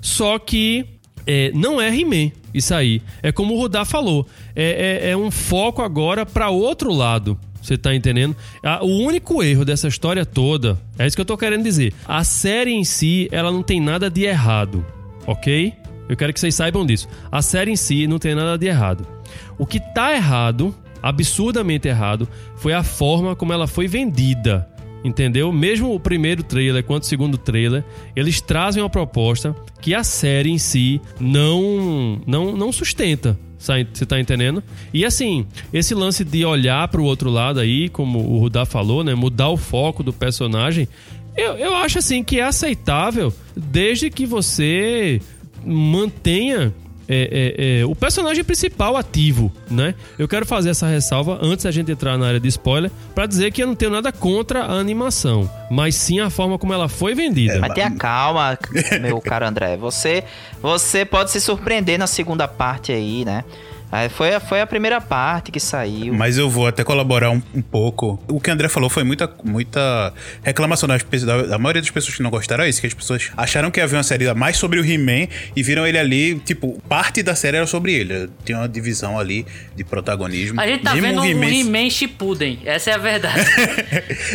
Só 0.00 0.38
que 0.38 0.84
é, 1.26 1.50
não 1.52 1.80
é 1.80 1.88
He-Man, 1.92 2.30
isso 2.54 2.72
aí. 2.76 3.02
É 3.24 3.32
como 3.32 3.54
o 3.54 3.58
Rudá 3.58 3.84
falou, 3.84 4.24
é, 4.54 5.00
é- 5.02 5.10
é 5.10 5.16
um 5.16 5.32
foco 5.32 5.82
agora 5.82 6.24
pra 6.24 6.48
outro 6.48 6.92
lado. 6.92 7.36
Você 7.60 7.76
tá 7.76 7.92
entendendo? 7.92 8.36
O 8.82 8.98
único 9.04 9.42
erro 9.42 9.64
dessa 9.64 9.88
história 9.88 10.24
toda, 10.24 10.78
é 10.96 11.08
isso 11.08 11.16
que 11.16 11.20
eu 11.20 11.24
tô 11.26 11.36
querendo 11.36 11.64
dizer. 11.64 11.92
A 12.06 12.22
série 12.22 12.70
em 12.70 12.84
si, 12.84 13.28
ela 13.32 13.50
não 13.50 13.64
tem 13.64 13.80
nada 13.80 14.08
de 14.08 14.22
errado, 14.22 14.86
ok? 15.26 15.72
Eu 16.08 16.16
quero 16.16 16.32
que 16.32 16.38
vocês 16.38 16.54
saibam 16.54 16.86
disso. 16.86 17.08
A 17.32 17.42
série 17.42 17.72
em 17.72 17.76
si 17.76 18.06
não 18.06 18.20
tem 18.20 18.32
nada 18.36 18.56
de 18.56 18.66
errado. 18.66 19.04
O 19.58 19.66
que 19.66 19.80
tá 19.92 20.14
errado, 20.14 20.72
absurdamente 21.04 21.86
errado, 21.86 22.26
foi 22.56 22.72
a 22.72 22.82
forma 22.82 23.36
como 23.36 23.52
ela 23.52 23.66
foi 23.66 23.86
vendida. 23.86 24.66
Entendeu? 25.04 25.52
Mesmo 25.52 25.94
o 25.94 26.00
primeiro 26.00 26.42
trailer 26.42 26.82
quanto 26.82 27.02
o 27.02 27.06
segundo 27.06 27.36
trailer, 27.36 27.84
eles 28.16 28.40
trazem 28.40 28.82
uma 28.82 28.88
proposta 28.88 29.54
que 29.82 29.94
a 29.94 30.02
série 30.02 30.50
em 30.50 30.56
si 30.56 30.98
não 31.20 32.18
não, 32.26 32.56
não 32.56 32.72
sustenta. 32.72 33.38
Você 33.58 34.06
tá 34.06 34.18
entendendo? 34.18 34.62
E 34.92 35.04
assim, 35.04 35.46
esse 35.72 35.94
lance 35.94 36.24
de 36.24 36.44
olhar 36.44 36.88
pro 36.88 37.04
outro 37.04 37.30
lado 37.30 37.60
aí, 37.60 37.88
como 37.90 38.18
o 38.18 38.38
Rudá 38.38 38.64
falou, 38.64 39.04
né? 39.04 39.14
Mudar 39.14 39.50
o 39.50 39.56
foco 39.56 40.02
do 40.02 40.12
personagem, 40.12 40.88
eu, 41.36 41.54
eu 41.54 41.74
acho 41.74 41.98
assim 41.98 42.22
que 42.22 42.40
é 42.40 42.44
aceitável 42.44 43.32
desde 43.54 44.10
que 44.10 44.24
você 44.24 45.20
mantenha 45.64 46.74
é, 47.08 47.54
é, 47.58 47.80
é, 47.80 47.84
o 47.84 47.94
personagem 47.94 48.42
principal 48.44 48.96
ativo, 48.96 49.52
né? 49.70 49.94
Eu 50.18 50.26
quero 50.26 50.46
fazer 50.46 50.70
essa 50.70 50.86
ressalva 50.86 51.38
antes 51.42 51.64
da 51.64 51.70
gente 51.70 51.90
entrar 51.90 52.16
na 52.16 52.26
área 52.26 52.40
de 52.40 52.48
spoiler 52.48 52.90
pra 53.14 53.26
dizer 53.26 53.52
que 53.52 53.62
eu 53.62 53.66
não 53.66 53.74
tenho 53.74 53.90
nada 53.90 54.12
contra 54.12 54.64
a 54.64 54.72
animação, 54.72 55.50
mas 55.70 55.94
sim 55.94 56.20
a 56.20 56.30
forma 56.30 56.58
como 56.58 56.72
ela 56.72 56.88
foi 56.88 57.14
vendida. 57.14 57.58
Mas 57.60 57.74
tenha 57.74 57.90
calma, 57.90 58.58
meu 59.00 59.20
caro 59.20 59.46
André. 59.46 59.76
Você, 59.76 60.24
você 60.60 61.04
pode 61.04 61.30
se 61.30 61.40
surpreender 61.40 61.98
na 61.98 62.06
segunda 62.06 62.48
parte 62.48 62.92
aí, 62.92 63.24
né? 63.24 63.44
Aí 63.92 64.08
foi, 64.08 64.34
a- 64.34 64.40
foi 64.40 64.60
a 64.60 64.66
primeira 64.66 65.00
parte 65.00 65.52
que 65.52 65.60
saiu. 65.60 66.12
Mas 66.14 66.36
eu 66.36 66.50
vou 66.50 66.66
até 66.66 66.82
colaborar 66.82 67.30
um, 67.30 67.40
um 67.54 67.62
pouco. 67.62 68.20
O 68.28 68.40
que 68.40 68.50
o 68.50 68.52
André 68.52 68.68
falou 68.68 68.90
foi 68.90 69.04
muita, 69.04 69.30
muita 69.44 70.12
reclamação 70.42 70.88
das 70.88 71.02
pessoas, 71.02 71.26
da, 71.26 71.42
da 71.46 71.58
maioria 71.58 71.80
das 71.80 71.90
pessoas 71.90 72.16
que 72.16 72.22
não 72.22 72.30
gostaram 72.30 72.64
é 72.64 72.68
isso, 72.68 72.80
que 72.80 72.86
as 72.86 72.94
pessoas 72.94 73.30
acharam 73.36 73.70
que 73.70 73.80
havia 73.80 73.96
uma 73.96 74.02
série 74.02 74.32
mais 74.34 74.56
sobre 74.56 74.80
o 74.80 74.84
He-Man 74.84 75.28
e 75.54 75.62
viram 75.62 75.86
ele 75.86 75.98
ali, 75.98 76.34
tipo, 76.40 76.80
parte 76.88 77.22
da 77.22 77.34
série 77.34 77.56
era 77.56 77.66
sobre 77.66 77.92
ele. 77.94 78.28
Tinha 78.44 78.58
uma 78.58 78.68
divisão 78.68 79.18
ali 79.18 79.46
de 79.76 79.84
protagonismo. 79.84 80.60
A 80.60 80.66
gente 80.66 80.82
tá 80.82 80.94
Mesmo 80.94 81.08
vendo 81.08 81.18
o 81.20 81.22
um 81.22 81.26
He-Man- 81.26 81.60
He-Man 81.78 81.90
Shippuden. 81.90 82.58
Essa 82.64 82.90
é 82.90 82.94
a 82.94 82.98
verdade. 82.98 83.44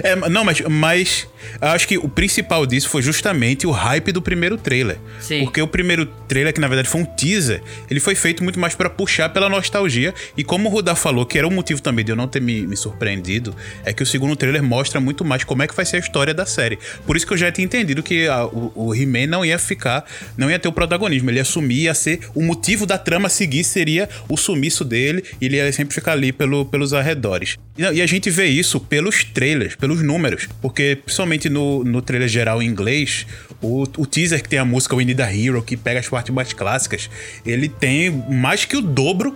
É, 0.03 0.15
não, 0.29 0.43
mas, 0.45 0.61
mas 0.61 1.27
eu 1.61 1.67
acho 1.69 1.87
que 1.87 1.97
o 1.97 2.07
principal 2.07 2.65
disso 2.65 2.89
foi 2.89 3.01
justamente 3.01 3.65
o 3.67 3.71
hype 3.71 4.11
do 4.11 4.21
primeiro 4.21 4.57
trailer. 4.57 4.97
Sim. 5.19 5.43
Porque 5.43 5.61
o 5.61 5.67
primeiro 5.67 6.05
trailer, 6.27 6.53
que 6.53 6.59
na 6.61 6.67
verdade 6.67 6.87
foi 6.87 7.01
um 7.01 7.05
teaser, 7.05 7.61
ele 7.89 7.99
foi 7.99 8.15
feito 8.15 8.43
muito 8.43 8.59
mais 8.59 8.75
pra 8.75 8.89
puxar 8.89 9.29
pela 9.29 9.38
nostalgia. 9.47 10.13
E 10.35 10.43
como 10.43 10.67
o 10.67 10.71
Rudá 10.71 10.95
falou, 10.95 11.25
que 11.25 11.37
era 11.37 11.47
o 11.47 11.51
motivo 11.51 11.81
também 11.81 12.03
de 12.03 12.11
eu 12.11 12.15
não 12.15 12.27
ter 12.27 12.41
me, 12.41 12.65
me 12.65 12.75
surpreendido, 12.75 13.55
é 13.85 13.93
que 13.93 14.01
o 14.01 14.05
segundo 14.05 14.35
trailer 14.35 14.63
mostra 14.63 14.99
muito 14.99 15.23
mais 15.23 15.43
como 15.43 15.61
é 15.61 15.67
que 15.67 15.75
vai 15.75 15.85
ser 15.85 15.97
a 15.97 15.99
história 15.99 16.33
da 16.33 16.45
série. 16.45 16.79
Por 17.05 17.15
isso 17.15 17.27
que 17.27 17.33
eu 17.33 17.37
já 17.37 17.51
tinha 17.51 17.63
entendido 17.65 18.01
que 18.03 18.27
a- 18.27 18.45
o, 18.45 18.71
o 18.75 18.95
He-Man 18.95 19.27
não 19.27 19.45
ia 19.45 19.59
ficar, 19.59 20.03
não 20.35 20.49
ia 20.49 20.57
ter 20.57 20.67
o 20.67 20.71
protagonismo, 20.73 21.29
ele 21.29 21.37
ia 21.37 21.45
sumir, 21.45 21.83
ia 21.83 21.93
ser. 21.93 22.21
O 22.33 22.41
motivo 22.43 22.85
da 22.85 22.97
trama 22.97 23.27
a 23.27 23.29
seguir 23.29 23.63
seria 23.63 24.09
o 24.27 24.35
sumiço 24.35 24.83
dele, 24.83 25.23
e 25.39 25.45
ele 25.45 25.57
ia 25.57 25.71
sempre 25.71 25.93
ficar 25.93 26.13
ali 26.13 26.31
pelo, 26.31 26.65
pelos 26.65 26.93
arredores. 26.93 27.55
E, 27.77 27.83
e 27.83 28.01
a 28.01 28.07
gente 28.07 28.29
vê 28.29 28.45
isso 28.47 28.79
pelos 28.79 29.23
trailers, 29.23 29.75
pelos 29.75 30.01
números, 30.01 30.47
porque 30.61 30.97
principalmente 31.03 31.49
no, 31.49 31.83
no 31.83 32.01
trailer 32.01 32.27
geral 32.27 32.61
em 32.63 32.65
inglês, 32.65 33.27
o, 33.61 33.83
o 33.97 34.05
teaser 34.05 34.41
que 34.41 34.49
tem 34.49 34.57
a 34.57 34.65
música 34.65 34.95
We 34.95 35.05
Need 35.05 35.21
a 35.21 35.31
Hero, 35.35 35.61
que 35.61 35.75
pega 35.77 35.99
as 35.99 36.07
partes 36.09 36.33
mais 36.33 36.53
clássicas, 36.53 37.09
ele 37.45 37.67
tem 37.69 38.09
mais 38.09 38.65
que 38.65 38.77
o 38.77 38.81
dobro 38.81 39.28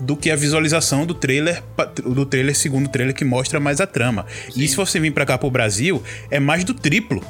do 0.00 0.16
que 0.16 0.30
a 0.30 0.36
visualização 0.36 1.04
do 1.04 1.14
trailer 1.14 1.62
do 2.06 2.24
trailer 2.24 2.54
segundo 2.56 2.88
trailer 2.88 3.14
que 3.14 3.24
mostra 3.24 3.58
mais 3.58 3.80
a 3.80 3.86
trama. 3.86 4.24
E 4.56 4.66
se 4.68 4.76
você 4.76 4.98
vir 5.00 5.12
pra 5.12 5.26
cá 5.26 5.36
pro 5.38 5.50
Brasil, 5.50 6.02
é 6.30 6.38
mais 6.38 6.64
do 6.64 6.72
triplo 6.74 7.22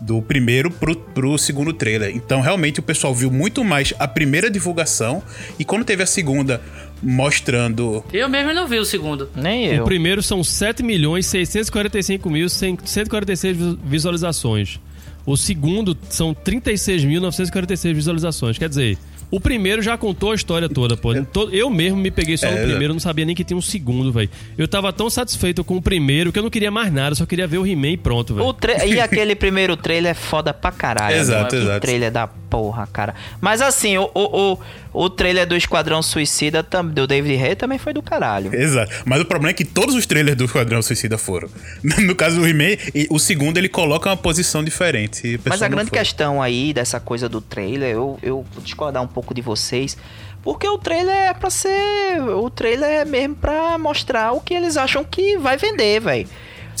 do 0.00 0.22
primeiro 0.22 0.70
pro, 0.70 0.96
pro 0.96 1.36
segundo 1.36 1.72
trailer. 1.74 2.14
Então, 2.16 2.40
realmente, 2.40 2.80
o 2.80 2.82
pessoal 2.82 3.14
viu 3.14 3.30
muito 3.30 3.62
mais 3.62 3.92
a 3.98 4.08
primeira 4.08 4.50
divulgação 4.50 5.22
e 5.58 5.64
quando 5.64 5.84
teve 5.84 6.02
a 6.02 6.06
segunda 6.06 6.60
mostrando 7.02 8.02
Eu 8.12 8.28
mesmo 8.28 8.52
não 8.52 8.66
vi 8.66 8.78
o 8.78 8.84
segundo. 8.84 9.28
Nem 9.34 9.78
O 9.80 9.84
primeiro 9.84 10.22
são 10.22 10.42
7 10.42 10.82
milhões 10.82 11.26
645 11.26 12.30
mil 12.30 12.48
146 12.48 13.56
vi- 13.56 13.78
visualizações. 13.84 14.80
O 15.26 15.36
segundo 15.36 15.96
são 16.08 16.34
36.946 16.34 17.94
visualizações. 17.94 18.56
Quer 18.58 18.68
dizer, 18.70 18.98
o 19.30 19.40
primeiro 19.40 19.80
já 19.82 19.96
contou 19.96 20.32
a 20.32 20.34
história 20.34 20.68
toda, 20.68 20.96
pô. 20.96 21.14
To- 21.24 21.50
Eu 21.52 21.70
mesmo 21.70 21.98
me 21.98 22.10
peguei 22.10 22.36
só 22.36 22.46
É, 22.46 22.50
no 22.50 22.58
é. 22.58 22.66
primeiro, 22.66 22.92
não 22.92 23.00
sabia 23.00 23.24
nem 23.24 23.34
que 23.34 23.44
tinha 23.44 23.56
um 23.56 23.62
segundo, 23.62 24.12
velho. 24.12 24.28
Eu 24.58 24.66
tava 24.66 24.92
tão 24.92 25.08
satisfeito 25.08 25.62
com 25.64 25.76
o 25.76 25.82
primeiro 25.82 26.32
que 26.32 26.38
eu 26.38 26.42
não 26.42 26.50
queria 26.50 26.70
mais 26.70 26.92
nada, 26.92 27.14
só 27.14 27.24
queria 27.26 27.46
ver 27.46 27.58
o 27.58 27.66
He-Man 27.66 27.90
e 27.92 27.96
pronto, 27.96 28.34
velho. 28.34 28.46
O 28.46 28.52
tra- 28.52 28.84
E 28.84 28.98
aquele 29.00 29.34
primeiro 29.34 29.76
trailer 29.76 30.10
é 30.12 30.14
foda 30.14 30.52
pra 30.52 30.72
caralho. 30.72 31.16
Exato, 31.16 31.40
mano. 31.42 31.48
Que 31.50 31.56
exato. 31.56 31.80
trailer 31.80 32.10
da 32.10 32.26
porra, 32.26 32.86
cara. 32.92 33.14
Mas 33.40 33.62
assim, 33.62 33.96
o, 33.98 34.10
o, 34.14 34.52
o, 34.54 34.58
o 34.92 35.08
trailer 35.08 35.46
do 35.46 35.56
Esquadrão 35.56 36.02
Suicida 36.02 36.62
do 36.62 37.06
David 37.06 37.42
Hay 37.42 37.54
também 37.56 37.78
foi 37.78 37.92
do 37.92 38.02
caralho. 38.02 38.54
Exato. 38.54 38.92
Mas 39.04 39.20
o 39.20 39.24
problema 39.24 39.50
é 39.50 39.54
que 39.54 39.64
todos 39.64 39.94
os 39.94 40.06
trailers 40.06 40.36
do 40.36 40.44
Esquadrão 40.44 40.82
Suicida 40.82 41.16
foram. 41.18 41.48
No 42.00 42.14
caso 42.14 42.40
do 42.40 42.46
He-Man, 42.46 42.76
o 43.10 43.18
segundo 43.18 43.56
ele 43.58 43.68
coloca 43.68 44.08
uma 44.08 44.16
posição 44.16 44.64
diferente. 44.64 45.36
o 45.36 45.40
Mas 45.48 45.62
a 45.62 45.68
grande 45.68 45.90
foi. 45.90 45.98
questão 45.98 46.42
aí 46.42 46.72
dessa 46.72 46.98
coisa 46.98 47.28
do 47.28 47.40
trailer, 47.40 47.90
eu, 47.94 48.18
eu 48.22 48.44
vou 48.52 48.62
discordar 48.62 49.02
um 49.02 49.06
pouco 49.06 49.32
de 49.34 49.40
vocês. 49.42 49.96
Porque 50.42 50.66
o 50.66 50.78
trailer 50.78 51.14
é 51.14 51.34
pra 51.34 51.50
ser. 51.50 52.20
O 52.34 52.48
trailer 52.48 52.88
é 52.88 53.04
mesmo 53.04 53.34
pra 53.36 53.76
mostrar 53.78 54.32
o 54.32 54.40
que 54.40 54.54
eles 54.54 54.76
acham 54.76 55.04
que 55.04 55.36
vai 55.36 55.56
vender, 55.56 56.00
velho. 56.00 56.26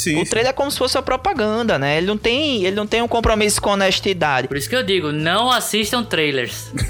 O 0.08 0.24
trailer 0.24 0.50
é 0.50 0.52
como 0.52 0.70
se 0.70 0.78
fosse 0.78 0.96
uma 0.96 1.02
propaganda, 1.02 1.78
né? 1.78 1.98
Ele 1.98 2.06
não 2.06 2.16
tem, 2.16 2.64
ele 2.64 2.76
não 2.76 2.86
tem 2.86 3.02
um 3.02 3.08
compromisso 3.08 3.60
com 3.60 3.70
honestidade. 3.70 4.48
Por 4.48 4.56
isso 4.56 4.68
que 4.68 4.76
eu 4.76 4.82
digo, 4.82 5.12
não 5.12 5.50
assistam 5.50 6.02
trailers. 6.02 6.70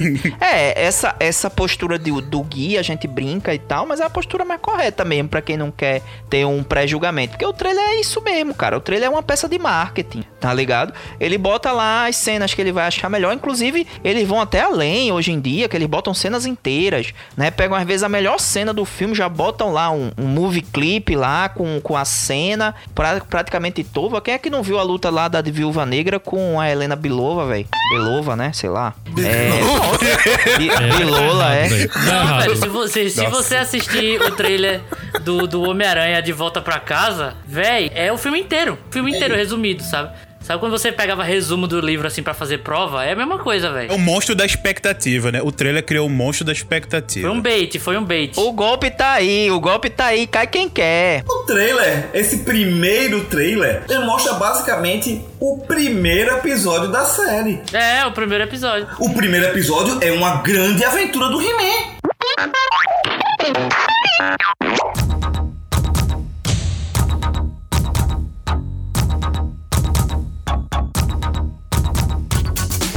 É, 0.41 0.85
essa, 0.85 1.15
essa 1.21 1.51
postura 1.51 1.99
do, 1.99 2.21
do 2.21 2.43
Gui, 2.43 2.79
a 2.79 2.83
gente 2.83 3.07
brinca 3.07 3.55
e 3.55 3.59
tal, 3.59 3.87
mas 3.87 4.01
é 4.01 4.05
a 4.05 4.11
postura 4.11 4.45
mais 4.45 4.61
correta 4.61 5.05
mesmo 5.05 5.29
pra 5.29 5.43
quem 5.43 5.57
não 5.57 5.71
quer 5.71 6.03
ter 6.29 6.45
um 6.45 6.63
pré-julgamento. 6.63 7.33
Porque 7.33 7.47
o 7.47 7.53
trailer 7.53 7.83
é 7.83 8.01
isso 8.01 8.21
mesmo, 8.23 8.55
cara. 8.55 8.77
O 8.77 8.81
trailer 8.81 9.09
é 9.09 9.11
uma 9.11 9.23
peça 9.23 9.49
de 9.49 9.59
marketing, 9.59 10.25
tá 10.41 10.53
ligado? 10.53 10.93
Ele 11.19 11.37
bota 11.37 11.73
lá 11.73 12.07
as 12.07 12.17
cenas 12.17 12.55
que 12.55 12.61
ele 12.61 12.73
vai 12.73 12.87
achar 12.87 13.09
melhor. 13.09 13.35
Inclusive, 13.35 13.87
eles 14.03 14.27
vão 14.27 14.41
até 14.41 14.61
além 14.61 15.13
hoje 15.13 15.33
em 15.33 15.41
dia, 15.41 15.69
que 15.69 15.77
eles 15.77 15.89
botam 15.89 16.15
cenas 16.15 16.47
inteiras, 16.47 17.13
né? 17.37 17.51
Pegam 17.51 17.77
às 17.77 17.87
vezes 17.87 18.03
a 18.03 18.09
melhor 18.09 18.39
cena 18.39 18.73
do 18.73 18.85
filme, 18.85 19.15
já 19.15 19.29
botam 19.29 19.73
lá 19.73 19.91
um, 19.91 20.11
um 20.19 20.27
movie 20.27 20.63
clip 20.63 21.15
lá 21.15 21.49
com, 21.49 21.81
com 21.81 21.97
a 21.97 22.05
cena 22.05 22.75
pra- 23.01 23.21
praticamente 23.21 23.83
Tova. 23.83 24.21
Quem 24.21 24.35
é 24.35 24.39
que 24.39 24.51
não 24.51 24.63
viu 24.63 24.79
a 24.79 24.83
luta 24.83 25.09
lá 25.11 25.27
da 25.27 25.41
de 25.41 25.51
Viúva 25.51 25.87
Negra 25.87 26.21
com 26.21 26.61
a 26.61 26.69
Helena 26.71 26.95
Bilova, 26.95 27.47
velho? 27.47 27.67
Belova, 27.93 28.37
né? 28.37 28.53
Sei 28.53 28.69
lá. 28.69 28.95
É. 29.19 30.59
Bi- 30.59 30.69
Bilola, 30.99 31.55
é. 31.55 31.69
Não, 31.69 32.39
velho, 32.39 32.57
se 32.57 32.69
você, 32.69 33.11
se 33.11 33.27
você 33.27 33.57
assistir 33.57 34.21
o 34.21 34.31
trailer 34.33 34.81
do, 35.23 35.47
do 35.47 35.63
Homem-Aranha 35.63 36.21
de 36.23 36.33
Volta 36.33 36.61
Pra 36.61 36.79
Casa, 36.79 37.35
véi, 37.47 37.91
é 37.95 38.13
o 38.13 38.19
filme 38.19 38.39
inteiro. 38.41 38.79
O 38.89 38.93
filme 38.93 39.15
inteiro 39.17 39.35
resumido, 39.35 39.83
sabe? 39.83 40.11
Sabe 40.43 40.59
quando 40.59 40.72
você 40.72 40.91
pegava 40.91 41.22
resumo 41.22 41.66
do 41.68 41.80
livro 41.80 42.07
assim 42.07 42.22
pra 42.22 42.34
fazer 42.34 42.59
prova? 42.59 43.05
É 43.05 43.12
a 43.12 43.16
mesma 43.16 43.38
coisa, 43.38 43.68
É 43.68 43.72
velho. 43.72 43.95
o 43.95 43.99
monstro 43.99 44.34
da 44.34 44.45
expectativa, 44.45 45.30
né? 45.30 45.41
O 45.43 45.53
trailer 45.53 45.84
criou 45.84 46.07
o 46.07 46.11
monstro 46.11 46.45
da 46.45 46.53
expectativa. 46.53 47.28
Foi 47.28 47.36
um 47.36 47.41
bait, 47.41 47.78
foi 47.78 47.97
um 47.97 48.05
bait. 48.05 48.32
O 48.36 48.51
golpe 48.53 48.91
tá 48.91 49.12
aí, 49.12 49.51
o 49.51 49.61
golpe 49.61 49.91
tá 49.91 50.07
aí, 50.07 50.26
cai 50.26 50.47
quem 50.47 50.68
quer. 50.68 51.22
O 51.28 51.45
trailer, 51.47 52.09
esse 52.14 52.38
primeiro 52.38 53.24
trailer, 53.26 53.82
ele 53.88 54.01
mostra 54.05 54.32
basicamente 54.34 55.22
o 55.38 55.59
primeiro 55.59 56.32
episódio 56.36 56.91
da 56.91 57.05
série. 57.05 57.61
É, 57.72 58.05
o 58.07 58.12
primeiro 58.12 58.43
episódio. 58.45 58.88
O 58.99 59.12
primeiro 59.14 59.47
episódio 59.47 59.99
é 60.03 60.11
uma 60.11 60.36
grande 60.43 60.82
aventura 60.84 61.28
do 61.28 61.41
He-Man. 61.41 62.01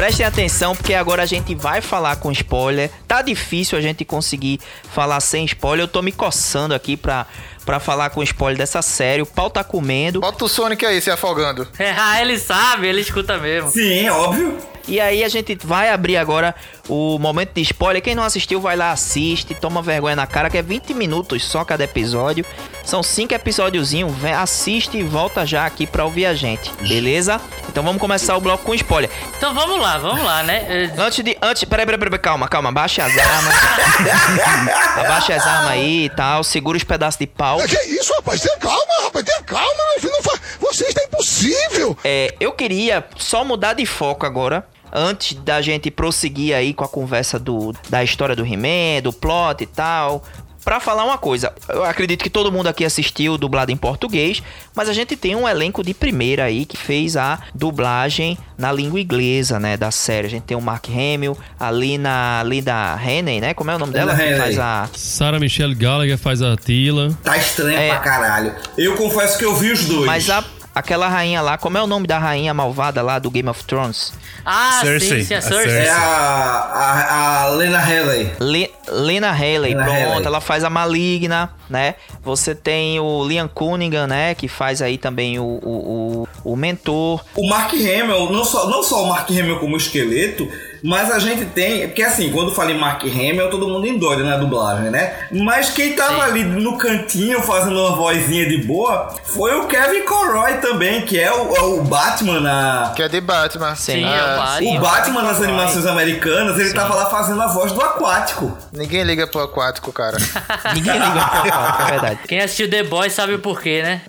Prestem 0.03 0.25
atenção 0.25 0.75
porque 0.75 0.93
agora 0.93 1.23
a 1.23 1.25
gente 1.25 1.55
vai 1.55 1.79
falar 1.79 2.17
com 2.17 2.29
spoiler. 2.29 2.91
Tá 3.07 3.21
difícil 3.21 3.77
a 3.77 3.81
gente 3.81 4.03
conseguir 4.03 4.59
falar 4.91 5.21
sem 5.21 5.45
spoiler. 5.45 5.85
Eu 5.85 5.87
tô 5.87 6.01
me 6.01 6.11
coçando 6.11 6.75
aqui 6.75 6.97
pra, 6.97 7.25
pra 7.65 7.79
falar 7.79 8.09
com 8.09 8.21
spoiler 8.23 8.57
dessa 8.57 8.81
série. 8.81 9.21
O 9.21 9.25
pau 9.25 9.49
tá 9.49 9.63
comendo. 9.63 10.19
Bota 10.19 10.45
o 10.45 10.49
Sonic 10.49 10.85
aí 10.85 11.01
se 11.01 11.11
afogando. 11.11 11.67
É, 11.79 11.91
ah, 11.97 12.21
ele 12.21 12.37
sabe, 12.37 12.87
ele 12.87 13.01
escuta 13.01 13.37
mesmo. 13.37 13.71
Sim, 13.71 14.09
óbvio. 14.09 14.57
E 14.87 14.99
aí 14.99 15.23
a 15.23 15.29
gente 15.29 15.57
vai 15.63 15.89
abrir 15.89 16.17
agora 16.17 16.53
o 16.89 17.17
momento 17.17 17.53
de 17.53 17.61
spoiler. 17.61 18.01
Quem 18.01 18.15
não 18.15 18.23
assistiu, 18.23 18.59
vai 18.59 18.75
lá, 18.75 18.91
assiste, 18.91 19.55
toma 19.55 19.81
vergonha 19.81 20.15
na 20.15 20.27
cara, 20.27 20.49
que 20.49 20.57
é 20.57 20.61
20 20.61 20.93
minutos 20.93 21.43
só 21.45 21.63
cada 21.63 21.85
episódio. 21.85 22.45
São 22.83 23.01
cinco 23.01 23.33
episódiozinhos, 23.33 24.13
vem, 24.17 24.33
assiste 24.33 24.97
e 24.97 25.03
volta 25.03 25.45
já 25.45 25.65
aqui 25.65 25.87
pra 25.87 26.03
ouvir 26.03 26.25
a 26.25 26.33
gente, 26.33 26.69
beleza? 26.81 27.39
Então 27.69 27.81
vamos 27.81 28.01
começar 28.01 28.35
o 28.35 28.41
bloco 28.41 28.65
com 28.65 28.75
spoiler. 28.75 29.09
Então 29.37 29.53
vamos 29.53 29.79
lá, 29.79 29.97
vamos 29.97 30.23
lá, 30.23 30.43
né? 30.43 30.65
É, 30.67 31.01
Antes 31.01 31.23
de. 31.23 31.37
Antes. 31.41 31.63
Peraí, 31.63 31.85
peraí, 31.85 31.99
peraí, 31.99 32.19
calma, 32.19 32.47
calma. 32.47 32.71
Baixa 32.71 33.05
as 33.05 33.17
armas. 33.17 33.55
Abaixa 34.97 35.35
as 35.35 35.47
armas 35.47 35.71
aí 35.71 36.05
e 36.05 36.09
tal. 36.09 36.43
Segura 36.43 36.77
os 36.77 36.83
pedaços 36.83 37.17
de 37.17 37.25
pau. 37.25 37.52
Que 37.57 37.75
isso, 37.89 38.13
rapaz? 38.15 38.41
Tenha 38.41 38.57
calma, 38.57 39.03
rapaz. 39.03 39.25
Tenha 39.25 39.43
calma, 39.43 39.83
meu 39.91 40.01
filho. 40.01 40.13
Não 40.13 40.23
fa... 40.23 40.39
Você 40.59 40.85
está 40.85 41.03
impossível. 41.03 41.97
É, 42.03 42.33
eu 42.39 42.51
queria 42.51 43.05
só 43.17 43.43
mudar 43.43 43.73
de 43.73 43.85
foco 43.85 44.25
agora. 44.25 44.67
Antes 44.95 45.33
da 45.33 45.59
gente 45.59 45.89
prosseguir 45.89 46.55
aí 46.55 46.71
com 46.71 46.83
a 46.83 46.87
conversa 46.87 47.39
do, 47.39 47.73
da 47.89 48.03
história 48.03 48.35
do 48.35 48.45
He-Man, 48.45 49.01
do 49.01 49.11
plot 49.11 49.63
e 49.63 49.65
tal. 49.65 50.23
Pra 50.63 50.79
falar 50.79 51.03
uma 51.03 51.17
coisa, 51.17 51.51
eu 51.67 51.83
acredito 51.83 52.23
que 52.23 52.29
todo 52.29 52.51
mundo 52.51 52.67
aqui 52.67 52.85
assistiu 52.85 53.37
dublado 53.37 53.71
em 53.71 53.75
português, 53.77 54.41
mas 54.73 54.87
a 54.87 54.93
gente 54.93 55.15
tem 55.17 55.35
um 55.35 55.47
elenco 55.47 55.83
de 55.83 55.93
primeira 55.93 56.45
aí 56.45 56.65
que 56.65 56.77
fez 56.77 57.17
a 57.17 57.39
dublagem 57.53 58.37
na 58.57 58.71
língua 58.71 58.99
inglesa, 58.99 59.59
né, 59.59 59.75
da 59.75 59.91
série. 59.91 60.27
A 60.27 60.29
gente 60.29 60.43
tem 60.43 60.55
o 60.55 60.61
Mark 60.61 60.85
Hamill, 60.87 61.37
a 61.59 61.69
Lina, 61.69 62.41
Lina 62.45 62.97
Heaney, 63.05 63.41
né, 63.41 63.53
como 63.53 63.71
é 63.71 63.75
o 63.75 63.79
nome 63.79 63.91
dela? 63.91 64.13
Lina 64.13 64.25
Que 64.25 64.37
faz 64.39 64.59
a... 64.59 64.89
Sarah 64.95 65.39
Michelle 65.39 65.75
Gallagher 65.75 66.17
faz 66.17 66.41
a 66.41 66.55
Tila. 66.55 67.11
Tá 67.23 67.37
estranho 67.37 67.77
É. 67.77 67.89
pra 67.89 67.99
caralho. 67.99 68.55
Eu 68.77 68.95
confesso 68.95 69.37
que 69.37 69.43
eu 69.45 69.55
vi 69.55 69.71
os 69.71 69.83
dois. 69.85 70.05
Mas 70.05 70.29
a, 70.29 70.43
aquela 70.73 71.09
rainha 71.09 71.41
lá, 71.41 71.57
como 71.57 71.77
é 71.77 71.83
o 71.83 71.87
nome 71.87 72.07
da 72.07 72.17
rainha 72.19 72.53
malvada 72.53 73.01
lá 73.01 73.19
do 73.19 73.29
Game 73.29 73.49
of 73.49 73.63
Thrones? 73.65 74.13
Ah, 74.45 74.79
Cersei, 74.81 75.21
sim, 75.21 75.27
sim, 75.27 75.33
a 75.35 75.41
Cersei. 75.41 75.71
É 75.71 75.89
a, 75.89 75.97
a, 75.97 77.43
a 77.43 77.47
Lena 77.49 77.79
Headey. 77.79 78.31
Le- 78.39 78.71
Lena 78.89 79.31
Haley, 79.31 79.73
Lena 79.73 79.83
pronto, 79.83 79.97
Headey. 79.97 80.25
ela 80.25 80.41
faz 80.41 80.63
a 80.63 80.69
Maligna, 80.69 81.49
né? 81.69 81.95
Você 82.23 82.53
tem 82.53 82.99
o 82.99 83.25
Liam 83.25 83.47
Cunningham, 83.47 84.07
né? 84.07 84.35
Que 84.35 84.47
faz 84.47 84.81
aí 84.81 84.97
também 84.97 85.39
o, 85.39 85.43
o, 85.43 86.27
o, 86.43 86.51
o 86.53 86.55
Mentor. 86.55 87.23
O 87.35 87.47
Mark 87.47 87.73
Hamill, 87.73 88.31
não 88.31 88.43
só, 88.43 88.67
não 88.69 88.83
só 88.83 89.03
o 89.03 89.09
Mark 89.09 89.29
Hamill 89.29 89.59
como 89.59 89.77
esqueleto, 89.77 90.47
mas 90.83 91.09
a 91.09 91.17
gente 91.17 91.45
tem. 91.45 91.87
Porque 91.87 92.03
assim, 92.03 92.29
quando 92.31 92.53
fala 92.53 92.71
em 92.71 92.77
Mark 92.77 93.01
Hamill, 93.03 93.49
todo 93.49 93.67
mundo 93.67 93.87
endoida 93.87 94.23
na 94.23 94.35
dublagem, 94.35 94.91
né? 94.91 95.13
Mas 95.31 95.69
quem 95.69 95.93
tava 95.93 96.15
Sim. 96.15 96.21
ali 96.21 96.43
no 96.43 96.77
cantinho 96.77 97.41
fazendo 97.41 97.79
uma 97.79 97.95
vozinha 97.95 98.45
de 98.47 98.57
boa 98.65 99.15
foi 99.23 99.55
o 99.55 99.65
Kevin 99.67 100.03
Conroy 100.03 100.57
também, 100.57 101.03
que 101.03 101.17
é 101.17 101.31
o, 101.31 101.55
é 101.55 101.61
o 101.61 101.83
Batman 101.83 102.41
na. 102.41 102.93
Que 102.95 103.03
é 103.03 103.07
de 103.07 103.21
Batman. 103.21 103.75
Sim, 103.75 103.93
Sim, 103.93 104.03
é 104.03 104.23
o 104.23 104.37
Batman. 104.37 104.77
O 104.77 104.79
Batman 104.81 105.21
nas 105.23 105.41
animações 105.41 105.85
americanas, 105.85 106.59
ele 106.59 106.73
tava 106.73 106.95
lá 106.95 107.05
fazendo 107.05 107.41
a 107.41 107.47
voz 107.47 107.71
do 107.71 107.81
aquático. 107.81 108.55
Ninguém 108.75 109.03
liga 109.03 109.27
pro 109.27 109.41
aquático, 109.41 109.93
cara. 109.93 110.17
Ninguém 110.73 110.93
liga 110.93 111.13
pra 111.13 111.45
falar, 111.45 111.87
é 111.87 111.91
verdade. 111.91 112.19
Quem 112.27 112.39
assistiu 112.39 112.69
The 112.69 112.83
Boys 112.83 113.13
sabe 113.13 113.35
o 113.35 113.39
porquê, 113.39 113.83
né? 113.83 114.01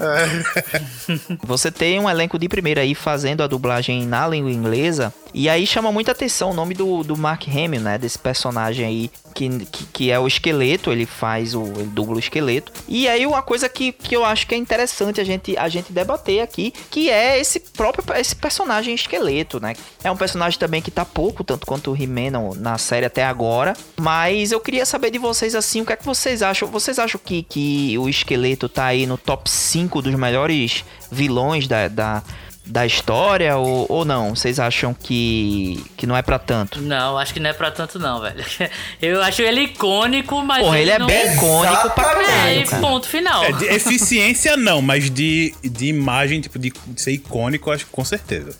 Você 1.45 1.71
tem 1.71 2.01
um 2.01 2.09
elenco 2.09 2.39
de 2.39 2.49
primeira 2.49 2.81
aí 2.81 2.95
fazendo 2.95 3.43
a 3.43 3.47
dublagem 3.47 4.07
na 4.07 4.27
língua 4.27 4.51
inglesa. 4.51 5.13
E 5.35 5.49
aí 5.49 5.67
chama 5.67 5.91
muita 5.91 6.13
atenção 6.13 6.53
o 6.53 6.55
nome 6.55 6.75
do, 6.75 7.03
do 7.03 7.17
Mark 7.17 7.43
Hamill, 7.49 7.81
né? 7.81 7.99
Desse 7.99 8.17
personagem 8.17 8.87
aí 8.87 9.11
que, 9.35 9.49
que, 9.67 9.87
que 9.87 10.11
é 10.13 10.19
o 10.19 10.29
esqueleto. 10.29 10.93
Ele 10.93 11.05
faz 11.05 11.57
o. 11.57 11.65
Ele 11.65 11.91
dubla 11.93 12.15
o 12.15 12.19
esqueleto. 12.21 12.73
E 12.87 13.09
aí 13.09 13.27
uma 13.27 13.43
coisa 13.43 13.69
que, 13.69 13.91
que 13.91 14.15
eu 14.15 14.25
acho 14.25 14.47
que 14.47 14.55
é 14.55 14.59
interessante 14.59 15.21
a 15.21 15.25
gente, 15.25 15.57
a 15.59 15.69
gente 15.69 15.93
debater 15.93 16.41
aqui, 16.41 16.73
que 16.89 17.11
é 17.11 17.39
esse 17.41 17.59
próprio 17.59 18.05
esse 18.17 18.37
personagem 18.37 18.95
esqueleto, 18.95 19.59
né? 19.59 19.75
É 20.05 20.11
um 20.11 20.17
personagem 20.17 20.57
também 20.57 20.81
que 20.81 20.91
tá 20.91 21.05
pouco, 21.05 21.43
tanto 21.43 21.67
quanto 21.67 21.91
o 21.91 21.97
no- 22.31 22.55
na 22.55 22.79
série 22.79 23.07
até 23.07 23.25
agora. 23.25 23.75
Mas 24.01 24.53
eu 24.53 24.61
queria 24.61 24.87
saber 24.87 25.11
de 25.11 25.19
vocês 25.19 25.57
assim, 25.57 25.81
o 25.81 25.85
que 25.87 25.93
é 25.93 25.97
que 25.97 26.05
vocês 26.05 26.43
acham? 26.43 26.69
Vocês 26.69 26.97
acham 26.99 27.21
que, 27.23 27.43
que 27.43 27.99
o 27.99 28.09
esqueleto 28.09 28.69
tá 28.69 28.85
aí 28.85 29.05
no 29.05 29.19
top 29.19 29.51
5 29.51 30.01
dos 30.01 30.15
melhores 30.15 30.85
vilões 31.11 31.67
da, 31.67 31.89
da, 31.89 32.23
da 32.67 32.87
história 32.87 33.57
ou, 33.57 33.87
ou 33.89 34.05
não? 34.05 34.35
Vocês 34.35 34.59
acham 34.59 34.95
que, 34.95 35.85
que 35.97 36.07
não 36.07 36.17
é 36.17 36.23
pra 36.23 36.39
tanto? 36.39 36.81
Não, 36.81 37.19
acho 37.19 37.35
que 37.35 37.41
não 37.41 37.51
é 37.51 37.53
pra 37.53 37.71
tanto 37.71 37.99
não, 37.99 38.21
velho. 38.21 38.45
Eu 39.01 39.23
acho 39.23 39.43
ele 39.43 39.63
icônico, 39.63 40.43
mas 40.43 40.65
Porra, 40.65 40.79
ele 40.79 40.91
é 40.91 40.99
não... 40.99 41.07
bem 41.07 41.35
icônico 41.35 41.91
pra 41.91 42.05
caralho, 42.05 42.67
cara. 42.67 42.81
ponto 42.83 43.07
final. 43.09 43.45
É, 43.45 43.53
de 43.53 43.65
eficiência 43.67 44.57
não, 44.57 44.81
mas 44.81 45.11
de, 45.11 45.55
de 45.63 45.87
imagem, 45.87 46.41
tipo, 46.41 46.59
de, 46.59 46.73
de 46.87 47.01
ser 47.01 47.13
icônico, 47.13 47.71
acho 47.71 47.85
que 47.85 47.91
com 47.93 48.05
certeza. 48.05 48.57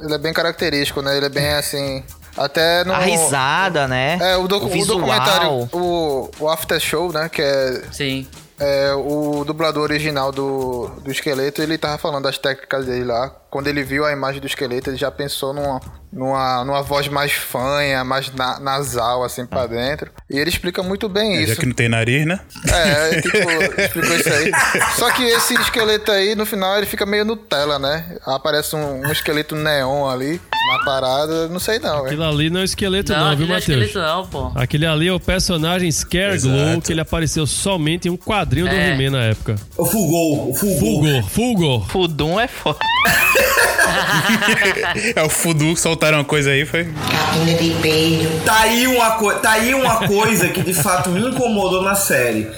Ele 0.00 0.14
é 0.14 0.18
bem 0.18 0.32
característico, 0.32 1.02
né? 1.02 1.16
Ele 1.16 1.26
é 1.26 1.28
bem 1.28 1.48
assim. 1.54 2.02
Até 2.36 2.82
no. 2.84 2.92
A 2.94 2.98
risada, 3.00 3.86
né? 3.86 4.18
É, 4.20 4.36
o, 4.38 4.48
docu- 4.48 4.66
o 4.66 4.80
o 4.82 4.86
documentário, 4.86 5.68
o, 5.72 6.30
o 6.40 6.48
After 6.48 6.80
Show, 6.80 7.12
né? 7.12 7.28
Que 7.28 7.42
é, 7.42 7.82
Sim. 7.92 8.26
É 8.58 8.92
o 8.94 9.44
dublador 9.44 9.84
original 9.84 10.30
do, 10.32 10.88
do 11.02 11.10
esqueleto, 11.10 11.62
ele 11.62 11.78
tava 11.78 11.98
falando 11.98 12.24
das 12.24 12.38
técnicas 12.38 12.86
dele 12.86 13.04
lá. 13.04 13.41
Quando 13.52 13.66
ele 13.66 13.84
viu 13.84 14.06
a 14.06 14.10
imagem 14.12 14.40
do 14.40 14.46
esqueleto, 14.46 14.88
ele 14.88 14.96
já 14.96 15.10
pensou 15.10 15.52
numa, 15.52 15.78
numa, 16.10 16.64
numa 16.64 16.82
voz 16.82 17.06
mais 17.06 17.32
fanha, 17.32 18.02
mais 18.02 18.32
na- 18.32 18.58
nasal, 18.58 19.22
assim, 19.22 19.44
pra 19.44 19.66
dentro. 19.66 20.10
E 20.30 20.38
ele 20.38 20.48
explica 20.48 20.82
muito 20.82 21.06
bem 21.06 21.36
Já 21.44 21.52
isso. 21.52 21.60
que 21.60 21.66
não 21.66 21.74
tem 21.74 21.86
nariz, 21.86 22.24
né? 22.24 22.40
É, 22.72 23.20
tipo, 23.20 23.36
explicou 23.82 24.16
isso 24.16 24.32
aí. 24.32 24.50
Só 24.96 25.10
que 25.10 25.22
esse 25.24 25.52
esqueleto 25.60 26.10
aí, 26.10 26.34
no 26.34 26.46
final, 26.46 26.78
ele 26.78 26.86
fica 26.86 27.04
meio 27.04 27.26
Nutella, 27.26 27.78
né? 27.78 28.16
Aparece 28.24 28.74
um, 28.74 29.06
um 29.06 29.12
esqueleto 29.12 29.54
neon 29.54 30.08
ali, 30.08 30.40
na 30.72 30.84
parada, 30.86 31.46
não 31.48 31.60
sei 31.60 31.78
não, 31.78 32.06
Aquilo 32.06 32.22
velho. 32.22 32.24
ali 32.24 32.48
não 32.48 32.60
é 32.60 32.64
esqueleto, 32.64 33.12
Não, 33.12 33.18
não, 33.30 33.36
viu, 33.36 33.46
não 33.46 33.54
é 33.54 33.58
Matheus? 33.58 33.82
esqueleto 33.84 33.98
não, 33.98 34.26
pô. 34.28 34.50
Aquele 34.54 34.86
ali 34.86 35.08
é 35.08 35.12
o 35.12 35.20
personagem 35.20 35.92
Scareglow, 35.92 36.80
que 36.80 36.90
ele 36.90 37.02
apareceu 37.02 37.46
somente 37.46 38.08
em 38.08 38.10
um 38.10 38.16
quadrinho 38.16 38.66
do 38.66 38.74
É. 38.74 38.94
He-Man 38.94 39.10
na 39.10 39.24
época. 39.24 39.56
O 39.76 39.84
Fulgor, 39.84 40.48
o 40.48 40.54
Fulgor. 40.54 40.78
Fulgor, 40.80 41.28
Fulgor. 41.28 41.86
Fudum 41.90 42.40
é 42.40 42.48
foda. 42.48 42.78
É 45.16 45.22
o 45.22 45.28
Fudu, 45.28 45.76
soltaram 45.76 46.18
uma 46.18 46.24
coisa 46.24 46.50
aí, 46.50 46.64
foi. 46.64 46.88
Tá 48.44 48.60
aí, 48.60 48.86
uma 48.86 49.12
co- 49.12 49.32
tá 49.34 49.52
aí 49.52 49.74
uma 49.74 50.06
coisa 50.06 50.48
que 50.48 50.62
de 50.62 50.74
fato 50.74 51.10
me 51.10 51.20
incomodou 51.20 51.82
na 51.82 51.94
série. 51.94 52.48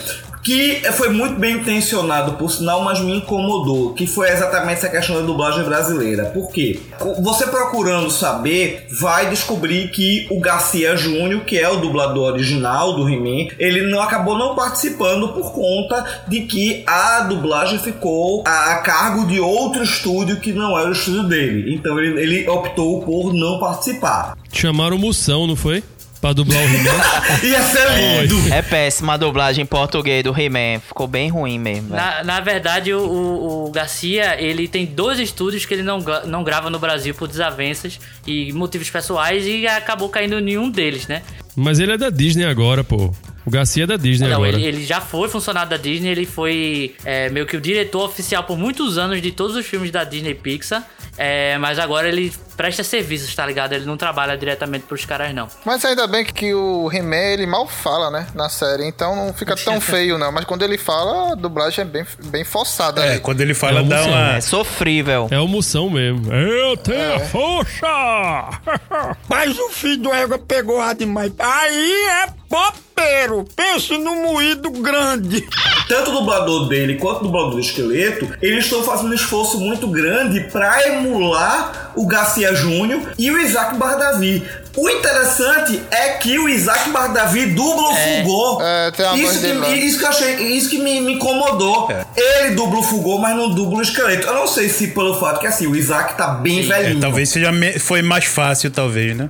Que 0.44 0.82
foi 0.92 1.08
muito 1.08 1.40
bem 1.40 1.56
intencionado, 1.56 2.34
por 2.34 2.50
sinal, 2.50 2.82
mas 2.82 3.00
me 3.00 3.16
incomodou. 3.16 3.94
Que 3.94 4.06
foi 4.06 4.28
exatamente 4.28 4.78
essa 4.78 4.88
questão 4.88 5.16
da 5.16 5.22
dublagem 5.22 5.64
brasileira. 5.64 6.26
Por 6.26 6.50
quê? 6.50 6.78
Você 7.22 7.46
procurando 7.46 8.10
saber, 8.10 8.86
vai 9.00 9.30
descobrir 9.30 9.88
que 9.90 10.26
o 10.30 10.38
Garcia 10.40 10.96
Júnior, 10.96 11.44
que 11.44 11.58
é 11.58 11.68
o 11.68 11.78
dublador 11.78 12.32
original 12.32 12.94
do 12.94 13.08
He-Man, 13.08 13.48
ele 13.58 13.82
não 13.90 14.00
acabou 14.00 14.36
não 14.36 14.54
participando 14.54 15.28
por 15.28 15.52
conta 15.52 16.04
de 16.28 16.42
que 16.42 16.84
a 16.86 17.20
dublagem 17.20 17.78
ficou 17.78 18.44
a, 18.46 18.76
cargo 18.76 19.26
de 19.26 19.40
outro 19.40 19.82
estúdio 19.82 20.40
que 20.40 20.52
não 20.52 20.78
era 20.78 20.88
o 20.88 20.92
estúdio 20.92 21.24
dele. 21.24 21.74
Então 21.74 21.98
ele, 21.98 22.20
ele 22.20 22.48
optou 22.48 23.02
por 23.02 23.32
não 23.32 23.58
participar. 23.58 24.36
Chamaram 24.52 24.98
Moção, 24.98 25.46
não 25.46 25.56
foi? 25.56 25.82
Pra 26.24 26.32
dublar 26.32 26.58
o 26.58 26.64
He-Man. 26.64 27.46
Ia 27.50 27.62
ser 27.64 28.22
lindo. 28.22 28.54
É 28.54 28.62
péssima 28.62 29.12
a 29.12 29.16
dublagem 29.18 29.62
em 29.62 29.66
português 29.66 30.24
do 30.24 30.30
He-Man. 30.34 30.80
Ficou 30.80 31.06
bem 31.06 31.28
ruim 31.28 31.58
mesmo. 31.58 31.90
velho. 31.90 32.00
Na, 32.02 32.24
na 32.24 32.40
verdade, 32.40 32.94
o, 32.94 32.98
o- 33.00 33.66
o 33.66 33.70
Garcia, 33.70 34.40
ele 34.40 34.66
tem 34.66 34.86
dois 34.86 35.18
estúdios 35.18 35.66
que 35.66 35.74
ele 35.74 35.82
não, 35.82 36.00
gra- 36.00 36.22
não 36.24 36.42
grava 36.42 36.70
no 36.70 36.78
Brasil 36.78 37.14
por 37.14 37.28
desavenças 37.28 38.00
e 38.26 38.50
motivos 38.54 38.88
pessoais 38.88 39.44
e 39.46 39.66
acabou 39.66 40.08
caindo 40.08 40.38
em 40.38 40.42
nenhum 40.42 40.70
deles, 40.70 41.06
né? 41.06 41.20
Mas 41.54 41.78
ele 41.78 41.92
é 41.92 41.98
da 41.98 42.08
Disney 42.08 42.46
agora, 42.46 42.82
pô. 42.82 43.12
O 43.44 43.50
Garcia 43.50 43.84
é 43.84 43.86
da 43.86 43.96
Disney 43.96 44.28
Não, 44.28 44.36
agora. 44.36 44.56
ele, 44.56 44.64
ele 44.64 44.86
já 44.86 45.02
foi 45.02 45.28
funcionário 45.28 45.68
da 45.68 45.76
Disney, 45.76 46.08
ele 46.08 46.24
foi 46.24 46.94
é, 47.04 47.28
meio 47.28 47.44
que 47.44 47.54
o 47.54 47.60
diretor 47.60 48.02
oficial 48.06 48.44
por 48.44 48.56
muitos 48.56 48.96
anos 48.96 49.20
de 49.20 49.30
todos 49.30 49.54
os 49.54 49.66
filmes 49.66 49.90
da 49.90 50.02
Disney 50.04 50.32
Pixar. 50.34 50.82
É, 51.18 51.58
mas 51.58 51.78
agora 51.78 52.08
ele 52.08 52.32
presta 52.56 52.82
serviços, 52.84 53.34
tá 53.34 53.44
ligado? 53.46 53.72
Ele 53.72 53.84
não 53.84 53.96
trabalha 53.96 54.36
diretamente 54.36 54.84
pros 54.86 55.04
caras, 55.04 55.34
não. 55.34 55.48
Mas 55.64 55.84
ainda 55.84 56.06
bem 56.06 56.24
que, 56.24 56.54
o 56.54 56.90
He-Man, 56.92 57.16
ele 57.16 57.46
mal 57.46 57.66
fala, 57.66 58.10
né? 58.10 58.26
Na 58.34 58.48
série. 58.48 58.86
Então 58.86 59.14
não 59.16 59.32
fica 59.32 59.54
tão 59.56 59.80
feio, 59.82 60.18
não. 60.18 60.32
Mas 60.32 60.44
quando 60.44 60.62
ele 60.62 60.78
fala, 60.78 61.32
a 61.32 61.34
dublagem 61.34 61.82
é 61.82 61.84
bem, 61.84 62.06
bem 62.26 62.44
forçada. 62.44 63.04
É, 63.04 63.10
ali. 63.12 63.20
quando 63.20 63.40
ele 63.40 63.54
fala, 63.54 63.80
É 63.80 63.82
dá 63.82 64.02
uma. 64.04 64.36
É 64.36 64.40
sofrível. 64.40 65.28
É 65.30 65.38
o 65.38 65.48
Moção 65.48 65.88
mesmo. 65.90 66.32
Eu 66.32 66.76
tenho 66.76 67.14
a 67.14 67.20
força! 67.20 68.60
Mas 69.28 69.58
o 69.58 69.68
filho 69.70 70.02
do 70.02 70.12
égua 70.12 70.38
pegou 70.38 70.80
a 70.80 70.92
demais. 70.92 71.32
Aí 71.38 72.06
é 72.22 72.26
popeiro. 72.48 73.44
Pense 73.56 73.96
no 73.98 74.14
moído 74.16 74.70
grande. 74.70 75.46
Tanto 75.88 76.10
o 76.10 76.14
dublador 76.20 76.68
dele 76.68 76.94
quanto 76.96 77.20
o 77.20 77.24
dublador 77.24 77.52
do 77.52 77.60
esqueleto, 77.60 78.28
eles 78.40 78.64
estão 78.64 78.82
fazendo 78.82 79.10
um 79.10 79.14
esforço 79.14 79.58
muito 79.58 79.86
grande 79.88 80.40
pra 80.50 80.86
emular 80.88 81.92
o 81.96 82.06
Garcia 82.06 82.43
Júnior 82.52 83.12
e 83.16 83.30
o 83.30 83.38
Isaac 83.40 83.76
Bardavi. 83.76 84.42
O 84.76 84.90
interessante 84.90 85.80
é 85.92 86.08
que 86.14 86.36
o 86.36 86.48
Isaac 86.48 86.90
Bardavi 86.90 87.46
dubla 87.46 87.90
o 87.92 87.94
Fugô. 87.94 88.58
É, 88.60 88.90
tem 88.90 89.06
uma 89.06 89.16
isso, 89.18 89.40
que, 89.40 89.46
isso 89.86 89.98
que 90.00 90.04
eu 90.04 90.08
achei, 90.08 90.34
isso 90.48 90.68
que 90.68 90.78
me, 90.82 91.00
me 91.00 91.12
incomodou. 91.14 91.88
Ele 92.16 92.54
dubla 92.56 92.80
o 92.80 92.82
Fugô, 92.82 93.18
mas 93.18 93.36
não 93.36 93.50
dubla 93.54 93.78
o 93.78 93.82
esqueleto. 93.82 94.26
Eu 94.26 94.34
não 94.34 94.48
sei 94.48 94.68
se 94.68 94.88
pelo 94.88 95.14
fato 95.20 95.38
que 95.38 95.46
assim, 95.46 95.68
o 95.68 95.76
Isaac 95.76 96.16
tá 96.16 96.26
bem 96.26 96.58
É, 96.58 96.62
velhinho. 96.62 97.00
talvez 97.00 97.28
seja 97.28 97.52
me- 97.52 97.78
foi 97.78 98.02
mais 98.02 98.24
fácil, 98.24 98.68
talvez, 98.70 99.16
né? 99.16 99.28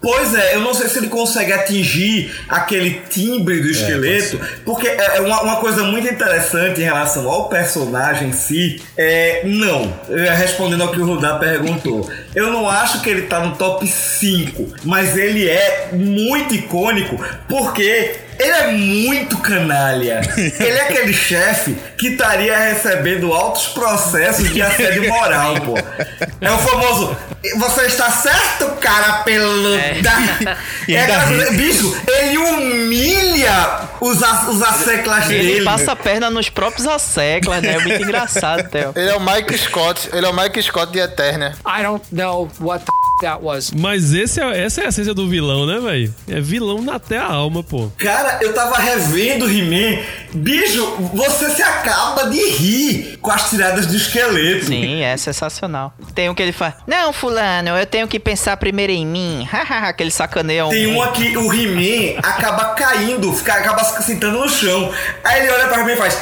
Pois 0.00 0.32
é, 0.34 0.54
eu 0.54 0.60
não 0.60 0.72
sei 0.72 0.88
se 0.88 0.98
ele 0.98 1.08
consegue 1.08 1.52
atingir 1.52 2.32
aquele 2.48 3.02
timbre 3.10 3.60
do 3.60 3.68
esqueleto, 3.68 4.40
porque 4.64 4.86
é 4.86 5.18
é 5.18 5.20
uma, 5.20 5.42
uma 5.42 5.56
coisa 5.56 5.82
muito 5.82 6.08
interessante 6.08 6.80
em 6.80 6.84
relação 6.84 7.28
ao 7.28 7.48
personagem 7.48 8.28
em 8.28 8.32
si. 8.32 8.80
É, 8.96 9.42
não, 9.44 9.92
é, 10.08 10.34
respondendo 10.34 10.82
ao 10.82 10.92
que 10.92 11.00
o 11.00 11.04
Rudá 11.04 11.36
perguntou, 11.36 12.08
eu 12.34 12.50
não 12.52 12.68
acho 12.68 13.00
que 13.02 13.10
ele 13.10 13.22
tá 13.22 13.40
no 13.40 13.56
top 13.56 13.86
5, 13.86 14.74
mas 14.84 15.16
ele 15.16 15.48
é 15.48 15.90
muito 15.92 16.54
icônico 16.54 17.18
porque 17.48 18.27
ele 18.38 18.50
é 18.52 18.66
muito 18.72 19.36
canalha. 19.38 20.20
Ele 20.36 20.78
é 20.78 20.82
aquele 20.82 21.12
chefe 21.12 21.76
que 21.98 22.08
estaria 22.08 22.56
recebendo 22.56 23.32
altos 23.32 23.66
processos 23.68 24.50
de 24.52 24.60
assédio 24.62 25.08
moral, 25.08 25.54
pô. 25.60 25.74
É 26.40 26.50
o 26.50 26.58
famoso. 26.58 27.16
Você 27.58 27.82
está 27.86 28.10
certo, 28.10 28.66
cara 28.80 29.22
peluda? 29.24 29.78
E 30.88 30.94
É 30.94 31.04
ri. 31.04 31.56
bicho, 31.56 31.94
ele 32.06 32.38
humilha 32.38 33.80
os, 34.00 34.22
as- 34.22 34.48
os 34.48 34.62
asseclas 34.62 35.28
Ele 35.30 35.52
dele. 35.52 35.64
passa 35.64 35.92
a 35.92 35.96
perna 35.96 36.30
nos 36.30 36.48
próprios 36.48 36.86
asseclas, 36.86 37.62
né? 37.62 37.74
É 37.74 37.78
muito 37.78 38.02
engraçado, 38.02 38.68
Theo. 38.70 38.92
Ele 38.96 39.10
é 39.10 39.14
o 39.14 39.20
Mike 39.20 39.56
Scott. 39.58 40.08
Ele 40.12 40.24
é 40.24 40.28
o 40.28 40.32
Mike 40.34 40.62
Scott 40.62 40.92
de 40.92 40.98
Eternia. 40.98 41.54
I 41.66 41.82
don't 41.82 42.04
know 42.12 42.48
what 42.60 42.84
the 42.84 42.92
that 43.20 43.42
was. 43.42 43.72
Mas 43.72 44.12
esse 44.14 44.40
é, 44.40 44.64
essa 44.64 44.80
é 44.80 44.86
a 44.86 44.88
essência 44.90 45.12
do 45.12 45.28
vilão, 45.28 45.66
né, 45.66 45.80
velho? 45.80 46.14
É 46.28 46.40
vilão 46.40 46.84
até 46.92 47.18
a 47.18 47.24
alma, 47.26 47.64
pô. 47.64 47.90
Cara, 47.98 48.27
eu 48.40 48.52
tava 48.52 48.76
revendo 48.78 49.48
He-Man. 49.48 50.02
Bicho, 50.32 50.84
você 51.14 51.50
se 51.50 51.62
acaba 51.62 52.24
de 52.28 52.38
rir 52.50 53.18
com 53.22 53.30
as 53.30 53.48
tiradas 53.48 53.86
do 53.86 53.96
esqueleto. 53.96 54.66
Sim, 54.66 55.02
é 55.02 55.16
sensacional. 55.16 55.92
Tem 56.14 56.28
um 56.28 56.34
que 56.34 56.42
ele 56.42 56.52
fala: 56.52 56.76
Não, 56.86 57.12
Fulano, 57.12 57.70
eu 57.70 57.86
tenho 57.86 58.06
que 58.06 58.20
pensar 58.20 58.56
primeiro 58.58 58.92
em 58.92 59.06
mim. 59.06 59.48
que 59.96 60.02
ele 60.02 60.10
sacaneia 60.10 60.66
um. 60.66 60.70
Tem 60.70 60.86
uma 60.86 61.12
que 61.12 61.36
o 61.36 61.52
He-Man 61.52 62.18
acaba 62.22 62.74
caindo, 62.74 63.32
fica, 63.32 63.54
acaba 63.54 63.82
se 63.84 64.02
sentando 64.02 64.38
no 64.38 64.48
chão. 64.48 64.92
Aí 65.24 65.40
ele 65.40 65.50
olha 65.50 65.68
pra 65.68 65.84
mim 65.84 65.92
e 65.92 65.96
faz. 65.96 66.18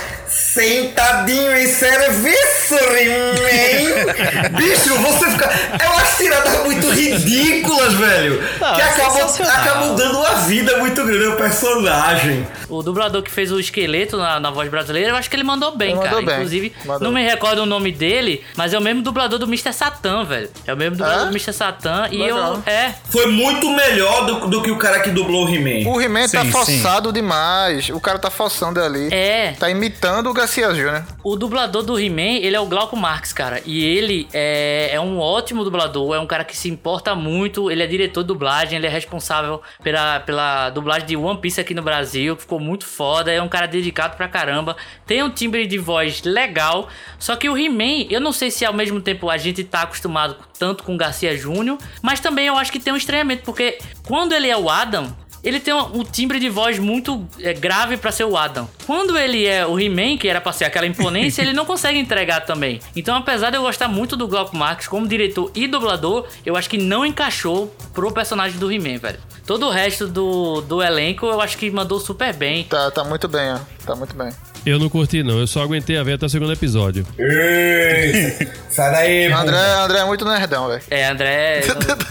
Sentadinho 0.57 1.55
em 1.55 1.67
serviço, 1.67 2.75
He-Man! 2.75 4.49
Bicho, 4.59 4.95
você 4.97 5.31
fica. 5.31 5.51
É 5.79 5.87
umas 5.91 6.17
tiradas 6.17 6.65
muito 6.65 6.89
ridículas, 6.89 7.93
velho. 7.93 8.43
Não, 8.59 8.75
que 8.75 8.81
é 8.81 8.85
acabam, 8.85 9.29
acabam 9.43 9.95
dando 9.97 10.19
uma 10.19 10.35
vida 10.47 10.79
muito 10.79 11.05
grande 11.05 11.27
ao 11.27 11.37
personagem. 11.37 12.47
O 12.71 12.83
dublador 12.83 13.23
que 13.23 13.31
fez 13.31 13.53
o 13.53 13.61
esqueleto 13.61 14.17
na, 14.17 14.41
na 14.41 14.51
voz 14.51 14.71
brasileira, 14.71 15.11
eu 15.11 15.17
acho 15.17 15.29
que 15.29 15.37
ele 15.37 15.45
mandou 15.45 15.77
bem, 15.77 15.91
Ele 15.91 15.99
cara. 15.99 16.11
mandou 16.11 16.25
bem. 16.25 16.35
Inclusive, 16.37 16.73
Mandou. 16.87 17.03
não 17.09 17.13
me 17.15 17.23
recordo 17.23 17.59
o 17.63 17.67
nome 17.67 17.93
dele, 17.93 18.43
mas 18.57 18.73
é 18.73 18.79
o 18.79 18.81
mesmo 18.81 19.03
dublador 19.03 19.39
do 19.39 19.45
Mr. 19.47 19.75
Satan, 19.75 20.25
velho. 20.25 20.49
É 20.67 20.73
o 20.73 20.77
mesmo 20.77 20.97
dublador 20.97 21.23
É? 21.23 21.25
do 21.27 21.31
Mr. 21.33 21.53
Satan. 21.53 22.09
E 22.11 22.17
Legal. 22.17 22.55
eu. 22.67 22.73
É. 22.73 22.95
Foi 23.11 23.27
muito 23.27 23.69
melhor 23.71 24.25
do, 24.25 24.47
do 24.49 24.63
que 24.63 24.71
o 24.71 24.79
cara 24.79 25.01
que 25.01 25.11
dublou 25.11 25.45
o 25.47 25.55
He-Man. 25.55 25.89
O 25.91 26.01
He-Man 26.01 26.29
tá 26.29 26.41
Sim, 26.43 26.51
forçado 26.51 27.13
demais. 27.13 27.91
O 27.91 28.01
cara 28.01 28.19
tá 28.19 28.31
forçando 28.31 28.83
ali. 28.83 29.13
É. 29.13 29.53
Tá 29.59 29.69
imitando 29.71 30.31
o 30.31 30.33
Garcia 30.47 30.73
Júnior. 30.73 31.05
O 31.25 31.35
dublador 31.35 31.83
do 31.83 31.99
He-Man, 31.99 32.39
ele 32.41 32.55
é 32.55 32.61
o 32.61 32.67
Glauco 32.67 32.97
Marx, 32.97 33.33
cara. 33.33 33.61
E 33.67 33.85
ele 33.85 34.29
é, 34.33 34.91
é 34.93 35.01
um 35.01 35.19
ótimo 35.19 35.65
dublador, 35.65 36.15
é 36.15 36.21
um 36.21 36.27
cara 36.27 36.45
que 36.45 36.57
se 36.57 36.71
importa 36.71 37.17
muito. 37.17 37.69
Ele 37.69 37.83
é 37.83 37.87
diretor 37.87 38.23
de 38.23 38.29
dublagem, 38.29 38.79
ele 38.79 38.87
é 38.87 38.89
responsável 38.89 39.61
pela, 39.83 40.21
pela 40.21 40.71
dublagem 40.71 41.05
de 41.09 41.17
One 41.17 41.41
Piece 41.41 41.61
aqui 41.61 41.75
no 41.75 41.83
Brasil, 41.83 42.37
que 42.37 42.43
ficou 42.43 42.61
muito 42.61 42.87
foda. 42.87 43.33
É 43.33 43.43
um 43.43 43.49
cara 43.49 43.67
dedicado 43.67 44.17
pra 44.17 44.29
caramba. 44.29 44.77
Tem 45.05 45.21
um 45.21 45.29
timbre 45.29 45.67
de 45.67 45.79
voz 45.79 46.23
legal. 46.23 46.89
Só 47.19 47.35
que 47.35 47.49
o 47.49 47.59
He-Man, 47.59 48.07
eu 48.09 48.21
não 48.21 48.31
sei 48.31 48.49
se 48.49 48.65
ao 48.65 48.73
mesmo 48.73 49.01
tempo 49.01 49.29
a 49.29 49.37
gente 49.37 49.65
tá 49.65 49.83
acostumado 49.83 50.37
tanto 50.57 50.85
com 50.85 50.97
Garcia 50.97 51.37
Júnior, 51.37 51.77
mas 52.01 52.21
também 52.21 52.47
eu 52.47 52.57
acho 52.57 52.71
que 52.71 52.79
tem 52.79 52.93
um 52.93 52.97
estranhamento, 52.97 53.43
porque 53.43 53.79
quando 54.07 54.33
ele 54.33 54.49
é 54.49 54.57
o 54.57 54.71
Adam, 54.71 55.13
ele 55.47 55.61
tem 55.61 55.73
um, 55.73 56.01
um 56.01 56.03
timbre 56.03 56.41
de 56.41 56.49
voz 56.49 56.77
muito 56.77 57.25
é, 57.41 57.55
grave 57.55 57.97
pra 57.97 58.11
ser 58.11 58.25
o 58.25 58.37
Adam. 58.37 58.69
Quando 58.85 59.17
ele 59.17 59.47
é 59.47 59.65
o 59.65 59.79
He-Man, 59.79 60.19
que 60.19 60.29
era 60.29 60.41
pra 60.41 60.53
ser 60.53 60.65
aquela 60.65 60.87
imponência, 60.87 61.41
ele 61.43 61.53
não 61.53 61.65
consegue 61.65 61.99
entregar 61.99 62.41
também. 62.41 62.81
Então, 62.97 63.17
apesar 63.17 63.51
de 63.51 63.57
eu 63.57 63.63
gostar 63.63 63.87
muito 63.87 64.17
do 64.17 64.27
Glauco 64.27 64.57
Marx 64.57 64.89
como 64.89 65.07
diretor 65.07 65.53
e 65.55 65.69
dublador, 65.69 66.27
eu 66.45 66.57
acho 66.57 66.69
que 66.69 66.77
não 66.77 67.07
encaixou 67.07 67.73
pro 67.95 68.13
personagem 68.13 68.59
do 68.59 68.73
He-Man, 68.73 68.99
velho. 68.99 69.21
Todo 69.47 69.67
o 69.67 69.71
resto 69.71 70.09
do, 70.09 70.61
do 70.63 70.83
elenco 70.83 71.27
eu 71.27 71.41
acho 71.41 71.57
que 71.57 71.71
mandou 71.71 72.01
super 72.01 72.35
bem. 72.35 72.65
Tá, 72.65 72.91
tá 72.91 73.05
muito 73.05 73.29
bem, 73.29 73.53
ó. 73.53 73.59
Tá 73.87 73.95
muito 73.95 74.17
bem. 74.17 74.33
Eu 74.67 74.79
não 74.81 74.89
curti, 74.89 75.23
não. 75.23 75.39
Eu 75.39 75.47
só 75.47 75.63
aguentei 75.63 75.97
a 75.97 76.03
ver 76.03 76.15
até 76.15 76.27
o 76.27 76.29
segundo 76.29 76.53
episódio. 76.53 77.07
Ei, 77.17 78.37
sai 78.69 78.91
daí, 78.91 79.31
pô. 79.31 79.37
André, 79.37 79.57
André 79.85 79.99
é 80.01 80.05
muito 80.05 80.25
nerdão, 80.25 80.67
velho. 80.69 80.83
É, 80.91 81.07
André. 81.07 81.61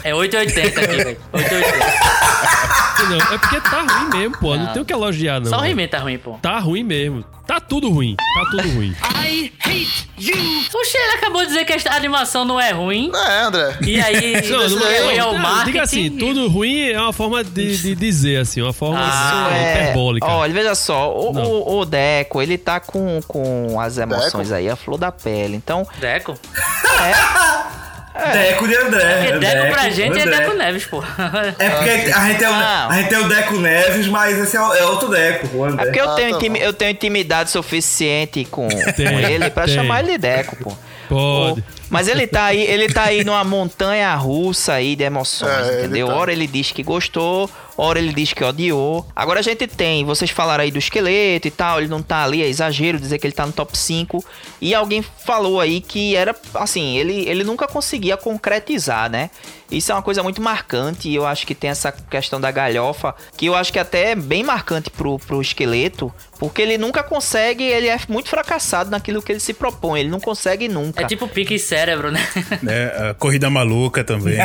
É 0.06 0.16
880 0.16 0.80
aqui, 0.82 0.96
velho. 1.04 1.18
880. 1.34 2.16
Não, 3.10 3.18
é 3.18 3.38
porque 3.38 3.60
tá 3.62 3.82
ruim 3.82 4.10
mesmo, 4.18 4.38
pô. 4.40 4.56
Não, 4.56 4.64
Não. 4.66 4.74
tem 4.74 4.82
o 4.82 4.86
que 4.86 4.94
elogiar, 4.94 5.40
não. 5.42 5.48
Só 5.50 5.60
o. 5.60 5.66
He-Man 5.66 5.88
tá 5.88 6.00
ruim, 6.00 6.18
pô. 6.18 6.40
Tá 6.42 6.58
ruim 6.60 6.84
mesmo. 6.84 7.26
Tá 7.48 7.60
tudo 7.60 7.90
ruim. 7.90 8.16
Tá 8.18 8.50
tudo 8.52 8.68
ruim. 8.74 8.96
I 9.24 9.52
hate 9.64 10.10
you. 10.18 10.36
Oxe, 10.74 10.98
ele 10.98 11.14
acabou 11.18 11.42
de 11.42 11.48
dizer 11.48 11.66
que 11.66 11.88
a 11.88 11.96
animação 11.96 12.44
não 12.44 12.60
é 12.60 12.72
ruim. 12.72 13.12
É, 13.14 13.42
André. 13.42 13.78
E 13.84 14.02
aí, 14.02 14.42
Não, 14.50 14.68
não, 14.70 14.88
é, 14.88 15.18
é 15.18 15.24
o 15.26 15.34
não, 15.34 15.38
marketing. 15.40 15.66
diga 15.66 15.84
assim, 15.84 16.10
tudo 16.10 16.48
ruim 16.48 16.90
é 16.90 17.00
uma 17.00 17.14
forma 17.14 17.44
de, 17.44 17.78
de 17.78 17.96
dizer, 17.96 18.40
assim, 18.42 18.62
uma 18.62 18.74
forma 18.74 19.00
Ah, 19.00 19.46
assim, 19.48 19.56
É, 19.56 19.74
hiperbólica. 19.84 20.26
olha, 20.28 20.54
veja 20.54 20.76
só, 20.76 21.14
o, 21.16 21.34
Não. 21.34 21.44
o- 21.44 21.80
o 21.80 21.86
Deco, 21.86 22.42
ele 22.42 22.58
tá 22.58 22.80
com, 22.80 23.20
com 23.28 23.80
as 23.80 23.98
emoções 23.98 24.52
aí, 24.52 24.70
a 24.70 24.76
flor 24.76 24.98
da 24.98 25.12
pele. 25.12 25.56
Então, 25.56 25.88
Deco? 26.00 26.34
Deco 28.32 28.68
de 28.68 28.76
André. 28.78 29.16
Porque 29.26 29.40
Deco 29.40 29.72
pra 29.74 29.90
gente 29.90 30.18
é 30.20 30.22
André. 30.24 30.38
Deco 30.40 30.54
Neves, 30.56 30.86
pô. 30.86 31.04
É 31.60 31.70
porque 31.70 31.90
a 32.14 32.28
gente, 32.28 32.44
é 32.44 32.50
o, 32.50 32.54
a 32.54 32.90
gente 32.98 33.10
tem 33.10 33.18
o 33.20 33.28
Deco 33.30 33.60
Neves, 33.60 34.08
mas 34.08 34.38
esse 34.40 34.56
é, 34.56 34.62
o- 34.62 34.74
é 34.74 34.84
outro 34.86 35.10
Deco, 35.10 35.58
o 35.58 35.66
André. 35.66 35.84
é 35.84 35.86
porque 35.88 36.00
eu 36.02 36.10
Ah, 36.10 36.16
tenho, 36.16 36.30
tá 36.32 36.38
intimi- 36.38 36.62
eu 36.62 36.74
tenho 36.74 36.92
intimidade 36.92 37.50
suficiente 37.50 38.46
com, 38.46 38.68
Tem, 38.96 39.08
com 39.08 39.20
ele 39.20 39.50
pra 39.50 39.66
tem. 39.66 39.76
chamar 39.76 40.00
ele 40.00 40.14
de 40.14 40.18
Deco, 40.20 40.56
pô. 40.58 40.74
Pode. 41.10 41.64
Mas 41.96 42.08
ele 42.08 42.28
tá 42.28 42.46
aí, 42.46 42.62
ele 42.62 42.88
tá 42.94 43.04
aí 43.04 43.24
numa 43.24 43.44
montanha 43.44 44.14
russa 44.16 44.74
aí 44.74 44.96
de 44.96 45.04
emoções, 45.04 45.68
É, 45.68 45.70
ele 45.70 45.80
entendeu? 45.80 46.08
tá. 46.08 46.16
Ora 46.16 46.32
ele 46.32 46.46
diz 46.48 46.72
que 46.72 46.84
gostou, 46.84 47.50
ora 47.78 47.98
ele 48.00 48.14
diz 48.14 48.34
que 48.34 48.44
odiou. 48.44 49.06
Agora 49.16 49.40
a 49.40 49.44
gente 49.44 49.66
tem, 49.68 50.04
vocês 50.06 50.30
falaram 50.32 50.64
aí 50.64 50.72
do 50.72 50.78
esqueleto 50.80 51.48
e 51.48 51.52
tal, 51.52 51.80
ele 51.80 51.88
não 51.88 52.02
tá 52.02 52.24
ali, 52.24 52.42
é 52.44 52.48
exagero 52.48 53.00
dizer 53.00 53.18
que 53.20 53.26
ele 53.28 53.34
tá 53.34 53.46
no 53.46 53.52
top 53.54 53.78
5. 53.78 54.24
E 54.62 54.76
alguém 54.76 55.02
falou 55.02 55.60
aí 55.60 55.80
que 55.82 56.16
era, 56.16 56.36
assim, 56.56 56.98
ele, 56.98 57.28
ele 57.28 57.44
nunca 57.44 57.68
conseguia 57.68 58.18
concretizar, 58.18 59.10
né? 59.10 59.30
Isso 59.72 59.92
é 59.92 59.96
uma 59.96 60.02
coisa 60.04 60.22
muito 60.22 60.40
marcante 60.42 61.10
e 61.10 61.16
eu 61.16 61.26
acho 61.26 61.46
que 61.48 61.56
tem 61.56 61.72
essa 61.72 61.92
questão 61.92 62.40
da 62.40 62.52
galhofa, 62.52 63.16
que 63.36 63.48
eu 63.48 63.56
acho 63.56 63.74
que 63.74 63.80
até 63.80 64.12
é 64.12 64.16
bem 64.16 64.44
marcante 64.44 64.92
pro, 64.92 65.18
pro 65.18 65.42
esqueleto, 65.42 66.14
Porque 66.38 66.62
ele 66.62 66.78
nunca 66.78 67.02
consegue, 67.02 67.64
ele 67.64 67.88
é 67.88 67.98
muito 68.08 68.30
fracassado 68.30 68.92
naquilo 68.92 69.22
que 69.22 69.32
ele 69.32 69.40
se 69.40 69.54
propõe, 69.54 70.02
ele 70.02 70.10
não 70.10 70.20
consegue 70.20 70.68
nunca. 70.68 71.02
É 71.02 71.08
tipo 71.08 71.28
pique 71.28 71.58
cérebro, 71.86 72.12
né? 72.12 72.26
É, 72.68 73.10
a 73.10 73.14
Corrida 73.14 73.50
Maluca 73.50 74.04
também. 74.04 74.38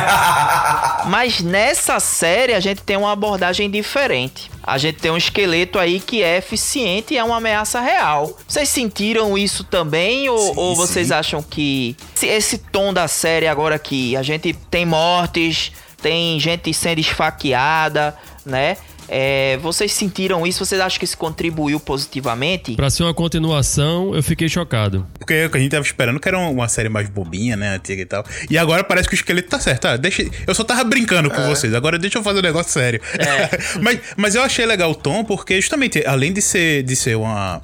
Mas 1.07 1.41
nessa 1.41 1.99
série 1.99 2.53
a 2.53 2.61
gente 2.61 2.83
tem 2.83 2.97
uma 2.97 3.13
abordagem 3.13 3.71
diferente. 3.71 4.51
A 4.63 4.77
gente 4.77 4.99
tem 4.99 5.11
um 5.11 5.17
esqueleto 5.17 5.79
aí 5.79 6.01
que 6.01 6.23
é 6.23 6.37
eficiente 6.37 7.15
e 7.15 7.19
é 7.19 7.25
uma 7.25 7.37
ameaça 7.37 7.81
real. 7.81 8.37
Vocês 8.47 8.69
sentiram 8.69 9.39
isso 9.39 9.65
também 9.65 10.29
ou, 10.29 10.59
ou 10.59 10.77
vocês 10.77 11.11
acham 11.11 11.43
que 11.43 11.97
se 12.15 12.27
esse 12.27 12.59
tom 12.59 12.93
da 12.93 13.09
série 13.09 13.47
agora 13.47 13.75
aqui, 13.75 14.17
a 14.17 14.23
gente 14.23 14.53
tem 14.71 14.85
mortes, 14.85 15.73
tem 16.03 16.39
gente 16.39 16.73
sendo 16.75 17.01
esfaqueada, 17.01 18.15
né? 18.45 18.77
É, 19.13 19.57
vocês 19.57 19.93
sentiram 19.93 20.47
isso? 20.47 20.65
Vocês 20.65 20.81
acham 20.81 21.01
que 21.01 21.05
isso 21.05 21.19
contribuiu 21.19 21.81
positivamente? 21.81 22.77
Pra 22.77 22.89
ser 22.89 23.03
uma 23.03 23.13
continuação, 23.13 24.15
eu 24.15 24.23
fiquei 24.23 24.49
chocado. 24.49 25.05
Porque 25.19 25.51
a 25.53 25.59
gente 25.59 25.73
tava 25.73 25.85
esperando 25.85 26.21
que 26.21 26.29
era 26.29 26.39
uma 26.39 26.69
série 26.69 26.89
mais 26.89 27.09
bobinha, 27.09 27.57
né? 27.57 27.75
Antiga 27.75 28.03
e 28.03 28.07
tal. 28.07 28.25
E 28.49 28.57
agora 28.57 28.85
parece 28.85 29.09
que 29.09 29.15
o 29.15 29.17
esqueleto 29.17 29.49
tá 29.49 29.59
certo. 29.59 29.87
Ah, 29.87 29.97
deixa, 29.97 30.25
eu 30.47 30.55
só 30.55 30.63
tava 30.63 30.85
brincando 30.85 31.29
com 31.29 31.45
vocês. 31.47 31.75
Agora 31.75 31.99
deixa 31.99 32.19
eu 32.19 32.23
fazer 32.23 32.39
um 32.39 32.43
negócio 32.43 32.71
sério. 32.71 33.01
mas, 33.83 33.99
mas 34.17 34.35
eu 34.37 34.43
achei 34.43 34.65
legal 34.65 34.93
o 34.93 34.95
tom, 34.95 35.25
porque 35.25 35.61
justamente, 35.61 36.05
além 36.07 36.33
de 36.33 36.41
ser, 36.41 36.85
de 36.85 36.95
ser 36.95 37.17
uma. 37.17 37.61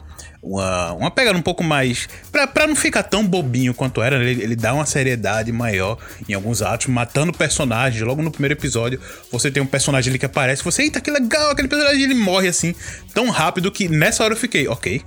Uma, 0.47 0.92
uma 0.92 1.11
pegada 1.11 1.36
um 1.36 1.42
pouco 1.42 1.64
mais. 1.64 2.09
Pra, 2.30 2.47
pra 2.47 2.68
não 2.68 2.76
ficar 2.76 3.03
tão 3.03 3.26
bobinho 3.26 3.74
quanto 3.74 4.01
era, 4.01 4.22
ele, 4.22 4.42
ele 4.42 4.55
dá 4.55 4.72
uma 4.72 4.86
seriedade 4.86 5.51
maior 5.51 5.99
em 6.28 6.34
alguns 6.34 6.62
atos, 6.62 6.86
matando 6.86 7.32
personagens. 7.32 8.01
Logo 8.01 8.22
no 8.22 8.30
primeiro 8.30 8.55
episódio, 8.55 9.01
você 9.30 9.51
tem 9.51 9.61
um 9.61 9.66
personagem 9.66 10.11
ali 10.11 10.18
que 10.20 10.26
aparece, 10.26 10.62
você, 10.62 10.82
eita, 10.82 11.01
que 11.01 11.11
legal, 11.11 11.51
aquele 11.51 11.66
personagem 11.66 12.01
ele 12.01 12.14
morre 12.14 12.47
assim, 12.47 12.74
tão 13.12 13.28
rápido 13.30 13.72
que 13.72 13.88
nessa 13.88 14.22
hora 14.22 14.34
eu 14.34 14.38
fiquei, 14.38 14.68
ok. 14.68 15.03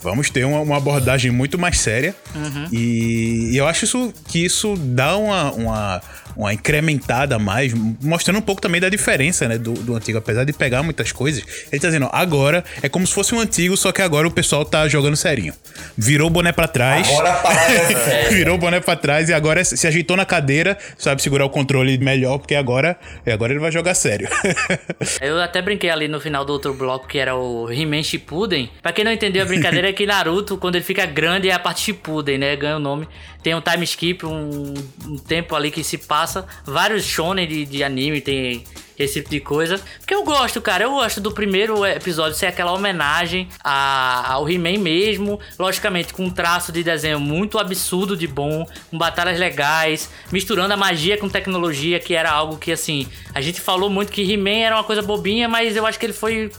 Vamos 0.00 0.30
ter 0.30 0.44
uma, 0.44 0.60
uma 0.60 0.76
abordagem 0.76 1.30
muito 1.30 1.58
mais 1.58 1.80
séria. 1.80 2.14
E, 2.72 3.50
e 3.52 3.56
eu 3.56 3.66
acho 3.66 3.84
isso, 3.84 4.14
que 4.28 4.44
isso 4.44 4.76
dá 4.76 5.16
uma, 5.16 5.52
uma, 5.52 6.02
uma 6.38 6.54
incrementada 6.54 7.34
a 7.34 7.38
mais, 7.38 7.74
mostrando 8.00 8.38
um 8.38 8.42
pouco 8.42 8.62
também 8.62 8.80
da 8.80 8.88
diferença 8.88 9.48
né, 9.48 9.58
do, 9.58 9.72
do 9.72 9.96
antigo. 9.96 10.18
Apesar 10.18 10.44
de 10.44 10.52
pegar 10.52 10.84
muitas 10.84 11.10
coisas, 11.10 11.44
ele 11.72 11.80
tá 11.80 11.88
dizendo, 11.88 12.06
ó, 12.06 12.10
agora 12.12 12.64
é 12.80 12.88
como 12.88 13.04
se 13.04 13.12
fosse 13.12 13.34
um 13.34 13.40
antigo, 13.40 13.76
só 13.76 13.90
que 13.90 14.00
agora 14.00 14.28
o 14.28 14.30
pessoal 14.30 14.64
tá 14.64 14.86
jogando 14.86 15.16
serinho. 15.16 15.52
Virou 15.96 16.28
o 16.28 16.30
boné 16.30 16.52
pra 16.52 16.68
trás. 16.68 17.08
Agora 17.08 17.40
a 17.44 17.72
é. 17.72 18.28
Virou 18.30 18.54
o 18.54 18.58
boné 18.58 18.78
pra 18.78 18.94
trás 18.94 19.28
e 19.28 19.34
agora 19.34 19.64
se 19.64 19.84
ajeitou 19.84 20.16
na 20.16 20.24
cadeira, 20.24 20.78
sabe 20.96 21.20
segurar 21.20 21.44
o 21.44 21.50
controle 21.50 21.98
melhor, 21.98 22.38
porque 22.38 22.54
agora, 22.54 22.96
agora 23.26 23.52
ele 23.52 23.60
vai 23.60 23.72
jogar 23.72 23.94
sério. 23.94 24.28
Eu 25.20 25.40
até 25.40 25.60
brinquei 25.60 25.90
ali 25.90 26.06
no 26.06 26.20
final 26.20 26.44
do 26.44 26.52
outro 26.52 26.72
bloco 26.72 27.08
que 27.08 27.18
era 27.18 27.34
o 27.34 27.68
He-Man 27.68 28.04
Shippuden. 28.04 28.70
Pra 28.80 28.92
quem 28.92 29.04
não 29.04 29.10
entendeu 29.10 29.42
a 29.42 29.46
brincadeira 29.46 29.88
é 29.88 29.92
que 29.92 30.06
Naruto, 30.06 30.56
quando 30.56 30.76
ele 30.76 30.84
fica 30.84 31.04
grande, 31.04 31.48
é 31.48 31.52
a 31.52 31.58
parte 31.58 31.80
Shippuden, 31.80 32.38
né? 32.38 32.54
Ganha 32.54 32.76
o 32.76 32.80
nome. 32.80 33.08
Tem 33.48 33.54
um 33.54 33.62
time 33.62 33.82
skip, 33.84 34.26
um, 34.26 34.74
um 35.06 35.16
tempo 35.16 35.56
ali 35.56 35.70
que 35.70 35.82
se 35.82 35.96
passa. 35.96 36.46
Vários 36.66 37.02
shonen 37.02 37.48
de, 37.48 37.64
de 37.64 37.82
anime 37.82 38.20
tem 38.20 38.62
esse 38.98 39.14
tipo 39.20 39.30
de 39.30 39.40
coisa. 39.40 39.80
Porque 40.00 40.14
eu 40.14 40.22
gosto, 40.22 40.60
cara. 40.60 40.84
Eu 40.84 40.90
gosto 40.90 41.18
do 41.18 41.32
primeiro 41.32 41.86
episódio 41.86 42.36
ser 42.36 42.44
aquela 42.44 42.72
homenagem 42.74 43.48
a- 43.64 44.32
ao 44.34 44.46
He-Man 44.50 44.76
mesmo. 44.80 45.40
Logicamente, 45.58 46.12
com 46.12 46.24
um 46.26 46.30
traço 46.30 46.70
de 46.70 46.82
desenho 46.84 47.18
muito 47.18 47.58
absurdo 47.58 48.14
de 48.14 48.26
bom, 48.26 48.66
com 48.90 48.98
batalhas 48.98 49.38
legais, 49.38 50.10
misturando 50.30 50.74
a 50.74 50.76
magia 50.76 51.16
com 51.16 51.26
tecnologia, 51.26 51.98
que 51.98 52.12
era 52.12 52.30
algo 52.30 52.58
que, 52.58 52.70
assim, 52.70 53.06
a 53.32 53.40
gente 53.40 53.62
falou 53.62 53.88
muito 53.88 54.12
que 54.12 54.20
He-Man 54.30 54.58
era 54.66 54.76
uma 54.76 54.84
coisa 54.84 55.00
bobinha, 55.00 55.48
mas 55.48 55.74
eu 55.74 55.86
acho 55.86 55.98
que 55.98 56.04
ele 56.04 56.12
foi 56.12 56.52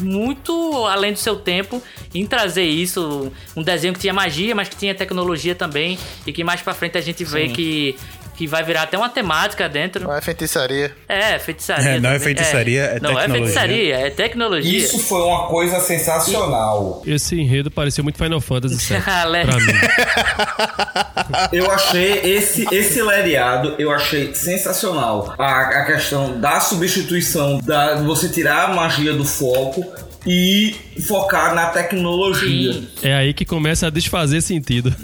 muito 0.00 0.86
além 0.86 1.12
do 1.12 1.18
seu 1.18 1.36
tempo 1.36 1.82
em 2.14 2.26
trazer 2.26 2.64
isso, 2.64 3.32
um 3.56 3.62
desenho 3.62 3.92
que 3.94 4.00
tinha 4.00 4.12
magia, 4.12 4.54
mas 4.54 4.68
que 4.68 4.76
tinha 4.76 4.94
tecnologia 4.94 5.54
também 5.54 5.98
e 6.26 6.32
que 6.32 6.42
mais 6.44 6.60
pra 6.60 6.74
frente 6.74 6.98
a 6.98 7.00
gente 7.00 7.24
vê 7.24 7.48
Sim. 7.48 7.52
que 7.54 7.96
que 8.36 8.46
vai 8.46 8.62
virar 8.62 8.82
até 8.82 8.96
uma 8.98 9.08
temática 9.08 9.68
dentro. 9.68 10.04
Não 10.04 10.14
é 10.14 10.20
feitiçaria. 10.20 10.94
É, 11.08 11.38
feitiçaria. 11.38 11.90
É, 11.90 12.00
não 12.00 12.10
é 12.10 12.18
também. 12.18 12.34
feitiçaria, 12.34 12.82
é 12.82 13.00
Não 13.00 13.10
é 13.10 13.22
tecnologia. 13.22 13.34
feitiçaria, 13.34 13.96
é 13.96 14.10
tecnologia. 14.10 14.78
Isso 14.78 14.98
foi 14.98 15.20
uma 15.22 15.46
coisa 15.46 15.80
sensacional. 15.80 17.02
Esse 17.06 17.38
enredo 17.40 17.70
parecia 17.70 18.02
muito 18.02 18.18
Final 18.18 18.40
Fantasy 18.40 18.76
VII. 18.76 19.00
Pra 19.44 19.56
mim. 19.60 19.72
Eu 21.52 21.70
achei 21.70 22.20
esse, 22.36 22.66
esse 22.74 23.00
lereado, 23.02 23.74
eu 23.78 23.90
achei 23.90 24.34
sensacional. 24.34 25.34
A, 25.38 25.60
a 25.80 25.84
questão 25.86 26.38
da 26.40 26.60
substituição, 26.60 27.58
da 27.60 27.94
de 27.94 28.04
você 28.04 28.28
tirar 28.28 28.64
a 28.70 28.74
magia 28.74 29.12
do 29.12 29.24
foco 29.24 29.84
e 30.26 30.74
focar 31.06 31.54
na 31.54 31.66
tecnologia. 31.66 32.82
É 33.02 33.14
aí 33.14 33.34
que 33.34 33.44
começa 33.44 33.86
a 33.86 33.90
desfazer 33.90 34.40
sentido. 34.40 34.94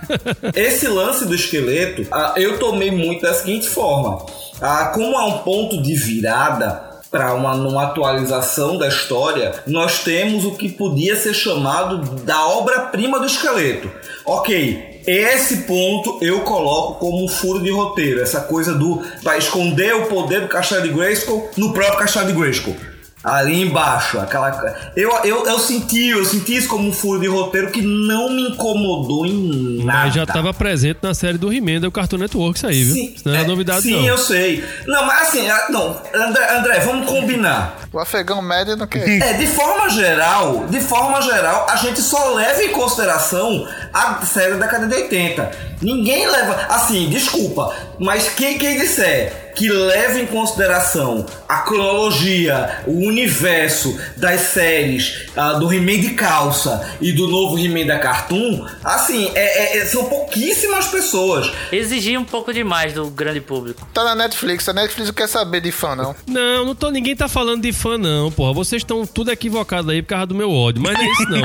Esse 0.54 0.88
lance 0.88 1.24
do 1.26 1.34
esqueleto, 1.34 2.06
ah, 2.10 2.34
eu 2.36 2.58
tomei 2.58 2.90
muito 2.90 3.22
da 3.22 3.34
seguinte 3.34 3.68
forma: 3.68 4.24
Ah, 4.60 4.92
como 4.94 5.16
há 5.16 5.26
um 5.26 5.38
ponto 5.38 5.82
de 5.82 5.94
virada 5.94 6.90
para 7.10 7.34
uma, 7.34 7.54
uma 7.54 7.84
atualização 7.84 8.78
da 8.78 8.86
história, 8.86 9.52
nós 9.66 10.04
temos 10.04 10.44
o 10.44 10.52
que 10.52 10.68
podia 10.68 11.16
ser 11.16 11.34
chamado 11.34 12.22
da 12.22 12.46
obra-prima 12.46 13.18
do 13.18 13.26
esqueleto. 13.26 13.90
Ok, 14.24 15.02
esse 15.06 15.62
ponto 15.62 16.18
eu 16.22 16.40
coloco 16.42 17.00
como 17.00 17.24
um 17.24 17.28
furo 17.28 17.60
de 17.62 17.70
roteiro, 17.70 18.20
essa 18.20 18.42
coisa 18.42 18.74
do 18.74 19.02
para 19.22 19.36
esconder 19.36 19.94
o 19.94 20.06
poder 20.06 20.42
do 20.42 20.48
Castelo 20.48 20.82
de 20.82 20.90
Grayskull 20.90 21.50
no 21.56 21.72
próprio 21.72 21.98
Castelo 21.98 22.28
de 22.28 22.32
Grayskull. 22.32 22.76
Ali 23.22 23.60
embaixo, 23.60 24.18
aquela. 24.18 24.50
Eu, 24.96 25.10
eu, 25.24 25.46
eu 25.46 25.58
senti, 25.58 26.08
eu 26.08 26.24
senti 26.24 26.56
isso 26.56 26.68
como 26.68 26.88
um 26.88 26.92
furo 26.92 27.20
de 27.20 27.26
roteiro 27.26 27.70
que 27.70 27.82
não 27.82 28.30
me 28.30 28.48
incomodou 28.48 29.26
em 29.26 29.84
nada. 29.84 29.98
Mas 30.04 30.14
já 30.14 30.24
tava 30.24 30.54
presente 30.54 31.00
na 31.02 31.12
série 31.12 31.36
do 31.36 31.52
He-Man 31.52 31.80
do 31.80 31.92
Cartoon 31.92 32.16
Network, 32.16 32.56
isso 32.56 32.66
aí, 32.66 32.82
viu? 32.82 32.96
Isso 33.14 33.28
não 33.28 33.34
era 33.34 33.46
novidade, 33.46 33.82
Sim, 33.82 33.96
não. 33.96 34.06
eu 34.06 34.16
sei. 34.16 34.64
Não, 34.86 35.04
mas 35.04 35.28
assim, 35.28 35.46
ah, 35.50 35.66
não, 35.68 36.00
André, 36.14 36.56
André, 36.56 36.80
vamos 36.80 37.06
combinar. 37.06 37.78
O 37.92 37.98
afegão 37.98 38.40
médio 38.40 38.74
não 38.74 38.86
quer. 38.86 39.06
É, 39.06 39.34
de 39.34 39.46
forma 39.48 39.90
geral, 39.90 40.64
de 40.70 40.80
forma 40.80 41.20
geral, 41.20 41.66
a 41.68 41.76
gente 41.76 42.00
só 42.00 42.32
leva 42.32 42.62
em 42.62 42.70
consideração 42.70 43.68
a 43.92 44.24
série 44.24 44.52
da 44.52 44.64
década 44.64 44.86
de 44.86 44.94
80. 44.94 45.50
Ninguém 45.82 46.26
leva, 46.26 46.54
assim, 46.70 47.10
desculpa, 47.10 47.74
mas 47.98 48.30
quem 48.30 48.56
quem 48.56 48.78
disser 48.78 49.49
que 49.60 49.68
leva 49.68 50.18
em 50.18 50.24
consideração 50.26 51.26
a 51.46 51.58
cronologia, 51.58 52.80
o 52.86 53.06
universo 53.06 53.94
das 54.16 54.40
séries 54.40 55.26
ah, 55.36 55.52
do 55.52 55.70
He-Man 55.70 56.00
de 56.00 56.14
calça 56.14 56.96
e 56.98 57.12
do 57.12 57.26
novo 57.28 57.58
He-Man 57.58 57.84
da 57.86 57.98
Cartoon, 57.98 58.66
assim, 58.82 59.30
é- 59.34 59.76
é- 59.76 59.82
é- 59.82 59.84
são 59.84 60.06
pouquíssimas 60.06 60.86
pessoas. 60.86 61.52
Exigia 61.70 62.18
um 62.18 62.24
pouco 62.24 62.54
demais 62.54 62.94
do 62.94 63.10
grande 63.10 63.42
público. 63.42 63.86
Tá 63.92 64.02
na 64.02 64.14
Netflix, 64.14 64.66
a 64.66 64.72
Netflix 64.72 65.08
não 65.08 65.14
quer 65.14 65.28
saber 65.28 65.60
de 65.60 65.70
fã, 65.70 65.94
não. 65.94 66.16
Não, 66.26 66.64
não 66.64 66.74
tô, 66.74 66.90
ninguém 66.90 67.14
tá 67.14 67.28
falando 67.28 67.60
de 67.60 67.70
fã, 67.70 67.98
não, 67.98 68.32
porra. 68.32 68.54
Vocês 68.54 68.80
estão 68.80 69.04
tudo 69.04 69.30
equivocado 69.30 69.90
aí 69.90 70.00
por 70.00 70.08
causa 70.08 70.24
do 70.28 70.34
meu 70.34 70.50
ódio. 70.50 70.80
Mas 70.80 70.94
não 70.94 71.02
é 71.02 71.12
isso, 71.12 71.28
não. 71.28 71.40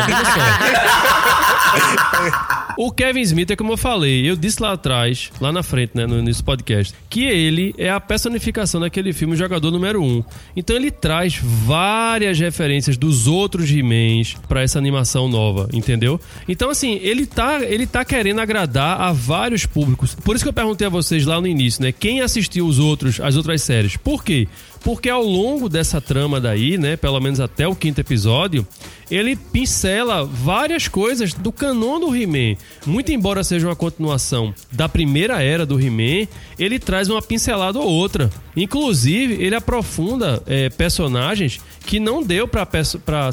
O 2.77 2.91
Kevin 2.91 3.21
Smith 3.21 3.51
é 3.51 3.55
como 3.55 3.71
eu 3.71 3.77
falei, 3.77 4.29
eu 4.29 4.35
disse 4.35 4.61
lá 4.61 4.73
atrás, 4.73 5.31
lá 5.39 5.49
na 5.49 5.63
frente, 5.63 5.91
né, 5.95 6.05
no 6.05 6.19
início 6.19 6.43
do 6.43 6.45
podcast, 6.45 6.93
que 7.09 7.23
ele 7.23 7.73
é 7.77 7.89
a 7.89 8.01
personificação 8.01 8.81
daquele 8.81 9.13
filme 9.13 9.33
Jogador 9.35 9.71
Número 9.71 10.03
1. 10.03 10.23
Então 10.57 10.75
ele 10.75 10.91
traz 10.91 11.39
várias 11.41 12.37
referências 12.37 12.97
dos 12.97 13.27
outros 13.27 13.71
He-Mans 13.71 14.35
pra 14.49 14.61
essa 14.61 14.77
animação 14.77 15.29
nova, 15.29 15.69
entendeu? 15.71 16.19
Então, 16.49 16.69
assim, 16.69 16.99
ele 17.01 17.25
tá, 17.25 17.63
ele 17.63 17.87
tá 17.87 18.03
querendo 18.03 18.41
agradar 18.41 18.99
a 18.99 19.13
vários 19.13 19.65
públicos. 19.65 20.13
Por 20.13 20.35
isso 20.35 20.43
que 20.43 20.49
eu 20.49 20.53
perguntei 20.53 20.85
a 20.85 20.89
vocês 20.89 21.25
lá 21.25 21.39
no 21.39 21.47
início, 21.47 21.81
né? 21.81 21.93
Quem 21.93 22.19
assistiu 22.19 22.67
os 22.67 22.77
outros, 22.77 23.21
as 23.21 23.37
outras 23.37 23.61
séries? 23.61 23.95
Por 23.95 24.21
quê? 24.21 24.49
Porque 24.85 25.09
ao 25.09 25.23
longo 25.23 25.67
dessa 25.67 25.99
trama 25.99 26.39
daí, 26.39 26.77
né, 26.77 26.95
pelo 26.95 27.19
menos 27.19 27.39
até 27.39 27.67
o 27.67 27.75
quinto 27.75 27.99
episódio, 27.99 28.65
ele 29.09 29.35
pincela 29.35 30.23
várias 30.23 30.87
coisas 30.87 31.33
do 31.33 31.51
canon 31.51 31.99
do 31.99 32.15
He-Man. 32.15 32.55
Muito 32.85 33.11
embora 33.11 33.43
seja 33.43 33.67
uma 33.67 33.75
continuação 33.75 34.53
da 34.71 34.87
primeira 34.87 35.41
era 35.41 35.65
do 35.65 35.79
He-Man, 35.81 36.27
ele 36.59 36.77
traz 36.77 37.09
uma 37.09 37.19
pincelada 37.19 37.79
ou 37.79 37.87
outra. 37.87 38.29
Inclusive, 38.55 39.43
ele 39.43 39.55
aprofunda 39.55 40.43
é, 40.45 40.69
personagens 40.69 41.59
que 41.83 41.99
não 41.99 42.21
deu 42.21 42.47
pra 42.47 42.67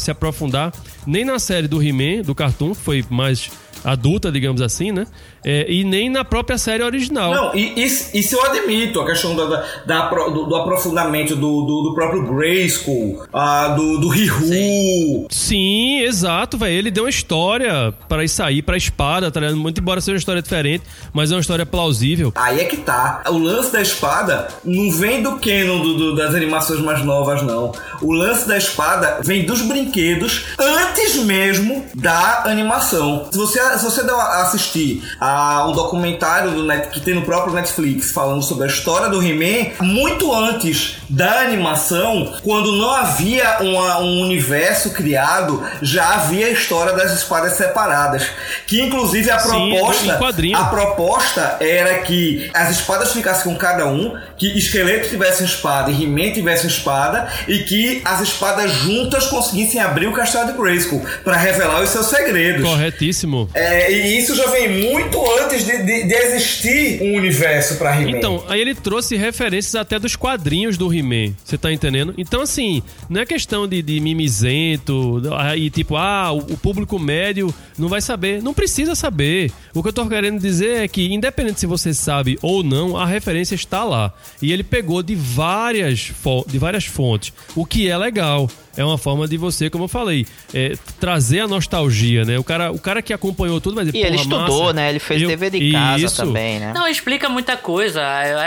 se 0.01 0.11
aprofundar 0.11 0.73
nem 1.07 1.23
na 1.23 1.39
série 1.39 1.69
do 1.69 1.83
He-Man, 1.83 2.23
do 2.23 2.35
Cartoon, 2.35 2.75
que 2.75 2.81
foi 2.81 3.05
mais 3.11 3.51
adulta, 3.85 4.31
digamos 4.31 4.61
assim, 4.63 4.93
né? 4.93 5.07
É, 5.45 5.67
e 5.71 5.83
nem 5.85 6.09
na 6.09 6.25
própria 6.25 6.57
série 6.57 6.83
original. 6.85 7.35
Não, 7.35 7.55
e, 7.57 7.73
isso, 7.85 8.17
isso 8.17 8.37
eu 8.37 8.45
admito, 8.47 9.01
a 9.01 9.07
questão 9.07 9.35
da, 9.35 9.45
da, 9.45 9.65
da- 9.87 10.09
do, 10.29 10.45
do 10.47 10.55
aprofundamento 10.57 11.35
do, 11.35 11.63
do, 11.63 11.83
do 11.89 11.95
próprio 11.95 12.23
Grayskull, 12.33 13.23
ah, 13.33 13.69
do, 13.69 13.99
do 13.99 14.09
Rihu. 14.09 15.27
Sim, 15.31 16.01
exato, 16.03 16.57
velho. 16.57 16.73
Ele 16.79 16.91
deu 16.91 17.05
uma 17.05 17.11
história 17.11 17.93
para 18.09 18.23
isso 18.25 18.43
aí, 18.43 18.63
pra 18.63 18.77
espada, 18.77 19.31
tá 19.31 19.41
ligado? 19.41 19.57
Muito 19.57 19.81
embora 19.81 20.01
seja 20.01 20.13
uma 20.13 20.19
história 20.19 20.43
diferente, 20.43 20.85
mas 21.13 21.31
é 21.33 21.35
uma 21.35 21.41
história 21.41 21.67
plausível. 21.67 22.33
Aí 22.37 22.61
é 22.61 22.65
que 22.65 22.77
tá. 22.79 23.23
O 23.29 23.39
lance 23.39 23.73
da 23.73 23.81
espada 23.83 24.49
não 24.65 24.91
vem 24.93 25.23
do 25.23 25.33
canon 25.39 25.81
do- 25.81 25.95
do- 25.97 26.15
das 26.17 26.35
animações 26.35 26.81
mais 26.81 27.05
novas, 27.05 27.43
não. 27.43 27.73
O 28.01 28.13
lance 28.13 28.47
da 28.47 28.57
espada 28.57 29.19
vem 29.23 29.45
dos 29.45 29.63
brinquedos 29.63 30.45
antes 30.59 31.17
mesmo 31.25 31.85
da 31.95 32.45
animação. 32.47 33.27
Se 33.31 33.39
você, 33.39 33.61
se 33.79 33.85
você 33.85 34.03
der 34.03 34.13
uma- 34.13 34.43
assistir 34.43 35.03
a, 35.21 35.67
um 35.69 35.73
documentário 35.73 36.51
do 36.53 36.65
Net, 36.65 36.89
que 36.89 37.01
tem 37.01 37.15
no 37.15 37.23
próprio 37.23 37.55
Netflix 37.55 38.11
falando 38.13 38.43
sobre 38.43 38.65
a 38.65 38.67
história 38.67 39.09
do 39.09 39.23
He-Man, 39.23 39.73
muito 39.81 40.33
antes 40.35 40.97
da 41.09 41.41
animação, 41.41 42.33
quando 42.43 42.73
não 42.77 42.91
havia 42.91 43.59
uma- 43.61 43.99
um 44.01 44.21
universo 44.23 44.91
criado, 44.91 45.63
já 45.81 46.15
havia 46.15 46.47
a 46.47 46.51
história 46.51 46.93
das 46.95 47.13
espadas 47.13 47.53
separadas. 47.55 48.25
Que 48.67 48.81
inclusive 48.81 49.31
a 49.31 49.39
Sim, 49.39 49.49
proposta. 49.71 50.05
em 50.15 50.19
quadrinho. 50.19 50.57
A 50.59 50.65
proposta 50.65 51.57
era 51.61 51.99
que 52.01 52.51
as 52.55 52.71
espadas 52.71 53.13
ficassem 53.13 53.45
com 53.53 53.59
cada 53.59 53.87
um, 53.87 54.17
que 54.37 54.47
Esqueleto 54.59 55.09
tivesse 55.09 55.45
espada 55.45 55.91
e 55.91 56.03
He-Man 56.05 56.33
tivesse 56.33 56.67
espada, 56.67 57.29
e 57.47 57.61
que 57.61 58.03
as 58.05 58.21
espadas 58.21 58.73
juntas 58.73 59.27
conseguissem 59.27 59.81
abrir 59.81 60.07
o 60.07 60.13
castelo 60.13 60.47
de 60.53 60.59
Grayskull 60.59 61.05
para 61.25 61.37
revelar 61.37 61.81
os 61.83 61.91
seus 61.91 62.07
segredos. 62.07 62.63
Corretíssimo. 62.69 63.49
É, 63.55 63.62
e 63.91 64.19
isso 64.19 64.35
já 64.35 64.47
vem 64.51 64.91
muito 64.91 65.19
antes 65.41 65.65
de, 65.65 65.79
de- 65.83 66.05
de 66.05 66.15
existir 66.15 67.03
um 67.03 67.15
universo 67.17 67.77
para 67.77 68.01
He-Man. 68.01 68.19
Então, 68.19 68.45
aí 68.49 68.61
ele 68.61 68.75
trouxe 68.75 69.17
referências 69.17 69.75
até 69.75 69.99
dos 69.99 70.17
quadrinhos 70.17 70.77
do 70.77 70.93
He-Man. 70.93 71.33
Você 71.45 71.57
tá 71.59 71.73
entendendo? 71.73 72.15
Então, 72.19 72.41
assim, 72.43 72.83
não 73.09 73.21
é 73.21 73.27
questão 73.27 73.67
de, 73.69 73.83
de 73.83 74.01
mimizento 74.01 75.23
e 75.57 75.71
tipo, 75.71 75.97
ah, 75.97 76.33
o, 76.33 76.39
o 76.39 76.57
público 76.57 76.99
médio 76.99 77.55
não 77.79 77.89
vai 77.89 78.01
saber. 78.01 78.43
Não 78.43 78.55
precisa 78.55 78.95
saber. 78.95 79.51
O 79.75 79.83
que 79.83 79.89
eu 79.89 79.93
tô 79.93 80.07
querendo 80.07 80.41
dizer 80.41 80.83
é 80.85 80.89
que, 80.89 81.13
independente 81.13 81.61
se 81.61 81.67
você 81.67 81.93
sabe 81.95 82.39
ou 82.43 82.63
não, 82.63 82.97
a 82.97 83.07
referência 83.07 83.55
está 83.55 83.85
lá. 83.85 84.13
E 84.41 84.53
ele 84.53 84.63
pegou 84.63 85.03
de 85.03 85.15
várias, 85.15 86.11
de 86.47 86.59
várias 86.59 86.85
fontes, 86.85 87.33
o 87.55 87.65
que 87.65 87.89
é 87.89 87.97
legal. 87.97 88.51
É 88.75 88.83
uma 88.83 88.97
forma 88.97 89.29
de 89.29 89.37
você, 89.37 89.69
como 89.69 89.85
eu 89.85 89.89
falei, 89.89 90.27
é, 90.55 90.73
trazer 90.99 91.41
a 91.41 91.47
nostalgia, 91.49 92.25
né? 92.25 92.39
O 92.39 92.45
cara, 92.45 92.73
o 92.73 92.79
cara 92.79 93.03
que 93.03 93.13
acompanhou 93.13 93.52
tudo 93.61 93.85
dizer, 93.85 93.97
E 93.97 94.01
ele 94.03 94.11
"Porra, 94.11 94.23
estudou, 94.23 94.61
massa." 94.63 94.73
né? 94.75 94.91
Ele 94.91 94.99
fez 94.99 95.23
Eu- 95.23 95.29
dever 95.29 95.51
de 95.51 95.73
casa 95.73 96.05
Isso. 96.05 96.17
também, 96.17 96.59
né? 96.61 96.73
Não, 96.75 96.87
explica 96.89 97.29
muita 97.29 97.57
coisa. 97.57 98.03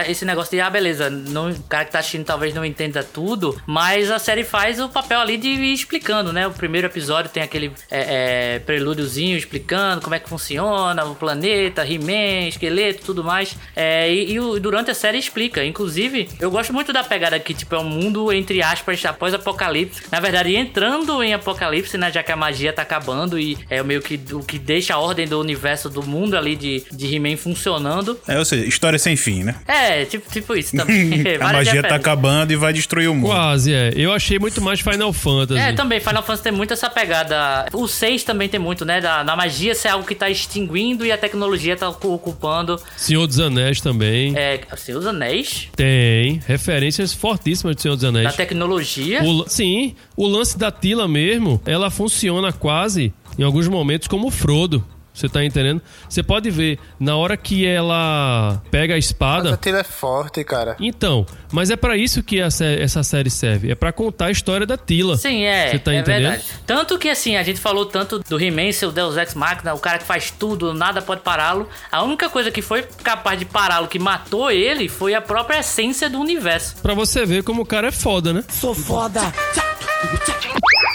Esse 0.08 0.26
negócio 0.26 0.52
de, 0.52 0.60
ah, 0.62 0.70
beleza, 0.70 1.10
não, 1.10 1.50
o 1.52 1.64
cara 1.64 1.86
que 1.86 1.92
tá 1.92 2.00
assistindo 2.00 2.26
talvez 2.26 2.54
não 2.54 2.64
entenda 2.66 3.04
tudo, 3.04 3.60
mas 3.66 4.10
a 4.12 4.20
série 4.20 4.44
faz 4.44 4.80
o 4.80 4.90
papel 4.90 5.20
ali 5.20 5.38
de 5.38 5.48
ir 5.50 5.74
explicando, 5.74 6.32
né? 6.34 6.48
O 6.48 6.52
primeiro 6.52 6.88
episódio 6.88 7.30
tem 7.32 7.44
aquele 7.44 7.72
é, 7.92 8.56
é, 8.56 8.60
prelúdiozinho 8.60 9.38
explicando 9.38 10.02
como 10.02 10.16
é 10.16 10.20
que 10.20 10.30
funciona 10.30 11.04
o 11.06 11.16
planeta, 11.16 11.86
He-Man, 11.86 12.48
esqueleto, 12.48 13.04
tudo 13.06 13.24
mais. 13.24 13.56
É, 13.76 14.12
e, 14.12 14.36
e 14.38 14.60
durante 14.60 14.92
a 14.92 14.96
série 14.96 15.18
explica. 15.18 15.64
Inclusive, 15.66 16.30
eu 16.40 16.50
gosto 16.52 16.74
muito 16.74 16.92
da 16.94 17.04
pegada 17.04 17.40
que, 17.40 17.54
tipo, 17.54 17.76
é 17.76 17.80
um 17.80 17.84
mundo, 17.90 18.32
entre 18.32 18.62
aspas, 18.62 19.04
após 19.06 19.34
apocalipse. 19.34 20.04
Na 20.12 20.20
verdade, 20.20 20.56
entrando 20.56 21.22
em 21.24 21.34
apocalipse, 21.34 21.98
né? 21.98 22.12
Já 22.12 22.24
que 22.24 22.32
a 22.32 22.36
magia 22.36 22.72
tá 22.74 22.82
acabando 22.82 23.38
e 23.40 23.58
é 23.70 23.82
meio 23.84 24.02
que 24.02 24.20
o 24.34 24.40
que 24.44 24.58
deixa 24.60 24.95
a 24.96 25.00
ordem 25.00 25.28
do 25.28 25.40
universo, 25.40 25.90
do 25.90 26.02
mundo 26.04 26.36
ali 26.38 26.56
de, 26.56 26.84
de 26.92 27.14
He-Man 27.16 27.38
funcionando. 27.38 28.18
É, 28.28 28.38
ou 28.40 28.46
seja, 28.46 28.66
história 28.66 28.98
sem 29.00 29.16
fim, 29.16 29.44
né? 29.44 29.56
É, 29.68 30.06
tipo, 30.06 30.32
tipo 30.32 30.56
isso 30.56 30.76
também. 30.78 31.24
a 31.40 31.54
magia 31.54 31.82
tá 31.84 31.96
acabando 31.96 32.52
e 32.52 32.56
vai 32.56 32.74
destruir 32.74 33.10
o 33.10 33.16
mundo. 33.16 33.28
Quase, 33.28 33.74
é. 33.74 33.92
Eu 33.96 34.12
achei 34.14 34.40
muito 34.40 34.62
mais 34.62 34.80
Final 34.80 35.12
Fantasy. 35.14 35.60
É, 35.60 35.74
também, 35.74 36.00
Final 36.00 36.22
Fantasy 36.24 36.44
tem 36.44 36.52
muito 36.52 36.74
essa 36.74 36.90
pegada. 36.90 37.66
O 37.74 37.88
6 37.88 38.24
também 38.24 38.48
tem 38.50 38.60
muito, 38.60 38.86
né? 38.86 39.00
Da, 39.02 39.24
da 39.24 39.36
magia 39.36 39.76
ser 39.76 39.90
algo 39.90 40.06
que 40.06 40.16
tá 40.16 40.30
extinguindo 40.30 41.06
e 41.06 41.12
a 41.12 41.18
tecnologia 41.18 41.76
tá 41.76 41.90
ocu- 41.90 42.14
ocupando. 42.14 42.80
Senhor 42.98 43.28
dos 43.28 43.40
Anéis 43.40 43.82
também. 43.82 44.36
É, 44.36 44.62
assim, 44.72 44.94
os 44.94 45.06
anéis 45.06 45.68
Tem. 45.76 46.42
Referências 46.48 47.14
fortíssimas 47.14 47.76
do 47.76 47.82
Senhor 47.82 47.96
dos 47.96 48.04
Anéis. 48.06 48.26
da 48.28 48.34
tecnologia. 48.34 49.24
O 49.24 49.46
sim, 49.50 49.96
o 50.16 50.28
lance 50.28 50.58
da 50.58 50.72
Tila 50.72 51.08
mesmo, 51.08 51.62
ela 51.66 51.90
funciona 51.90 52.52
quase, 52.54 53.14
em 53.38 53.44
alguns 53.44 53.68
momentos, 53.68 54.08
como 54.08 54.28
o 54.28 54.32
Frodo. 54.32 54.84
Você 55.16 55.30
tá 55.30 55.42
entendendo? 55.46 55.82
Você 56.10 56.22
pode 56.22 56.52
ver, 56.52 56.78
na 57.00 57.16
hora 57.16 57.38
que 57.38 57.66
ela 57.66 58.62
pega 58.70 58.96
a 58.96 58.98
espada. 58.98 59.54
A 59.54 59.56
Tila 59.58 59.80
é 59.80 59.84
forte, 59.84 60.44
cara. 60.44 60.76
Então, 60.78 61.26
mas 61.54 61.70
é 61.70 61.78
pra 61.78 61.96
isso 61.96 62.22
que 62.22 62.42
a 62.42 62.48
essa 62.48 63.02
série 63.02 63.30
serve. 63.30 63.72
É 63.72 63.76
pra 63.76 63.94
contar 63.94 64.26
a 64.26 64.32
história 64.32 64.68
da 64.68 64.78
Tila. 64.78 65.16
Sim, 65.16 65.44
é. 65.44 65.72
Você 65.72 65.80
tá 65.80 65.94
é 65.94 66.00
entendendo? 66.00 66.32
verdade. 66.32 66.46
Tanto 66.68 67.00
que, 67.00 67.08
assim, 67.08 67.38
a 67.38 67.44
gente 67.44 67.62
falou 67.62 67.86
tanto 67.86 68.20
do 68.20 68.38
He-Man, 68.38 68.74
seu 68.74 68.92
Deus 68.92 69.16
Ex 69.16 69.36
Machina, 69.36 69.74
o 69.74 69.80
cara 69.80 70.00
que 70.00 70.04
faz 70.04 70.32
tudo, 70.32 70.74
nada 70.74 71.02
pode 71.02 71.22
pará-lo. 71.22 71.70
A 71.90 72.04
única 72.04 72.30
coisa 72.30 72.52
que 72.52 72.62
foi 72.62 72.84
capaz 73.02 73.40
de 73.40 73.46
pará-lo, 73.46 73.88
que 73.88 73.98
matou 73.98 74.52
ele, 74.52 74.90
foi 74.90 75.14
a 75.14 75.22
própria 75.22 75.60
essência 75.60 76.10
do 76.10 76.20
universo. 76.20 76.76
Pra 76.82 76.94
você 76.94 77.26
ver 77.26 77.42
como 77.42 77.62
o 77.62 77.66
cara 77.66 77.88
é 77.88 77.92
foda, 77.92 78.34
né? 78.34 78.44
Sou 78.50 78.76
foda. 78.76 79.22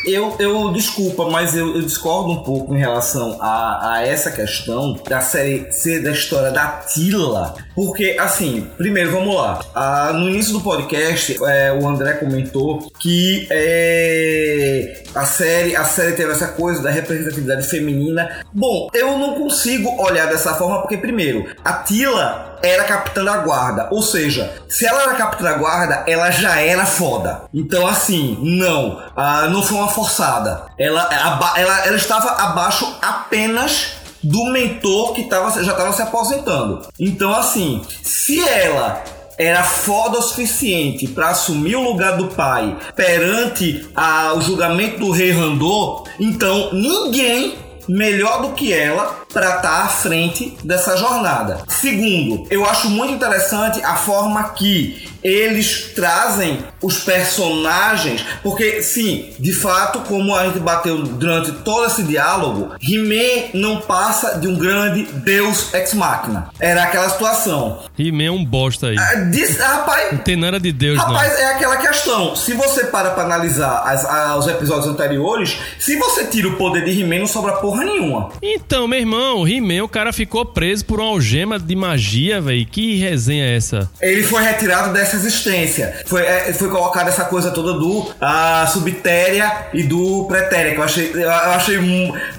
Eu, 0.06 0.34
eu 0.38 0.72
desculpa, 0.72 1.28
mas 1.28 1.54
eu, 1.54 1.76
eu 1.76 1.82
discordo 1.82 2.30
um 2.30 2.42
pouco 2.42 2.74
em 2.74 2.78
relação 2.78 3.36
a, 3.40 3.94
a 3.94 4.06
essa 4.06 4.30
questão 4.30 4.98
da 5.08 5.20
série 5.20 5.70
ser 5.70 6.02
da 6.02 6.10
história 6.10 6.50
da 6.50 6.66
Tila. 6.68 7.54
Porque, 7.74 8.16
assim, 8.18 8.66
primeiro 8.76 9.12
vamos 9.12 9.34
lá. 9.34 9.60
Ah, 9.74 10.12
no 10.12 10.28
início 10.28 10.54
do 10.54 10.60
podcast, 10.60 11.36
é, 11.44 11.72
o 11.72 11.86
André 11.86 12.14
comentou 12.14 12.90
que 12.98 13.46
é, 13.50 15.02
a, 15.14 15.24
série, 15.24 15.76
a 15.76 15.84
série 15.84 16.12
teve 16.12 16.32
essa 16.32 16.48
coisa 16.48 16.82
da 16.82 16.90
representatividade 16.90 17.68
feminina. 17.68 18.42
Bom, 18.52 18.88
eu 18.94 19.18
não 19.18 19.34
consigo 19.34 20.02
olhar 20.02 20.26
dessa 20.26 20.54
forma, 20.54 20.80
porque, 20.80 20.96
primeiro, 20.96 21.46
a 21.64 21.74
Tila 21.74 22.49
era 22.62 22.84
capitã 22.84 23.24
da 23.24 23.38
guarda. 23.38 23.88
Ou 23.90 24.02
seja, 24.02 24.52
se 24.68 24.86
ela 24.86 25.02
era 25.02 25.14
capitã 25.14 25.44
da 25.44 25.52
guarda, 25.54 26.04
ela 26.06 26.30
já 26.30 26.60
era 26.60 26.84
foda. 26.86 27.42
Então, 27.54 27.86
assim, 27.86 28.38
não. 28.40 29.00
ah, 29.16 29.46
não 29.48 29.62
foi 29.62 29.76
uma 29.78 29.88
forçada. 29.88 30.66
Ela, 30.78 31.08
ela, 31.56 31.86
ela 31.86 31.96
estava 31.96 32.30
abaixo 32.42 32.86
apenas 33.02 33.92
do 34.22 34.44
mentor 34.52 35.14
que 35.14 35.24
tava, 35.24 35.50
já 35.62 35.72
estava 35.72 35.92
se 35.92 36.02
aposentando. 36.02 36.86
Então, 36.98 37.34
assim, 37.34 37.82
se 38.02 38.46
ela 38.46 39.02
era 39.38 39.62
foda 39.64 40.18
o 40.18 40.22
suficiente 40.22 41.08
para 41.08 41.28
assumir 41.30 41.74
o 41.74 41.82
lugar 41.82 42.18
do 42.18 42.26
pai 42.28 42.76
perante 42.94 43.88
a- 43.96 44.34
o 44.36 44.42
julgamento 44.42 44.98
do 44.98 45.10
rei 45.10 45.32
Randor, 45.32 46.04
então 46.20 46.70
ninguém 46.74 47.54
melhor 47.88 48.42
do 48.42 48.50
que 48.52 48.72
ela 48.72 49.20
para 49.32 49.56
estar 49.56 49.82
à 49.84 49.88
frente 49.88 50.56
dessa 50.64 50.96
jornada. 50.96 51.62
Segundo, 51.68 52.46
eu 52.50 52.64
acho 52.64 52.88
muito 52.90 53.12
interessante 53.12 53.80
a 53.84 53.94
forma 53.96 54.42
que 54.50 55.08
eles 55.22 55.92
trazem 55.94 56.64
os 56.82 56.98
personagens, 57.00 58.24
porque 58.42 58.82
sim, 58.82 59.32
de 59.38 59.52
fato, 59.52 60.00
como 60.00 60.34
a 60.34 60.44
gente 60.46 60.58
bateu 60.58 61.02
durante 61.02 61.52
todo 61.52 61.86
esse 61.86 62.02
diálogo, 62.02 62.70
He-Man 62.82 63.50
não 63.54 63.80
passa 63.82 64.38
de 64.38 64.48
um 64.48 64.56
grande 64.56 65.02
deus 65.12 65.72
ex 65.74 65.94
machina. 65.94 66.48
Era 66.58 66.84
aquela 66.84 67.08
situação. 67.08 67.80
He-Man 67.98 68.24
é 68.24 68.30
um 68.30 68.44
bosta 68.44 68.88
aí. 68.88 68.96
Ah, 68.98 69.14
diz- 69.30 69.58
rapaz, 69.58 70.12
Não 70.12 70.18
tem 70.20 70.36
nada 70.36 70.58
de 70.58 70.72
Deus, 70.72 70.98
Rapaz, 70.98 71.32
não. 71.34 71.38
é 71.40 71.52
aquela 71.52 71.76
questão. 71.76 72.34
Se 72.34 72.52
você 72.54 72.84
para 72.84 73.10
pra 73.10 73.24
analisar 73.24 73.82
as- 73.86 74.04
a- 74.04 74.36
os 74.36 74.46
episódios 74.48 74.86
anteriores, 74.86 75.56
se 75.78 75.96
você 75.96 76.24
tira 76.24 76.48
o 76.48 76.56
poder 76.56 76.84
de 76.84 76.98
He-Man, 77.00 77.20
não 77.20 77.26
sobra 77.26 77.52
porra 77.54 77.69
nenhuma. 77.76 78.30
Então, 78.42 78.86
meu 78.86 78.98
irmão, 78.98 79.46
He-Man, 79.46 79.84
o 79.84 79.88
cara 79.88 80.12
ficou 80.12 80.44
preso 80.44 80.84
por 80.84 81.00
uma 81.00 81.10
algema 81.10 81.58
de 81.58 81.74
magia, 81.74 82.40
velho. 82.40 82.66
Que 82.66 82.96
resenha 82.96 83.44
é 83.44 83.56
essa? 83.56 83.90
Ele 84.00 84.22
foi 84.22 84.42
retirado 84.42 84.92
dessa 84.92 85.16
existência. 85.16 86.02
Foi, 86.06 86.22
é, 86.22 86.52
foi 86.52 86.68
colocada 86.68 87.10
essa 87.10 87.24
coisa 87.24 87.50
toda 87.50 87.74
do 87.74 88.10
a 88.20 88.66
subtéria 88.66 89.68
e 89.72 89.82
do 89.82 90.24
pretéria, 90.26 90.72
que 90.72 90.78
eu 90.78 90.84
achei, 90.84 91.10
eu 91.14 91.30
achei 91.30 91.78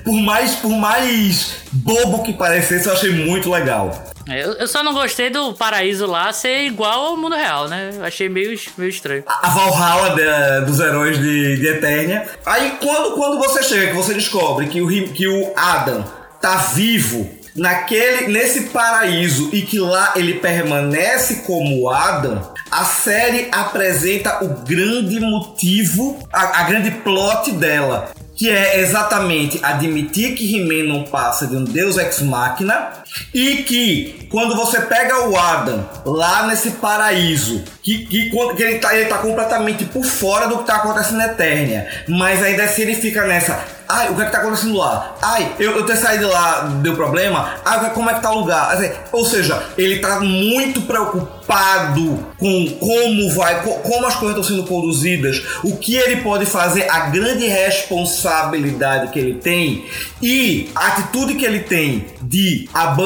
por 0.03 0.13
mais 0.13 0.55
por 0.55 0.71
mais 0.71 1.55
bobo 1.71 2.23
que 2.23 2.33
parecesse, 2.33 2.87
eu 2.87 2.93
achei 2.93 3.11
muito 3.11 3.49
legal. 3.49 4.11
É, 4.27 4.43
Eu, 4.43 4.53
eu 4.53 4.67
só 4.67 4.83
não 4.83 4.93
gostei 4.93 5.29
do 5.29 5.53
paraíso 5.53 6.05
lá 6.05 6.31
ser 6.31 6.65
igual 6.65 7.05
ao 7.07 7.17
mundo 7.17 7.35
real, 7.35 7.67
né? 7.67 7.91
Eu 7.95 8.05
achei 8.05 8.29
meio, 8.29 8.57
meio 8.77 8.89
estranho. 8.89 9.23
a 9.27 9.49
Valhalla 9.49 10.61
dos 10.61 10.79
heróis 10.79 11.17
de, 11.17 11.57
de 11.57 11.67
Eternia. 11.67 12.27
Aí 12.45 12.77
quando, 12.81 13.15
quando 13.15 13.37
você 13.39 13.63
chega, 13.63 13.87
que 13.87 13.95
você 13.95 14.13
descobre 14.13 14.67
que 14.67 14.81
o, 14.81 14.87
que 15.13 15.27
o 15.27 15.53
Adam 15.55 16.03
tá 16.41 16.57
vivo 16.57 17.29
naquele 17.55 18.27
nesse 18.27 18.69
paraíso 18.69 19.49
e 19.51 19.61
que 19.61 19.77
lá 19.79 20.13
ele 20.15 20.35
permanece 20.35 21.43
como 21.45 21.89
Adam, 21.89 22.41
a 22.71 22.85
série 22.85 23.49
apresenta 23.51 24.43
o 24.43 24.63
grande 24.65 25.19
motivo, 25.19 26.17
a, 26.31 26.61
a 26.61 26.63
grande 26.63 26.91
plot 26.91 27.51
dela. 27.51 28.11
que 28.35 28.49
é 28.49 28.79
exatamente 28.79 29.59
admitir 29.61 30.33
que 30.35 30.55
He-Man 30.55 30.91
não 30.91 31.03
passa 31.03 31.45
de 31.45 31.55
um 31.55 31.63
deus 31.63 31.97
ex-máquina 31.97 33.00
e 33.33 33.57
que 33.63 34.27
quando 34.29 34.55
você 34.55 34.79
pega 34.81 35.27
o 35.27 35.37
Adam 35.37 35.87
lá 36.05 36.47
nesse 36.47 36.71
paraíso, 36.71 37.63
que, 37.83 38.05
que, 38.05 38.29
que 38.29 38.63
ele, 38.63 38.79
tá, 38.79 38.95
ele 38.95 39.09
tá 39.09 39.17
completamente 39.17 39.85
por 39.85 40.03
fora 40.05 40.47
do 40.47 40.59
que 40.59 40.63
tá 40.65 40.77
acontecendo 40.77 41.17
na 41.17 41.27
Eternia, 41.27 41.87
mas 42.07 42.41
ainda 42.41 42.63
assim 42.63 42.83
ele 42.83 42.95
fica 42.95 43.25
nessa. 43.25 43.81
Ai, 43.93 44.09
o 44.09 44.15
que 44.15 44.21
é 44.21 44.25
que 44.25 44.31
tá 44.31 44.37
acontecendo 44.37 44.77
lá? 44.77 45.17
Ai, 45.21 45.51
eu, 45.59 45.75
eu 45.75 45.85
ter 45.85 45.97
saído 45.97 46.29
lá 46.29 46.61
deu 46.81 46.95
problema? 46.95 47.55
Ai, 47.65 47.89
como 47.93 48.09
é 48.09 48.13
que 48.13 48.21
tá 48.21 48.31
o 48.31 48.39
lugar? 48.39 48.73
Assim, 48.73 48.89
ou 49.11 49.25
seja, 49.25 49.61
ele 49.77 49.99
tá 49.99 50.21
muito 50.21 50.81
preocupado 50.83 52.25
com 52.39 52.67
como 52.79 53.29
vai, 53.33 53.61
co- 53.63 53.79
como 53.79 54.05
as 54.07 54.15
coisas 54.15 54.37
estão 54.37 54.43
sendo 54.57 54.65
conduzidas, 54.67 55.43
o 55.61 55.75
que 55.75 55.97
ele 55.97 56.21
pode 56.21 56.45
fazer, 56.45 56.89
a 56.89 57.01
grande 57.09 57.45
responsabilidade 57.47 59.11
que 59.11 59.19
ele 59.19 59.33
tem 59.35 59.85
e 60.21 60.69
a 60.73 60.87
atitude 60.87 61.35
que 61.35 61.43
ele 61.45 61.59
tem 61.59 62.05
de 62.21 62.69
abandonar 62.73 63.00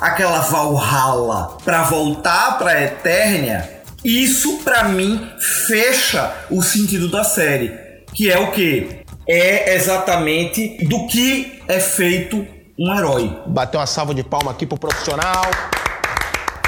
aquela 0.00 0.40
Valhalla 0.40 1.56
para 1.64 1.82
voltar 1.82 2.58
para 2.58 2.82
Eternia. 2.82 3.82
Isso 4.04 4.58
pra 4.58 4.84
mim 4.84 5.30
fecha 5.66 6.32
o 6.50 6.62
sentido 6.62 7.08
da 7.08 7.24
série, 7.24 7.72
que 8.12 8.30
é 8.30 8.38
o 8.38 8.50
que 8.52 9.00
é 9.26 9.74
exatamente 9.74 10.84
do 10.86 11.06
que 11.06 11.62
é 11.66 11.80
feito 11.80 12.46
um 12.78 12.94
herói. 12.94 13.36
Bateu 13.46 13.80
uma 13.80 13.86
salva 13.86 14.14
de 14.14 14.22
palma 14.22 14.50
aqui 14.50 14.66
pro 14.66 14.78
profissional. 14.78 15.44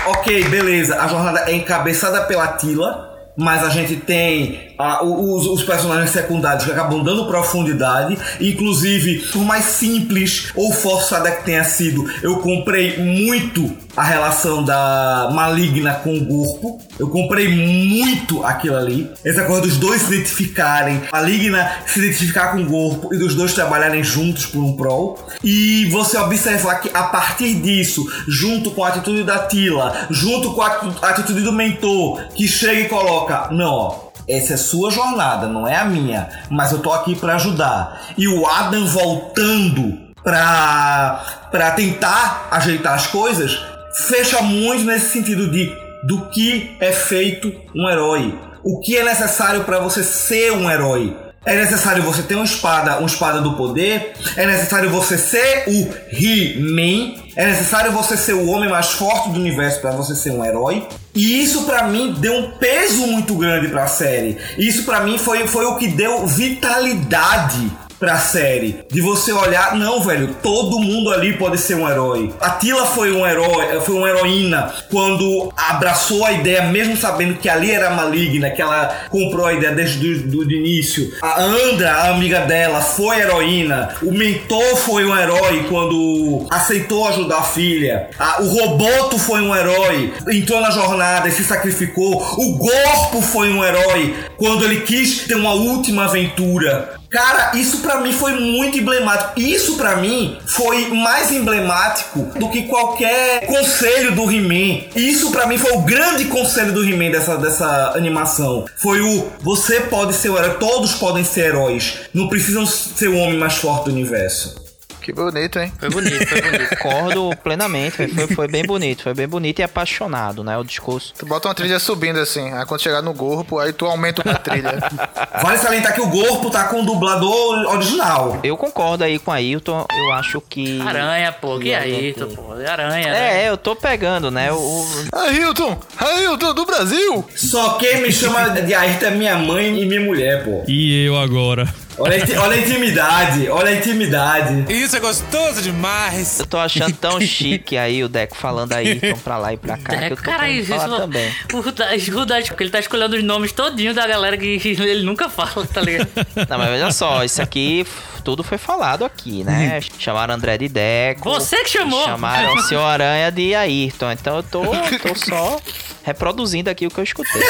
Ok, 0.06 0.44
beleza. 0.44 1.00
A 1.00 1.08
jornada 1.08 1.44
é 1.50 1.54
encabeçada 1.54 2.22
pela 2.22 2.48
Tila, 2.48 3.12
mas 3.36 3.62
a 3.64 3.68
gente 3.68 3.96
tem 3.96 4.74
ah, 4.78 5.04
o- 5.04 5.36
os, 5.36 5.46
os 5.46 5.62
personagens 5.62 6.10
secundários 6.10 6.64
que 6.64 6.70
acabam 6.70 7.02
dando 7.02 7.26
profundidade. 7.26 8.16
Inclusive, 8.40 9.18
por 9.32 9.44
mais 9.44 9.64
simples 9.64 10.50
ou 10.54 10.72
forçada 10.72 11.30
que 11.30 11.44
tenha 11.44 11.64
sido, 11.64 12.04
eu 12.22 12.36
comprei 12.38 12.98
muito 12.98 13.76
a 13.96 14.02
relação 14.02 14.62
da 14.62 15.30
Maligna 15.32 15.94
com 15.94 16.14
o 16.18 16.26
corpo. 16.26 16.78
Eu 16.98 17.08
comprei 17.08 17.48
muito 17.48 18.44
aquilo 18.44 18.76
ali. 18.76 19.10
Essa 19.24 19.44
coisa 19.44 19.62
dos 19.62 19.76
dois 19.78 20.02
se 20.02 20.14
identificarem, 20.14 21.00
a 21.10 21.16
Maligna 21.16 21.70
se 21.86 21.98
identificar 22.00 22.52
com 22.52 22.62
o 22.62 22.66
corpo 22.66 23.14
e 23.14 23.18
dos 23.18 23.34
dois 23.34 23.54
trabalharem 23.54 24.04
juntos 24.04 24.44
por 24.46 24.62
um 24.62 24.76
prol. 24.76 25.18
E 25.42 25.86
você 25.90 26.18
observar 26.18 26.76
que 26.80 26.90
a 26.92 27.04
partir 27.04 27.54
disso, 27.54 28.04
junto 28.28 28.70
com 28.72 28.84
a 28.84 28.88
atitude 28.88 29.22
da 29.24 29.38
Tila, 29.46 30.06
junto 30.10 30.52
com 30.52 30.62
a 30.62 30.66
a 31.02 31.08
atitude 31.08 31.40
do 31.40 31.52
mentor, 31.52 32.20
que 32.34 32.46
chega 32.46 32.80
e 32.80 32.88
coloca: 32.88 33.48
Não, 33.50 33.70
ó. 33.72 34.05
Essa 34.28 34.54
é 34.54 34.56
sua 34.56 34.90
jornada, 34.90 35.46
não 35.46 35.66
é 35.66 35.76
a 35.76 35.84
minha, 35.84 36.28
mas 36.50 36.72
eu 36.72 36.80
tô 36.80 36.92
aqui 36.92 37.14
pra 37.14 37.36
ajudar. 37.36 38.00
E 38.18 38.26
o 38.26 38.46
Adam 38.46 38.86
voltando 38.86 39.98
pra, 40.22 41.48
pra 41.50 41.70
tentar 41.70 42.48
ajeitar 42.50 42.94
as 42.94 43.06
coisas, 43.06 43.58
fecha 43.94 44.42
muito 44.42 44.84
nesse 44.84 45.10
sentido 45.10 45.50
de 45.50 45.72
do 46.04 46.26
que 46.26 46.76
é 46.80 46.92
feito 46.92 47.52
um 47.74 47.88
herói. 47.88 48.38
O 48.62 48.80
que 48.80 48.96
é 48.96 49.04
necessário 49.04 49.64
para 49.64 49.78
você 49.78 50.02
ser 50.02 50.52
um 50.52 50.70
herói. 50.70 51.16
É 51.46 51.54
necessário 51.54 52.02
você 52.02 52.22
ter 52.22 52.34
uma 52.34 52.44
espada, 52.44 52.98
uma 52.98 53.06
espada 53.06 53.40
do 53.40 53.54
poder. 53.54 54.14
É 54.36 54.44
necessário 54.44 54.90
você 54.90 55.16
ser 55.16 55.62
o 55.68 55.88
He-Man. 56.12 57.22
É 57.36 57.46
necessário 57.46 57.92
você 57.92 58.16
ser 58.16 58.32
o 58.32 58.48
homem 58.48 58.68
mais 58.68 58.90
forte 58.90 59.30
do 59.30 59.38
universo 59.38 59.80
para 59.80 59.92
você 59.92 60.16
ser 60.16 60.32
um 60.32 60.44
herói. 60.44 60.88
E 61.14 61.40
isso 61.40 61.62
pra 61.62 61.84
mim 61.84 62.16
deu 62.18 62.34
um 62.34 62.50
peso 62.58 63.06
muito 63.06 63.36
grande 63.36 63.68
pra 63.68 63.86
série. 63.86 64.36
Isso 64.58 64.82
pra 64.82 65.00
mim 65.00 65.18
foi, 65.18 65.46
foi 65.46 65.66
o 65.66 65.76
que 65.76 65.86
deu 65.86 66.26
vitalidade 66.26 67.70
pra 67.98 68.18
série. 68.18 68.80
De 68.90 69.00
você 69.00 69.32
olhar, 69.32 69.74
não, 69.76 70.00
velho, 70.02 70.36
todo 70.42 70.78
mundo 70.78 71.10
ali 71.12 71.32
pode 71.36 71.58
ser 71.58 71.74
um 71.76 71.88
herói. 71.88 72.32
A 72.40 72.50
Tila 72.50 72.84
foi 72.86 73.12
um 73.12 73.26
herói, 73.26 73.80
foi 73.80 73.94
uma 73.94 74.08
heroína 74.08 74.72
quando 74.90 75.52
abraçou 75.56 76.24
a 76.24 76.32
ideia, 76.32 76.62
mesmo 76.64 76.96
sabendo 76.96 77.34
que 77.38 77.48
ali 77.48 77.70
era 77.70 77.90
maligna, 77.90 78.50
que 78.50 78.60
ela 78.62 78.86
comprou 79.10 79.46
a 79.46 79.52
ideia 79.54 79.74
desde 79.74 80.18
do, 80.20 80.44
do 80.44 80.52
início. 80.52 81.10
A 81.22 81.42
Andra, 81.42 81.92
a 81.92 82.10
amiga 82.10 82.40
dela, 82.40 82.80
foi 82.80 83.18
heroína. 83.20 83.94
O 84.02 84.12
mentor 84.12 84.76
foi 84.76 85.04
um 85.04 85.16
herói 85.16 85.64
quando 85.68 86.46
aceitou 86.50 87.06
ajudar 87.08 87.38
a 87.38 87.42
filha. 87.44 88.08
A- 88.18 88.42
o 88.42 88.48
Roboto 88.48 89.18
foi 89.18 89.40
um 89.40 89.54
herói, 89.54 90.12
entrou 90.30 90.60
na 90.60 90.70
jornada 90.70 91.28
e 91.28 91.32
se 91.32 91.44
sacrificou. 91.44 92.16
O 92.38 92.56
Gorpo 92.58 93.20
foi 93.22 93.50
um 93.50 93.64
herói 93.64 94.14
quando 94.36 94.64
ele 94.64 94.80
quis 94.80 95.20
ter 95.26 95.34
uma 95.36 95.52
última 95.52 96.04
aventura. 96.04 96.95
Cara, 97.10 97.52
isso 97.56 97.78
pra 97.78 98.00
mim 98.00 98.12
foi 98.12 98.32
muito 98.32 98.78
emblemático. 98.78 99.38
Isso 99.38 99.76
pra 99.76 99.96
mim 99.96 100.38
foi 100.46 100.88
mais 100.88 101.30
emblemático 101.30 102.22
do 102.38 102.48
que 102.48 102.62
qualquer 102.62 103.46
conselho 103.46 104.14
do 104.14 104.30
He-Man. 104.30 104.86
Isso 104.94 105.30
pra 105.30 105.46
mim 105.46 105.58
foi 105.58 105.72
o 105.72 105.82
grande 105.82 106.26
conselho 106.26 106.72
do 106.72 106.84
He-Man 106.84 107.10
dessa, 107.10 107.36
dessa 107.36 107.92
animação. 107.94 108.66
Foi 108.76 109.00
o 109.00 109.30
você 109.40 109.80
pode 109.80 110.14
ser 110.14 110.30
o 110.30 110.36
herói, 110.36 110.56
todos 110.58 110.94
podem 110.94 111.24
ser 111.24 111.46
heróis. 111.46 112.00
Não 112.12 112.28
precisam 112.28 112.66
ser 112.66 113.08
o 113.08 113.16
homem 113.16 113.38
mais 113.38 113.54
forte 113.54 113.86
do 113.86 113.92
universo. 113.92 114.65
Que 115.06 115.12
bonito, 115.12 115.60
hein? 115.60 115.72
Foi 115.78 115.88
bonito, 115.88 116.26
foi 116.26 116.42
bonito. 116.42 116.76
Concordo 116.82 117.30
plenamente, 117.44 118.08
foi, 118.08 118.26
foi, 118.26 118.48
bem 118.48 118.64
bonito, 118.64 119.04
foi 119.04 119.14
bem 119.14 119.28
bonito 119.28 119.60
e 119.60 119.62
apaixonado, 119.62 120.42
né, 120.42 120.58
o 120.58 120.64
discurso. 120.64 121.14
Tu 121.16 121.24
bota 121.24 121.46
uma 121.46 121.54
trilha 121.54 121.78
subindo 121.78 122.18
assim, 122.18 122.52
aí 122.52 122.66
quando 122.66 122.82
chegar 122.82 123.02
no 123.02 123.14
corpo, 123.14 123.60
aí 123.60 123.72
tu 123.72 123.86
aumenta 123.86 124.28
a 124.28 124.34
trilha. 124.34 124.72
Vale 125.40 125.58
salientar 125.58 125.94
que 125.94 126.00
o 126.00 126.08
Gorpo 126.08 126.50
tá 126.50 126.64
com 126.64 126.82
o 126.82 126.84
dublador 126.84 127.72
original. 127.72 128.40
Eu 128.42 128.56
concordo 128.56 129.04
aí 129.04 129.20
com 129.20 129.30
a 129.30 129.36
Ailton, 129.36 129.86
eu 129.88 130.12
acho 130.14 130.40
que... 130.40 130.80
Aranha, 130.80 131.30
pô. 131.30 131.56
Que 131.60 131.72
a 131.72 131.82
aí, 131.82 132.06
gente- 132.06 132.18
tô, 132.18 132.26
pô. 132.26 132.54
Aranha, 132.54 133.12
né? 133.12 133.44
É, 133.44 133.48
eu 133.48 133.56
tô 133.56 133.76
pegando, 133.76 134.28
né, 134.28 134.50
o... 134.50 134.84
Ailton! 135.12 135.78
Ailton, 136.00 136.52
do 136.52 136.66
Brasil! 136.66 137.24
Só 137.36 137.74
quem 137.74 138.02
me 138.02 138.10
chama 138.10 138.48
de 138.48 138.74
Ayrton 138.74 139.06
é 139.06 139.10
minha 139.12 139.36
mãe 139.36 139.80
e 139.80 139.86
minha 139.86 140.00
mulher, 140.00 140.44
pô. 140.44 140.64
E 140.66 141.04
eu 141.04 141.16
agora? 141.16 141.72
Olha 141.98 142.22
a, 142.22 142.42
olha 142.42 142.56
a 142.56 142.58
intimidade, 142.60 143.48
olha 143.48 143.70
a 143.70 143.74
intimidade. 143.74 144.66
Isso 144.72 144.96
é 144.96 145.00
gostoso 145.00 145.62
demais. 145.62 146.40
Eu 146.40 146.46
tô 146.46 146.58
achando 146.58 146.92
tão 147.00 147.18
chique 147.20 147.76
aí 147.76 148.04
o 148.04 148.08
Deco 148.08 148.36
falando 148.36 148.72
aí, 148.74 148.96
então 149.02 149.18
pra 149.18 149.38
lá 149.38 149.52
e 149.54 149.56
pra 149.56 149.78
cá, 149.78 149.96
que 149.96 150.02
eu 150.02 150.06
É, 150.06 150.08
tô 150.10 150.16
cara, 150.16 150.40
querendo 150.44 150.60
isso, 150.62 150.74
falar 150.74 150.96
também. 150.98 151.32
o 151.54 151.60
Rudaz, 151.60 152.48
porque 152.48 152.62
ele 152.64 152.70
tá 152.70 152.80
escolhendo 152.80 153.16
os 153.16 153.22
nomes 153.24 153.50
todinhos 153.52 153.94
da 153.94 154.06
galera 154.06 154.36
que 154.36 154.60
ele 154.78 155.02
nunca 155.04 155.28
fala, 155.30 155.66
tá 155.66 155.80
ligado? 155.80 156.08
Não, 156.48 156.58
mas 156.58 156.68
veja 156.68 156.90
só, 156.90 157.24
isso 157.24 157.40
aqui, 157.40 157.86
tudo 158.22 158.42
foi 158.44 158.58
falado 158.58 159.04
aqui, 159.04 159.42
né? 159.42 159.80
Chamaram 159.98 160.34
André 160.34 160.58
de 160.58 160.68
Deco. 160.68 161.30
Você 161.30 161.56
que 161.64 161.70
chamou. 161.70 162.04
Chamaram 162.04 162.54
o 162.56 162.62
Senhor 162.62 162.82
Aranha 162.84 163.30
de 163.32 163.54
Ayrton. 163.54 164.12
Então 164.12 164.36
eu 164.36 164.42
tô, 164.42 164.62
tô 164.62 165.14
só 165.14 165.58
reproduzindo 166.04 166.68
aqui 166.68 166.86
o 166.86 166.90
que 166.90 166.98
eu 166.98 167.04
escutei. 167.04 167.42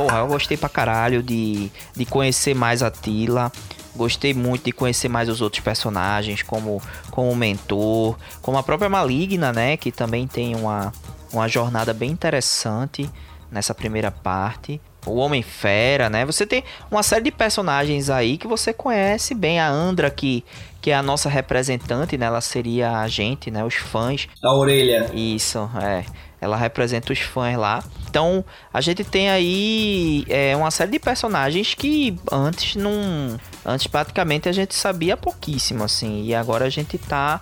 Porra, 0.00 0.18
eu 0.18 0.26
gostei 0.28 0.56
pra 0.56 0.68
caralho 0.68 1.22
de, 1.22 1.70
de 1.94 2.04
conhecer 2.06 2.54
mais 2.54 2.82
a 2.82 2.90
Tila. 2.90 3.52
Gostei 3.94 4.32
muito 4.32 4.64
de 4.64 4.72
conhecer 4.72 5.08
mais 5.08 5.28
os 5.28 5.42
outros 5.42 5.62
personagens, 5.62 6.42
como, 6.42 6.80
como 7.10 7.30
o 7.30 7.36
mentor, 7.36 8.16
como 8.40 8.56
a 8.56 8.62
própria 8.62 8.88
Maligna, 8.88 9.52
né? 9.52 9.76
Que 9.76 9.92
também 9.92 10.26
tem 10.26 10.54
uma, 10.56 10.92
uma 11.32 11.48
jornada 11.48 11.92
bem 11.92 12.10
interessante 12.10 13.10
nessa 13.50 13.74
primeira 13.74 14.10
parte. 14.10 14.80
O 15.04 15.16
Homem-Fera, 15.16 16.08
né? 16.08 16.24
Você 16.24 16.46
tem 16.46 16.64
uma 16.90 17.02
série 17.02 17.24
de 17.24 17.30
personagens 17.30 18.08
aí 18.08 18.38
que 18.38 18.46
você 18.46 18.72
conhece 18.72 19.34
bem. 19.34 19.60
A 19.60 19.68
Andra, 19.68 20.10
que, 20.10 20.44
que 20.80 20.90
é 20.90 20.94
a 20.94 21.02
nossa 21.02 21.28
representante, 21.28 22.16
né? 22.16 22.26
Ela 22.26 22.40
seria 22.40 22.98
a 22.98 23.08
gente, 23.08 23.50
né? 23.50 23.62
Os 23.62 23.74
fãs. 23.74 24.28
A 24.42 24.54
orelha. 24.54 25.10
Isso, 25.14 25.68
é. 25.82 26.04
Ela 26.40 26.56
representa 26.56 27.12
os 27.12 27.18
fãs 27.18 27.56
lá. 27.56 27.84
Então, 28.10 28.44
a 28.74 28.80
gente 28.80 29.04
tem 29.04 29.30
aí 29.30 30.24
é, 30.28 30.56
uma 30.56 30.72
série 30.72 30.90
de 30.90 30.98
personagens 30.98 31.74
que 31.74 32.18
antes 32.30 32.74
não. 32.74 33.38
Antes 33.64 33.86
praticamente 33.86 34.48
a 34.48 34.52
gente 34.52 34.74
sabia 34.74 35.16
pouquíssimo, 35.16 35.84
assim. 35.84 36.24
E 36.24 36.34
agora 36.34 36.64
a 36.64 36.70
gente 36.70 36.98
tá. 36.98 37.40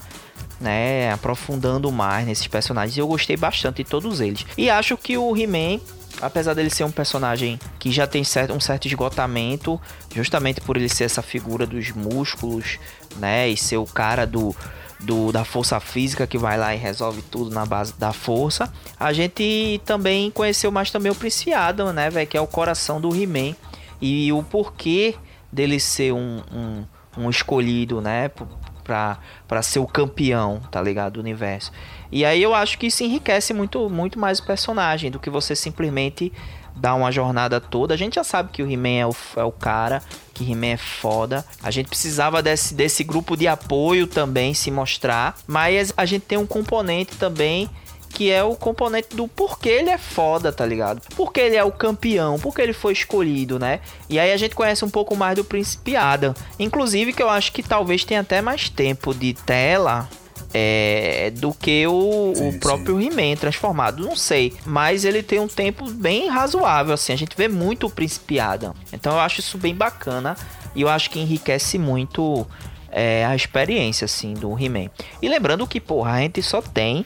Né, 0.61 1.13
aprofundando 1.13 1.91
mais 1.93 2.27
nesses 2.27 2.49
personagens. 2.49 2.99
Eu 2.99 3.07
gostei 3.07 3.37
bastante 3.37 3.85
de 3.85 3.85
todos 3.85 4.21
eles. 4.21 4.45
E 4.57 4.69
acho 4.69 4.97
que 4.97 5.17
o 5.17 5.37
He-Man, 5.37 5.81
apesar 6.21 6.53
dele 6.53 6.69
ser 6.69 6.83
um 6.83 6.91
personagem 6.91 7.61
que 7.79 7.93
já 7.93 8.09
tem 8.09 8.25
certo, 8.25 8.53
um 8.53 8.59
certo 8.59 8.87
esgotamento, 8.87 9.81
justamente 10.13 10.61
por 10.61 10.77
ele 10.77 10.89
ser 10.89 11.05
essa 11.05 11.23
figura 11.23 11.65
dos 11.65 11.93
músculos, 11.93 12.81
né? 13.19 13.49
E 13.49 13.57
ser 13.57 13.77
o 13.77 13.87
cara 13.87 14.27
do, 14.27 14.53
do, 15.01 15.31
da 15.33 15.45
força 15.45 15.79
física 15.81 16.27
que 16.27 16.37
vai 16.39 16.57
lá 16.59 16.75
e 16.75 16.79
resolve 16.79 17.23
tudo 17.23 17.51
na 17.55 17.65
base 17.65 17.95
da 17.99 18.13
força. 18.13 18.73
A 18.99 19.13
gente 19.13 19.81
também 19.85 20.31
conheceu 20.31 20.71
mais 20.73 20.91
também 20.91 21.11
o 21.13 21.15
Prince 21.15 21.53
Adam, 21.53 21.93
né, 21.93 22.11
velho? 22.11 22.27
Que 22.27 22.37
é 22.37 22.41
o 22.41 22.47
coração 22.47 23.01
do 23.01 23.15
He-Man. 23.15 23.55
E 24.01 24.33
o 24.33 24.43
porquê 24.43 25.15
dele 25.53 25.79
ser 25.81 26.13
um, 26.13 26.43
um, 26.53 26.85
um 27.25 27.31
escolhido, 27.31 28.01
né? 28.01 28.29
p- 28.29 28.45
Pra, 28.85 29.19
pra 29.47 29.61
ser 29.61 29.81
o 29.81 29.87
campeão, 29.87 30.63
tá 30.71 30.81
ligado? 30.81 31.13
Do 31.15 31.21
universo. 31.21 31.71
E 32.11 32.25
aí 32.25 32.43
eu 32.43 32.55
acho 32.55 32.79
que 32.79 32.87
isso 32.87 33.05
enriquece 33.05 33.53
muito, 33.53 33.91
muito 33.91 34.19
mais 34.19 34.39
o 34.39 34.47
personagem 34.47 35.11
do 35.11 35.19
que 35.21 35.29
você 35.29 35.55
simplesmente 35.55 36.33
dar 36.75 36.95
uma 36.95 37.13
jornada 37.13 37.61
toda. 37.61 37.93
A 37.93 37.97
gente 37.99 38.15
já 38.15 38.25
sabe 38.25 38.49
que 38.51 38.63
o 38.63 38.71
He-Man 38.71 38.89
é 39.01 39.07
o, 39.07 39.15
é 39.37 39.45
o 39.45 39.53
cara 39.53 40.03
que 40.39 40.51
He-Man 40.51 40.75
é 40.75 40.77
foda. 40.77 41.45
A 41.63 41.71
gente 41.71 41.89
precisava 41.89 42.41
desse, 42.43 42.75
desse 42.75 43.03
grupo 43.03 43.37
de 43.37 43.49
apoio 43.49 44.07
também 44.07 44.55
se 44.55 44.71
mostrar. 44.71 45.37
Mas 45.47 45.93
a 45.97 46.07
gente 46.07 46.23
tem 46.23 46.39
um 46.39 46.47
componente 46.47 47.17
também 47.17 47.69
que 48.11 48.31
é 48.31 48.43
o 48.43 48.55
componente 48.55 49.15
do 49.15 49.29
porquê 49.29 49.69
ele 49.69 49.91
é 49.91 49.99
foda, 49.99 50.51
tá 50.51 50.65
ligado? 50.65 51.03
Porque 51.15 51.41
ele 51.41 51.57
é 51.57 51.63
o 51.63 51.71
campeão, 51.71 52.39
porque 52.39 52.63
ele 52.63 52.73
foi 52.73 52.95
escolhido, 52.95 53.59
né? 53.59 53.81
E 54.09 54.19
aí 54.19 54.33
a 54.33 54.37
gente 54.37 54.55
conhece 54.55 54.83
um 54.83 54.89
pouco 54.89 55.15
mais 55.15 55.37
do 55.37 55.45
Príncipe 55.45 55.95
Adam. 55.95 56.35
Inclusive 56.59 57.13
que 57.13 57.23
eu 57.23 57.29
acho 57.29 57.53
que 57.53 57.63
talvez 57.63 58.05
tenha 58.05 58.21
até 58.21 58.41
mais 58.41 58.71
tempo 58.71 59.15
de 59.15 59.35
tela 59.35 60.09
é, 60.53 61.31
do 61.37 61.53
que 61.53 61.87
o, 61.87 62.33
sim, 62.35 62.49
o 62.49 62.59
próprio 62.59 63.01
He-Man 63.01 63.37
transformado. 63.37 64.03
Não 64.03 64.17
sei, 64.17 64.55
mas 64.65 65.05
ele 65.05 65.23
tem 65.23 65.39
um 65.39 65.49
tempo 65.49 65.91
bem 65.91 66.29
razoável, 66.29 66.95
assim. 66.95 67.13
A 67.13 67.17
gente 67.17 67.37
vê 67.37 67.49
muito 67.49 67.87
o 67.87 67.91
Príncipe 67.91 68.41
Adam. 68.41 68.75
Então 68.93 69.13
eu 69.13 69.21
acho 69.21 69.41
isso 69.41 69.59
bem 69.59 69.75
bacana 69.75 70.37
e 70.75 70.83
eu 70.83 70.89
acho 70.89 71.11
que 71.11 71.19
enriquece 71.19 71.79
muito 71.79 72.47
é, 72.91 73.25
a 73.25 73.35
experiência, 73.35 74.05
assim, 74.05 74.35
do 74.35 74.59
He-Man. 74.59 74.91
E 75.21 75.29
lembrando 75.29 75.67
que, 75.67 75.81
porra, 75.81 76.13
a 76.13 76.21
gente 76.21 76.43
só 76.43 76.63
tem 76.63 77.05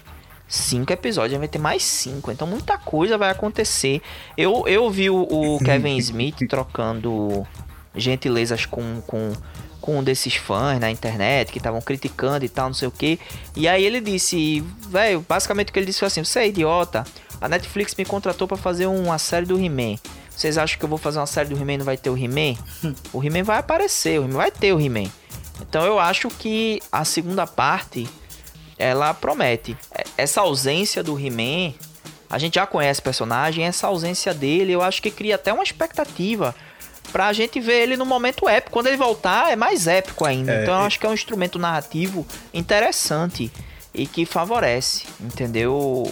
cinco 0.52 0.92
episódios, 0.92 1.38
vai 1.38 1.48
ter 1.48 1.58
mais 1.58 1.82
cinco. 1.82 2.30
Então 2.30 2.46
muita 2.46 2.76
coisa 2.76 3.16
vai 3.16 3.30
acontecer. 3.30 4.02
Eu, 4.36 4.68
eu 4.68 4.90
vi 4.90 5.10
o, 5.10 5.22
o 5.22 5.58
Kevin 5.64 5.96
Smith 5.96 6.46
trocando 6.48 7.46
gentilezas 7.94 8.66
com, 8.66 9.00
com, 9.06 9.32
com 9.82 9.98
um 9.98 10.02
desses 10.02 10.36
fãs 10.36 10.80
na 10.80 10.90
internet 10.90 11.52
que 11.52 11.58
estavam 11.58 11.82
criticando 11.82 12.44
e 12.44 12.48
tal, 12.48 12.68
não 12.68 12.74
sei 12.74 12.88
o 12.88 12.90
que. 12.90 13.18
E 13.54 13.68
aí 13.68 13.84
ele 13.84 14.00
disse, 14.00 14.64
velho, 14.88 15.26
basicamente 15.28 15.68
o 15.68 15.72
que 15.72 15.78
ele 15.78 15.86
disse 15.86 15.98
foi 15.98 16.06
assim: 16.06 16.24
você 16.24 16.38
é 16.38 16.48
idiota. 16.48 17.04
A 17.40 17.48
Netflix 17.48 17.94
me 17.96 18.04
contratou 18.04 18.46
para 18.46 18.56
fazer 18.56 18.86
uma 18.86 19.18
série 19.18 19.44
do 19.44 19.58
He-Man. 19.58 19.96
Vocês 20.30 20.56
acham 20.56 20.78
que 20.78 20.84
eu 20.84 20.88
vou 20.88 20.96
fazer 20.96 21.18
uma 21.18 21.26
série 21.26 21.48
do 21.48 21.60
He-Man 21.60 21.74
e 21.74 21.78
não 21.78 21.84
vai 21.84 21.96
ter 21.96 22.08
o 22.08 22.16
He-Man? 22.16 22.56
o 23.12 23.22
He-Man 23.22 23.42
vai 23.42 23.58
aparecer, 23.58 24.20
o 24.20 24.24
He-Man 24.24 24.36
vai 24.36 24.50
ter 24.50 24.72
o 24.72 24.80
He-Man. 24.80 25.10
Então 25.60 25.84
eu 25.84 25.98
acho 25.98 26.28
que 26.28 26.80
a 26.90 27.04
segunda 27.04 27.46
parte 27.46 28.08
ela 28.78 29.12
promete. 29.12 29.76
Essa 30.16 30.40
ausência 30.40 31.02
do 31.02 31.18
He-Man, 31.18 31.74
a 32.30 32.38
gente 32.38 32.54
já 32.54 32.66
conhece 32.66 33.00
o 33.00 33.02
personagem, 33.02 33.64
essa 33.64 33.88
ausência 33.88 34.32
dele, 34.32 34.72
eu 34.72 34.82
acho 34.82 35.02
que 35.02 35.10
cria 35.10 35.34
até 35.34 35.52
uma 35.52 35.62
expectativa 35.62 36.54
pra 37.10 37.32
gente 37.32 37.58
ver 37.60 37.82
ele 37.82 37.96
no 37.96 38.06
momento 38.06 38.48
épico. 38.48 38.72
Quando 38.72 38.86
ele 38.86 38.96
voltar, 38.96 39.50
é 39.50 39.56
mais 39.56 39.86
épico 39.86 40.24
ainda. 40.24 40.52
É, 40.52 40.62
então 40.62 40.74
eu 40.74 40.80
acho 40.80 40.98
que 41.00 41.06
é 41.06 41.08
um 41.08 41.14
instrumento 41.14 41.58
narrativo 41.58 42.26
interessante 42.52 43.50
e 43.94 44.06
que 44.06 44.24
favorece, 44.24 45.04
entendeu? 45.20 46.10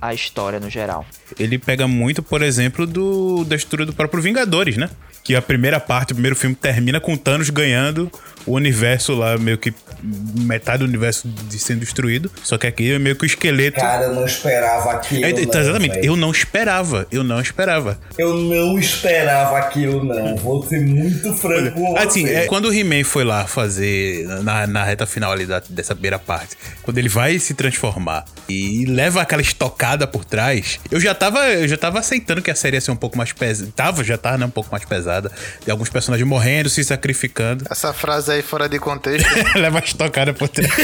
A 0.00 0.12
história 0.12 0.60
no 0.60 0.68
geral. 0.68 1.06
Ele 1.38 1.58
pega 1.58 1.88
muito, 1.88 2.22
por 2.22 2.42
exemplo, 2.42 2.86
do 2.86 3.44
da 3.44 3.56
estrutura 3.56 3.86
do 3.86 3.92
próprio 3.92 4.22
Vingadores, 4.22 4.76
né? 4.76 4.90
Que 5.22 5.34
a 5.34 5.40
primeira 5.40 5.80
parte, 5.80 6.12
o 6.12 6.14
primeiro 6.14 6.36
filme 6.36 6.54
termina 6.54 7.00
com 7.00 7.16
Thanos 7.16 7.48
ganhando 7.48 8.12
o 8.46 8.52
universo 8.52 9.14
lá, 9.14 9.36
meio 9.38 9.58
que 9.58 9.72
metade 10.02 10.78
do 10.78 10.84
universo 10.84 11.28
de 11.28 11.58
sendo 11.58 11.80
destruído. 11.80 12.30
Só 12.42 12.58
que 12.58 12.66
aqui 12.66 12.92
é 12.92 12.98
meio 12.98 13.16
que 13.16 13.24
o 13.24 13.26
esqueleto. 13.26 13.80
Cara, 13.80 14.04
eu 14.04 14.14
não 14.14 14.24
esperava 14.24 14.92
aquilo. 14.92 15.24
É, 15.24 15.30
então, 15.30 15.60
exatamente, 15.60 15.98
eu 16.02 16.16
não 16.16 16.30
esperava. 16.30 17.06
Eu 17.10 17.24
não 17.24 17.40
esperava. 17.40 17.98
Eu 18.18 18.34
não 18.34 18.78
esperava 18.78 19.58
aquilo, 19.58 20.04
não. 20.04 20.36
Vou 20.36 20.66
ser 20.66 20.80
muito 20.80 21.34
franco 21.34 21.74
com 21.74 21.96
Assim, 21.96 22.26
é, 22.28 22.46
quando 22.46 22.66
o 22.66 22.74
He-Man 22.74 23.04
foi 23.04 23.24
lá 23.24 23.46
fazer, 23.46 24.26
na, 24.42 24.66
na 24.66 24.84
reta 24.84 25.06
final 25.06 25.32
ali 25.32 25.46
da, 25.46 25.62
dessa 25.68 25.94
primeira 25.94 26.18
parte, 26.18 26.56
quando 26.82 26.98
ele 26.98 27.08
vai 27.08 27.38
se 27.38 27.54
transformar 27.54 28.24
e 28.48 28.84
leva 28.86 29.22
aquela 29.22 29.42
estocada 29.42 30.06
por 30.06 30.24
trás, 30.24 30.78
eu 30.90 31.00
já 31.00 31.14
tava, 31.14 31.46
eu 31.50 31.68
já 31.68 31.76
tava 31.76 31.98
aceitando 31.98 32.42
que 32.42 32.50
a 32.50 32.54
série 32.54 32.76
ia 32.76 32.80
ser 32.80 32.90
um 32.90 32.96
pouco 32.96 33.16
mais 33.16 33.32
pesada. 33.32 33.72
Tava, 33.74 34.04
já 34.04 34.18
tava, 34.18 34.38
né, 34.38 34.46
um 34.46 34.50
pouco 34.50 34.70
mais 34.70 34.84
pesada. 34.84 35.30
De 35.64 35.70
alguns 35.70 35.88
personagens 35.88 36.26
morrendo, 36.28 36.68
se 36.68 36.84
sacrificando. 36.84 37.64
Essa 37.70 37.92
frase 37.92 38.33
aí 38.34 38.42
fora 38.42 38.68
de 38.68 38.78
contexto. 38.78 39.28
leva 39.58 39.78
a 39.78 39.82
estocada 39.82 40.34
por 40.34 40.48
trás. 40.48 40.70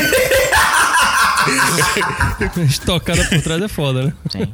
Estocada 2.68 3.24
por 3.24 3.42
trás 3.42 3.62
é 3.62 3.68
foda, 3.68 4.04
né? 4.04 4.12
Sim. 4.30 4.52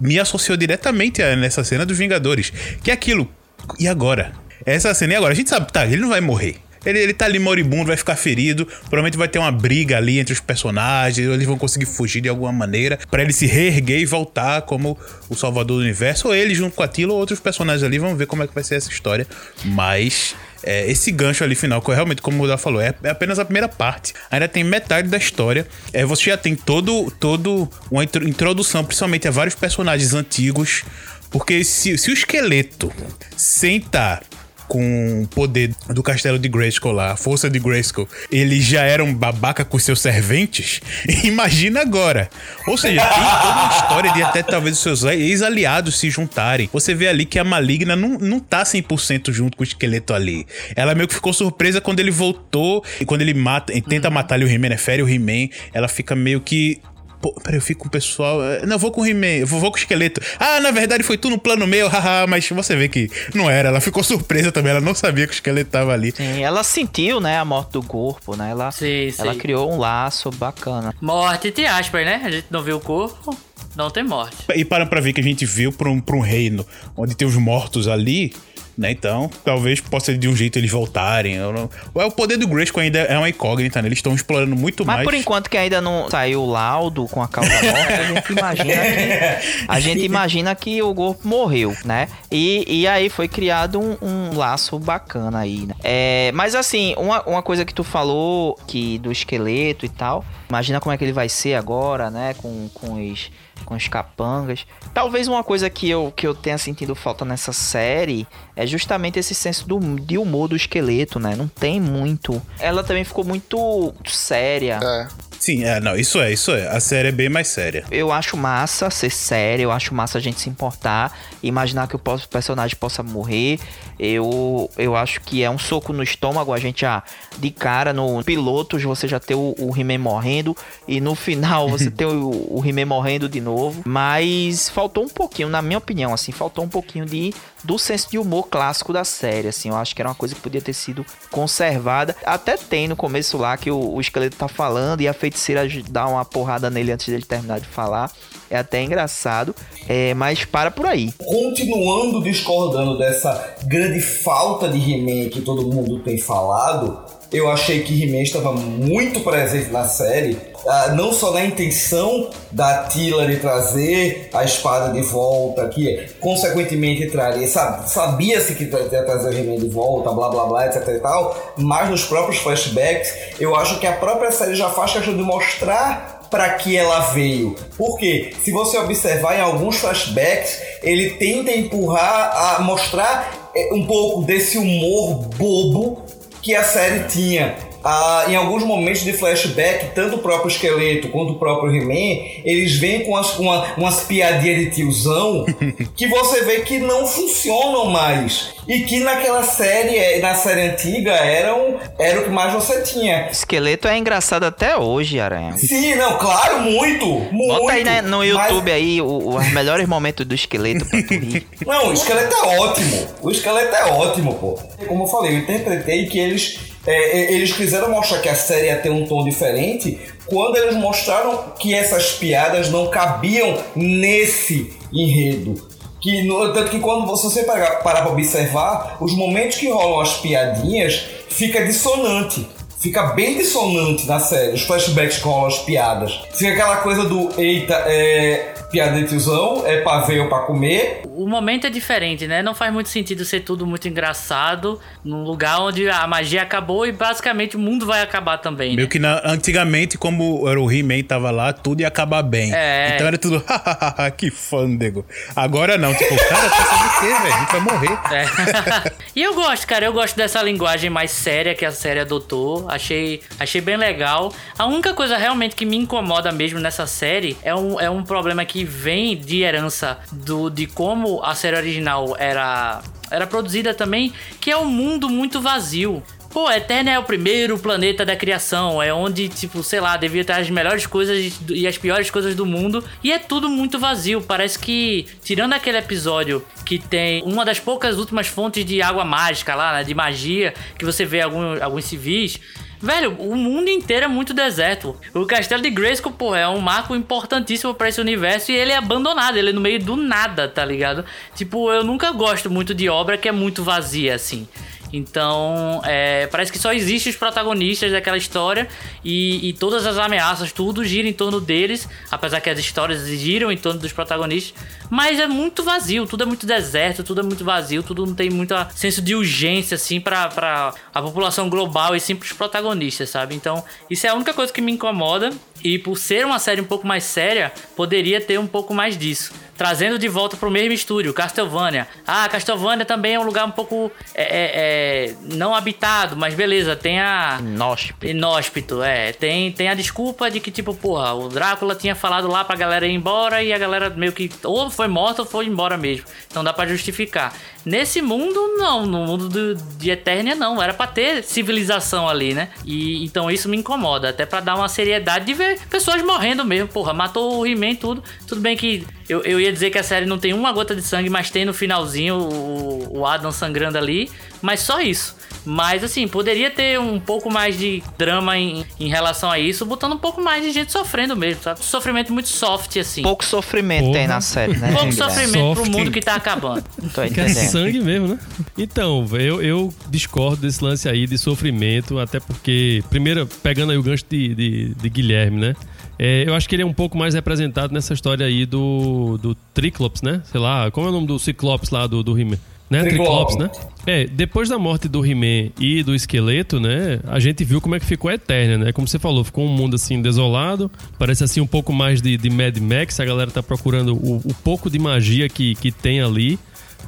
Me 0.00 0.18
associou 0.18 0.56
diretamente 0.56 1.22
nessa 1.36 1.64
cena 1.64 1.86
dos 1.86 1.96
Vingadores. 1.96 2.52
Que 2.82 2.90
é 2.90 2.94
aquilo. 2.94 3.30
E 3.78 3.88
agora? 3.88 4.32
Essa 4.66 4.92
cena 4.92 5.14
e 5.14 5.16
agora? 5.16 5.32
A 5.32 5.36
gente 5.36 5.48
sabe, 5.48 5.72
tá, 5.72 5.86
ele 5.86 5.96
não 5.96 6.10
vai 6.10 6.20
morrer. 6.20 6.56
Ele, 6.84 6.98
ele 6.98 7.14
tá 7.14 7.26
ali 7.26 7.38
moribundo, 7.38 7.86
vai 7.86 7.96
ficar 7.96 8.16
ferido. 8.16 8.64
Provavelmente 8.64 9.16
vai 9.16 9.28
ter 9.28 9.38
uma 9.38 9.52
briga 9.52 9.96
ali 9.96 10.18
entre 10.18 10.32
os 10.32 10.40
personagens. 10.40 11.26
Eles 11.26 11.46
vão 11.46 11.58
conseguir 11.58 11.86
fugir 11.86 12.20
de 12.20 12.28
alguma 12.28 12.52
maneira. 12.52 12.98
para 13.10 13.22
ele 13.22 13.32
se 13.32 13.46
reerguer 13.46 14.00
e 14.00 14.06
voltar 14.06 14.62
como 14.62 14.98
o 15.28 15.34
salvador 15.34 15.76
do 15.76 15.82
universo. 15.82 16.28
Ou 16.28 16.34
ele 16.34 16.54
junto 16.54 16.74
com 16.74 16.82
aquilo, 16.82 17.12
ou 17.12 17.20
outros 17.20 17.40
personagens 17.40 17.82
ali. 17.82 17.98
Vamos 17.98 18.16
ver 18.16 18.26
como 18.26 18.42
é 18.42 18.46
que 18.46 18.54
vai 18.54 18.64
ser 18.64 18.76
essa 18.76 18.90
história. 18.90 19.26
Mas. 19.64 20.34
É, 20.62 20.90
esse 20.90 21.10
gancho 21.10 21.42
ali 21.42 21.54
final, 21.54 21.80
que 21.80 21.90
realmente, 21.92 22.20
como 22.20 22.36
o 22.36 22.40
Mudar 22.40 22.58
falou, 22.58 22.80
é, 22.80 22.94
é, 23.02 23.10
apenas 23.10 23.38
a 23.38 23.44
primeira 23.44 23.68
parte. 23.68 24.12
Ainda 24.30 24.48
tem 24.48 24.62
metade 24.62 25.08
da 25.08 25.16
história. 25.16 25.66
É, 25.92 26.04
você 26.04 26.24
já 26.30 26.36
tem 26.36 26.54
todo, 26.54 27.10
todo 27.18 27.68
uma 27.90 28.04
introdução, 28.04 28.84
principalmente 28.84 29.26
a 29.26 29.30
vários 29.30 29.54
personagens 29.54 30.14
antigos. 30.14 30.84
Porque 31.30 31.62
se, 31.62 31.96
se 31.96 32.10
o 32.10 32.14
esqueleto 32.14 32.92
sentar 33.36 34.22
com 34.70 35.22
o 35.24 35.26
poder 35.26 35.74
do 35.88 36.00
castelo 36.00 36.38
de 36.38 36.48
Grayskull 36.48 36.92
lá, 36.92 37.10
a 37.10 37.16
força 37.16 37.50
de 37.50 37.58
Grayskull, 37.58 38.08
ele 38.30 38.60
já 38.60 38.82
era 38.82 39.02
um 39.02 39.12
babaca 39.12 39.64
com 39.64 39.76
seus 39.80 40.00
serventes, 40.00 40.80
imagina 41.24 41.80
agora. 41.80 42.30
Ou 42.68 42.78
seja, 42.78 43.04
tem 43.04 43.18
toda 43.18 43.62
uma 43.62 43.72
história 43.74 44.12
de 44.12 44.22
até 44.22 44.44
talvez 44.44 44.76
os 44.76 44.82
seus 44.82 45.02
ex-aliados 45.02 45.98
se 45.98 46.08
juntarem. 46.08 46.70
Você 46.72 46.94
vê 46.94 47.08
ali 47.08 47.24
que 47.24 47.40
a 47.40 47.42
Maligna 47.42 47.96
não, 47.96 48.10
não 48.10 48.38
tá 48.38 48.62
100% 48.62 49.32
junto 49.32 49.56
com 49.56 49.64
o 49.64 49.66
esqueleto 49.66 50.14
ali. 50.14 50.46
Ela 50.76 50.94
meio 50.94 51.08
que 51.08 51.14
ficou 51.14 51.32
surpresa 51.32 51.80
quando 51.80 51.98
ele 51.98 52.12
voltou 52.12 52.84
e 53.00 53.04
quando 53.04 53.22
ele 53.22 53.34
mata, 53.34 53.72
tenta 53.88 54.06
uhum. 54.06 54.14
matar 54.14 54.36
ali 54.36 54.44
o 54.44 54.48
He-Man, 54.48 54.68
né? 54.68 54.76
Fere 54.76 55.02
o 55.02 55.08
He-Man, 55.08 55.48
ela 55.74 55.88
fica 55.88 56.14
meio 56.14 56.40
que 56.40 56.80
Pô, 57.20 57.32
peraí, 57.32 57.58
eu 57.58 57.62
fico 57.62 57.82
com 57.82 57.88
o 57.88 57.90
pessoal. 57.90 58.42
Eh, 58.42 58.64
não, 58.66 58.78
vou 58.78 58.90
com 58.90 59.02
o 59.02 59.06
He-Man, 59.06 59.44
vou, 59.44 59.60
vou 59.60 59.70
com 59.70 59.76
o 59.76 59.80
esqueleto. 59.80 60.20
Ah, 60.38 60.58
na 60.60 60.70
verdade 60.70 61.02
foi 61.02 61.18
tudo 61.18 61.32
no 61.32 61.38
plano 61.38 61.66
meu, 61.66 61.86
haha, 61.90 62.26
mas 62.26 62.48
você 62.48 62.74
vê 62.74 62.88
que 62.88 63.10
não 63.34 63.50
era. 63.50 63.68
Ela 63.68 63.80
ficou 63.80 64.02
surpresa 64.02 64.50
também, 64.50 64.70
ela 64.70 64.80
não 64.80 64.94
sabia 64.94 65.26
que 65.26 65.32
o 65.32 65.34
esqueleto 65.34 65.70
tava 65.70 65.92
ali. 65.92 66.12
Sim, 66.12 66.42
ela 66.42 66.64
sentiu, 66.64 67.20
né, 67.20 67.38
a 67.38 67.44
morte 67.44 67.72
do 67.72 67.82
corpo, 67.82 68.36
né? 68.36 68.50
Ela, 68.50 68.70
sim, 68.70 69.12
ela 69.18 69.34
criou 69.34 69.70
um 69.70 69.78
laço 69.78 70.30
bacana. 70.30 70.94
Morte 71.00 71.50
de 71.50 71.66
aspas, 71.66 72.04
né? 72.04 72.22
A 72.24 72.30
gente 72.30 72.46
não 72.50 72.62
viu 72.62 72.76
o 72.76 72.80
corpo. 72.80 73.36
Não 73.76 73.88
tem 73.88 74.02
morte. 74.02 74.36
E 74.54 74.64
para 74.64 74.84
pra 74.84 75.00
ver 75.00 75.12
que 75.12 75.20
a 75.20 75.24
gente 75.24 75.46
viu 75.46 75.72
pra 75.72 75.88
um, 75.88 76.00
pra 76.00 76.16
um 76.16 76.20
reino 76.20 76.66
onde 76.96 77.14
tem 77.14 77.26
os 77.26 77.36
mortos 77.36 77.86
ali, 77.86 78.34
né? 78.76 78.90
Então, 78.90 79.30
talvez 79.44 79.80
possa 79.80 80.16
de 80.16 80.28
um 80.28 80.36
jeito 80.36 80.58
eles 80.58 80.70
voltarem. 80.70 81.38
Não... 81.38 81.70
É 81.94 82.04
o 82.04 82.10
poder 82.10 82.36
do 82.36 82.46
Grayskull 82.46 82.82
ainda 82.82 83.00
é 83.00 83.16
uma 83.16 83.28
incógnita, 83.28 83.80
né? 83.80 83.88
Eles 83.88 83.98
estão 83.98 84.14
explorando 84.14 84.56
muito 84.56 84.84
Mas 84.84 84.96
mais. 84.96 85.06
Mas 85.06 85.14
por 85.14 85.14
enquanto 85.14 85.50
que 85.50 85.56
ainda 85.56 85.80
não 85.80 86.08
saiu 86.10 86.42
o 86.42 86.50
laudo 86.50 87.06
com 87.08 87.22
a 87.22 87.28
causa 87.28 87.50
morta, 87.50 87.94
a 87.94 88.04
gente 88.04 88.32
imagina 88.32 88.82
que 88.82 89.64
a 89.68 89.80
gente 89.80 90.04
imagina 90.04 90.54
que 90.54 90.82
o 90.82 90.94
corpo 90.94 91.26
morreu, 91.26 91.76
né? 91.84 92.08
E, 92.30 92.64
e 92.66 92.86
aí 92.86 93.08
foi 93.08 93.28
criado 93.28 93.80
um, 93.80 93.96
um 94.00 94.36
laço 94.36 94.78
bacana 94.78 95.38
aí, 95.38 95.66
né? 95.66 95.74
É, 95.82 96.30
mas 96.34 96.54
assim, 96.54 96.94
uma, 96.96 97.22
uma 97.22 97.42
coisa 97.42 97.64
que 97.64 97.74
tu 97.74 97.84
falou 97.84 98.58
que 98.66 98.98
do 98.98 99.10
esqueleto 99.10 99.84
e 99.84 99.88
tal, 99.88 100.24
imagina 100.48 100.80
como 100.80 100.92
é 100.92 100.98
que 100.98 101.04
ele 101.04 101.12
vai 101.12 101.28
ser 101.28 101.54
agora, 101.54 102.10
né? 102.10 102.34
Com, 102.34 102.68
com 102.74 102.94
os 102.94 103.30
com 103.64 103.74
os 103.74 103.88
capangas. 103.88 104.66
Talvez 104.92 105.28
uma 105.28 105.44
coisa 105.44 105.68
que 105.70 105.88
eu, 105.88 106.12
que 106.14 106.26
eu 106.26 106.34
tenha 106.34 106.58
sentido 106.58 106.94
falta 106.94 107.24
nessa 107.24 107.52
série 107.52 108.26
é 108.56 108.66
justamente 108.66 109.18
esse 109.18 109.34
senso 109.34 109.66
do, 109.66 109.78
de 110.00 110.18
humor 110.18 110.48
do 110.48 110.56
esqueleto, 110.56 111.18
né? 111.18 111.34
Não 111.36 111.48
tem 111.48 111.80
muito. 111.80 112.40
Ela 112.58 112.82
também 112.82 113.04
ficou 113.04 113.24
muito 113.24 113.94
séria. 114.06 114.80
É. 114.82 115.08
Sim, 115.40 115.64
é, 115.64 115.80
não, 115.80 115.96
isso 115.96 116.20
é, 116.20 116.30
isso 116.30 116.52
é. 116.52 116.68
A 116.68 116.78
série 116.78 117.08
é 117.08 117.12
bem 117.12 117.30
mais 117.30 117.48
séria. 117.48 117.82
Eu 117.90 118.12
acho 118.12 118.36
massa 118.36 118.90
ser 118.90 119.10
séria, 119.10 119.62
eu 119.62 119.72
acho 119.72 119.94
massa 119.94 120.18
a 120.18 120.20
gente 120.20 120.38
se 120.38 120.50
importar, 120.50 121.18
imaginar 121.42 121.88
que 121.88 121.96
o 121.96 121.98
personagem 121.98 122.76
possa 122.76 123.02
morrer. 123.02 123.58
Eu, 123.98 124.70
eu 124.76 124.94
acho 124.94 125.22
que 125.22 125.42
é 125.42 125.50
um 125.50 125.58
soco 125.58 125.94
no 125.94 126.02
estômago, 126.02 126.52
a 126.52 126.58
gente 126.58 126.82
já, 126.82 127.02
de 127.38 127.50
cara, 127.50 127.94
no 127.94 128.22
pilotos, 128.22 128.82
você 128.82 129.08
já 129.08 129.18
ter 129.18 129.34
o, 129.34 129.54
o 129.58 129.74
He-Man 129.74 129.98
morrendo, 129.98 130.54
e 130.86 131.00
no 131.00 131.14
final 131.14 131.70
você 131.70 131.88
ter 131.90 132.04
o, 132.04 132.30
o 132.50 132.62
He-Man 132.62 132.84
morrendo 132.84 133.26
de 133.26 133.40
novo. 133.40 133.82
Mas 133.86 134.68
faltou 134.68 135.04
um 135.04 135.08
pouquinho, 135.08 135.48
na 135.48 135.62
minha 135.62 135.78
opinião, 135.78 136.12
assim, 136.12 136.32
faltou 136.32 136.64
um 136.64 136.68
pouquinho 136.68 137.06
de 137.06 137.32
do 137.62 137.78
senso 137.78 138.10
de 138.10 138.18
humor 138.18 138.48
clássico 138.48 138.92
da 138.92 139.04
série, 139.04 139.48
assim. 139.48 139.68
Eu 139.68 139.76
acho 139.76 139.94
que 139.94 140.02
era 140.02 140.08
uma 140.08 140.14
coisa 140.14 140.34
que 140.34 140.40
podia 140.40 140.60
ter 140.60 140.72
sido 140.72 141.04
conservada. 141.30 142.16
Até 142.24 142.56
tem 142.56 142.88
no 142.88 142.96
começo 142.96 143.36
lá 143.36 143.56
que 143.56 143.70
o, 143.70 143.94
o 143.94 144.00
esqueleto 144.00 144.36
tá 144.36 144.48
falando 144.48 145.00
e 145.00 145.08
a 145.08 145.12
feiticeira 145.12 145.62
dá 145.88 146.06
uma 146.06 146.24
porrada 146.24 146.70
nele 146.70 146.92
antes 146.92 147.08
dele 147.08 147.24
terminar 147.24 147.60
de 147.60 147.66
falar. 147.66 148.10
É 148.50 148.58
até 148.58 148.82
engraçado, 148.82 149.54
é, 149.88 150.12
mas 150.14 150.44
para 150.44 150.72
por 150.72 150.84
aí. 150.84 151.12
Continuando 151.24 152.20
discordando 152.20 152.98
dessa 152.98 153.56
grande 153.64 154.00
falta 154.00 154.68
de 154.68 154.78
He-Man 154.78 155.28
que 155.30 155.40
todo 155.40 155.62
mundo 155.72 156.00
tem 156.00 156.18
falado, 156.18 157.04
Eu 157.32 157.48
achei 157.48 157.82
que 157.82 158.02
He-Man 158.02 158.22
estava 158.22 158.52
muito 158.52 159.20
presente 159.20 159.70
na 159.70 159.84
série, 159.84 160.36
ah, 160.66 160.88
não 160.88 161.12
só 161.12 161.30
na 161.32 161.44
intenção 161.44 162.28
da 162.50 162.84
Tila 162.84 163.24
de 163.26 163.36
trazer 163.36 164.28
a 164.32 164.42
espada 164.42 164.92
de 164.92 165.00
volta, 165.02 165.68
que 165.68 166.08
consequentemente 166.18 167.06
traria, 167.08 167.46
sabia-se 167.46 168.56
que 168.56 168.64
ia 168.64 169.04
trazer 169.04 169.28
o 169.28 169.38
He-Man 169.38 169.60
de 169.60 169.68
volta, 169.68 170.10
blá 170.10 170.28
blá 170.28 170.44
blá, 170.46 170.66
etc 170.66 170.88
e 170.88 170.98
tal, 170.98 171.54
mas 171.56 171.88
nos 171.88 172.04
próprios 172.04 172.38
flashbacks, 172.38 173.12
eu 173.38 173.54
acho 173.54 173.78
que 173.78 173.86
a 173.86 173.92
própria 173.92 174.32
série 174.32 174.56
já 174.56 174.68
faz 174.68 174.92
questão 174.92 175.16
de 175.16 175.22
mostrar 175.22 176.20
para 176.30 176.50
que 176.54 176.76
ela 176.76 177.00
veio. 177.12 177.56
Porque 177.76 178.32
se 178.42 178.52
você 178.52 178.78
observar 178.78 179.36
em 179.36 179.40
alguns 179.40 179.78
flashbacks, 179.78 180.60
ele 180.82 181.10
tenta 181.10 181.50
empurrar 181.52 182.58
a 182.58 182.62
mostrar 182.62 183.50
eh, 183.54 183.70
um 183.72 183.84
pouco 183.84 184.22
desse 184.22 184.56
humor 184.56 185.26
bobo 185.36 186.09
que 186.42 186.54
a 186.54 186.64
série 186.64 187.04
tinha 187.04 187.54
ah, 187.84 188.26
em 188.28 188.36
alguns 188.36 188.62
momentos 188.62 189.02
de 189.02 189.12
flashback, 189.12 189.94
tanto 189.94 190.16
o 190.16 190.18
próprio 190.18 190.48
esqueleto 190.48 191.08
quanto 191.08 191.32
o 191.32 191.38
próprio 191.38 191.74
He-Man, 191.74 192.42
eles 192.44 192.76
vêm 192.76 193.04
com 193.04 193.16
as, 193.16 193.38
uma, 193.38 193.74
umas 193.76 194.02
piadinhas 194.02 194.58
de 194.58 194.70
tiozão 194.70 195.44
que 195.96 196.06
você 196.06 196.42
vê 196.42 196.60
que 196.60 196.78
não 196.78 197.06
funcionam 197.06 197.86
mais. 197.86 198.54
E 198.68 198.80
que 198.80 199.00
naquela 199.00 199.42
série, 199.42 199.96
é, 199.96 200.20
na 200.20 200.34
série 200.34 200.60
antiga, 200.68 201.12
eram, 201.12 201.76
era 201.98 202.20
o 202.20 202.24
que 202.24 202.30
mais 202.30 202.52
você 202.52 202.82
tinha. 202.82 203.28
Esqueleto 203.30 203.88
é 203.88 203.98
engraçado 203.98 204.44
até 204.44 204.76
hoje, 204.76 205.18
Aranha. 205.18 205.56
Sim, 205.56 205.96
não, 205.96 206.18
claro, 206.18 206.60
muito. 206.60 207.06
muito 207.06 207.58
Bota 207.58 207.72
aí 207.72 207.82
né, 207.82 208.00
no 208.02 208.22
YouTube 208.22 208.70
mas... 208.70 208.74
aí 208.74 209.00
o, 209.00 209.36
os 209.36 209.52
melhores 209.52 209.88
momentos 209.88 210.24
do 210.24 210.34
esqueleto 210.34 210.84
pra 210.86 211.02
tu 211.02 211.14
rir. 211.14 211.46
Não, 211.66 211.88
o 211.88 211.92
esqueleto 211.92 212.34
é 212.34 212.58
ótimo. 212.58 213.06
O 213.22 213.30
esqueleto 213.30 213.74
é 213.74 213.84
ótimo, 213.86 214.34
pô. 214.34 214.58
Como 214.86 215.04
eu 215.04 215.08
falei, 215.08 215.32
eu 215.32 215.38
interpretei 215.38 216.06
que 216.06 216.18
eles 216.18 216.58
é, 216.86 217.32
eles 217.34 217.52
quiseram 217.52 217.90
mostrar 217.90 218.20
que 218.20 218.28
a 218.28 218.34
série 218.34 218.66
ia 218.66 218.76
ter 218.76 218.90
um 218.90 219.06
tom 219.06 219.22
diferente 219.24 219.98
quando 220.26 220.56
eles 220.56 220.76
mostraram 220.76 221.52
que 221.58 221.74
essas 221.74 222.12
piadas 222.12 222.70
não 222.70 222.88
cabiam 222.88 223.58
nesse 223.74 224.72
enredo. 224.92 225.68
Que, 226.00 226.22
no, 226.22 226.52
tanto 226.54 226.70
que 226.70 226.80
quando 226.80 227.06
você 227.06 227.42
parar 227.42 227.76
para 227.82 228.08
observar, 228.08 228.96
os 229.00 229.12
momentos 229.14 229.58
que 229.58 229.68
rolam 229.68 230.00
as 230.00 230.14
piadinhas 230.14 231.04
fica 231.28 231.64
dissonante. 231.64 232.48
Fica 232.78 233.08
bem 233.08 233.36
dissonante 233.36 234.06
na 234.06 234.18
série, 234.18 234.54
os 234.54 234.62
flashbacks 234.62 235.18
que 235.18 235.24
rolam 235.24 235.48
as 235.48 235.58
piadas. 235.58 236.18
Fica 236.32 236.52
aquela 236.52 236.76
coisa 236.76 237.04
do 237.04 237.28
eita, 237.38 237.74
é, 237.86 238.54
piada 238.70 239.00
de 239.00 239.08
tiozão, 239.08 239.66
é 239.66 239.80
pra 239.80 240.00
ver 240.00 240.20
ou 240.20 240.28
pra 240.28 240.40
comer. 240.40 241.02
O 241.06 241.26
momento 241.26 241.66
é 241.66 241.70
diferente, 241.70 242.26
né? 242.26 242.42
Não 242.42 242.54
faz 242.54 242.72
muito 242.72 242.88
sentido 242.88 243.24
ser 243.24 243.40
tudo 243.40 243.66
muito 243.66 243.88
engraçado 243.88 244.80
num 245.04 245.22
lugar 245.24 245.60
onde 245.60 245.88
a 245.88 246.06
magia 246.06 246.42
acabou 246.42 246.86
e 246.86 246.92
basicamente 246.92 247.56
o 247.56 247.58
mundo 247.58 247.84
vai 247.84 248.02
acabar 248.02 248.38
também. 248.38 248.76
Meio 248.76 248.86
né? 248.86 248.90
que 248.90 248.98
na, 248.98 249.20
antigamente, 249.24 249.98
como 249.98 250.48
era 250.48 250.60
o 250.60 250.70
He-Man 250.70 251.02
tava 251.02 251.30
lá, 251.30 251.52
tudo 251.52 251.80
ia 251.80 251.88
acabar 251.88 252.22
bem. 252.22 252.54
É. 252.54 252.94
Então 252.94 253.06
era 253.06 253.18
tudo, 253.18 253.42
que 254.16 254.30
fândego. 254.30 255.04
Agora 255.34 255.76
não, 255.76 255.92
tipo, 255.94 256.16
cara, 256.16 256.48
tá 256.48 256.64
sabendo 256.64 256.86
o 256.86 257.00
quê, 257.00 257.22
velho? 257.22 257.34
A 257.34 257.38
gente 257.38 257.52
vai 257.52 257.60
morrer. 257.60 257.90
É. 258.10 258.24
e 259.14 259.22
eu 259.22 259.34
gosto, 259.34 259.66
cara, 259.66 259.84
eu 259.84 259.92
gosto 259.92 260.16
dessa 260.16 260.42
linguagem 260.42 260.90
mais 260.90 261.10
séria 261.10 261.54
que 261.54 261.64
a 261.64 261.70
série 261.70 262.00
adotou. 262.00 262.68
Achei, 262.68 263.22
achei 263.38 263.60
bem 263.60 263.76
legal. 263.76 264.32
A 264.58 264.66
única 264.66 264.92
coisa 264.94 265.16
realmente 265.16 265.54
que 265.54 265.64
me 265.64 265.76
incomoda 265.76 266.32
mesmo 266.32 266.58
nessa 266.58 266.86
série 266.86 267.36
é 267.42 267.54
um, 267.54 267.78
é 267.78 267.88
um 267.88 268.02
problema 268.02 268.44
que 268.44 268.59
que 268.60 268.64
vem 268.64 269.16
de 269.16 269.40
herança 269.40 269.98
do, 270.12 270.50
de 270.50 270.66
como 270.66 271.22
a 271.22 271.34
série 271.34 271.56
original 271.56 272.14
era, 272.18 272.82
era 273.10 273.26
produzida 273.26 273.72
também, 273.72 274.12
que 274.38 274.50
é 274.50 274.56
um 274.56 274.66
mundo 274.66 275.08
muito 275.08 275.40
vazio. 275.40 276.02
Pô, 276.28 276.50
Eterna 276.50 276.90
é 276.90 276.98
o 276.98 277.02
primeiro 277.02 277.58
planeta 277.58 278.04
da 278.04 278.14
criação. 278.14 278.82
É 278.82 278.92
onde, 278.92 279.28
tipo, 279.28 279.62
sei 279.62 279.80
lá, 279.80 279.96
devia 279.96 280.24
ter 280.24 280.34
as 280.34 280.50
melhores 280.50 280.86
coisas 280.86 281.40
e 281.48 281.66
as 281.66 281.78
piores 281.78 282.10
coisas 282.10 282.34
do 282.34 282.44
mundo. 282.44 282.84
E 283.02 283.10
é 283.10 283.18
tudo 283.18 283.48
muito 283.48 283.78
vazio. 283.78 284.20
Parece 284.20 284.58
que, 284.58 285.06
tirando 285.24 285.54
aquele 285.54 285.78
episódio 285.78 286.44
que 286.66 286.78
tem 286.78 287.22
uma 287.24 287.44
das 287.44 287.58
poucas 287.58 287.96
últimas 287.96 288.28
fontes 288.28 288.64
de 288.64 288.82
água 288.82 289.04
mágica 289.04 289.54
lá, 289.54 289.72
né, 289.72 289.84
de 289.84 289.94
magia, 289.94 290.52
que 290.78 290.84
você 290.84 291.06
vê 291.06 291.22
algum, 291.22 291.60
alguns 291.60 291.86
civis. 291.86 292.38
Velho, 292.82 293.14
o 293.18 293.36
mundo 293.36 293.68
inteiro 293.68 294.06
é 294.06 294.08
muito 294.08 294.32
deserto. 294.32 294.96
O 295.12 295.26
castelo 295.26 295.62
de 295.62 295.68
Grayskull, 295.68 296.12
pô, 296.12 296.34
é 296.34 296.48
um 296.48 296.60
marco 296.60 296.94
importantíssimo 296.94 297.74
para 297.74 297.90
esse 297.90 298.00
universo 298.00 298.50
e 298.50 298.56
ele 298.56 298.72
é 298.72 298.76
abandonado, 298.76 299.36
ele 299.36 299.50
é 299.50 299.52
no 299.52 299.60
meio 299.60 299.78
do 299.78 299.96
nada, 299.96 300.48
tá 300.48 300.64
ligado? 300.64 301.04
Tipo, 301.34 301.70
eu 301.70 301.84
nunca 301.84 302.10
gosto 302.10 302.50
muito 302.50 302.74
de 302.74 302.88
obra 302.88 303.18
que 303.18 303.28
é 303.28 303.32
muito 303.32 303.62
vazia 303.62 304.14
assim. 304.14 304.48
Então, 304.92 305.80
é, 305.84 306.26
parece 306.26 306.50
que 306.50 306.58
só 306.58 306.72
existem 306.72 307.10
os 307.10 307.16
protagonistas 307.16 307.92
daquela 307.92 308.16
história 308.16 308.68
e, 309.04 309.48
e, 309.48 309.52
todas 309.52 309.86
as 309.86 309.98
ameaças, 309.98 310.52
tudo 310.52 310.84
gira 310.84 311.08
em 311.08 311.12
torno 311.12 311.40
deles, 311.40 311.88
apesar 312.10 312.40
que 312.40 312.50
as 312.50 312.58
histórias 312.58 313.06
giram 313.06 313.52
em 313.52 313.56
torno 313.56 313.80
dos 313.80 313.92
protagonistas. 313.92 314.54
Mas 314.90 315.20
é 315.20 315.26
muito 315.26 315.62
vazio, 315.62 316.06
tudo 316.06 316.24
é 316.24 316.26
muito 316.26 316.46
deserto, 316.46 317.04
tudo 317.04 317.20
é 317.20 317.24
muito 317.24 317.44
vazio, 317.44 317.82
tudo 317.82 318.04
não 318.04 318.14
tem 318.14 318.28
muito 318.28 318.54
senso 318.74 319.00
de 319.00 319.14
urgência, 319.14 319.76
assim, 319.76 320.00
pra, 320.00 320.28
pra 320.28 320.74
a 320.92 321.02
população 321.02 321.48
global 321.48 321.94
e 321.94 322.00
sim 322.00 322.16
pros 322.16 322.32
protagonistas, 322.32 323.10
sabe? 323.10 323.34
Então, 323.34 323.62
isso 323.88 324.06
é 324.06 324.10
a 324.10 324.14
única 324.14 324.34
coisa 324.34 324.52
que 324.52 324.60
me 324.60 324.72
incomoda. 324.72 325.30
E 325.62 325.78
por 325.78 325.96
ser 325.96 326.24
uma 326.24 326.38
série 326.38 326.60
um 326.60 326.64
pouco 326.64 326.86
mais 326.86 327.04
séria, 327.04 327.52
poderia 327.76 328.20
ter 328.20 328.38
um 328.38 328.46
pouco 328.46 328.74
mais 328.74 328.96
disso 328.96 329.32
trazendo 329.60 329.98
de 329.98 330.08
volta 330.08 330.38
pro 330.38 330.50
mesmo 330.50 330.72
estúdio, 330.72 331.12
Castlevania. 331.12 331.86
Ah, 332.06 332.26
Castlevania 332.30 332.86
também 332.86 333.16
é 333.16 333.20
um 333.20 333.24
lugar 333.24 333.44
um 333.44 333.50
pouco 333.50 333.92
é, 334.14 334.22
é, 334.22 334.52
é, 334.54 335.14
não 335.34 335.54
habitado, 335.54 336.16
mas 336.16 336.32
beleza, 336.32 336.74
tem 336.74 336.98
a. 336.98 337.36
Inóspito. 337.40 338.06
Inóspito, 338.06 338.82
é. 338.82 339.12
Tem, 339.12 339.52
tem 339.52 339.68
a 339.68 339.74
desculpa 339.74 340.30
de 340.30 340.40
que, 340.40 340.50
tipo, 340.50 340.74
porra, 340.74 341.12
o 341.12 341.28
Drácula 341.28 341.74
tinha 341.74 341.94
falado 341.94 342.26
lá 342.26 342.42
pra 342.42 342.56
galera 342.56 342.86
ir 342.86 342.94
embora 342.94 343.42
e 343.42 343.52
a 343.52 343.58
galera 343.58 343.90
meio 343.90 344.12
que 344.12 344.30
ou 344.44 344.70
foi 344.70 344.88
morta 344.88 345.20
ou 345.20 345.28
foi 345.28 345.44
embora 345.44 345.76
mesmo. 345.76 346.06
Então 346.26 346.42
dá 346.42 346.54
para 346.54 346.66
justificar. 346.66 347.34
Nesse 347.64 348.00
mundo, 348.00 348.56
não. 348.56 348.86
No 348.86 349.04
mundo 349.04 349.28
do, 349.28 349.54
de 349.54 349.90
Eternia, 349.90 350.34
não. 350.34 350.62
Era 350.62 350.72
pra 350.72 350.86
ter 350.86 351.22
civilização 351.22 352.08
ali, 352.08 352.34
né? 352.34 352.50
E 352.64 353.04
então 353.04 353.30
isso 353.30 353.48
me 353.48 353.56
incomoda. 353.56 354.08
Até 354.08 354.24
para 354.24 354.40
dar 354.40 354.56
uma 354.56 354.68
seriedade 354.68 355.26
de 355.26 355.34
ver 355.34 355.60
pessoas 355.68 356.02
morrendo 356.02 356.44
mesmo. 356.44 356.68
Porra, 356.68 356.92
matou 356.92 357.38
o 357.38 357.46
He-Man 357.46 357.74
tudo. 357.74 358.02
Tudo 358.26 358.40
bem 358.40 358.56
que 358.56 358.86
eu, 359.08 359.22
eu 359.22 359.40
ia 359.40 359.52
dizer 359.52 359.70
que 359.70 359.78
a 359.78 359.82
série 359.82 360.06
não 360.06 360.18
tem 360.18 360.32
uma 360.32 360.52
gota 360.52 360.74
de 360.74 360.82
sangue, 360.82 361.10
mas 361.10 361.30
tem 361.30 361.44
no 361.44 361.52
finalzinho 361.52 362.16
o, 362.16 362.98
o 363.00 363.06
Adam 363.06 363.32
sangrando 363.32 363.76
ali. 363.76 364.10
Mas 364.40 364.60
só 364.60 364.80
isso. 364.80 365.16
Mas 365.44 365.82
assim, 365.82 366.06
poderia 366.06 366.50
ter 366.50 366.78
um 366.78 367.00
pouco 367.00 367.30
mais 367.30 367.58
de 367.58 367.82
drama 367.96 368.38
em, 368.38 368.64
em 368.78 368.88
relação 368.88 369.30
a 369.30 369.38
isso, 369.38 369.64
botando 369.64 369.94
um 369.94 369.98
pouco 369.98 370.22
mais 370.22 370.44
de 370.44 370.52
gente 370.52 370.70
sofrendo 370.70 371.16
mesmo, 371.16 371.42
sabe? 371.42 371.64
Sofrimento 371.64 372.12
muito 372.12 372.28
soft, 372.28 372.76
assim. 372.76 373.02
Pouco 373.02 373.24
sofrimento 373.24 373.84
Porra. 373.86 373.98
tem 373.98 374.08
na 374.08 374.20
série, 374.20 374.56
né? 374.56 374.72
Pouco 374.72 374.92
sofrimento 374.92 375.56
soft. 375.56 375.62
pro 375.62 375.70
mundo 375.70 375.90
que 375.90 376.00
tá 376.00 376.14
acabando. 376.14 376.64
Tô 376.94 377.02
entendendo. 377.02 377.32
Que 377.32 377.40
é 377.40 377.44
sangue 377.44 377.80
mesmo, 377.80 378.08
né? 378.08 378.18
Então, 378.56 379.06
eu, 379.12 379.42
eu 379.42 379.74
discordo 379.88 380.42
desse 380.42 380.62
lance 380.62 380.88
aí 380.88 381.06
de 381.06 381.16
sofrimento, 381.16 381.98
até 381.98 382.20
porque, 382.20 382.82
primeiro, 382.90 383.26
pegando 383.42 383.72
aí 383.72 383.78
o 383.78 383.82
gancho 383.82 384.04
de, 384.08 384.34
de, 384.34 384.74
de 384.74 384.88
Guilherme, 384.88 385.38
né? 385.38 385.54
É, 385.98 386.24
eu 386.26 386.34
acho 386.34 386.48
que 386.48 386.54
ele 386.54 386.62
é 386.62 386.66
um 386.66 386.72
pouco 386.72 386.96
mais 386.96 387.12
representado 387.12 387.74
nessa 387.74 387.92
história 387.92 388.24
aí 388.24 388.46
do, 388.46 389.18
do 389.18 389.34
Triclops, 389.52 390.00
né? 390.00 390.22
Sei 390.24 390.40
lá, 390.40 390.70
como 390.70 390.86
é 390.86 390.88
o 390.88 390.92
nome 390.92 391.06
do 391.06 391.18
Ciclops 391.18 391.68
lá 391.68 391.86
do, 391.86 392.02
do 392.02 392.18
He-Man? 392.18 392.38
Né? 392.70 392.84
Triclops, 392.84 393.36
né? 393.36 393.50
É, 393.84 394.06
depois 394.06 394.48
da 394.48 394.56
morte 394.56 394.86
do 394.86 395.04
He-Man 395.04 395.50
e 395.58 395.82
do 395.82 395.92
esqueleto, 395.92 396.60
né? 396.60 397.00
A 397.08 397.18
gente 397.18 397.42
viu 397.42 397.60
como 397.60 397.74
é 397.74 397.80
que 397.80 397.84
ficou 397.84 398.08
a 398.08 398.14
Eterna, 398.14 398.66
né? 398.66 398.72
Como 398.72 398.86
você 398.86 398.96
falou, 398.96 399.24
ficou 399.24 399.44
um 399.44 399.48
mundo 399.48 399.74
assim 399.74 400.00
desolado. 400.00 400.70
Parece 400.96 401.24
assim 401.24 401.40
um 401.40 401.46
pouco 401.48 401.72
mais 401.72 402.00
de, 402.00 402.16
de 402.16 402.30
Mad 402.30 402.56
Max. 402.58 403.00
A 403.00 403.04
galera 403.04 403.28
tá 403.28 403.42
procurando 403.42 403.96
o, 403.96 404.18
o 404.18 404.34
pouco 404.44 404.70
de 404.70 404.78
magia 404.78 405.28
que, 405.28 405.56
que 405.56 405.72
tem 405.72 406.00
ali 406.00 406.38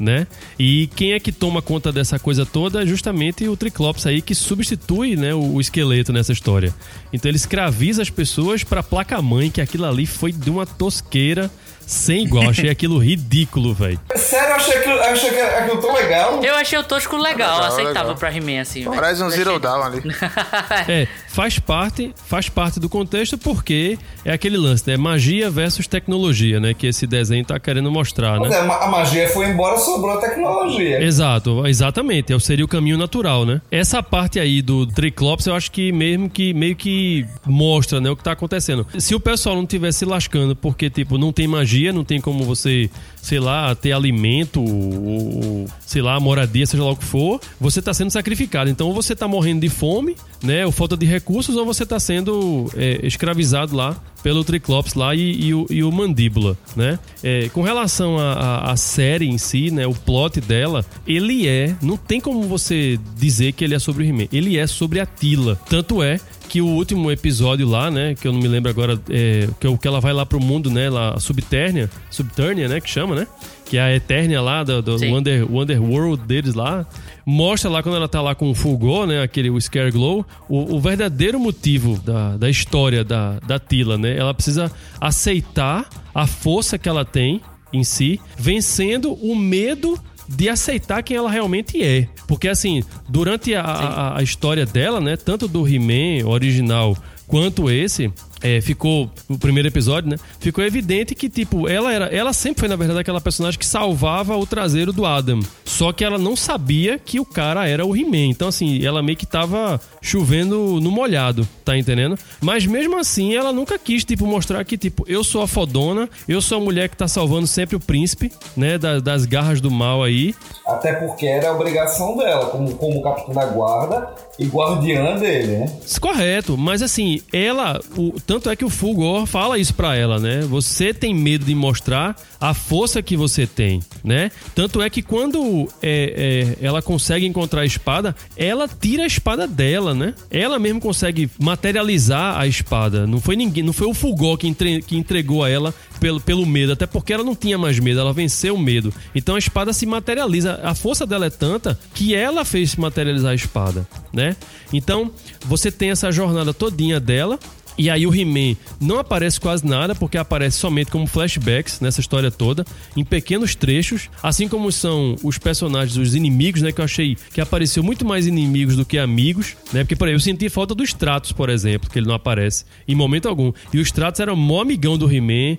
né? 0.01 0.27
E 0.59 0.89
quem 0.97 1.13
é 1.13 1.21
que 1.21 1.31
toma 1.31 1.61
conta 1.61 1.93
dessa 1.93 2.19
coisa 2.19 2.47
toda 2.47 2.83
é 2.83 2.87
justamente 2.87 3.47
o 3.47 3.57
Triclops 3.57 4.07
aí 4.07 4.23
que 4.23 4.35
substitui, 4.35 5.17
né, 5.17 5.35
o, 5.35 5.55
o 5.55 5.61
esqueleto 5.61 6.13
nessa 6.13 6.33
história. 6.33 6.75
Então 7.13 7.31
ele 7.31 7.37
escraviza 7.37 8.03
as 8.03 8.11
pessoas 8.11 8.65
para 8.65 8.83
placa 8.83 9.21
mãe 9.21 9.51
que 9.51 9.61
aquilo 9.61 9.85
ali 9.85 10.07
foi 10.07 10.33
de 10.33 10.51
uma 10.51 10.67
tosqueira 10.67 11.51
sem 11.87 12.25
igual. 12.25 12.49
Achei 12.51 12.71
aquilo 12.71 12.99
ridículo, 12.99 13.75
velho. 13.75 14.01
Sério, 14.17 14.51
eu 14.51 14.57
achei 14.57 14.77
aquilo, 14.79 15.01
achei 15.01 15.41
aquilo 15.41 15.81
tão 15.81 15.95
legal. 15.95 16.43
Eu 16.43 16.55
achei 16.55 16.79
o 16.79 16.85
tosco 16.85 17.17
legal, 17.17 17.57
legal 17.57 17.73
aceitável 17.73 18.03
legal. 18.03 18.17
pra 18.17 18.35
He-Man, 18.35 18.61
assim. 18.61 18.85
Parece 18.85 19.23
um 19.23 19.31
Zero 19.31 19.59
Down 19.59 19.83
ali. 19.83 20.03
é, 20.89 21.09
faz 21.33 21.59
parte, 21.59 22.15
faz 22.27 22.49
parte 22.49 22.79
do 22.79 22.89
contexto 22.89 23.39
porque 23.39 23.99
é 24.25 24.33
aquele 24.33 24.59
lance, 24.59 24.85
né? 24.87 24.97
Magia 24.99 25.51
versus 25.51 25.87
tecnologia, 25.87 26.61
né? 26.61 26.75
Que 26.75 26.87
esse 26.87 27.07
desenho 27.07 27.45
tá 27.45 27.59
querendo 27.59 27.91
mostrar, 27.91 28.39
né? 28.39 28.51
É, 28.53 28.59
a 28.59 28.87
magia 28.87 29.27
foi 29.29 29.49
embora, 29.49 29.79
sobrou 29.79 30.13
a 30.13 30.21
tecnologia. 30.21 31.03
Exato, 31.03 31.67
exatamente. 31.67 32.33
É 32.33 32.39
seria 32.39 32.65
o 32.65 32.69
caminho 32.69 32.99
natural, 32.99 33.47
né? 33.47 33.63
Essa 33.71 34.03
parte 34.03 34.39
aí 34.39 34.61
do 34.61 34.87
Triclops, 34.87 35.47
eu 35.47 35.55
acho 35.55 35.71
que 35.71 35.91
mesmo 35.93 36.29
que 36.29 36.53
meio 36.53 36.77
que 36.77 37.25
mostra, 37.47 38.01
né, 38.01 38.11
o 38.11 38.17
que 38.17 38.23
tá 38.23 38.33
acontecendo. 38.33 38.87
Se 38.99 39.15
o 39.15 39.21
pessoal 39.21 39.57
não 39.57 39.65
tivesse 39.65 40.05
lascando 40.05 40.55
porque, 40.55 40.91
tipo, 40.91 41.17
não 41.17 41.33
tem 41.33 41.47
magia 41.47 41.93
não 41.93 42.05
tem 42.05 42.21
como 42.21 42.45
você, 42.45 42.91
sei 43.23 43.39
lá, 43.39 43.75
ter 43.75 43.93
alimento, 43.93 44.61
ou, 44.61 45.67
sei 45.87 46.03
lá, 46.03 46.19
moradia, 46.21 46.67
seja 46.67 46.83
lá 46.83 46.91
o 46.91 46.97
que 46.97 47.05
for, 47.05 47.41
você 47.61 47.79
está 47.79 47.95
sendo 47.95 48.11
sacrificado. 48.11 48.69
Então, 48.69 48.89
ou 48.89 48.95
você 48.95 49.15
está 49.15 49.27
morrendo 49.27 49.61
de 49.61 49.69
fome, 49.69 50.17
né, 50.43 50.67
ou 50.67 50.73
falta 50.73 50.97
de 50.97 51.07
recursos, 51.07 51.57
ou 51.57 51.65
você 51.65 51.87
tá 51.87 51.99
sendo 52.01 52.71
é, 52.77 53.01
escravizado 53.03 53.75
lá 53.77 53.97
pelo 54.23 54.45
Triclops 54.45 54.95
lá 54.95 55.15
e, 55.15 55.47
e 55.47 55.55
o, 55.55 55.67
e 55.69 55.83
o 55.83 55.91
Mandíbula, 55.91 56.57
né? 56.77 56.99
É, 57.23 57.49
com 57.49 57.63
relação 57.63 58.17
à 58.19 58.75
série 58.77 59.29
em 59.29 59.37
si, 59.37 59.71
né, 59.71 59.87
o 59.87 59.95
plot 59.95 60.41
dela, 60.41 60.85
ele 61.07 61.49
é, 61.49 61.75
não 61.83 61.97
tem 61.97 62.21
como 62.21 62.43
você 62.43 62.99
dizer 63.17 63.53
que 63.53 63.65
ele 63.65 63.75
é 63.75 63.79
sobre 63.79 64.05
o 64.05 64.07
He-Man, 64.07 64.29
ele 64.33 64.57
é 64.57 64.67
sobre 64.67 65.01
a 65.01 65.07
Tila. 65.07 65.59
Tanto 65.69 66.03
é 66.03 66.21
que 66.49 66.61
o 66.61 66.67
último 66.67 67.11
episódio 67.11 67.67
lá, 67.67 67.91
né, 67.91 68.15
que 68.15 68.29
eu 68.29 68.33
não 68.33 68.41
me 68.41 68.47
lembro 68.47 68.71
agora, 68.71 69.01
é, 69.09 69.49
que, 69.59 69.67
é 69.67 69.77
que 69.77 69.89
ela 69.89 70.01
vai 70.01 70.13
lá 70.13 70.25
pro 70.25 70.39
mundo, 70.39 70.71
né, 70.71 70.89
lá, 70.91 71.19
Subternia, 71.19 71.91
Subternia, 72.11 72.69
né, 72.69 72.81
que 72.81 72.91
chama, 72.91 73.15
né? 73.15 73.27
Que 73.73 73.79
é 73.79 73.81
a 73.81 73.97
Eternia 73.97 74.43
lá, 74.43 74.63
do, 74.63 74.83
do 74.83 74.99
Wonder, 75.07 75.51
Wonderworld 75.51 76.27
deles 76.27 76.53
lá. 76.53 76.85
Mostra 77.25 77.71
lá 77.71 77.83
quando 77.83 77.97
ela 77.97 78.07
tá 78.07 78.21
lá 78.21 78.35
com 78.35 78.51
o 78.51 78.55
Fulgor, 78.55 79.07
né, 79.07 79.23
aquele 79.23 79.49
o 79.49 79.59
Scareglow, 79.59 80.27
o, 80.47 80.75
o 80.75 80.79
verdadeiro 80.79 81.41
motivo 81.41 81.99
da, 82.05 82.37
da 82.37 82.51
história 82.51 83.03
da, 83.03 83.39
da 83.39 83.59
Tila, 83.59 83.97
né? 83.97 84.15
Ela 84.15 84.35
precisa 84.35 84.71
aceitar 85.01 85.89
a 86.15 86.27
força 86.27 86.77
que 86.77 86.87
ela 86.87 87.03
tem 87.03 87.41
em 87.73 87.83
si, 87.83 88.21
vencendo 88.37 89.15
o 89.15 89.35
medo 89.35 89.99
de 90.29 90.51
aceitar 90.51 91.03
quem 91.03 91.17
ela 91.17 91.31
realmente 91.31 91.83
é. 91.83 92.07
Porque, 92.29 92.49
assim, 92.49 92.83
durante 93.09 93.55
a, 93.55 93.63
a, 93.63 94.19
a 94.19 94.23
história 94.23 94.67
dela, 94.67 95.01
né, 95.01 95.17
tanto 95.17 95.49
do 95.49 95.67
He-Man 95.67 96.29
original 96.29 96.95
quanto 97.27 97.71
esse, 97.71 98.13
é, 98.43 98.61
ficou 98.61 99.11
o 99.29 99.39
primeiro 99.39 99.69
episódio, 99.69 100.11
né? 100.11 100.17
Ficou 100.41 100.65
evidente 100.65 101.15
que 101.15 101.29
tipo 101.29 101.69
ela 101.69 101.93
era, 101.93 102.07
ela 102.07 102.33
sempre 102.33 102.61
foi 102.61 102.69
na 102.69 102.77
verdade 102.77 103.01
aquela 103.01 103.21
personagem 103.21 103.59
que 103.59 103.67
salvava 103.67 104.37
o 104.37 104.45
traseiro 104.47 104.93
do 104.93 105.07
Adam. 105.07 105.41
Só 105.65 105.93
que 105.93 106.05
ela 106.05 106.19
não 106.19 106.35
sabia 106.35 106.99
que 106.99 107.21
o 107.21 107.25
cara 107.25 107.69
era 107.69 107.87
o 107.87 107.97
He-Man. 107.97 108.31
Então 108.31 108.49
assim, 108.49 108.85
ela 108.85 109.03
meio 109.03 109.17
que 109.17 109.27
tava 109.27 109.81
chovendo 110.01 110.81
no 110.81 110.91
molhado, 110.91 111.49
tá 111.65 111.77
entendendo? 111.77 112.19
Mas 112.41 112.67
mesmo 112.67 112.99
assim, 112.99 113.35
ela 113.35 113.53
nunca 113.53 113.79
quis 113.79 114.05
tipo 114.05 114.27
mostrar 114.27 114.65
que 114.65 114.77
tipo 114.77 115.05
eu 115.07 115.23
sou 115.23 115.43
a 115.43 115.47
fodona, 115.47 116.09
eu 116.27 116.41
sou 116.43 116.59
a 116.59 116.61
mulher 116.61 116.89
que 116.89 116.97
tá 116.97 117.07
salvando 117.07 117.47
sempre 117.47 117.77
o 117.77 117.81
príncipe, 117.81 118.33
né, 118.57 118.79
das, 118.79 119.03
das 119.03 119.25
garras 119.25 119.61
do 119.61 119.71
mal 119.71 120.03
aí. 120.03 120.35
Até 120.67 120.93
porque 120.95 121.27
era 121.27 121.51
a 121.51 121.53
obrigação 121.53 122.17
dela, 122.17 122.47
como 122.47 122.75
como 122.75 123.03
capitã 123.03 123.33
da 123.33 123.47
guarda 123.47 124.15
e 124.39 124.47
guardiã 124.47 125.17
dele, 125.17 125.59
né? 125.59 125.73
Correto, 126.01 126.57
mas 126.57 126.83
assim, 126.83 127.21
ela 127.33 127.81
o 127.97 128.19
tanto 128.33 128.49
é 128.49 128.57
que 128.57 128.65
o 128.65 128.71
Fulgor 128.71 129.27
fala 129.27 129.59
isso 129.59 129.75
para 129.75 129.95
ela, 129.95 130.19
né? 130.19 130.41
Você 130.49 130.95
tem 130.95 131.15
medo 131.15 131.45
de 131.45 131.55
mostrar 131.55 132.17
a 132.41 132.55
força 132.55 133.03
que 133.03 133.15
você 133.15 133.47
tem, 133.47 133.83
né? 134.03 134.31
Tanto 134.55 134.81
é 134.81 134.89
que 134.89 135.03
quando 135.03 135.69
é, 135.83 136.57
é, 136.59 136.67
ela 136.67 136.81
consegue 136.81 137.27
encontrar 137.27 137.61
a 137.61 137.67
espada, 137.67 138.17
ela 138.35 138.67
tira 138.67 139.03
a 139.03 139.07
espada 139.07 139.47
dela, 139.47 139.93
né? 139.93 140.15
Ela 140.31 140.59
mesmo 140.59 140.81
consegue 140.81 141.29
materializar 141.39 142.41
a 142.41 142.47
espada. 142.47 143.07
Não 143.07 143.21
foi 143.21 143.37
ninguém, 143.37 143.63
não 143.63 143.75
foi 143.75 143.87
o 143.87 143.93
Fulgor 143.93 144.39
que, 144.39 144.49
entre, 144.49 144.81
que 144.81 144.97
entregou 144.97 145.45
a 145.45 145.51
ela 145.51 145.75
pelo, 146.01 146.19
pelo 146.19 146.47
medo, 146.47 146.73
até 146.73 146.87
porque 146.87 147.13
ela 147.13 147.23
não 147.23 147.37
tinha 147.37 147.59
mais 147.59 147.79
medo, 147.79 148.01
ela 148.01 148.15
venceu 148.15 148.55
o 148.55 148.59
medo. 148.59 148.95
Então 149.15 149.37
a 149.37 149.39
espada 149.39 149.75
se 149.75 149.85
materializa. 149.85 150.59
A 150.63 150.75
força 150.75 151.07
dela 151.07 151.27
é 151.27 151.31
tanta 151.31 151.79
que 151.93 152.15
ela 152.15 152.47
fez 152.47 152.71
se 152.71 152.81
materializar 152.81 153.33
a 153.33 153.35
espada, 153.35 153.87
né? 154.11 154.35
Então 154.73 155.11
você 155.45 155.71
tem 155.71 155.91
essa 155.91 156.11
jornada 156.11 156.55
todinha 156.55 156.99
dela 156.99 157.39
e 157.77 157.91
aí 157.91 158.07
o 158.07 158.15
He-Man 158.15 158.57
não 158.81 158.99
aparece 158.99 159.41
quase 159.41 159.67
nada, 159.67 159.95
porque 159.95 160.19
aparece 160.19 160.59
somente 160.59 160.91
como 160.91 161.07
flashbacks 161.07 161.81
nessa 161.81 162.01
história 162.01 162.31
toda, 162.31 162.65
em 162.97 163.05
pequenos 163.05 163.55
trechos, 163.55 164.09
assim 164.23 164.49
como 164.49 164.71
são 164.71 165.17
os 165.23 165.39
personagens, 165.39 165.97
os 165.97 166.15
inimigos, 166.15 166.63
né? 166.63 166.73
Que 166.73 166.81
eu 166.81 166.85
achei 166.85 167.17
que 167.33 167.41
apareceu 167.41 167.83
muito 167.83 168.05
mais 168.05 168.27
inimigos 168.27 168.77
do 168.77 168.85
que 168.85 168.99
amigos, 168.99 169.57
né? 169.73 169.85
Porque, 169.85 169.97
por 169.97 170.09
exemplo, 170.09 170.17
eu 170.17 170.21
senti 170.21 170.49
falta 170.49 170.75
do 170.75 170.83
Stratos, 170.83 171.33
por 171.33 171.49
exemplo, 171.49 171.89
que 171.89 171.99
ele 171.99 172.07
não 172.07 172.15
aparece 172.15 172.65
em 172.87 172.95
momento 172.95 173.29
algum. 173.29 173.53
E 173.73 173.79
o 173.79 173.83
Stratos 173.83 174.21
era 174.21 174.33
o 174.33 174.37
maior 174.37 174.63
amigão 174.63 174.99
do 174.99 175.11
He-Man, 175.11 175.59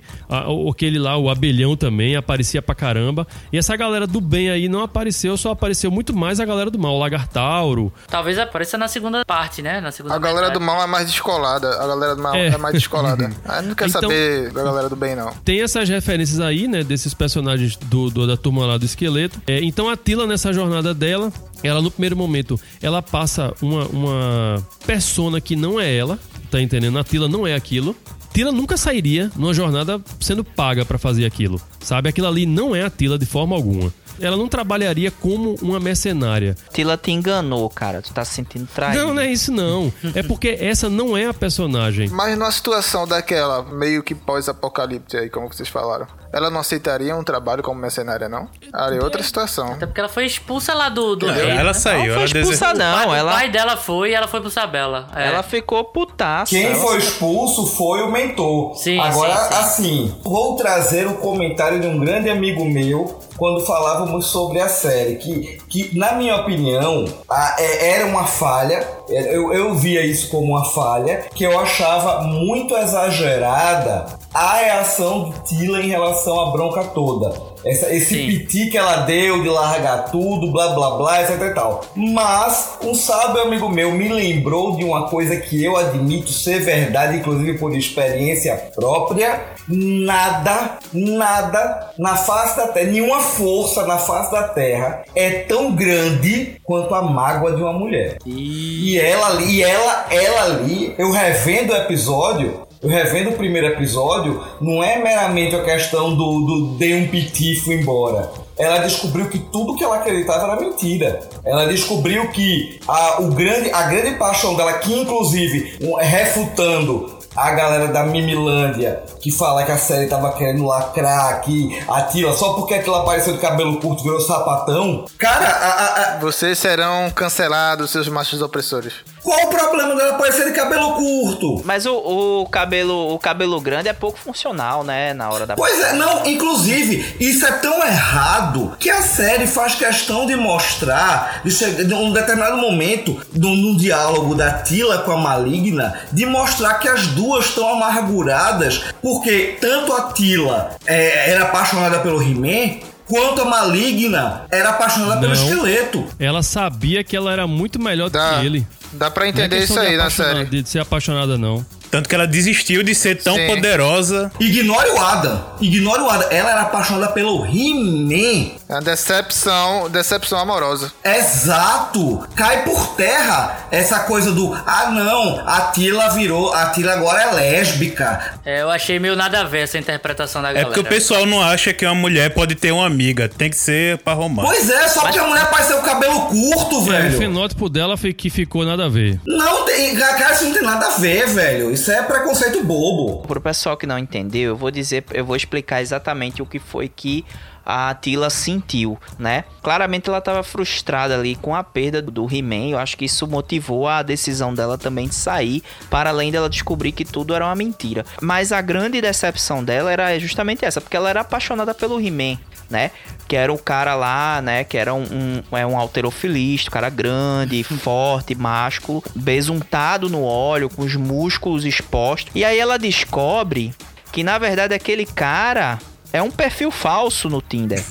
aquele 0.69 0.99
lá, 0.99 1.18
o 1.18 1.30
Abelhão 1.30 1.76
também, 1.76 2.15
aparecia 2.15 2.61
pra 2.61 2.76
caramba. 2.76 3.27
E 3.52 3.57
essa 3.57 3.76
galera 3.76 4.06
do 4.06 4.22
bem 4.22 4.49
aí 4.49 4.68
não 4.68 4.81
apareceu, 4.81 5.35
só 5.38 5.52
apareceu 5.52 5.90
muito 5.90 6.15
mais 6.15 6.40
a 6.40 6.45
galera 6.45 6.69
do 6.69 6.77
mal, 6.77 6.95
o 6.95 6.99
Lagartauro. 6.99 7.91
Talvez 8.07 8.38
apareça 8.38 8.77
na 8.77 8.88
segunda 8.88 9.26
parte, 9.26 9.61
né? 9.61 9.81
Na 9.81 9.91
segunda 9.91 10.15
a 10.15 10.19
galera 10.19 10.49
do 10.49 10.60
mal 10.60 10.81
é 10.81 10.88
mais 10.88 11.07
descolada. 11.07 11.69
A 11.81 11.88
galera 11.88 12.02
galera 12.03 12.15
mal 12.21 12.35
é, 12.35 12.47
é 12.47 12.57
mais 12.57 12.73
descolada. 12.73 13.31
ah, 13.45 13.61
não 13.61 13.75
quer 13.75 13.88
então, 13.88 14.01
saber 14.01 14.51
da 14.51 14.63
galera 14.63 14.89
do 14.89 14.95
bem, 14.95 15.15
não. 15.15 15.31
Tem 15.45 15.61
essas 15.61 15.88
referências 15.88 16.39
aí, 16.39 16.67
né, 16.67 16.84
desses 16.84 17.13
personagens 17.13 17.75
do, 17.75 18.09
do 18.09 18.27
da 18.27 18.38
turma 18.38 18.65
lá 18.65 18.77
do 18.77 18.85
esqueleto. 18.85 19.41
É, 19.47 19.63
então 19.63 19.89
a 19.89 19.95
Tila, 19.95 20.27
nessa 20.27 20.51
jornada 20.51 20.93
dela, 20.93 21.31
ela 21.63 21.81
no 21.81 21.89
primeiro 21.89 22.15
momento, 22.15 22.59
ela 22.81 23.01
passa 23.01 23.53
uma, 23.61 23.85
uma 23.85 24.67
persona 24.85 25.39
que 25.39 25.55
não 25.55 25.80
é 25.80 25.93
ela, 25.95 26.19
tá 26.51 26.61
entendendo? 26.61 26.97
A 26.99 27.03
Tila 27.03 27.27
não 27.27 27.47
é 27.47 27.55
aquilo. 27.55 27.95
Tila 28.34 28.51
nunca 28.51 28.76
sairia 28.77 29.31
numa 29.35 29.53
jornada 29.53 30.01
sendo 30.19 30.43
paga 30.43 30.84
para 30.84 30.97
fazer 30.97 31.26
aquilo, 31.26 31.61
sabe? 31.80 32.10
Aquilo 32.10 32.27
ali 32.27 32.45
não 32.45 32.76
é 32.76 32.84
a 32.84 32.89
Tila 32.89 33.18
de 33.18 33.26
forma 33.26 33.55
alguma 33.55 33.93
ela 34.19 34.38
não 34.38 34.47
trabalharia 34.47 35.11
como 35.11 35.55
uma 35.61 35.80
mercenária. 35.80 36.55
Tila 36.72 36.97
te 36.97 37.11
enganou, 37.11 37.69
cara. 37.69 38.01
Tu 38.01 38.14
tá 38.14 38.23
se 38.23 38.34
sentindo 38.34 38.68
traído. 38.68 38.99
Não, 38.99 39.14
não 39.14 39.22
é 39.22 39.31
isso 39.31 39.51
não. 39.51 39.91
é 40.14 40.23
porque 40.23 40.57
essa 40.60 40.89
não 40.89 41.18
é 41.18 41.26
a 41.26 41.34
personagem. 41.34 42.10
Mas 42.10 42.38
numa 42.38 42.51
situação 42.51 43.07
daquela, 43.07 43.64
meio 43.64 44.03
que 44.03 44.14
pós-apocalipse 44.14 45.18
aí, 45.18 45.30
como 45.30 45.47
vocês 45.47 45.69
falaram, 45.69 46.07
ela 46.31 46.49
não 46.49 46.60
aceitaria 46.60 47.15
um 47.15 47.23
trabalho 47.23 47.61
como 47.61 47.80
mercenária, 47.80 48.27
não? 48.27 48.49
Aí 48.73 48.97
é 48.97 49.03
outra 49.03 49.22
situação. 49.22 49.73
Até 49.73 49.85
porque 49.85 49.99
ela 49.99 50.10
foi 50.10 50.26
expulsa 50.26 50.73
lá 50.73 50.89
do, 50.89 51.15
do 51.15 51.30
é, 51.30 51.51
Ela 51.51 51.65
né? 51.65 51.73
saiu. 51.73 52.15
Não 52.15 52.27
foi 52.27 52.41
expulsa, 52.41 52.73
não. 52.73 53.10
O, 53.10 53.15
ela... 53.15 53.31
o 53.31 53.35
pai 53.35 53.49
dela 53.51 53.77
foi 53.77 54.11
e 54.11 54.14
ela 54.14 54.27
foi 54.27 54.41
pro 54.41 54.49
Sabela. 54.49 55.10
É. 55.15 55.27
Ela 55.27 55.43
ficou 55.43 55.84
putaça. 55.85 56.49
Quem 56.49 56.65
ela... 56.65 56.76
foi 56.76 56.97
expulso 56.97 57.68
foi 57.68 58.01
o 58.01 58.11
mentor. 58.27 58.75
Sim, 58.75 58.99
Agora, 58.99 59.35
sim, 59.35 59.43
sim. 59.43 59.59
assim, 59.59 60.15
vou 60.23 60.55
trazer 60.55 61.07
o 61.07 61.15
comentário 61.15 61.79
de 61.79 61.87
um 61.87 61.99
grande 61.99 62.29
amigo 62.29 62.65
meu 62.65 63.19
quando 63.37 63.65
falávamos 63.65 64.27
sobre 64.27 64.59
a 64.59 64.69
série, 64.69 65.15
que, 65.15 65.57
que 65.67 65.97
na 65.97 66.13
minha 66.13 66.35
opinião, 66.35 67.05
a, 67.29 67.55
é, 67.59 67.91
era 67.91 68.05
uma 68.05 68.25
falha, 68.25 68.87
eu, 69.09 69.53
eu 69.53 69.73
via 69.75 70.05
isso 70.05 70.29
como 70.29 70.53
uma 70.53 70.65
falha, 70.65 71.25
que 71.33 71.43
eu 71.43 71.59
achava 71.59 72.21
muito 72.21 72.75
exagerada 72.75 74.05
a 74.33 74.57
reação 74.57 75.29
de 75.29 75.39
Tila 75.41 75.81
em 75.81 75.89
relação 75.89 76.39
à 76.39 76.51
bronca 76.51 76.83
toda. 76.85 77.52
Essa, 77.65 77.94
esse 77.94 78.15
Sim. 78.15 78.27
piti 78.27 78.69
que 78.69 78.77
ela 78.77 78.98
deu 78.98 79.41
de 79.41 79.49
largar 79.49 80.11
tudo, 80.11 80.52
blá 80.52 80.69
blá 80.69 80.91
blá, 80.91 81.22
etc 81.22 81.41
e 81.41 81.53
tal. 81.53 81.81
Mas 81.95 82.77
um 82.84 82.94
sábio 82.94 83.41
amigo 83.41 83.69
meu 83.69 83.91
me 83.91 84.10
lembrou 84.10 84.76
de 84.76 84.84
uma 84.84 85.07
coisa 85.07 85.35
que 85.38 85.64
eu 85.64 85.77
admito 85.77 86.30
ser 86.30 86.60
verdade, 86.60 87.18
inclusive 87.18 87.57
por 87.57 87.73
experiência 87.76 88.56
própria. 88.76 89.53
Nada, 89.68 90.77
nada 90.91 91.94
na 91.98 92.18
face 92.18 92.57
da 92.57 92.68
terra, 92.68 92.91
nenhuma 92.91 93.22
força 93.22 93.85
na 93.85 93.98
face 93.98 94.31
da 94.31 94.44
terra 94.49 95.03
é 95.15 95.30
tão 95.30 95.72
grande 95.72 96.57
quanto 96.64 96.94
a 96.94 97.02
mágoa 97.02 97.53
de 97.53 97.61
uma 97.61 97.72
mulher. 97.72 98.18
E, 98.26 98.94
e 98.94 98.99
ela 98.99 99.27
ali, 99.27 99.53
e 99.53 99.64
ela, 99.64 100.06
ela 100.10 100.44
ali, 100.44 100.94
eu 100.98 101.11
revendo 101.11 101.72
o 101.72 101.76
episódio, 101.77 102.61
eu 102.84 102.89
revendo 102.89 103.30
o 103.30 103.34
primeiro 103.34 103.68
episódio, 103.68 104.43
não 104.60 104.84
é 104.84 105.01
meramente 105.01 105.55
a 105.55 105.64
questão 105.64 106.14
do, 106.14 106.41
do 106.41 106.65
dei 106.77 106.95
um 106.95 107.07
piti 107.07 107.53
e 107.53 107.55
fui 107.55 107.76
embora. 107.76 108.30
Ela 108.57 108.80
descobriu 108.80 109.30
que 109.30 109.39
tudo 109.39 109.76
que 109.76 109.84
ela 109.84 109.95
acreditava 109.95 110.51
era 110.51 110.61
mentira. 110.61 111.22
Ela 111.43 111.65
descobriu 111.65 112.30
que 112.30 112.80
a, 112.88 113.22
o 113.22 113.31
grande, 113.31 113.72
a 113.72 113.84
grande 113.84 114.18
paixão 114.18 114.55
dela, 114.55 114.73
que 114.73 114.93
inclusive 114.93 115.80
refutando 116.01 117.23
a 117.35 117.51
galera 117.51 117.88
da 117.88 118.03
Mimilândia 118.03 119.03
que 119.19 119.31
fala 119.31 119.64
que 119.64 119.72
a 119.72 119.77
série 119.77 120.07
tava 120.07 120.34
querendo 120.34 120.65
lacrar 120.65 121.30
aqui, 121.30 121.81
Atila, 121.88 122.35
só 122.35 122.53
porque 122.53 122.76
aquilo 122.76 122.95
apareceu 122.95 123.34
de 123.34 123.39
cabelo 123.39 123.80
curto 123.80 124.03
virou 124.03 124.19
sapatão. 124.19 125.05
Cara, 125.18 125.47
a, 125.47 125.69
a, 125.69 126.14
a... 126.15 126.19
vocês 126.19 126.60
serão 126.60 127.10
cancelados, 127.10 127.89
seus 127.89 128.07
machos 128.07 128.41
opressores. 128.41 128.93
Qual 129.23 129.39
o 129.45 129.47
problema 129.47 129.95
dela 129.95 130.15
aparecer 130.15 130.45
de 130.45 130.51
cabelo 130.51 130.95
curto? 130.95 131.61
Mas 131.63 131.85
o, 131.85 131.95
o, 131.95 132.45
cabelo 132.49 133.13
o 133.13 133.17
cabelo 133.17 133.59
grande 133.61 133.87
é 133.87 133.93
pouco 133.93 134.19
funcional, 134.19 134.83
né? 134.83 135.13
Na 135.13 135.29
hora 135.29 135.47
da. 135.47 135.55
Pois 135.55 135.79
é, 135.79 135.93
não, 135.93 136.25
inclusive, 136.25 137.15
isso 137.19 137.45
é 137.45 137.51
tão 137.53 137.81
errado 137.85 138.75
que 138.77 138.89
a 138.89 139.01
série 139.01 139.47
faz 139.47 139.75
questão 139.75 140.25
de 140.25 140.35
mostrar, 140.35 141.41
de, 141.43 141.51
chegar, 141.51 141.85
de 141.85 141.93
um 141.93 142.11
determinado 142.11 142.57
momento, 142.57 143.19
no, 143.33 143.55
no 143.55 143.77
diálogo 143.77 144.35
da 144.35 144.51
Tila 144.51 144.99
com 144.99 145.11
a 145.11 145.17
maligna, 145.17 145.93
de 146.11 146.25
mostrar 146.25 146.75
que 146.75 146.89
as 146.89 147.07
duas 147.07 147.45
estão 147.45 147.69
amarguradas, 147.69 148.83
porque 149.01 149.57
tanto 149.61 149.93
a 149.93 150.11
Tila 150.11 150.75
é, 150.85 151.31
era 151.31 151.43
apaixonada 151.43 151.99
pelo 151.99 152.21
He-Man, 152.21 152.79
quanto 153.07 153.41
a 153.41 153.45
maligna 153.45 154.43
era 154.51 154.69
apaixonada 154.69 155.15
Não. 155.15 155.21
pelo 155.21 155.34
esqueleto. 155.34 156.07
Ela 156.19 156.43
sabia 156.43 157.03
que 157.03 157.15
ela 157.15 157.31
era 157.31 157.47
muito 157.47 157.80
melhor 157.81 158.09
do 158.09 158.17
que 158.17 158.45
ele. 158.45 158.67
Dá 158.93 159.09
pra 159.09 159.27
entender 159.27 159.57
é 159.57 159.63
isso 159.63 159.80
aí 159.80 159.97
na 159.97 160.09
série. 160.09 160.45
De 160.45 160.67
ser 160.67 160.80
apaixonada, 160.80 161.38
não. 161.38 161.65
Tanto 161.94 162.10
que 162.10 162.15
ela 162.15 162.26
desistiu 162.26 162.82
de 162.82 162.95
ser 162.95 163.22
tão 163.22 163.36
Sim. 163.36 163.45
poderosa. 163.45 164.32
Ignore 164.40 164.90
o 164.90 164.98
Adam. 164.99 165.45
Ignore 165.61 166.02
o 166.02 166.10
Adam. 166.10 166.28
Ela 166.32 166.49
era 166.49 166.61
apaixonada 166.61 167.11
pelo 167.14 167.45
He-Man. 167.45 168.53
É 168.68 168.74
uma 168.74 168.82
decepção, 168.82 169.88
decepção 169.91 170.40
amorosa. 170.40 170.91
Exato! 171.06 172.28
Cai 172.36 172.64
por 172.64 172.95
terra 172.95 173.68
essa 173.70 173.99
coisa 173.99 174.32
do 174.32 174.53
ah 174.65 174.90
não, 174.90 175.48
a 175.48 175.61
Tila 175.72 176.10
virou, 176.15 176.52
a 176.52 176.68
Tila 176.72 176.94
agora 176.94 177.22
é 177.22 177.32
lésbica. 177.32 178.40
É, 178.44 178.61
eu 178.64 178.72
achei 178.72 178.98
meio 178.98 179.15
nada 179.15 179.41
a 179.41 179.44
ver 179.44 179.60
essa 179.60 179.78
interpretação 179.78 180.41
da 180.41 180.49
É 180.49 180.53
galera. 180.53 180.68
porque 180.74 180.80
o 180.80 180.84
pessoal 180.90 181.28
não 181.28 181.44
acha 181.44 181.72
que 181.74 181.86
uma 181.86 181.94
mulher 181.94 182.34
pode 182.34 182.56
ter 182.56 182.72
uma 182.72 182.88
amiga. 182.88 183.30
Tem 183.30 183.52
que 183.52 183.56
ser 183.57 183.99
pra 183.99 184.14
romance. 184.14 184.48
Pois 184.49 184.68
é, 184.68 184.88
só 184.88 185.02
porque 185.02 185.20
a 185.20 185.28
mulher 185.28 185.48
parece 185.52 185.70
ter 185.74 185.80
o 185.80 185.84
cabelo 185.84 186.22
curto, 186.22 186.76
É, 186.76 186.78
o 186.80 186.82
velho. 186.82 187.18
fenótipo 187.20 187.70
dela 187.70 187.95
foi 187.98 188.14
que 188.14 188.32
ficou 188.32 188.65
nada 188.65 188.86
a 188.86 188.90
ver. 188.90 189.20
Não 189.28 189.64
tem, 189.65 189.95
cara, 189.95 190.34
isso 190.34 190.45
não 190.45 190.53
tem 190.53 190.64
nada 190.64 190.88
a 190.88 190.98
ver, 190.98 191.28
velho. 191.28 191.72
Isso 191.72 191.82
é 191.89 192.01
preconceito 192.03 192.64
bobo. 192.64 193.26
Pro 193.27 193.41
pessoal 193.41 193.77
que 193.77 193.85
não 193.85 193.97
entendeu, 193.97 194.51
eu 194.51 194.55
vou 194.55 194.72
dizer, 194.72 195.03
eu 195.11 195.26
vou 195.26 195.35
explicar 195.35 195.81
exatamente 195.81 196.41
o 196.41 196.45
que 196.45 196.60
foi 196.60 196.88
que 196.88 197.26
a 197.65 197.94
Tila 197.95 198.30
sentiu, 198.30 198.98
né? 199.18 199.45
Claramente 199.61 200.10
ela 200.10 200.18
estava 200.18 200.44
frustrada 200.44 201.15
ali 201.15 201.35
com 201.35 201.56
a 201.56 201.64
perda 201.64 202.02
do 202.02 202.27
He-Man. 202.30 202.69
Eu 202.69 202.80
acho 202.80 202.98
que 202.98 203.06
isso 203.06 203.26
motivou 203.27 203.88
a 203.88 204.02
decisão 204.02 204.53
dela 204.53 204.77
também 204.77 205.07
de 205.07 205.15
sair, 205.15 205.64
para 205.90 206.10
além 206.10 206.31
dela 206.31 206.49
descobrir 206.49 206.91
que 206.91 207.06
tudo 207.06 207.34
era 207.34 207.45
uma 207.45 207.56
mentira. 207.56 208.06
Mas 208.22 208.52
a 208.52 208.61
grande 208.61 208.99
decepção 208.99 209.64
dela 209.64 209.91
era 209.91 210.18
justamente 210.19 210.65
essa, 210.65 210.81
porque 210.81 210.98
ela 210.98 211.10
era 211.10 211.22
apaixonada 211.22 211.73
pelo 211.73 211.99
He-Man, 211.99 212.38
né? 212.69 212.91
Que 213.27 213.35
era 213.35 213.53
o 213.53 213.57
cara 213.57 213.95
lá, 213.95 214.41
né? 214.41 214.64
Que 214.64 214.77
era 214.77 214.94
um, 214.94 215.03
um, 215.03 215.57
é 215.57 215.65
um 215.65 215.77
alterofilista, 215.77 216.69
um 216.69 216.73
cara 216.73 216.90
grande, 216.90 217.64
forte, 217.80 218.35
másculo, 218.35 219.03
besuntado 219.15 220.10
no 220.10 220.23
óleo, 220.23 220.69
com 220.69 220.81
os 220.81 220.95
músculos 220.95 221.65
expostos. 221.65 222.31
E 222.35 222.44
aí 222.44 222.60
ela 222.60 222.77
descobre 222.77 223.73
que 224.11 224.23
na 224.23 224.38
verdade 224.38 224.76
aquele 224.76 225.06
cara 225.07 225.80
é 226.14 226.22
um 226.22 226.30
perfil 226.30 226.69
falso 226.69 227.27
no 227.27 227.41
Tinder. 227.41 227.84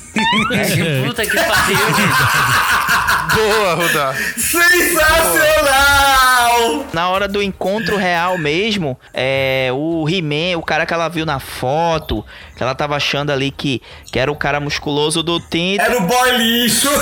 Puta 1.06 1.24
que 1.24 1.36
pariu. 1.36 1.78
Boa, 3.34 3.74
Rudá. 3.74 4.14
Sensacional! 4.36 4.92
Na 6.92 7.08
hora 7.08 7.26
do 7.26 7.42
encontro 7.42 7.96
real 7.96 8.36
mesmo, 8.36 8.98
é, 9.14 9.70
o 9.72 10.06
He-Man, 10.08 10.58
o 10.58 10.62
cara 10.62 10.84
que 10.84 10.92
ela 10.92 11.08
viu 11.08 11.24
na 11.24 11.40
foto, 11.40 12.22
que 12.54 12.62
ela 12.62 12.74
tava 12.74 12.94
achando 12.96 13.32
ali 13.32 13.50
que, 13.50 13.80
que 14.12 14.18
era 14.18 14.30
o 14.30 14.36
cara 14.36 14.60
musculoso 14.60 15.22
do 15.22 15.40
Tinder. 15.40 15.86
Era 15.86 15.96
o 15.96 16.02
boy 16.02 16.36
lixo. 16.36 16.90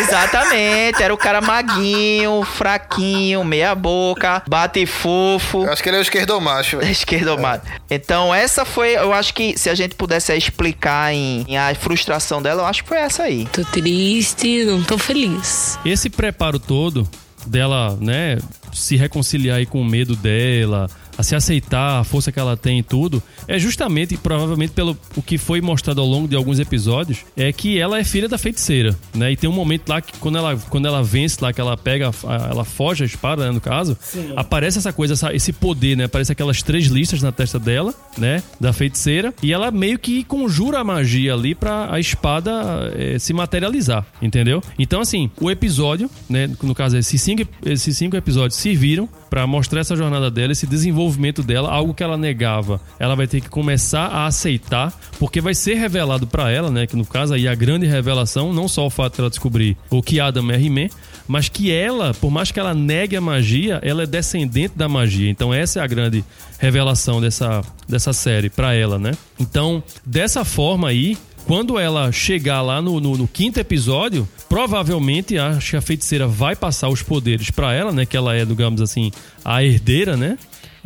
Exatamente, 0.00 1.02
era 1.02 1.14
o 1.14 1.16
cara 1.16 1.40
maguinho, 1.40 2.42
fraquinho, 2.44 3.42
meia 3.42 3.74
boca, 3.74 4.42
bate 4.46 4.84
fofo. 4.84 5.64
Eu 5.64 5.72
acho 5.72 5.82
que 5.82 5.88
ele 5.88 5.96
é 5.96 6.00
o 6.00 6.02
esquerdomacho. 6.02 6.76
velho. 6.78 6.90
Esquerdomado. 6.92 7.62
Então, 7.90 8.34
essa 8.34 8.66
foi, 8.66 8.96
eu 8.96 9.12
acho 9.12 9.32
que 9.32 9.56
se 9.56 9.70
a 9.70 9.74
gente 9.74 9.94
pudesse 9.94 10.36
explicar 10.36 11.14
em, 11.14 11.46
em 11.48 11.56
a 11.56 11.74
frustração 11.74 12.25
dela, 12.42 12.62
eu 12.62 12.66
acho 12.66 12.82
que 12.82 12.88
foi 12.88 12.98
essa 12.98 13.22
aí. 13.22 13.46
Tô 13.46 13.64
triste, 13.64 14.64
não 14.64 14.82
tô 14.82 14.98
feliz. 14.98 15.78
Esse 15.84 16.10
preparo 16.10 16.58
todo 16.58 17.08
dela, 17.46 17.96
né, 18.00 18.38
se 18.72 18.96
reconciliar 18.96 19.58
aí 19.58 19.66
com 19.66 19.80
o 19.80 19.84
medo 19.84 20.16
dela, 20.16 20.90
a 21.18 21.22
se 21.22 21.34
aceitar, 21.34 22.00
a 22.00 22.04
força 22.04 22.30
que 22.30 22.38
ela 22.38 22.56
tem 22.56 22.78
e 22.78 22.82
tudo, 22.82 23.22
é 23.48 23.58
justamente 23.58 24.16
provavelmente 24.16 24.70
pelo 24.72 24.96
o 25.16 25.22
que 25.22 25.38
foi 25.38 25.60
mostrado 25.60 26.00
ao 26.00 26.06
longo 26.06 26.28
de 26.28 26.36
alguns 26.36 26.58
episódios, 26.58 27.18
é 27.36 27.52
que 27.52 27.78
ela 27.78 27.98
é 27.98 28.04
filha 28.04 28.28
da 28.28 28.36
feiticeira, 28.38 28.96
né? 29.14 29.32
E 29.32 29.36
tem 29.36 29.48
um 29.48 29.52
momento 29.52 29.88
lá 29.88 30.00
que 30.00 30.12
quando 30.18 30.38
ela, 30.38 30.56
quando 30.68 30.86
ela 30.86 31.02
vence 31.02 31.38
lá, 31.40 31.52
que 31.52 31.60
ela 31.60 31.76
pega, 31.76 32.10
ela 32.50 32.64
foge 32.64 33.02
a 33.02 33.06
espada, 33.06 33.44
né, 33.46 33.50
no 33.50 33.60
caso, 33.60 33.96
Sim. 34.00 34.32
aparece 34.36 34.78
essa 34.78 34.92
coisa, 34.92 35.14
essa- 35.14 35.34
esse 35.34 35.52
poder, 35.52 35.96
né? 35.96 36.04
Aparece 36.04 36.32
aquelas 36.32 36.62
três 36.62 36.86
listas 36.86 37.22
na 37.22 37.32
testa 37.32 37.58
dela, 37.58 37.94
né? 38.18 38.42
Da 38.60 38.72
feiticeira. 38.72 39.32
E 39.42 39.52
ela 39.52 39.70
meio 39.70 39.98
que 39.98 40.24
conjura 40.24 40.80
a 40.80 40.84
magia 40.84 41.34
ali 41.34 41.54
pra 41.54 41.92
a 41.92 41.98
espada 42.00 42.52
eh, 42.96 43.18
se 43.18 43.32
materializar, 43.32 44.06
entendeu? 44.20 44.62
Então, 44.78 45.00
assim, 45.00 45.30
o 45.40 45.50
episódio, 45.50 46.10
né? 46.28 46.50
No 46.62 46.74
caso, 46.74 46.96
esses 46.96 47.20
cinco, 47.22 47.42
esses 47.64 47.96
cinco 47.96 48.16
episódios 48.16 48.58
serviram 48.58 49.08
pra 49.28 49.46
mostrar 49.46 49.80
essa 49.80 49.96
jornada 49.96 50.30
dela, 50.30 50.52
esse 50.52 50.66
desenvolvimento 50.66 51.42
dela, 51.42 51.70
algo 51.70 51.94
que 51.94 52.02
ela 52.02 52.16
negava. 52.16 52.80
Ela 52.98 53.14
vai 53.14 53.26
ter 53.26 53.40
que 53.40 53.48
começar 53.48 54.06
a 54.06 54.26
aceitar, 54.26 54.92
porque 55.18 55.40
vai 55.40 55.54
ser 55.54 55.74
revelado 55.74 56.26
pra 56.26 56.50
ela, 56.50 56.70
né? 56.70 56.86
Que 56.86 56.96
no 56.96 57.04
caso 57.04 57.34
aí 57.34 57.48
a 57.48 57.54
grande 57.54 57.86
revelação, 57.86 58.52
não 58.52 58.68
só 58.68 58.86
o 58.86 58.90
fato 58.90 59.14
de 59.14 59.20
ela 59.20 59.30
descobrir 59.30 59.76
o 59.90 60.02
que 60.02 60.20
Adam 60.20 60.50
é 60.50 60.60
He-Man, 60.60 60.88
mas 61.26 61.48
que 61.48 61.72
ela, 61.72 62.14
por 62.14 62.30
mais 62.30 62.50
que 62.50 62.60
ela 62.60 62.74
negue 62.74 63.16
a 63.16 63.20
magia, 63.20 63.80
ela 63.82 64.04
é 64.04 64.06
descendente 64.06 64.76
da 64.76 64.88
magia. 64.88 65.30
Então 65.30 65.52
essa 65.52 65.80
é 65.80 65.82
a 65.82 65.86
grande 65.86 66.24
revelação 66.58 67.20
dessa, 67.20 67.62
dessa 67.88 68.12
série 68.12 68.48
pra 68.48 68.74
ela, 68.74 68.98
né? 68.98 69.12
Então, 69.38 69.82
dessa 70.04 70.44
forma 70.44 70.88
aí, 70.88 71.16
quando 71.46 71.78
ela 71.78 72.10
chegar 72.12 72.60
lá 72.62 72.82
no, 72.82 73.00
no- 73.00 73.16
no 73.16 73.28
quinto 73.28 73.58
episódio, 73.60 74.28
provavelmente 74.48 75.38
acho 75.38 75.70
que 75.70 75.76
a 75.76 75.80
feiticeira 75.80 76.26
vai 76.26 76.56
passar 76.56 76.88
os 76.88 77.02
poderes 77.02 77.50
pra 77.50 77.72
ela, 77.72 77.92
né? 77.92 78.04
Que 78.04 78.16
ela 78.16 78.34
é, 78.34 78.44
digamos 78.44 78.80
assim, 78.80 79.10
a 79.44 79.62
herdeira, 79.62 80.16
né? 80.16 80.36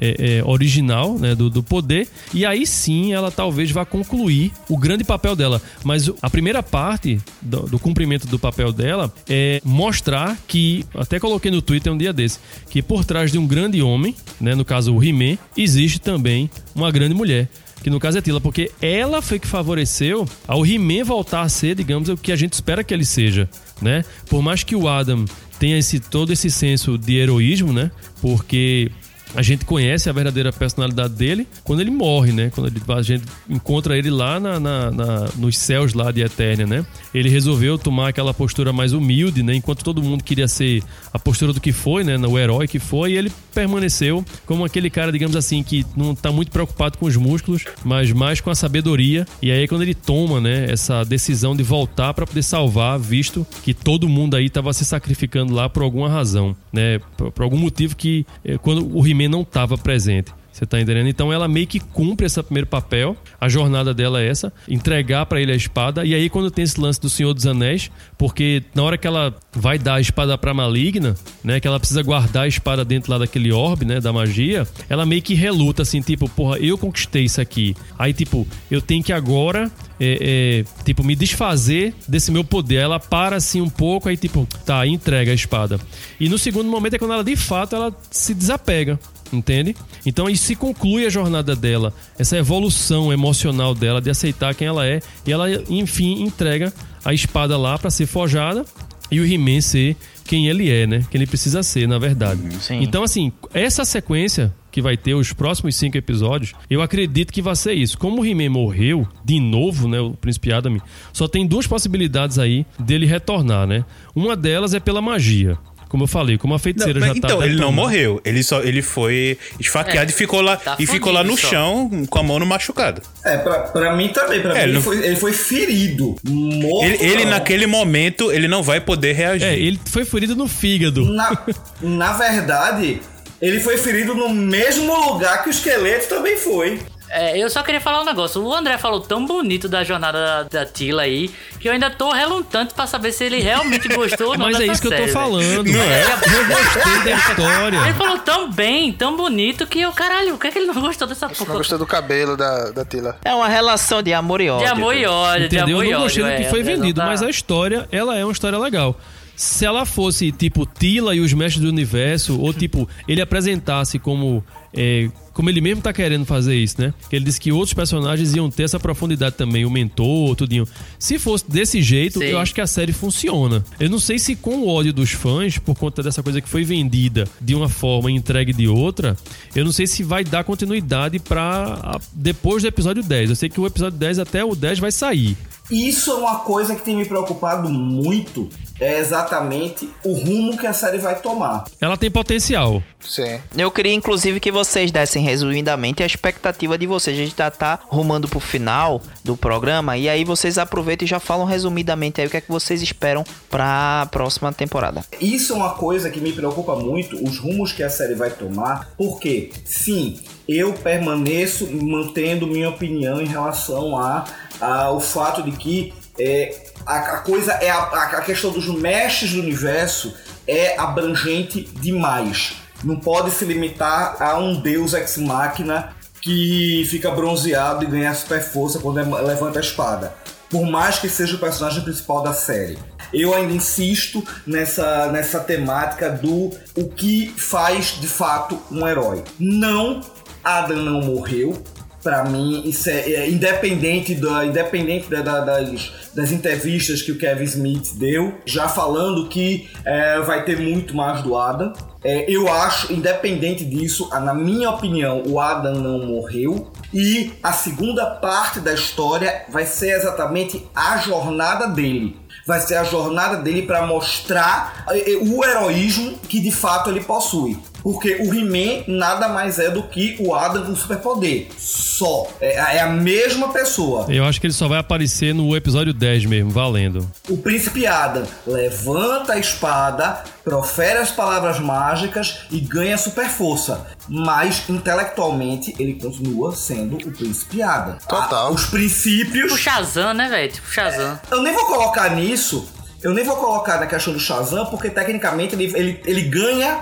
é, 0.03 0.39
é, 0.39 0.45
original 0.45 1.19
né, 1.19 1.35
do, 1.35 1.51
do 1.51 1.63
poder. 1.63 2.09
E 2.33 2.47
aí 2.47 2.67
sim 2.67 3.13
ela 3.13 3.31
talvez 3.31 3.71
vá 3.71 3.85
concluir 3.85 4.51
o 4.67 4.79
grande 4.79 5.05
papel 5.05 5.37
dela. 5.37 5.61
Mas 5.85 6.11
a 6.23 6.31
primeira 6.31 6.63
parte 6.63 7.21
do, 7.43 7.61
do 7.67 7.79
cumprimento 7.79 8.27
do 8.27 8.39
papel 8.39 8.73
dela 8.73 9.13
é 9.29 9.61
mostrar 9.63 10.39
que, 10.49 10.87
até 10.95 11.21
coloquei 11.21 11.51
no 11.51 11.61
Twitter 11.61 11.93
um 11.93 11.99
dia 11.99 12.15
desse, 12.15 12.39
que 12.71 12.81
por 12.81 13.05
trás 13.05 13.31
de 13.31 13.37
um 13.39 13.47
grande 13.47 13.83
homem, 13.83 14.17
né, 14.41 14.55
no 14.55 14.65
caso 14.65 14.95
o 14.95 15.05
He-Man, 15.05 15.37
existe 15.55 16.01
também 16.01 16.49
uma 16.75 16.91
grande 16.91 17.15
mulher. 17.15 17.49
Que 17.83 17.91
no 17.91 17.99
caso 17.99 18.19
é 18.19 18.21
Tila, 18.21 18.41
porque 18.41 18.71
ela 18.81 19.23
foi 19.23 19.39
que 19.39 19.47
favoreceu 19.47 20.27
ao 20.47 20.67
He-Man 20.67 21.05
voltar 21.05 21.43
a 21.43 21.49
ser, 21.49 21.75
digamos, 21.75 22.09
o 22.09 22.17
que 22.17 22.31
a 22.31 22.37
gente 22.37 22.53
espera 22.53 22.85
que 22.85 22.93
ele 22.93 23.05
seja, 23.05 23.49
né? 23.81 24.05
Por 24.29 24.43
mais 24.43 24.63
que 24.63 24.77
o 24.77 24.89
Adam 24.89 25.25
tenha 25.59 25.79
esse, 25.79 25.99
todo 26.01 26.33
esse 26.33 26.51
senso 26.51 26.99
de 26.99 27.17
heroísmo, 27.17 27.73
né? 27.73 27.91
Porque 28.21 28.91
a 29.35 29.43
gente 29.43 29.65
conhece 29.65 30.09
a 30.09 30.13
verdadeira 30.13 30.53
personalidade 30.53 31.15
dele 31.15 31.47
quando 31.65 31.81
ele 31.81 31.91
morre, 31.91 32.33
né? 32.33 32.51
Quando 32.55 32.67
ele- 32.69 32.81
a 32.89 33.03
gente 33.03 33.25
encontra 33.49 33.97
ele 33.97 34.11
lá 34.11 34.39
na, 34.41 34.59
na- 34.61 34.91
na- 34.91 35.29
nos 35.37 35.57
céus 35.59 35.93
lá 35.95 36.11
de 36.11 36.21
Eternia, 36.23 36.67
né? 36.67 36.85
Ele 37.15 37.29
resolveu 37.29 37.79
tomar 37.79 38.09
aquela 38.09 38.33
postura 38.35 38.73
mais 38.73 38.93
humilde, 38.93 39.43
né? 39.43 39.55
Enquanto 39.55 39.83
todo 39.85 40.03
mundo 40.03 40.25
queria 40.25 40.49
ser 40.49 40.83
a 41.13 41.19
postura 41.19 41.53
do 41.53 41.61
que 41.61 41.73
foi, 41.73 42.05
né? 42.05 42.17
O 42.19 42.39
herói 42.39 42.67
que 42.69 42.79
foi, 42.79 43.13
e 43.13 43.17
ele 43.17 43.31
permaneceu 43.55 44.25
como 44.47 44.65
aquele 44.65 44.89
cara, 44.91 45.13
digamos 45.13 45.37
assim, 45.37 45.63
que 45.63 45.85
não 45.97 46.15
tá 46.15 46.31
muito 46.33 46.51
preocupado 46.51 46.99
com 46.99 47.07
os 47.07 47.17
músculos, 47.17 47.65
mas 47.85 48.11
mais 48.13 48.41
com 48.41 48.51
a 48.51 48.55
sabedoria. 48.55 49.27
E 49.43 49.51
aí 49.51 49.67
quando 49.69 49.83
ele 49.83 49.95
toma, 49.95 50.41
né? 50.41 50.67
Essa 50.71 51.05
decisão 51.05 51.55
de 51.55 51.63
voltar 51.63 52.15
para 52.15 52.27
poder 52.27 52.43
salvar, 52.43 52.99
visto 52.99 53.47
que 53.63 53.73
todo 53.75 54.09
mundo 54.09 54.35
aí 54.37 54.49
tava 54.51 54.73
se 54.73 54.85
sacrificando 54.85 55.53
lá 55.55 55.69
por 55.69 55.83
alguma 55.83 56.09
razão, 56.09 56.57
né? 56.73 56.99
Por, 57.17 57.31
por 57.33 57.43
algum 57.43 57.59
motivo 57.59 57.95
que 57.97 58.27
eh, 58.45 58.59
quando 58.59 58.87
o 58.97 59.01
He-Man 59.21 59.29
não 59.29 59.45
tava 59.45 59.77
presente. 59.77 60.33
Você 60.53 60.67
tá 60.67 60.81
entendendo? 60.81 61.09
Então 61.09 61.33
ela 61.33 61.47
meio 61.47 61.67
que 61.67 61.79
cumpre 61.79 62.27
esse 62.27 62.43
primeiro 62.43 62.67
papel. 62.67 63.17
A 63.41 63.49
jornada 63.49 63.95
dela 63.95 64.21
é 64.21 64.29
essa: 64.29 64.53
entregar 64.69 65.25
pra 65.27 65.41
ele 65.41 65.53
a 65.53 65.55
espada. 65.55 66.05
E 66.05 66.15
aí, 66.15 66.29
quando 66.29 66.51
tem 66.51 66.65
esse 66.65 66.81
lance 66.81 67.01
do 67.01 67.09
Senhor 67.09 67.33
dos 67.33 67.47
Anéis, 67.47 67.91
porque 68.19 68.63
na 68.75 68.83
hora 68.83 68.99
que 68.99 69.07
ela 69.07 69.35
vai 69.53 69.79
dar 69.79 69.95
a 69.95 70.01
espada 70.01 70.37
pra 70.37 70.53
maligna, 70.53 71.15
né? 71.43 71.61
Que 71.61 71.69
ela 71.69 71.79
precisa 71.79 72.03
guardar 72.03 72.45
a 72.45 72.49
espada 72.49 72.85
dentro 72.85 73.13
lá 73.13 73.19
daquele 73.19 73.53
orbe, 73.53 73.85
né? 73.85 74.01
Da 74.01 74.13
magia, 74.13 74.67
ela 74.89 75.07
meio 75.07 75.23
que 75.23 75.35
reluta 75.35 75.83
assim, 75.83 76.01
tipo, 76.01 76.29
porra, 76.29 76.59
eu 76.59 76.77
conquistei 76.77 77.25
isso 77.25 77.41
aqui. 77.41 77.77
Aí, 77.99 78.13
tipo, 78.13 78.47
eu 78.71 78.83
tenho 78.83 79.03
que 79.03 79.13
agora. 79.13 79.71
é, 80.03 80.65
é, 80.65 80.83
tipo, 80.83 81.05
me 81.05 81.15
desfazer 81.15 81.95
desse 82.09 82.33
meu 82.33 82.43
poder. 82.43 82.77
Ela 82.77 82.99
para 82.99 83.37
assim 83.37 83.61
um 83.61 83.69
pouco, 83.69 84.09
aí, 84.09 84.17
tipo, 84.17 84.49
tá, 84.65 84.87
entrega 84.87 85.31
a 85.31 85.35
espada. 85.35 85.79
E 86.19 86.29
no 86.29 86.39
segundo 86.39 86.69
momento 86.71 86.95
é 86.95 86.99
quando 86.99 87.13
ela 87.13 87.25
de 87.25 87.37
fato 87.37 87.77
ela 87.77 87.95
se 88.11 88.35
desapega 88.35 88.99
entende? 89.33 89.75
Então 90.05 90.27
aí 90.27 90.37
se 90.37 90.55
conclui 90.55 91.07
a 91.07 91.11
jornada 91.11 91.55
dela, 91.55 91.93
essa 92.19 92.37
evolução 92.37 93.13
emocional 93.13 93.75
dela 93.75 94.01
de 94.01 94.11
aceitar 94.11 94.55
quem 94.55 94.67
ela 94.67 94.87
é 94.87 95.01
e 95.27 95.33
ela 95.33 95.47
enfim 95.69 96.23
entrega 96.23 96.73
a 97.05 97.15
espada 97.15 97.57
lá 97.57 97.79
pra 97.79 97.91
ser 97.91 98.07
forjada 98.07 98.65
e 99.11 99.21
o 99.21 99.27
He-Man 99.27 99.61
ser 99.61 99.97
quem 100.25 100.47
ele 100.47 100.71
é, 100.71 100.87
né? 100.87 101.05
Quem 101.11 101.21
ele 101.21 101.27
precisa 101.27 101.63
ser, 101.65 101.89
na 101.89 101.99
verdade. 101.99 102.41
Então 102.81 103.03
assim, 103.03 103.33
essa 103.53 103.85
sequência 103.85 104.55
que 104.71 104.81
vai 104.81 104.97
ter 104.97 105.15
os 105.15 105.33
próximos 105.33 105.75
cinco 105.75 105.97
episódios, 105.99 106.53
eu 106.71 106.81
acredito 106.81 107.33
que 107.33 107.43
vai 107.43 107.57
ser 107.57 107.73
isso. 107.73 107.99
Como 107.99 108.23
o 108.23 108.25
He-Man 108.25 108.51
morreu 108.51 109.09
de 109.25 109.41
novo, 109.41 109.89
né, 109.89 109.99
o 109.99 110.13
Príncipe 110.13 110.53
Adam, 110.53 110.81
só 111.13 111.27
tem 111.27 111.45
duas 111.45 111.67
possibilidades 111.67 112.39
aí 112.39 112.65
dele 112.79 113.07
retornar, 113.07 113.67
né? 113.67 113.85
Uma 114.15 114.37
delas 114.37 114.73
é 114.73 114.79
pela 114.79 115.03
magia. 115.03 115.59
Como 115.91 116.05
eu 116.05 116.07
falei, 116.07 116.39
como 116.39 116.55
a 116.55 116.59
feiticeira 116.59 117.01
Não, 117.01 117.07
já 117.09 117.13
mas 117.15 117.21
tá 117.21 117.27
então, 117.29 117.43
ele 117.43 117.57
não 117.57 117.71
morreu. 117.73 118.21
Ele 118.25 118.43
só 118.45 118.61
ele 118.63 118.81
foi 118.81 119.37
esfaqueado 119.59 120.09
É, 120.11 120.15
e 120.15 120.17
ficou 120.17 120.41
lá 120.41 120.57
tá 120.57 120.77
e 120.79 120.87
ficou 120.87 121.13
lá 121.13 121.23
no 121.25 121.37
só. 121.37 121.49
chão 121.49 121.91
com 122.09 122.19
a 122.19 122.23
mão 122.23 122.39
no 122.39 122.47
machucado. 122.47 123.03
É, 123.25 123.37
pra, 123.39 123.59
pra 123.59 123.97
mim 123.97 124.09
também. 124.09 124.41
Pra 124.41 124.53
É, 124.53 124.59
mim 124.59 124.63
ele 124.63 124.73
não- 124.75 124.83
foi, 124.83 125.05
ele 125.05 125.17
foi 125.17 125.33
ferido. 125.33 126.15
Morto. 126.25 126.85
Ele, 126.87 127.05
ele 127.05 127.25
naquele 127.25 127.67
momento 127.67 128.31
ele 128.31 128.47
não 128.47 128.63
vai 128.63 128.81
poder 128.81 129.13
reagir. 129.15 129.49
É, 129.49 129.59
ele 129.59 129.81
foi 129.91 130.05
ferido 130.05 130.37
no 130.37 130.47
fígado. 130.47 131.05
Na, 131.13 131.37
na 131.83 132.13
verdade, 132.13 133.01
Ele 133.43 133.59
foi 133.59 133.79
ferido 133.79 134.15
no 134.15 134.29
mesmo 134.29 134.95
lugar 135.13 135.43
que 135.43 135.49
o 135.49 135.51
esqueleto 135.51 136.09
também 136.09 136.37
foi. 136.37 136.79
É, 137.13 137.37
eu 137.37 137.51
só 137.51 137.63
queria 137.63 137.81
falar 137.81 138.03
um 138.03 138.05
negócio. 138.05 138.41
O 138.43 138.55
André 138.55 138.79
falou 138.79 139.01
tão 139.01 139.27
bonito 139.27 139.69
da 139.69 139.83
jornada 139.83 140.19
da, 140.49 140.61
da 140.61 140.67
Tila 140.67 141.03
aí 141.03 141.29
que 141.59 141.69
eu 141.69 141.73
ainda 141.73 141.91
tô 141.91 142.13
relutante 142.13 142.73
pra 142.73 142.87
saber 142.87 143.11
se 143.13 143.25
ele 143.25 143.41
realmente 143.41 143.89
gostou 143.95 144.29
ou 144.29 144.39
não. 144.39 144.47
Mas 144.47 144.61
é 144.61 144.67
isso 144.67 144.81
que 144.81 144.87
eu 144.87 144.93
tô 144.93 144.97
série, 144.99 145.13
falando. 145.13 145.65
Não 145.65 145.81
é? 145.81 146.03
Eu 146.05 146.47
gostei 146.47 147.03
da 147.05 147.11
história. 147.19 147.79
Ele 147.79 147.95
falou 147.95 148.19
tão 148.19 148.51
bem, 148.53 148.93
tão 148.93 149.17
bonito 149.17 149.67
que 149.67 149.81
eu, 149.81 149.91
caralho, 149.93 150.35
o 150.35 150.39
que 150.39 150.47
é 150.47 150.51
que 150.53 150.59
ele 150.59 150.67
não 150.67 150.81
gostou 150.81 151.09
dessa 151.09 151.27
Não 151.27 151.35
porra? 151.35 151.55
gostou 151.55 151.79
do 151.79 151.87
cabelo 151.87 152.37
da, 152.37 152.71
da 152.71 152.85
Tila. 152.85 153.19
É 153.25 153.35
uma 153.35 153.49
relação 153.49 154.03
de 154.03 154.13
amor 154.15 154.41
e 154.41 154.49
ódio. 154.49 154.67
De 154.67 154.73
amor 154.73 154.95
e 154.95 155.05
ódio, 155.05 155.49
de 155.49 155.57
Entendeu? 155.57 155.77
amor 155.79 155.85
Eu 155.85 155.91
e 155.91 155.93
não 155.95 156.01
gostei 156.03 156.23
ódio. 156.23 156.37
do 156.37 156.41
que 156.41 156.47
é, 156.47 156.51
foi 156.51 156.59
não 156.63 156.67
vendido, 156.67 157.01
tá- 157.01 157.07
mas 157.07 157.23
a 157.23 157.29
história, 157.29 157.89
ela 157.91 158.17
é 158.17 158.25
uma 158.25 158.33
história 158.33 158.57
legal. 158.59 158.97
Se 159.35 159.65
ela 159.65 159.85
fosse 159.87 160.31
tipo 160.31 160.67
Tila 160.67 161.15
e 161.15 161.21
os 161.21 161.33
Mestres 161.33 161.65
do 161.65 161.71
Universo, 161.71 162.39
ou 162.39 162.53
tipo, 162.53 162.87
ele 163.09 163.23
apresentasse 163.23 163.99
como. 163.99 164.45
é, 164.77 165.09
como 165.33 165.49
ele 165.51 165.61
mesmo 165.61 165.83
tá 165.83 165.93
querendo 165.93 166.25
fazer 166.25 166.55
isso, 166.57 166.81
né? 166.81 166.93
Ele 167.11 167.25
disse 167.25 167.41
que 167.41 167.53
outros 167.53 167.73
personagens 167.75 168.35
iam 168.35 168.51
ter 168.51 168.65
essa 168.65 168.79
profundidade 168.81 169.37
também, 169.37 169.65
o 169.65 169.71
mentor, 169.71 170.35
tudinho. 170.37 170.67
Se 170.99 171.19
fosse 171.19 171.45
desse 171.51 171.81
jeito, 171.83 172.19
Sim. 172.19 172.27
eu 172.27 172.39
acho 172.39 172.55
que 172.55 172.61
a 172.61 172.67
série 172.67 172.93
funciona. 172.93 173.65
Eu 173.79 173.89
não 173.91 173.99
sei 173.99 174.19
se 174.19 174.35
com 174.37 174.57
o 174.59 174.69
ódio 174.69 174.93
dos 174.93 175.11
fãs, 175.13 175.59
por 175.59 175.77
conta 175.77 176.03
dessa 176.03 176.23
coisa 176.23 176.41
que 176.41 176.49
foi 176.49 176.65
vendida 176.65 177.27
de 177.41 177.55
uma 177.55 177.69
forma 177.69 178.11
e 178.11 178.15
entregue 178.15 178.53
de 178.53 178.69
outra, 178.69 179.17
eu 179.55 179.65
não 179.65 179.73
sei 179.73 179.87
se 179.87 180.03
vai 180.03 180.25
dar 180.25 180.45
continuidade 180.45 181.19
pra 181.19 181.79
a- 181.83 182.01
depois 182.13 182.63
do 182.63 182.69
episódio 182.69 183.03
10. 183.03 183.31
Eu 183.31 183.37
sei 183.37 183.49
que 183.49 183.61
o 183.61 183.67
episódio 183.67 183.99
10 183.99 184.19
até 184.19 184.45
o 184.45 184.55
10 184.55 184.79
vai 184.79 184.93
sair. 184.93 185.37
Isso 185.71 186.11
é 186.11 186.15
uma 186.15 186.41
coisa 186.41 186.75
que 186.75 186.83
tem 186.85 186.97
me 186.97 187.05
preocupado 187.05 187.69
muito. 187.69 188.49
É 188.81 188.99
exatamente 188.99 189.89
o 190.05 190.15
rumo 190.15 190.57
que 190.59 190.67
a 190.67 190.73
série 190.73 190.99
vai 190.99 191.21
tomar. 191.21 191.65
Ela 191.81 191.97
tem 191.97 192.11
potencial. 192.11 192.83
Sim. 192.99 193.39
Eu 193.57 193.71
queria, 193.71 193.93
inclusive, 193.95 194.41
que 194.41 194.51
vocês 194.51 194.91
dessem 194.91 195.20
resumidamente 195.21 196.03
a 196.03 196.07
expectativa 196.07 196.77
de 196.77 196.87
vocês. 196.87 197.17
A 197.17 197.23
gente 197.23 197.35
já 197.37 197.51
tá 197.51 197.79
rumando 197.89 198.29
pro 198.29 198.41
final 198.41 199.01
do 199.25 199.37
programa 199.37 199.97
e 199.97 200.09
aí 200.09 200.25
vocês 200.25 200.59
aproveitam 200.59 201.05
e 201.05 201.09
já 201.09 201.21
falam 201.21 201.47
resumidamente 201.47 202.21
aí 202.21 202.27
o 202.27 202.31
que 202.31 202.37
é 202.37 202.41
que 202.41 202.51
vocês 202.51 202.83
esperam 202.83 203.25
pra 203.49 204.09
próxima 204.11 204.53
temporada. 204.53 205.05
Isso 205.21 205.53
é 205.53 205.57
uma 205.57 205.75
coisa 205.75 206.11
que 206.11 206.21
me 206.21 206.33
preocupa 206.33 206.77
muito, 206.77 207.23
os 207.23 207.39
rumos 207.39 207.73
que 207.73 207.83
a 207.83 207.91
série 207.91 208.15
vai 208.15 208.31
tomar, 208.31 208.91
porque, 208.97 209.51
sim, 209.65 210.19
eu 210.49 210.73
permaneço 210.73 211.69
mantendo 211.71 212.47
minha 212.47 212.69
opinião 212.69 213.21
em 213.21 213.27
relação 213.27 213.97
a, 213.97 214.25
ao 214.61 215.01
fato 215.01 215.43
de 215.43 215.53
que 215.53 215.93
é, 216.19 216.65
a, 216.85 216.97
a 216.97 217.19
coisa 217.19 217.53
é 217.53 217.71
a, 217.71 217.83
a 217.83 218.21
questão 218.21 218.51
dos 218.51 218.67
mestres 218.67 219.33
do 219.33 219.41
universo 219.41 220.15
é 220.47 220.79
abrangente 220.79 221.69
demais. 221.81 222.57
Não 222.85 222.97
pode 222.97 223.31
se 223.31 223.45
limitar 223.45 224.17
a 224.23 224.39
um 224.39 224.61
deus 224.61 224.95
ex 224.95 225.17
machina 225.19 225.93
que 226.21 226.85
fica 226.91 227.11
bronzeado 227.11 227.85
e 227.85 227.87
ganha 227.87 228.13
super 228.15 228.41
força 228.43 228.79
quando 228.79 229.01
é- 229.01 229.23
levanta 229.23 229.59
a 229.59 229.63
espada. 229.63 230.13
Por 230.51 230.67
mais 230.67 230.99
que 230.99 231.09
seja 231.09 231.37
o 231.37 231.39
personagem 231.39 231.83
principal 231.83 232.23
da 232.23 232.33
série. 232.35 232.79
Eu 233.13 233.35
ainda 233.35 233.53
insisto 233.53 234.23
nessa, 234.47 235.07
nessa 235.13 235.41
temática 235.41 236.11
do 236.11 236.51
o 236.77 236.89
que 236.89 237.33
faz 237.37 237.99
de 238.01 238.07
fato 238.07 238.59
um 238.71 238.87
herói. 238.87 239.23
Não, 239.39 240.01
Adam 240.45 240.79
não 240.79 241.01
morreu. 241.03 241.63
Pra 242.03 242.25
mim, 242.25 242.63
isso 242.65 242.89
é, 242.89 243.13
é 243.13 243.31
independente, 243.31 244.15
da, 244.15 244.45
independente 244.47 245.09
da- 245.11 245.21
da- 245.21 245.41
das, 245.41 245.93
das 246.15 246.33
entrevistas 246.33 247.03
que 247.03 247.13
o 247.13 247.19
Kevin 247.19 247.45
Smith 247.45 247.93
deu, 247.97 248.39
já 248.47 248.69
falando 248.69 249.29
que 249.29 249.69
é, 249.85 250.19
vai 250.21 250.43
ter 250.45 250.59
muito 250.59 250.97
mais 250.97 251.23
do 251.23 251.37
Adam. 251.37 251.73
É, 252.03 252.25
eu 252.29 252.51
acho, 252.51 252.93
independente 252.93 253.65
disso, 253.65 254.09
na 254.09 254.33
minha 254.33 254.71
opinião, 254.71 255.23
o 255.27 255.39
Adam 255.39 255.75
não 255.75 256.07
morreu. 256.07 256.71
E 256.93 257.33
a 257.43 257.53
segunda 257.53 258.07
parte 258.07 258.61
da 258.61 258.73
história 258.73 259.45
vai 259.49 259.67
ser 259.67 259.91
exatamente 259.91 260.67
a 260.75 260.97
jornada 260.99 261.67
dele. 261.67 262.17
Vai 262.47 262.61
ser 262.61 262.77
a 262.77 262.85
jornada 262.85 263.37
dele 263.37 263.63
para 263.63 263.87
mostrar 263.87 264.85
eh, 264.91 265.13
eh, 265.13 265.17
o 265.17 265.45
heroísmo 265.45 266.19
que 266.29 266.41
de 266.41 266.51
fato 266.51 266.91
ele 266.91 267.01
possui. 267.01 267.57
Porque 267.83 268.17
o 268.17 268.35
He-Man 268.35 268.85
nada 268.87 269.29
mais 269.29 269.59
é 269.59 269.71
do 269.71 269.83
que 269.83 270.17
o 270.21 270.35
Adam 270.35 270.65
com 270.65 270.77
superpoder. 270.77 271.49
Só. 271.59 272.29
É, 272.41 272.77
é 272.77 272.81
a 272.81 272.89
mesma 272.89 273.53
pessoa. 273.53 274.07
Eu 274.09 274.25
acho 274.25 274.41
que 274.41 274.47
ele 274.47 274.55
só 274.55 274.69
vai 274.69 274.79
aparecer 274.79 275.35
no 275.35 275.57
episódio 275.57 275.93
10 275.93 276.27
mesmo, 276.27 276.51
valendo. 276.51 277.11
O 277.29 277.37
príncipe 277.37 277.87
Adam 277.87 278.25
levanta 278.47 279.35
a 279.35 279.39
espada, 279.39 280.23
profere 280.45 280.99
as 280.99 281.11
palavras 281.11 281.59
mágicas 281.59 282.41
e 282.51 282.61
ganha 282.61 282.97
super 282.99 283.29
força. 283.29 283.87
Mas 284.09 284.69
intelectualmente 284.69 285.75
ele 285.79 285.95
continua 285.95 286.55
sendo 286.55 286.97
o 286.97 287.13
príncipe 287.13 287.63
Adam. 287.63 287.97
Total. 288.09 288.53
os 288.53 288.67
princípios. 288.67 289.53
Tipo 289.53 289.59
Shazam, 289.59 290.15
né, 290.15 290.29
velho? 290.29 290.53
Tipo 290.53 290.71
Shazam. 290.71 291.21
Eu 291.31 291.43
nem 291.43 291.53
vou 291.53 291.67
colocar 291.67 292.11
nisso. 292.11 292.69
Eu 293.03 293.15
nem 293.15 293.25
vou 293.25 293.37
colocar 293.37 293.81
na 293.81 293.87
questão 293.87 294.13
do 294.13 294.21
Shazam, 294.21 294.67
porque 294.67 294.91
tecnicamente 294.91 295.55
ele, 295.55 295.73
ele, 295.75 296.01
ele 296.05 296.23
ganha 296.23 296.81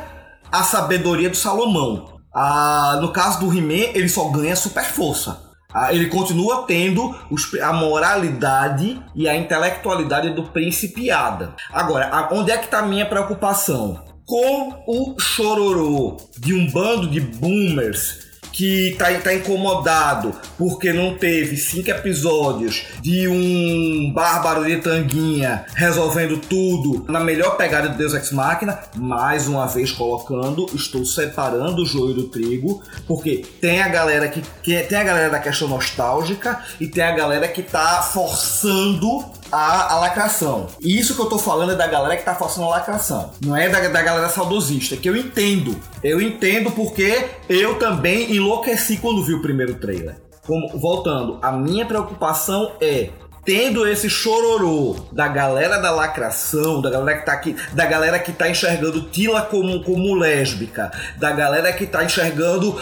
a 0.51 0.63
sabedoria 0.63 1.31
do 1.31 1.37
Salomão. 1.37 2.19
Ah, 2.35 2.99
no 3.01 3.13
caso 3.13 3.41
do 3.41 3.53
He-Man, 3.57 3.91
ele 3.95 4.09
só 4.09 4.29
ganha 4.29 4.55
super 4.57 4.85
força. 4.85 5.41
Ah, 5.73 5.93
ele 5.93 6.07
continua 6.07 6.65
tendo 6.67 7.15
os- 7.31 7.53
a 7.61 7.73
moralidade 7.73 9.03
e 9.15 9.29
a 9.29 9.37
intelectualidade 9.37 10.31
do 10.31 10.45
príncipe 10.45 11.11
Adam. 11.11 11.53
Agora, 11.73 12.09
a- 12.09 12.29
onde 12.33 12.51
é 12.51 12.57
que 12.59 12.69
tá 12.69 12.79
a 12.79 12.87
minha 12.87 13.05
preocupação? 13.07 14.03
Com 14.27 14.75
o 14.87 15.19
chororô 15.19 16.17
de 16.39 16.55
um 16.55 16.71
bando 16.71 17.09
de 17.09 17.21
boomers 17.21 18.28
que 18.59 18.97
tá, 18.99 19.07
tá 19.21 19.33
incomodado 19.33 20.35
porque 20.59 20.93
não 20.93 21.17
teve 21.17 21.57
cinco 21.57 21.91
episódios 21.91 22.87
de 23.01 23.29
um 23.29 24.13
bárbaro 24.13 24.65
de 24.65 24.79
tanguinha 24.79 25.65
resolvendo 25.77 26.39
tudo 26.39 27.05
na 27.09 27.21
melhor 27.21 27.57
pegada 27.57 27.89
de 27.89 27.97
Deus 27.97 28.15
Ex 28.15 28.33
Machina, 28.33 28.77
mais 28.97 29.47
uma 29.47 29.69
vez 29.69 29.93
colocando, 29.93 30.67
estou 30.75 31.05
separando 31.05 31.83
o 31.83 31.87
joio 31.87 32.15
do 32.15 32.25
trigo, 32.25 32.83
porque 33.07 33.47
tem 33.61 33.81
a 33.81 33.87
galera 33.87 34.27
que, 34.27 34.43
que 34.61 34.83
tem 34.83 34.99
a 34.99 35.05
galera 35.05 35.31
da 35.31 35.39
questão 35.39 35.69
nostálgica 35.69 36.61
e 36.81 36.89
tem 36.89 37.05
a 37.05 37.15
galera 37.15 37.47
que 37.47 37.63
tá 37.63 38.03
forçando 38.03 39.25
a, 39.51 39.95
a 39.95 39.99
lacração. 40.01 40.67
E 40.81 40.99
isso 40.99 41.15
que 41.15 41.21
eu 41.21 41.27
tô 41.27 41.39
falando 41.39 41.73
é 41.73 41.77
da 41.77 41.87
galera 41.87 42.17
que 42.17 42.25
tá 42.25 42.35
forçando 42.35 42.67
a 42.67 42.71
lacração. 42.71 43.31
Não 43.45 43.57
é 43.57 43.69
da, 43.69 43.81
da 43.89 44.03
galera 44.03 44.29
saudosista, 44.29 44.97
que 44.97 45.09
eu 45.09 45.17
entendo. 45.17 45.77
Eu 46.03 46.21
entendo 46.21 46.71
porque 46.71 47.27
eu 47.49 47.79
também 47.79 48.35
enlouqueci 48.37 48.97
quando 48.99 49.25
vi 49.25 49.35
o 49.35 49.43
primeiro 49.43 49.75
trailer. 49.75 50.17
Como- 50.47 50.69
voltando, 50.79 51.39
a 51.43 51.53
minha 51.53 51.85
preocupação 51.85 52.73
é 52.81 53.11
tendo 53.49 53.89
esse 53.89 54.11
chororô 54.11 54.95
da 55.11 55.27
galera 55.27 55.79
da 55.79 55.91
lacração, 55.91 56.83
da 56.83 56.91
galera 56.91 57.19
que 57.19 57.25
tá 57.25 57.33
aqui, 57.33 57.57
da 57.73 57.87
galera 57.87 58.19
que 58.19 58.31
tá 58.31 58.47
enxergando 58.47 59.01
Tila 59.09 59.41
como, 59.41 59.83
como 59.85 60.15
lésbica, 60.15 60.93
da 61.17 61.33
galera 61.33 61.73
que 61.73 61.87
tá 61.87 62.05
enxergando 62.05 62.79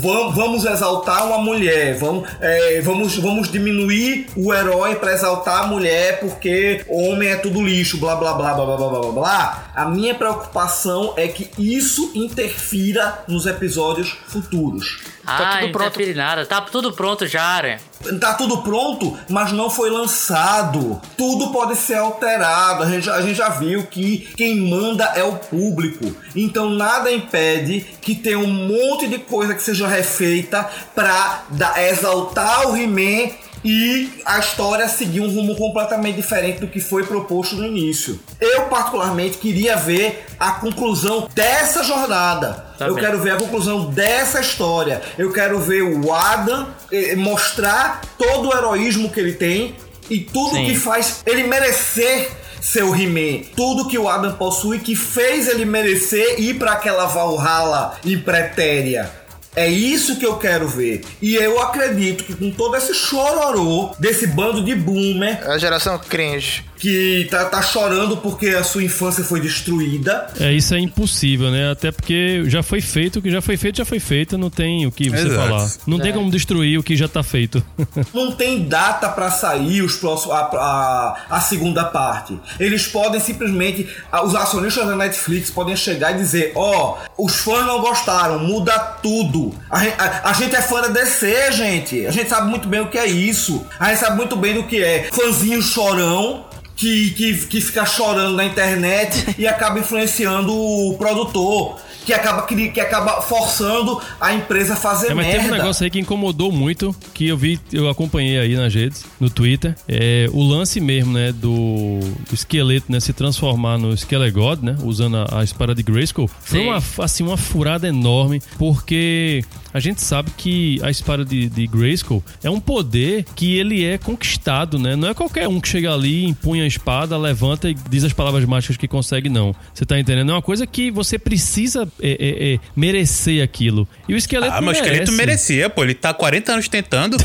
vamos, 0.00 0.34
vamos 0.34 0.64
exaltar 0.64 1.26
uma 1.26 1.36
mulher, 1.36 1.94
vamos, 1.98 2.26
é, 2.40 2.80
vamos, 2.80 3.18
vamos 3.18 3.52
diminuir 3.52 4.28
o 4.34 4.54
herói 4.54 4.94
para 4.94 5.12
exaltar 5.12 5.64
a 5.64 5.66
mulher 5.66 6.20
porque 6.20 6.86
homem 6.88 7.28
é 7.28 7.36
tudo 7.36 7.62
lixo, 7.62 7.98
blá 7.98 8.16
blá 8.16 8.32
blá 8.32 8.54
blá 8.54 8.64
blá 8.64 8.76
blá 8.78 8.88
blá 8.88 9.12
blá. 9.12 9.72
A 9.74 9.84
minha 9.90 10.14
preocupação 10.14 11.12
é 11.18 11.28
que 11.28 11.50
isso 11.58 12.12
interfira 12.14 13.24
nos 13.28 13.44
episódios 13.44 14.16
futuros. 14.26 15.17
Ah, 15.28 15.60
não 15.60 15.68
interfere 15.68 16.14
nada. 16.14 16.46
Tá 16.46 16.60
tudo 16.60 16.92
pronto 16.92 17.26
já, 17.26 17.42
Aranha. 17.42 17.80
Tá 18.20 18.34
tudo 18.34 18.58
pronto, 18.62 19.18
mas 19.28 19.50
não 19.52 19.68
foi 19.68 19.90
lançado. 19.90 21.00
Tudo 21.16 21.48
pode 21.50 21.76
ser 21.76 21.94
alterado. 21.98 22.84
A 22.84 22.86
gente, 22.90 23.04
já- 23.06 23.14
a 23.16 23.22
gente 23.22 23.34
já 23.36 23.48
viu 23.48 23.84
que 23.86 24.18
quem 24.36 24.56
manda 24.68 25.04
é 25.16 25.22
o 25.24 25.36
público. 25.36 26.14
Então 26.34 26.70
nada 26.70 27.10
impede 27.10 27.80
que 28.00 28.14
tenha 28.14 28.38
um 28.38 28.46
monte 28.46 29.06
de 29.08 29.18
coisa 29.18 29.54
que 29.54 29.62
seja 29.62 29.86
refeita 29.88 30.68
pra 30.94 31.42
dar- 31.50 31.82
exaltar 31.88 32.68
o 32.68 32.76
He-Man 32.76 33.30
e 33.64 34.10
a 34.24 34.38
história 34.38 34.88
seguir 34.88 35.20
um 35.20 35.28
rumo 35.28 35.56
completamente 35.56 36.16
diferente 36.16 36.60
do 36.60 36.68
que 36.68 36.80
foi 36.80 37.04
proposto 37.04 37.56
no 37.56 37.66
início. 37.66 38.18
Eu, 38.40 38.62
particularmente, 38.66 39.38
queria 39.38 39.76
ver 39.76 40.26
a 40.38 40.52
conclusão 40.52 41.28
dessa 41.34 41.82
jornada. 41.82 42.66
Também. 42.78 42.94
Eu 42.94 43.00
quero 43.00 43.18
ver 43.20 43.32
a 43.32 43.36
conclusão 43.36 43.90
dessa 43.90 44.40
história. 44.40 45.02
Eu 45.16 45.32
quero 45.32 45.58
ver 45.58 45.82
o 45.82 46.12
Adam 46.12 46.68
eh, 46.92 47.16
mostrar 47.16 48.02
todo 48.16 48.48
o 48.48 48.56
heroísmo 48.56 49.10
que 49.10 49.20
ele 49.20 49.32
tem 49.32 49.74
e 50.08 50.20
tudo 50.20 50.56
Sim. 50.56 50.66
que 50.66 50.76
faz 50.76 51.22
ele 51.26 51.44
merecer 51.44 52.30
ser 52.60 52.84
o 52.84 52.94
He-Man. 52.94 53.44
Tudo 53.56 53.88
que 53.88 53.98
o 53.98 54.08
Adam 54.08 54.34
possui 54.34 54.80
que 54.80 54.96
fez 54.96 55.48
ele 55.48 55.64
merecer 55.64 56.40
ir 56.40 56.54
para 56.54 56.72
aquela 56.72 57.06
Valhalla 57.06 57.96
impretéria. 58.04 59.10
É 59.58 59.68
isso 59.68 60.16
que 60.18 60.24
eu 60.24 60.36
quero 60.36 60.68
ver. 60.68 61.00
E 61.20 61.34
eu 61.34 61.60
acredito 61.60 62.22
que 62.22 62.34
com 62.34 62.48
todo 62.50 62.76
esse 62.76 62.94
chororô 62.94 63.90
desse 63.98 64.26
bando 64.28 64.62
de 64.64 64.74
boomer. 64.74 65.40
É 65.42 65.52
a 65.52 65.58
geração 65.58 65.98
cringe. 65.98 66.64
Que 66.78 67.26
tá, 67.28 67.44
tá 67.46 67.60
chorando 67.60 68.18
porque 68.18 68.50
a 68.50 68.62
sua 68.62 68.84
infância 68.84 69.24
foi 69.24 69.40
destruída. 69.40 70.28
É, 70.38 70.52
isso 70.52 70.72
é 70.74 70.78
impossível, 70.78 71.50
né? 71.50 71.72
Até 71.72 71.90
porque 71.90 72.44
já 72.46 72.62
foi 72.62 72.80
feito, 72.80 73.18
o 73.18 73.22
que 73.22 73.32
já 73.32 73.40
foi 73.42 73.56
feito, 73.56 73.78
já 73.78 73.84
foi 73.84 73.98
feito, 73.98 74.38
não 74.38 74.48
tem 74.48 74.86
o 74.86 74.92
que 74.92 75.10
você 75.10 75.26
Exato. 75.26 75.48
falar. 75.48 75.68
Não 75.88 75.98
tem 75.98 76.10
É. 76.10 76.12
como 76.12 76.30
destruir 76.30 76.78
o 76.78 76.82
que 76.84 76.94
já 76.96 77.08
tá 77.08 77.24
feito. 77.24 77.60
Não 78.14 78.30
tem 78.30 78.62
data 78.68 79.08
pra 79.08 79.28
sair 79.30 79.82
os 79.82 79.96
próximos, 79.96 80.34
a, 80.36 80.40
a, 80.40 81.16
a 81.30 81.40
segunda 81.40 81.84
parte. 81.84 82.38
Eles 82.60 82.86
podem 82.86 83.20
simplesmente. 83.20 83.88
Os 84.24 84.34
acionistas 84.36 84.86
da 84.86 84.94
Netflix 84.94 85.50
podem 85.50 85.74
chegar 85.74 86.12
e 86.12 86.18
dizer: 86.18 86.52
Ó, 86.54 86.96
os 87.18 87.36
fãs 87.40 87.66
não 87.66 87.80
gostaram, 87.80 88.38
muda 88.38 88.78
tudo. 89.02 89.47
A, 89.70 89.78
a- 89.80 90.30
a 90.30 90.32
gente 90.32 90.54
é 90.56 90.62
fã 90.62 90.80
da 90.80 90.88
DC, 90.88 91.52
gente. 91.52 92.06
A 92.06 92.10
gente 92.10 92.28
sabe 92.28 92.48
muito 92.48 92.68
bem 92.68 92.80
o 92.80 92.88
que 92.88 92.98
é 92.98 93.06
isso. 93.06 93.64
A 93.78 93.90
gente 93.90 94.00
sabe 94.00 94.16
muito 94.16 94.36
bem 94.36 94.54
do 94.54 94.64
que 94.64 94.82
é. 94.82 95.08
Fãzinho 95.12 95.60
chorão. 95.62 96.44
Que, 96.76 97.10
que, 97.10 97.34
que 97.46 97.60
fica 97.60 97.84
chorando 97.84 98.36
na 98.36 98.44
internet 98.44 99.34
e 99.36 99.48
acaba 99.48 99.80
influenciando 99.80 100.54
o 100.54 100.96
produtor, 100.96 101.76
que 102.08 102.14
acaba, 102.14 102.42
que, 102.46 102.70
que 102.70 102.80
acaba 102.80 103.20
forçando 103.20 104.00
a 104.18 104.32
empresa 104.32 104.72
a 104.72 104.76
fazer 104.76 105.10
É, 105.10 105.14
mas 105.14 105.26
merda. 105.26 105.42
teve 105.42 105.52
um 105.52 105.58
negócio 105.58 105.84
aí 105.84 105.90
que 105.90 105.98
incomodou 106.00 106.50
muito, 106.50 106.96
que 107.12 107.28
eu 107.28 107.36
vi, 107.36 107.60
eu 107.70 107.86
acompanhei 107.86 108.38
aí 108.38 108.56
nas 108.56 108.74
redes, 108.74 109.04
no 109.20 109.28
Twitter. 109.28 109.76
É 109.86 110.26
o 110.32 110.42
lance 110.42 110.80
mesmo, 110.80 111.12
né, 111.12 111.32
do, 111.32 112.00
do 112.00 112.34
esqueleto, 112.34 112.90
né, 112.90 112.98
se 112.98 113.12
transformar 113.12 113.76
no 113.76 113.94
Skelegod, 113.94 114.64
né, 114.64 114.74
usando 114.82 115.18
a, 115.18 115.40
a 115.40 115.44
espada 115.44 115.74
de 115.74 115.82
Grayskull. 115.82 116.30
Foi 116.40 116.60
Sim. 116.60 116.68
uma, 116.68 116.82
assim, 117.04 117.22
uma 117.24 117.36
furada 117.36 117.86
enorme, 117.86 118.40
porque 118.58 119.44
a 119.78 119.80
gente 119.80 120.02
sabe 120.02 120.30
que 120.36 120.80
a 120.82 120.90
espada 120.90 121.24
de, 121.24 121.48
de 121.48 121.66
Grayskull 121.68 122.22
é 122.42 122.50
um 122.50 122.58
poder 122.58 123.24
que 123.36 123.56
ele 123.56 123.84
é 123.84 123.96
conquistado, 123.96 124.76
né? 124.76 124.96
Não 124.96 125.08
é 125.08 125.14
qualquer 125.14 125.46
um 125.46 125.60
que 125.60 125.68
chega 125.68 125.94
ali, 125.94 126.24
empunha 126.24 126.64
a 126.64 126.66
espada, 126.66 127.16
levanta 127.16 127.70
e 127.70 127.74
diz 127.74 128.02
as 128.02 128.12
palavras 128.12 128.44
mágicas 128.44 128.76
que 128.76 128.88
consegue, 128.88 129.28
não. 129.28 129.54
Você 129.72 129.86
tá 129.86 129.96
entendendo? 129.98 130.32
É 130.32 130.34
uma 130.34 130.42
coisa 130.42 130.66
que 130.66 130.90
você 130.90 131.16
precisa 131.16 131.88
é, 132.02 132.10
é, 132.10 132.54
é, 132.54 132.58
merecer 132.74 133.40
aquilo. 133.42 133.86
E 134.08 134.14
o 134.14 134.16
esqueleto 134.16 134.52
Ah, 134.52 134.60
mas 134.60 134.78
o 134.78 134.82
esqueleto 134.82 135.12
merecia, 135.12 135.70
pô. 135.70 135.84
Ele 135.84 135.94
tá 135.94 136.10
há 136.10 136.14
40 136.14 136.52
anos 136.52 136.68
tentando. 136.68 137.16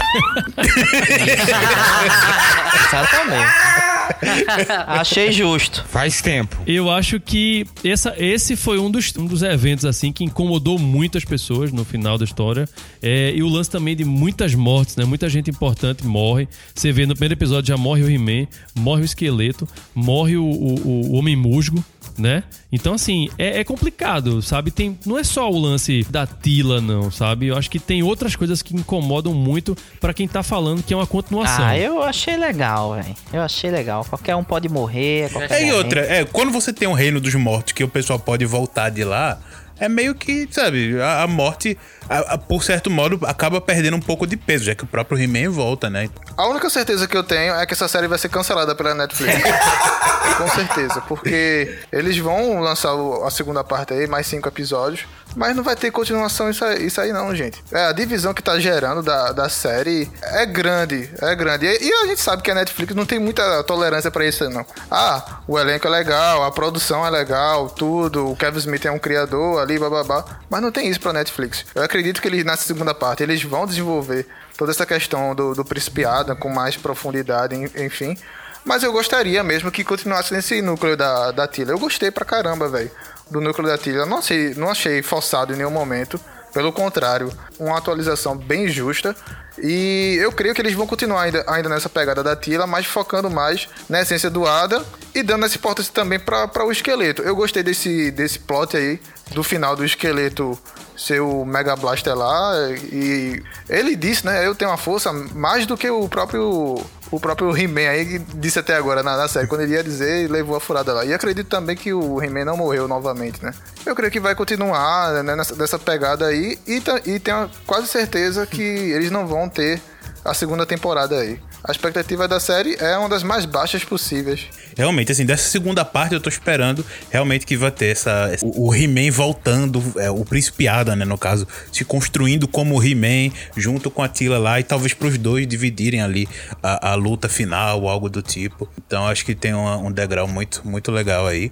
Exatamente. 2.85 3.92
Achei 4.87 5.31
justo. 5.31 5.85
Faz 5.89 6.21
tempo. 6.21 6.57
Eu 6.65 6.89
acho 6.89 7.19
que 7.19 7.65
essa, 7.83 8.13
esse 8.17 8.55
foi 8.55 8.79
um 8.79 8.89
dos, 8.89 9.15
um 9.17 9.25
dos 9.25 9.41
eventos 9.41 9.85
assim 9.85 10.11
que 10.11 10.23
incomodou 10.23 10.77
muitas 10.79 11.23
pessoas 11.23 11.71
no 11.71 11.83
final 11.83 12.17
da 12.17 12.25
história. 12.25 12.67
É, 13.01 13.33
e 13.35 13.43
o 13.43 13.47
lance 13.47 13.69
também 13.69 13.95
de 13.95 14.05
muitas 14.05 14.53
mortes, 14.55 14.95
né? 14.95 15.05
Muita 15.05 15.29
gente 15.29 15.49
importante 15.49 16.05
morre. 16.05 16.47
Você 16.73 16.91
vê 16.91 17.05
no 17.05 17.13
primeiro 17.13 17.33
episódio 17.33 17.67
já 17.67 17.77
morre 17.77 18.03
o 18.03 18.09
He-Man, 18.09 18.47
morre 18.75 19.01
o 19.01 19.05
esqueleto, 19.05 19.67
morre 19.93 20.37
o, 20.37 20.43
o, 20.43 21.11
o 21.11 21.13
Homem 21.13 21.35
Musgo, 21.35 21.83
né? 22.17 22.43
Então, 22.71 22.93
assim, 22.93 23.29
é, 23.37 23.59
é 23.59 23.63
complicado, 23.63 24.41
sabe? 24.41 24.71
Tem, 24.71 24.97
não 25.05 25.17
é 25.17 25.23
só 25.23 25.49
o 25.49 25.57
lance 25.57 26.05
da 26.09 26.25
Tila, 26.25 26.81
não, 26.81 27.11
sabe? 27.11 27.47
Eu 27.47 27.57
acho 27.57 27.69
que 27.69 27.79
tem 27.79 28.03
outras 28.03 28.35
coisas 28.35 28.61
que 28.61 28.75
incomodam 28.75 29.33
muito 29.33 29.77
pra 29.99 30.13
quem 30.13 30.27
tá 30.27 30.43
falando 30.43 30.83
que 30.83 30.93
é 30.93 30.97
uma 30.97 31.07
continuação. 31.07 31.65
Ah, 31.65 31.77
eu 31.77 32.01
achei 32.01 32.37
legal, 32.37 32.95
velho. 32.95 33.15
Eu 33.31 33.41
achei 33.41 33.71
legal. 33.71 34.05
Qualquer 34.05 34.35
um 34.35 34.43
pode 34.43 34.69
morrer. 34.69 35.31
Qualquer 35.31 35.61
É, 35.61 35.67
e 35.67 35.71
outra, 35.71 36.01
é, 36.01 36.25
quando 36.25 36.51
você 36.51 36.73
tem 36.73 36.87
um 36.87 36.93
reino 36.93 37.19
dos 37.19 37.33
mortos 37.35 37.73
que 37.73 37.83
o 37.83 37.87
pessoal 37.87 38.19
pode 38.19 38.45
voltar 38.45 38.89
de 38.89 39.03
lá, 39.03 39.39
é 39.79 39.89
meio 39.89 40.13
que, 40.15 40.47
sabe, 40.51 40.99
a, 41.01 41.23
a 41.23 41.27
morte, 41.27 41.77
a- 42.09 42.33
a- 42.33 42.37
por 42.37 42.63
certo 42.63 42.89
modo, 42.89 43.19
acaba 43.25 43.59
perdendo 43.59 43.97
um 43.97 44.01
pouco 44.01 44.25
de 44.27 44.37
peso, 44.37 44.65
já 44.65 44.75
que 44.75 44.83
o 44.83 44.87
próprio 44.87 45.17
He-Man 45.19 45.49
volta, 45.49 45.89
né? 45.89 46.09
A 46.37 46.47
única 46.47 46.69
certeza 46.69 47.07
que 47.07 47.15
eu 47.17 47.23
tenho 47.23 47.53
é 47.55 47.65
que 47.65 47.73
essa 47.73 47.87
série 47.87 48.07
vai 48.07 48.17
ser 48.17 48.29
cancelada 48.29 48.73
pela 48.75 48.93
Netflix. 48.95 49.41
Com 50.37 50.47
certeza, 50.47 51.01
porque 51.01 51.77
eles 51.91 52.17
vão 52.17 52.59
lançar 52.59 52.91
a 53.25 53.29
segunda 53.29 53.63
parte 53.63 53.93
aí, 53.93 54.07
mais 54.07 54.25
cinco 54.25 54.47
episódios, 54.47 55.05
mas 55.35 55.55
não 55.55 55.63
vai 55.63 55.75
ter 55.75 55.91
continuação 55.91 56.49
isso 56.49 56.63
aí, 56.63 56.85
isso 56.85 56.99
aí 57.01 57.11
não, 57.11 57.33
gente. 57.35 57.63
É, 57.71 57.85
a 57.85 57.91
divisão 57.91 58.33
que 58.33 58.41
tá 58.43 58.59
gerando 58.59 59.01
da, 59.01 59.31
da 59.31 59.49
série 59.49 60.09
é 60.21 60.45
grande, 60.45 61.09
é 61.21 61.35
grande. 61.35 61.65
E, 61.65 61.87
e 61.87 61.93
a 61.93 62.07
gente 62.07 62.21
sabe 62.21 62.41
que 62.43 62.51
a 62.51 62.55
Netflix 62.55 62.93
não 62.95 63.05
tem 63.05 63.19
muita 63.19 63.63
tolerância 63.63 64.11
pra 64.11 64.25
isso 64.25 64.49
não. 64.49 64.65
Ah, 64.91 65.39
o 65.47 65.57
elenco 65.59 65.87
é 65.87 65.89
legal, 65.89 66.43
a 66.43 66.51
produção 66.51 67.05
é 67.05 67.09
legal, 67.09 67.69
tudo, 67.69 68.29
o 68.31 68.35
Kevin 68.35 68.59
Smith 68.59 68.85
é 68.85 68.91
um 68.91 68.99
criador 68.99 69.61
ali, 69.61 69.79
bababá, 69.79 70.23
mas 70.49 70.61
não 70.61 70.71
tem 70.71 70.87
isso 70.89 70.99
pra 70.99 71.13
Netflix. 71.13 71.65
Eu 71.73 71.83
acredito 71.83 72.21
que 72.21 72.27
eles, 72.27 72.43
nessa 72.43 72.63
segunda 72.63 72.93
parte, 72.93 73.23
eles 73.23 73.41
vão 73.43 73.65
desenvolver 73.65 74.27
toda 74.57 74.71
essa 74.71 74.85
questão 74.85 75.33
do, 75.33 75.53
do 75.53 75.65
Príncipe 75.65 76.03
com 76.39 76.49
mais 76.49 76.75
profundidade, 76.77 77.55
en- 77.55 77.71
enfim. 77.85 78.17
Mas 78.65 78.81
eu 78.81 78.93
gostaria 78.93 79.43
mesmo 79.43 79.69
que 79.69 79.83
continuasse 79.83 80.33
nesse 80.33 80.61
núcleo 80.61 80.95
da, 80.95 81.31
da 81.31 81.45
Tila. 81.47 81.71
Eu 81.71 81.79
gostei 81.79 82.09
pra 82.11 82.23
caramba, 82.23 82.69
velho, 82.69 82.89
do 83.33 83.41
núcleo 83.41 83.67
da 83.67 83.77
Tila. 83.77 84.05
Não 84.05 84.19
achei, 84.19 84.53
não 84.53 84.69
achei 84.69 85.01
forçado 85.01 85.53
em 85.53 85.57
nenhum 85.57 85.71
momento. 85.71 86.19
Pelo 86.53 86.71
contrário, 86.71 87.31
uma 87.59 87.77
atualização 87.77 88.37
bem 88.37 88.69
justa. 88.69 89.15
E 89.61 90.17
eu 90.21 90.31
creio 90.31 90.53
que 90.53 90.61
eles 90.61 90.73
vão 90.73 90.85
continuar 90.85 91.23
ainda, 91.23 91.43
ainda 91.47 91.69
nessa 91.69 91.89
pegada 91.89 92.23
da 92.23 92.35
Tila, 92.35 92.67
mas 92.67 92.85
focando 92.85 93.29
mais 93.29 93.67
na 93.89 94.01
essência 94.01 94.29
do 94.29 94.45
Adam 94.47 94.83
e 95.13 95.23
dando 95.23 95.45
essa 95.45 95.57
importância 95.57 95.91
também 95.91 96.19
para 96.19 96.63
o 96.63 96.71
esqueleto. 96.71 97.23
Eu 97.23 97.35
gostei 97.35 97.63
desse, 97.63 98.11
desse 98.11 98.39
plot 98.39 98.77
aí, 98.77 98.99
do 99.31 99.43
final 99.43 99.75
do 99.75 99.83
esqueleto 99.83 100.57
ser 100.95 101.21
o 101.21 101.43
Mega 101.43 101.75
Blaster 101.75 102.15
lá. 102.15 102.53
E 102.91 103.41
ele 103.67 103.95
disse, 103.95 104.25
né? 104.25 104.45
Eu 104.45 104.55
tenho 104.55 104.71
uma 104.71 104.77
força 104.77 105.11
mais 105.11 105.65
do 105.65 105.75
que 105.75 105.89
o 105.89 106.07
próprio. 106.07 106.83
O 107.13 107.19
próprio 107.19 107.55
He-Man 107.55 107.89
aí 107.91 108.17
disse 108.17 108.57
até 108.57 108.75
agora 108.75 109.03
na, 109.03 109.15
na 109.15 109.27
série, 109.27 109.45
quando 109.45 109.61
ele 109.61 109.73
ia 109.73 109.83
dizer, 109.83 110.27
levou 110.31 110.55
a 110.55 110.59
furada 110.59 110.91
lá. 110.93 111.05
E 111.05 111.13
acredito 111.13 111.47
também 111.47 111.75
que 111.75 111.93
o 111.93 112.19
He-Man 112.19 112.43
não 112.43 112.57
morreu 112.57 112.87
novamente, 112.87 113.45
né? 113.45 113.53
Eu 113.85 113.95
creio 113.95 114.11
que 114.11 114.19
vai 114.19 114.33
continuar 114.33 115.21
né, 115.21 115.35
nessa, 115.35 115.55
nessa 115.55 115.77
pegada 115.77 116.25
aí. 116.25 116.57
E, 116.65 116.81
e 117.05 117.19
tenho 117.19 117.47
quase 117.67 117.85
certeza 117.85 118.47
que 118.47 118.63
eles 118.63 119.11
não 119.11 119.27
vão 119.27 119.47
ter 119.47 119.79
a 120.25 120.33
segunda 120.33 120.65
temporada 120.65 121.19
aí. 121.19 121.39
A 121.63 121.71
expectativa 121.71 122.27
da 122.27 122.41
série 122.41 122.75
é 122.77 122.97
uma 122.97 123.07
das 123.07 123.23
mais 123.23 123.45
baixas 123.45 123.85
possíveis. 123.85 124.41
Realmente, 124.75 125.13
assim, 125.13 125.25
dessa 125.25 125.47
segunda 125.49 125.85
parte 125.85 126.13
eu 126.13 126.19
tô 126.19 126.27
esperando 126.27 126.85
realmente 127.09 127.45
que 127.45 127.55
vai 127.55 127.71
ter 127.71 127.87
essa. 127.87 128.35
O, 128.41 128.67
o 128.67 128.75
He-Man 128.75 129.09
voltando, 129.11 129.81
é, 129.97 130.09
o 130.11 130.25
Príncipe 130.25 130.67
Adam, 130.67 130.95
né, 130.97 131.05
no 131.05 131.17
caso, 131.17 131.47
se 131.71 131.85
construindo 131.85 132.49
como 132.49 132.83
He-Man, 132.83 133.33
junto 133.55 133.89
com 133.89 134.01
a 134.03 134.09
Tila 134.09 134.37
lá, 134.37 134.59
e 134.59 134.63
talvez 134.63 134.93
pros 134.93 135.17
dois 135.17 135.47
dividirem 135.47 136.01
ali 136.01 136.27
a, 136.61 136.91
a 136.91 136.95
luta 136.95 137.29
final 137.29 137.81
ou 137.83 137.87
algo 137.89 138.09
do 138.09 138.21
tipo. 138.21 138.67
Então 138.85 139.07
acho 139.07 139.23
que 139.23 139.33
tem 139.33 139.53
uma- 139.53 139.77
um 139.77 139.91
degrau 139.91 140.27
muito, 140.27 140.61
muito 140.67 140.91
legal 140.91 141.25
aí. 141.27 141.49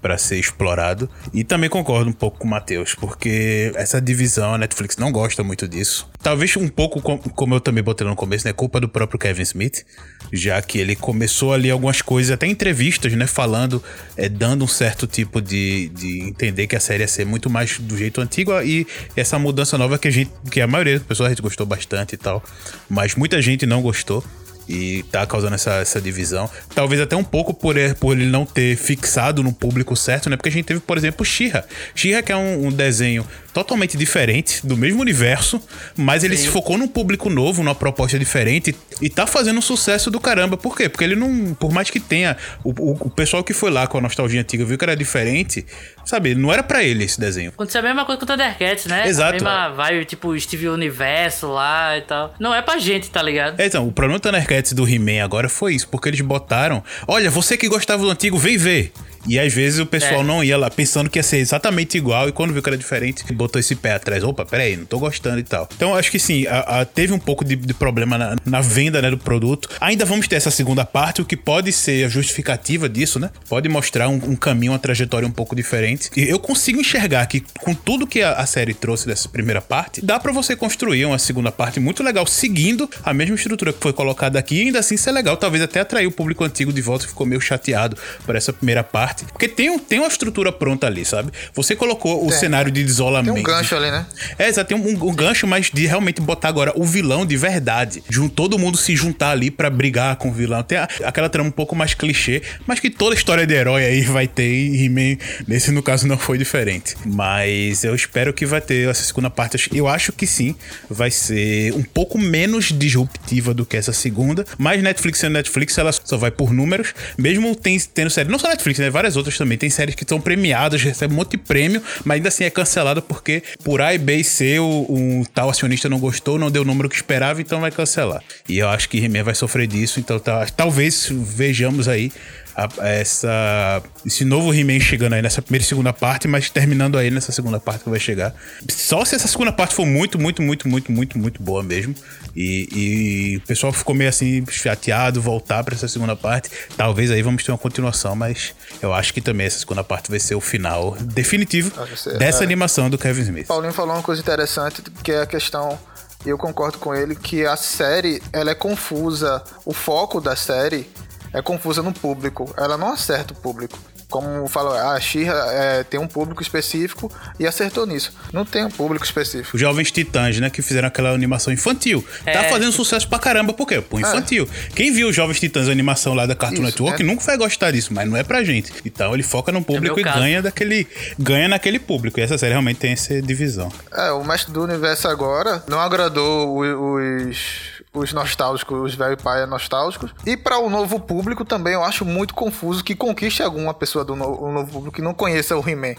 Pra 0.00 0.16
ser 0.16 0.38
explorado. 0.38 1.10
E 1.34 1.42
também 1.42 1.68
concordo 1.68 2.08
um 2.08 2.12
pouco 2.12 2.38
com 2.38 2.46
o 2.46 2.50
Matheus, 2.50 2.94
porque 2.94 3.72
essa 3.74 4.00
divisão, 4.00 4.54
a 4.54 4.58
Netflix 4.58 4.96
não 4.96 5.10
gosta 5.10 5.42
muito 5.42 5.66
disso. 5.66 6.08
Talvez 6.22 6.56
um 6.56 6.68
pouco, 6.68 7.02
com- 7.02 7.18
como 7.18 7.54
eu 7.56 7.60
também 7.60 7.82
botei 7.82 8.06
no 8.06 8.14
começo, 8.14 8.46
né? 8.46 8.52
Culpa 8.52 8.78
do 8.80 8.88
próprio 8.88 9.18
Kevin 9.18 9.42
Smith, 9.42 9.84
já 10.32 10.62
que 10.62 10.78
ele 10.78 10.94
começou 10.94 11.52
ali 11.52 11.68
algumas 11.68 12.00
coisas, 12.00 12.30
até 12.30 12.46
entrevistas, 12.46 13.12
né? 13.14 13.26
Falando, 13.26 13.82
é, 14.16 14.28
dando 14.28 14.64
um 14.64 14.68
certo 14.68 15.04
tipo 15.08 15.40
de, 15.42 15.88
de 15.88 16.20
entender 16.28 16.68
que 16.68 16.76
a 16.76 16.80
série 16.80 17.02
ia 17.02 17.08
ser 17.08 17.26
muito 17.26 17.50
mais 17.50 17.78
do 17.80 17.96
jeito 17.96 18.20
antigo 18.20 18.52
e 18.62 18.86
essa 19.16 19.36
mudança 19.36 19.76
nova 19.76 19.98
que 19.98 20.06
a 20.06 20.10
gente, 20.12 20.30
que 20.50 20.60
a 20.60 20.66
maioria 20.68 20.98
das 20.98 21.06
pessoas 21.08 21.26
a 21.26 21.30
gente 21.30 21.42
gostou 21.42 21.66
bastante 21.66 22.12
e 22.12 22.16
tal. 22.16 22.40
Mas 22.88 23.16
muita 23.16 23.42
gente 23.42 23.66
não 23.66 23.82
gostou 23.82 24.22
e 24.68 25.02
tá 25.04 25.26
causando 25.26 25.54
essa, 25.54 25.74
essa 25.76 26.00
divisão. 26.00 26.48
Talvez 26.74 27.00
até 27.00 27.16
um 27.16 27.24
pouco 27.24 27.54
por, 27.54 27.76
ele- 27.76 27.94
por 27.94 28.16
ele 28.16 28.26
não 28.30 28.44
ter 28.44 28.76
fixado 28.76 29.42
no 29.42 29.52
público 29.52 29.96
certo, 29.96 30.28
né? 30.28 30.36
Porque 30.36 30.48
a 30.48 30.52
gente 30.52 30.66
teve, 30.66 30.80
por 30.80 30.96
exemplo, 30.98 31.24
She-Ra. 31.24 31.64
She-Ra 31.94 32.22
que 32.22 32.32
é 32.32 32.36
um, 32.36 32.66
um 32.66 32.70
desenho 32.72 33.26
totalmente 33.52 33.96
diferente, 33.96 34.66
do 34.66 34.76
mesmo 34.76 35.00
universo, 35.00 35.60
mas 35.96 36.24
ele 36.24 36.36
Sim. 36.36 36.44
se 36.44 36.48
focou 36.48 36.78
num 36.78 36.88
público 36.88 37.30
novo, 37.30 37.62
numa 37.62 37.74
proposta 37.74 38.18
diferente 38.18 38.74
e 39.00 39.08
tá 39.08 39.26
fazendo 39.26 39.58
um 39.58 39.62
sucesso 39.62 40.10
do 40.10 40.20
caramba. 40.20 40.56
Por 40.56 40.76
quê? 40.76 40.88
Porque 40.88 41.04
ele 41.04 41.16
não, 41.16 41.54
por 41.54 41.72
mais 41.72 41.90
que 41.90 42.00
tenha 42.00 42.36
o, 42.62 42.70
o, 42.70 42.92
o 43.00 43.10
pessoal 43.10 43.42
que 43.42 43.52
foi 43.52 43.70
lá 43.70 43.86
com 43.86 43.98
a 43.98 44.00
nostalgia 44.00 44.40
antiga 44.40 44.64
viu 44.64 44.76
que 44.76 44.84
era 44.84 44.96
diferente, 44.96 45.66
sabe? 46.04 46.34
Não 46.34 46.52
era 46.52 46.62
pra 46.62 46.82
ele 46.82 47.04
esse 47.04 47.18
desenho. 47.18 47.50
Aconteceu 47.50 47.80
a 47.80 47.84
mesma 47.84 48.04
coisa 48.04 48.18
com 48.18 48.24
o 48.24 48.28
Thundercats, 48.28 48.86
né? 48.86 49.08
Exato. 49.08 49.30
A 49.30 49.32
mesma 49.32 49.68
vibe, 49.70 50.04
tipo, 50.04 50.38
Steve 50.38 50.68
Universo 50.68 51.48
lá 51.48 51.96
e 51.96 52.02
tal. 52.02 52.34
Não 52.38 52.54
é 52.54 52.62
pra 52.62 52.78
gente, 52.78 53.10
tá 53.10 53.22
ligado? 53.22 53.58
É, 53.60 53.66
então, 53.66 53.86
o 53.86 53.92
problema 53.92 54.18
do 54.18 54.22
Thundercats 54.22 54.72
do 54.72 54.88
He-Man 54.88 55.24
agora 55.24 55.48
foi 55.48 55.74
isso, 55.74 55.88
porque 55.88 56.08
eles 56.08 56.20
botaram. 56.20 56.82
Olha, 57.06 57.30
você 57.30 57.56
que 57.56 57.68
gostava 57.68 58.02
do 58.02 58.10
antigo, 58.10 58.38
vem 58.38 58.56
ver. 58.56 58.92
E 59.26 59.38
às 59.38 59.52
vezes 59.52 59.78
o 59.78 59.86
pessoal 59.86 60.20
É. 60.20 60.24
não 60.24 60.42
ia 60.44 60.56
lá 60.56 60.70
pensando 60.70 61.08
que 61.10 61.18
ia 61.18 61.22
ser 61.22 61.38
exatamente 61.38 61.96
igual 61.96 62.28
e 62.28 62.32
quando 62.32 62.52
viu 62.52 62.62
que 62.62 62.68
era 62.68 62.76
diferente, 62.78 63.24
botou 63.32 63.58
esse 63.60 63.74
pé 63.74 63.92
atrás. 63.92 64.22
Opa, 64.24 64.44
peraí, 64.44 64.76
não 64.76 64.84
tô 64.84 64.98
gostando 64.98 65.38
e 65.38 65.42
tal. 65.42 65.68
Então 65.74 65.94
acho 65.94 66.10
que 66.10 66.18
sim, 66.18 66.46
a- 66.46 66.80
a- 66.80 66.84
teve 66.84 67.12
um 67.12 67.18
pouco 67.18 67.44
de, 67.44 67.56
de 67.56 67.74
problema 67.74 68.16
na, 68.18 68.36
na 68.44 68.60
venda 68.60 69.00
né, 69.02 69.10
do 69.10 69.18
produto. 69.18 69.68
Ainda 69.80 70.04
vamos 70.04 70.26
ter 70.28 70.36
essa 70.36 70.50
segunda 70.50 70.84
parte, 70.84 71.20
o 71.22 71.24
que 71.24 71.36
pode 71.36 71.72
ser 71.72 72.04
a 72.04 72.08
justificativa 72.08 72.88
disso, 72.88 73.18
né? 73.18 73.30
Pode 73.48 73.68
mostrar 73.68 74.08
um, 74.08 74.14
um 74.16 74.36
caminho, 74.36 74.72
uma 74.72 74.78
trajetória 74.78 75.26
um 75.26 75.30
pouco 75.32 75.54
diferente. 75.56 76.10
E 76.16 76.22
eu 76.28 76.38
consigo 76.38 76.80
enxergar 76.80 77.26
que 77.26 77.42
com 77.60 77.74
tudo 77.74 78.06
que 78.06 78.22
a, 78.22 78.32
a 78.32 78.46
série 78.46 78.74
trouxe 78.74 79.06
dessa 79.06 79.28
primeira 79.28 79.60
parte, 79.60 80.04
dá 80.04 80.18
pra 80.20 80.32
você 80.32 80.54
construir 80.56 81.04
uma 81.04 81.18
segunda 81.18 81.50
parte 81.52 81.80
muito 81.80 82.02
legal, 82.02 82.26
seguindo 82.26 82.88
a 83.04 83.12
mesma 83.14 83.34
estrutura 83.34 83.72
que 83.72 83.80
foi 83.80 83.92
colocada 83.92 84.38
aqui 84.38 84.56
e 84.56 84.60
ainda 84.66 84.78
assim 84.78 84.96
ser 84.96 85.12
legal. 85.12 85.36
Talvez 85.36 85.62
até 85.62 85.80
atrair 85.80 86.06
o 86.06 86.12
público 86.12 86.44
antigo 86.44 86.72
de 86.72 86.80
volta 86.80 87.04
que 87.04 87.10
ficou 87.10 87.26
meio 87.26 87.40
chateado 87.40 87.96
por 88.24 88.36
essa 88.36 88.52
primeira 88.52 88.82
parte. 88.84 89.07
Porque 89.32 89.48
tem, 89.48 89.70
um, 89.70 89.78
tem 89.78 89.98
uma 89.98 90.08
estrutura 90.08 90.50
pronta 90.52 90.86
ali, 90.86 91.04
sabe? 91.04 91.30
Você 91.54 91.74
colocou 91.76 92.24
o 92.24 92.30
Tem. 92.30 92.38
cenário 92.38 92.70
de 92.70 92.80
isolamento. 92.80 93.32
Tem 93.34 93.42
um 93.42 93.46
gancho 93.46 93.74
ali, 93.76 93.90
né? 93.90 94.06
É, 94.38 94.48
exato, 94.48 94.68
tem 94.68 94.76
um, 94.76 94.88
um 94.88 95.14
gancho, 95.14 95.46
mas 95.46 95.70
de 95.72 95.86
realmente 95.86 96.20
botar 96.20 96.48
agora 96.48 96.72
o 96.76 96.84
vilão 96.84 97.24
de 97.26 97.36
verdade. 97.36 98.02
De 98.08 98.28
todo 98.28 98.58
mundo 98.58 98.76
se 98.76 98.94
juntar 98.96 99.30
ali 99.30 99.50
pra 99.50 99.70
brigar 99.70 100.16
com 100.16 100.28
o 100.28 100.32
vilão. 100.32 100.62
Tem 100.62 100.78
a- 100.78 100.88
aquela 101.04 101.28
trama 101.28 101.48
um 101.48 101.52
pouco 101.52 101.74
mais 101.76 101.94
clichê, 101.94 102.42
mas 102.66 102.80
que 102.80 102.90
toda 102.90 103.14
história 103.14 103.46
de 103.46 103.54
herói 103.54 103.84
aí 103.84 104.00
vai 104.02 104.26
ter 104.26 104.48
e 104.48 104.84
He-Man, 104.84 105.16
nesse 105.46 105.70
no 105.70 105.82
caso, 105.82 106.06
não 106.06 106.18
foi 106.18 106.38
diferente. 106.38 106.94
Mas 107.04 107.84
eu 107.84 107.94
espero 107.94 108.32
que 108.32 108.46
vai 108.46 108.60
ter 108.60 108.88
essa 108.88 109.02
segunda 109.02 109.28
parte. 109.30 109.58
Eu 109.74 109.88
acho 109.88 110.12
que 110.12 110.26
sim, 110.26 110.54
vai 110.88 111.10
ser 111.10 111.72
um 111.74 111.82
pouco 111.82 112.18
menos 112.18 112.66
disruptiva 112.66 113.52
do 113.54 113.64
que 113.66 113.76
essa 113.76 113.92
segunda. 113.92 114.44
Mas 114.56 114.82
Netflix 114.82 115.18
sendo 115.18 115.32
Netflix, 115.34 115.76
ela 115.78 115.92
só 115.92 116.16
vai 116.16 116.30
por 116.30 116.52
números. 116.52 116.94
Mesmo 117.16 117.54
tem, 117.54 117.78
tendo 117.80 118.10
série, 118.10 118.28
não 118.30 118.38
só 118.38 118.48
Netflix, 118.48 118.78
né? 118.78 118.90
Várias 118.98 119.16
outras 119.16 119.38
também. 119.38 119.56
Tem 119.56 119.70
séries 119.70 119.94
que 119.94 120.04
são 120.04 120.20
premiadas, 120.20 120.82
recebem 120.82 121.14
um 121.14 121.18
monte 121.20 121.30
de 121.32 121.38
prêmio, 121.38 121.80
mas 122.04 122.16
ainda 122.16 122.30
assim 122.30 122.42
é 122.42 122.50
cancelada 122.50 123.00
porque 123.00 123.44
por 123.62 123.80
A 123.80 123.94
e 123.94 123.98
B 123.98 124.16
e 124.16 124.24
C 124.24 124.58
o, 124.58 124.64
o 124.64 125.26
tal 125.32 125.48
acionista 125.48 125.88
não 125.88 126.00
gostou, 126.00 126.36
não 126.36 126.50
deu 126.50 126.62
o 126.62 126.64
número 126.64 126.88
que 126.88 126.96
esperava, 126.96 127.40
então 127.40 127.60
vai 127.60 127.70
cancelar. 127.70 128.20
E 128.48 128.58
eu 128.58 128.68
acho 128.68 128.88
que 128.88 128.98
He-Man 128.98 129.22
vai 129.22 129.36
sofrer 129.36 129.68
disso, 129.68 130.00
então 130.00 130.18
tá- 130.18 130.44
talvez 130.46 131.08
vejamos 131.12 131.86
aí 131.86 132.10
a- 132.58 132.88
essa, 132.88 133.82
esse 134.04 134.24
novo 134.24 134.52
He-Man 134.52 134.80
chegando 134.80 135.12
aí 135.14 135.22
nessa 135.22 135.40
primeira 135.40 135.62
e 135.64 135.66
segunda 135.66 135.92
parte, 135.92 136.26
mas 136.26 136.50
terminando 136.50 136.98
aí 136.98 137.10
nessa 137.10 137.30
segunda 137.30 137.60
parte 137.60 137.84
que 137.84 137.90
vai 137.90 138.00
chegar. 138.00 138.34
Só 138.68 139.04
se 139.04 139.14
essa 139.14 139.28
segunda 139.28 139.52
parte 139.52 139.74
for 139.74 139.86
muito, 139.86 140.18
muito, 140.18 140.42
muito, 140.42 140.68
muito, 140.68 140.90
muito, 140.92 141.18
muito 141.18 141.42
boa 141.42 141.62
mesmo. 141.62 141.94
E, 142.34 142.68
e 142.72 143.36
o 143.36 143.40
pessoal 143.42 143.72
ficou 143.72 143.94
meio 143.94 144.10
assim 144.10 144.44
chateado 144.50 145.20
voltar 145.20 145.62
pra 145.62 145.74
essa 145.74 145.86
segunda 145.88 146.16
parte. 146.16 146.50
Talvez 146.76 147.10
aí 147.10 147.22
vamos 147.22 147.44
ter 147.44 147.52
uma 147.52 147.58
continuação, 147.58 148.16
mas 148.16 148.54
eu 148.82 148.92
acho 148.92 149.14
que 149.14 149.20
também 149.20 149.46
essa 149.46 149.58
segunda 149.58 149.84
parte 149.84 150.10
vai 150.10 150.18
ser 150.20 150.34
o 150.34 150.40
final 150.40 150.96
definitivo 151.00 151.70
Vai 151.76 151.96
ser, 151.96 152.18
dessa 152.18 152.42
é. 152.42 152.44
animação 152.44 152.90
do 152.90 152.98
Kevin 152.98 153.22
Smith. 153.22 153.46
Paulinho 153.46 153.72
falou 153.72 153.94
uma 153.94 154.02
coisa 154.02 154.20
interessante, 154.20 154.82
que 155.02 155.12
é 155.12 155.22
a 155.22 155.26
questão, 155.26 155.78
eu 156.26 156.36
concordo 156.36 156.78
com 156.78 156.94
ele, 156.94 157.14
que 157.14 157.44
a 157.44 157.56
série, 157.56 158.20
ela 158.32 158.50
é 158.50 158.54
confusa, 158.54 159.42
o 159.64 159.72
foco 159.72 160.20
da 160.20 160.34
série 160.36 160.88
é 161.32 161.42
confusa 161.42 161.82
no 161.82 161.92
público, 161.92 162.52
ela 162.56 162.76
não 162.76 162.92
acerta 162.92 163.32
o 163.32 163.36
público. 163.36 163.78
Como 164.10 164.48
falou, 164.48 164.72
a 164.72 164.98
Xirra 164.98 165.34
é, 165.50 165.84
tem 165.84 166.00
um 166.00 166.06
público 166.06 166.40
específico 166.40 167.12
e 167.38 167.46
acertou 167.46 167.84
nisso. 167.84 168.10
Não 168.32 168.42
tem 168.42 168.64
um 168.64 168.70
público 168.70 169.04
específico. 169.04 169.54
Os 169.54 169.60
Jovens 169.60 169.90
Titãs, 169.92 170.40
né? 170.40 170.48
Que 170.48 170.62
fizeram 170.62 170.88
aquela 170.88 171.10
animação 171.10 171.52
infantil. 171.52 172.02
Tá 172.24 172.30
É. 172.30 172.48
fazendo 172.48 172.72
sucesso 172.72 173.06
pra 173.06 173.18
caramba, 173.18 173.52
por 173.52 173.66
quê? 173.68 173.82
Pô, 173.82 174.00
infantil. 174.00 174.48
Quem 174.74 174.90
viu 174.94 175.10
os 175.10 175.14
Jovens 175.14 175.38
Titãs, 175.38 175.68
a 175.68 175.72
animação 175.72 176.14
lá 176.14 176.24
da 176.24 176.34
Cartoon 176.34 176.54
Isso, 176.54 176.62
Network, 176.62 177.02
é. 177.02 177.04
nunca 177.04 177.22
vai 177.22 177.36
gostar 177.36 177.70
disso, 177.70 177.92
mas 177.92 178.08
não 178.08 178.16
é 178.16 178.22
pra 178.22 178.42
gente. 178.42 178.72
Então 178.82 179.12
ele 179.12 179.22
foca 179.22 179.52
no 179.52 179.62
público 179.62 179.96
meu 179.96 180.00
e 180.00 180.04
caso. 180.04 180.20
ganha 180.20 180.40
daquele. 180.40 180.88
ganha 181.18 181.46
naquele 181.46 181.78
público. 181.78 182.18
E 182.18 182.22
essa 182.22 182.38
série 182.38 182.52
realmente 182.52 182.78
tem 182.78 182.92
essa 182.92 183.20
divisão. 183.20 183.70
É, 183.92 184.10
o 184.12 184.24
Mestre 184.24 184.54
do 184.54 184.62
Universo 184.64 185.06
agora 185.06 185.62
não 185.68 185.78
agradou 185.80 186.58
os, 186.58 187.77
os 187.94 188.12
nostálgicos, 188.12 188.78
os 188.80 188.94
velho 188.94 189.16
paia 189.16 189.46
nostálgicos. 189.46 190.12
E 190.26 190.36
para 190.36 190.58
o 190.58 190.68
novo 190.70 191.00
público 191.00 191.44
também 191.44 191.74
eu 191.74 191.82
acho 191.84 192.04
muito 192.04 192.34
confuso 192.34 192.84
que 192.84 192.94
conquiste 192.94 193.42
alguma 193.42 193.72
pessoa 193.74 194.04
do 194.04 194.14
no- 194.14 194.52
novo 194.52 194.70
público 194.72 194.96
que 194.96 195.02
não 195.02 195.14
conheça 195.14 195.56
o 195.56 195.66
He-Man. 195.68 195.94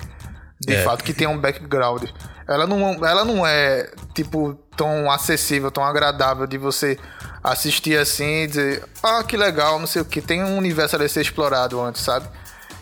De 0.62 0.76
É. 0.76 0.84
fato, 0.84 1.06
que 1.06 1.14
tenha 1.14 1.30
um 1.30 1.38
background. 1.38 2.04
Ela 2.46 2.68
não, 2.68 3.06
ela 3.06 3.24
não 3.24 3.48
é, 3.48 3.90
tipo, 4.14 4.56
tão 4.76 5.10
acessível, 5.10 5.72
tão 5.72 5.86
agradável 5.86 6.46
de 6.46 6.58
você 6.58 7.00
assistir 7.42 7.98
assim 7.98 8.44
e 8.44 8.48
dizer, 8.48 8.84
ah, 9.02 9.24
que 9.24 9.38
legal, 9.38 9.80
não 9.80 9.88
sei 9.88 10.02
o 10.02 10.06
que. 10.06 10.22
Tem 10.22 10.44
um 10.44 10.58
universo 10.58 10.98
a 10.98 11.08
ser 11.08 11.22
explorado 11.22 11.80
antes, 11.82 12.02
sabe? 12.02 12.28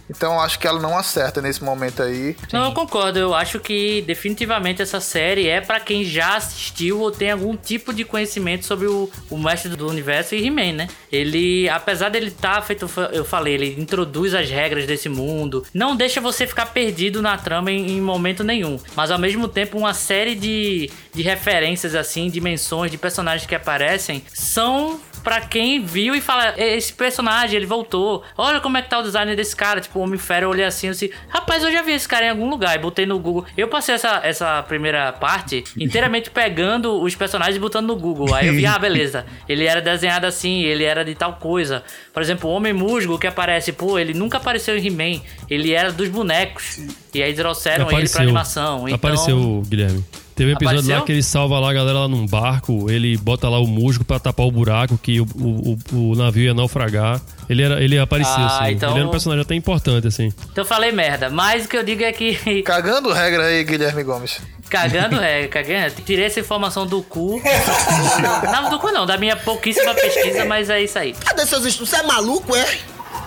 Então 0.10 0.40
acho 0.40 0.60
que 0.60 0.68
ela 0.68 0.80
não 0.80 0.98
acerta 0.98 1.42
nesse 1.42 1.64
momento 1.64 2.02
aí. 2.02 2.36
Não, 2.52 2.66
eu 2.66 2.72
concordo. 2.72 3.20
Eu 3.20 3.34
acho 3.34 3.60
que 3.60 4.02
definitivamente 4.04 4.82
essa 4.82 5.00
série 5.00 5.48
é 5.48 5.62
pra 5.62 5.80
quem 5.80 6.04
já 6.04 6.38
assistiu 6.38 7.00
ou 7.00 7.12
tem 7.12 7.32
algum 7.32 7.56
tipo 7.56 7.94
de 7.94 8.04
conhecimento 8.04 8.66
sobre 8.66 8.88
o, 8.88 9.10
o 9.30 9.38
Mestre 9.38 9.76
do 9.76 9.88
Universo 9.88 10.36
e 10.36 10.46
He-Man, 10.46 10.74
né? 10.74 10.88
Ele, 11.12 11.70
apesar 11.70 12.10
dele 12.10 12.28
estar 12.28 12.62
feito, 12.62 12.90
eu 13.12 13.26
falei, 13.26 13.54
ele 13.54 13.76
introduz 13.80 14.34
as 14.34 14.50
regras 14.50 14.86
desse 14.86 15.10
mundo, 15.10 15.66
não 15.74 15.96
deixa 15.96 16.22
você 16.22 16.46
ficar 16.48 16.68
perdido 16.68 17.22
na 17.22 17.38
trama 17.38 17.72
em, 17.72 17.92
em 17.92 18.02
momento 18.02 18.44
nenhum. 18.44 18.80
Mas 18.96 19.12
ao 19.12 19.20
mesmo 19.20 19.48
tempo, 19.48 19.78
uma 19.78 19.94
série 19.94 20.36
de, 20.36 20.90
de 21.14 21.22
referências, 21.22 21.96
assim, 21.96 22.30
de 22.30 22.40
menções, 22.40 22.92
de 22.92 22.98
personagens 22.98 23.48
que 23.48 23.56
aparecem, 23.56 24.24
são 24.34 25.00
pra 25.24 25.42
quem 25.42 25.84
viu 25.84 26.16
e 26.16 26.22
fala, 26.22 26.54
esse 26.58 26.94
personagem, 26.94 27.58
ele 27.58 27.66
voltou. 27.66 28.24
Olha 28.38 28.62
como 28.62 28.78
é 28.78 28.82
que 28.82 28.90
tá 28.90 29.00
o 29.00 29.04
design 29.04 29.36
desse 29.36 29.56
cara. 29.56 29.82
Tipo, 29.82 29.97
o 29.98 30.02
Homem-Ferro, 30.02 30.44
eu 30.44 30.50
olhei 30.50 30.66
assim, 30.66 30.90
disse, 30.90 31.12
rapaz, 31.28 31.64
eu 31.64 31.72
já 31.72 31.82
vi 31.82 31.94
esse 31.94 32.08
cara 32.08 32.26
em 32.26 32.30
algum 32.30 32.50
lugar. 32.50 32.76
E 32.76 32.80
botei 32.80 33.06
no 33.06 33.20
Google. 33.20 33.46
Eu 33.58 33.68
passei 33.68 33.96
essa, 33.96 34.22
essa 34.24 34.64
primeira 34.64 35.12
parte 35.14 35.64
inteiramente 35.78 36.30
pegando 36.30 37.02
os 37.02 37.16
personagens 37.16 37.56
e 37.56 37.60
botando 37.60 37.88
no 37.88 37.96
Google. 37.96 38.34
Aí 38.34 38.48
eu 38.48 38.54
vi, 38.54 38.66
ah, 38.66 38.78
beleza. 38.78 39.26
Ele 39.48 39.66
era 39.66 39.82
desenhado 39.82 40.26
assim, 40.26 40.64
ele 40.64 40.84
era 40.84 41.04
de 41.04 41.16
tal 41.16 41.34
coisa. 41.34 41.84
Por 42.14 42.22
exemplo, 42.22 42.50
o 42.50 42.54
Homem 42.54 42.74
Musgo 42.74 43.18
que 43.18 43.28
aparece, 43.28 43.72
pô, 43.72 43.98
ele 43.98 44.14
nunca 44.14 44.38
apareceu 44.38 44.78
em 44.78 44.86
He-Man. 44.86 45.22
Ele 45.50 45.74
era 45.74 45.92
dos 45.92 46.10
bonecos. 46.10 46.80
E 47.14 47.22
aí 47.22 47.34
trouxeram 47.34 47.92
ele 47.92 48.10
pra 48.10 48.22
animação. 48.22 48.88
Então, 48.88 48.96
Apareceu, 48.96 49.64
Guilherme. 49.68 50.04
Teve 50.38 50.52
um 50.52 50.54
episódio 50.54 50.80
Apareceu? 50.80 51.00
lá 51.00 51.06
que 51.06 51.12
ele 51.12 51.24
salva 51.24 51.60
lá 51.60 51.72
a 51.72 51.74
galera 51.74 52.00
lá 52.02 52.08
num 52.08 52.26
barco, 52.28 52.90
ele 52.92 53.18
bota 53.18 53.50
lá 53.50 53.60
o 53.60 53.66
musgo 53.68 54.06
pra 54.06 54.20
tapar 54.20 54.46
o 54.46 54.52
buraco 54.52 54.98
que 54.98 55.20
o, 55.20 55.26
o, 55.36 55.78
o- 55.92 56.12
o 56.12 56.16
navio 56.16 56.44
ia 56.44 56.54
naufragar. 56.54 57.20
Ele, 57.50 57.64
era, 57.64 57.84
ele 57.84 57.98
apareceu, 57.98 58.34
Ah, 58.36 58.60
assim. 58.62 58.74
então- 58.74 58.92
Ele 58.92 59.00
era 59.00 59.08
um 59.08 59.12
personagem 59.12 59.42
até 59.42 59.56
importante, 59.56 60.06
assim. 60.08 60.28
Então 60.52 60.64
eu 60.64 60.66
falei 60.66 60.92
merda. 60.92 61.30
Mas 61.30 61.66
o 61.66 61.68
que 61.70 61.76
eu 61.76 61.84
digo 61.84 62.04
é 62.04 62.12
que. 62.14 62.36
Cagando 62.64 63.12
regra 63.12 63.46
aí, 63.46 63.64
Guilherme 63.64 64.04
Gomes. 64.04 64.40
Cagando 64.70 65.16
é, 65.22 65.48
cagando. 65.48 65.96
Tirei 66.06 66.26
essa 66.26 66.40
informação 66.42 66.86
do 66.86 67.02
cu. 67.02 67.42
não, 68.52 68.70
do 68.70 68.80
cu 68.80 68.92
não, 68.92 69.06
da 69.06 69.18
minha 69.18 69.36
pouquíssima 69.36 69.94
pesquisa, 69.94 70.46
mas 70.46 70.70
é 70.70 70.84
isso 70.84 71.00
aí. 71.00 71.14
Cadê 71.14 71.46
seus 71.46 71.66
estudos? 71.66 71.90
Você 71.90 71.96
é 71.98 72.04
maluco, 72.04 72.56
é? 72.56 72.66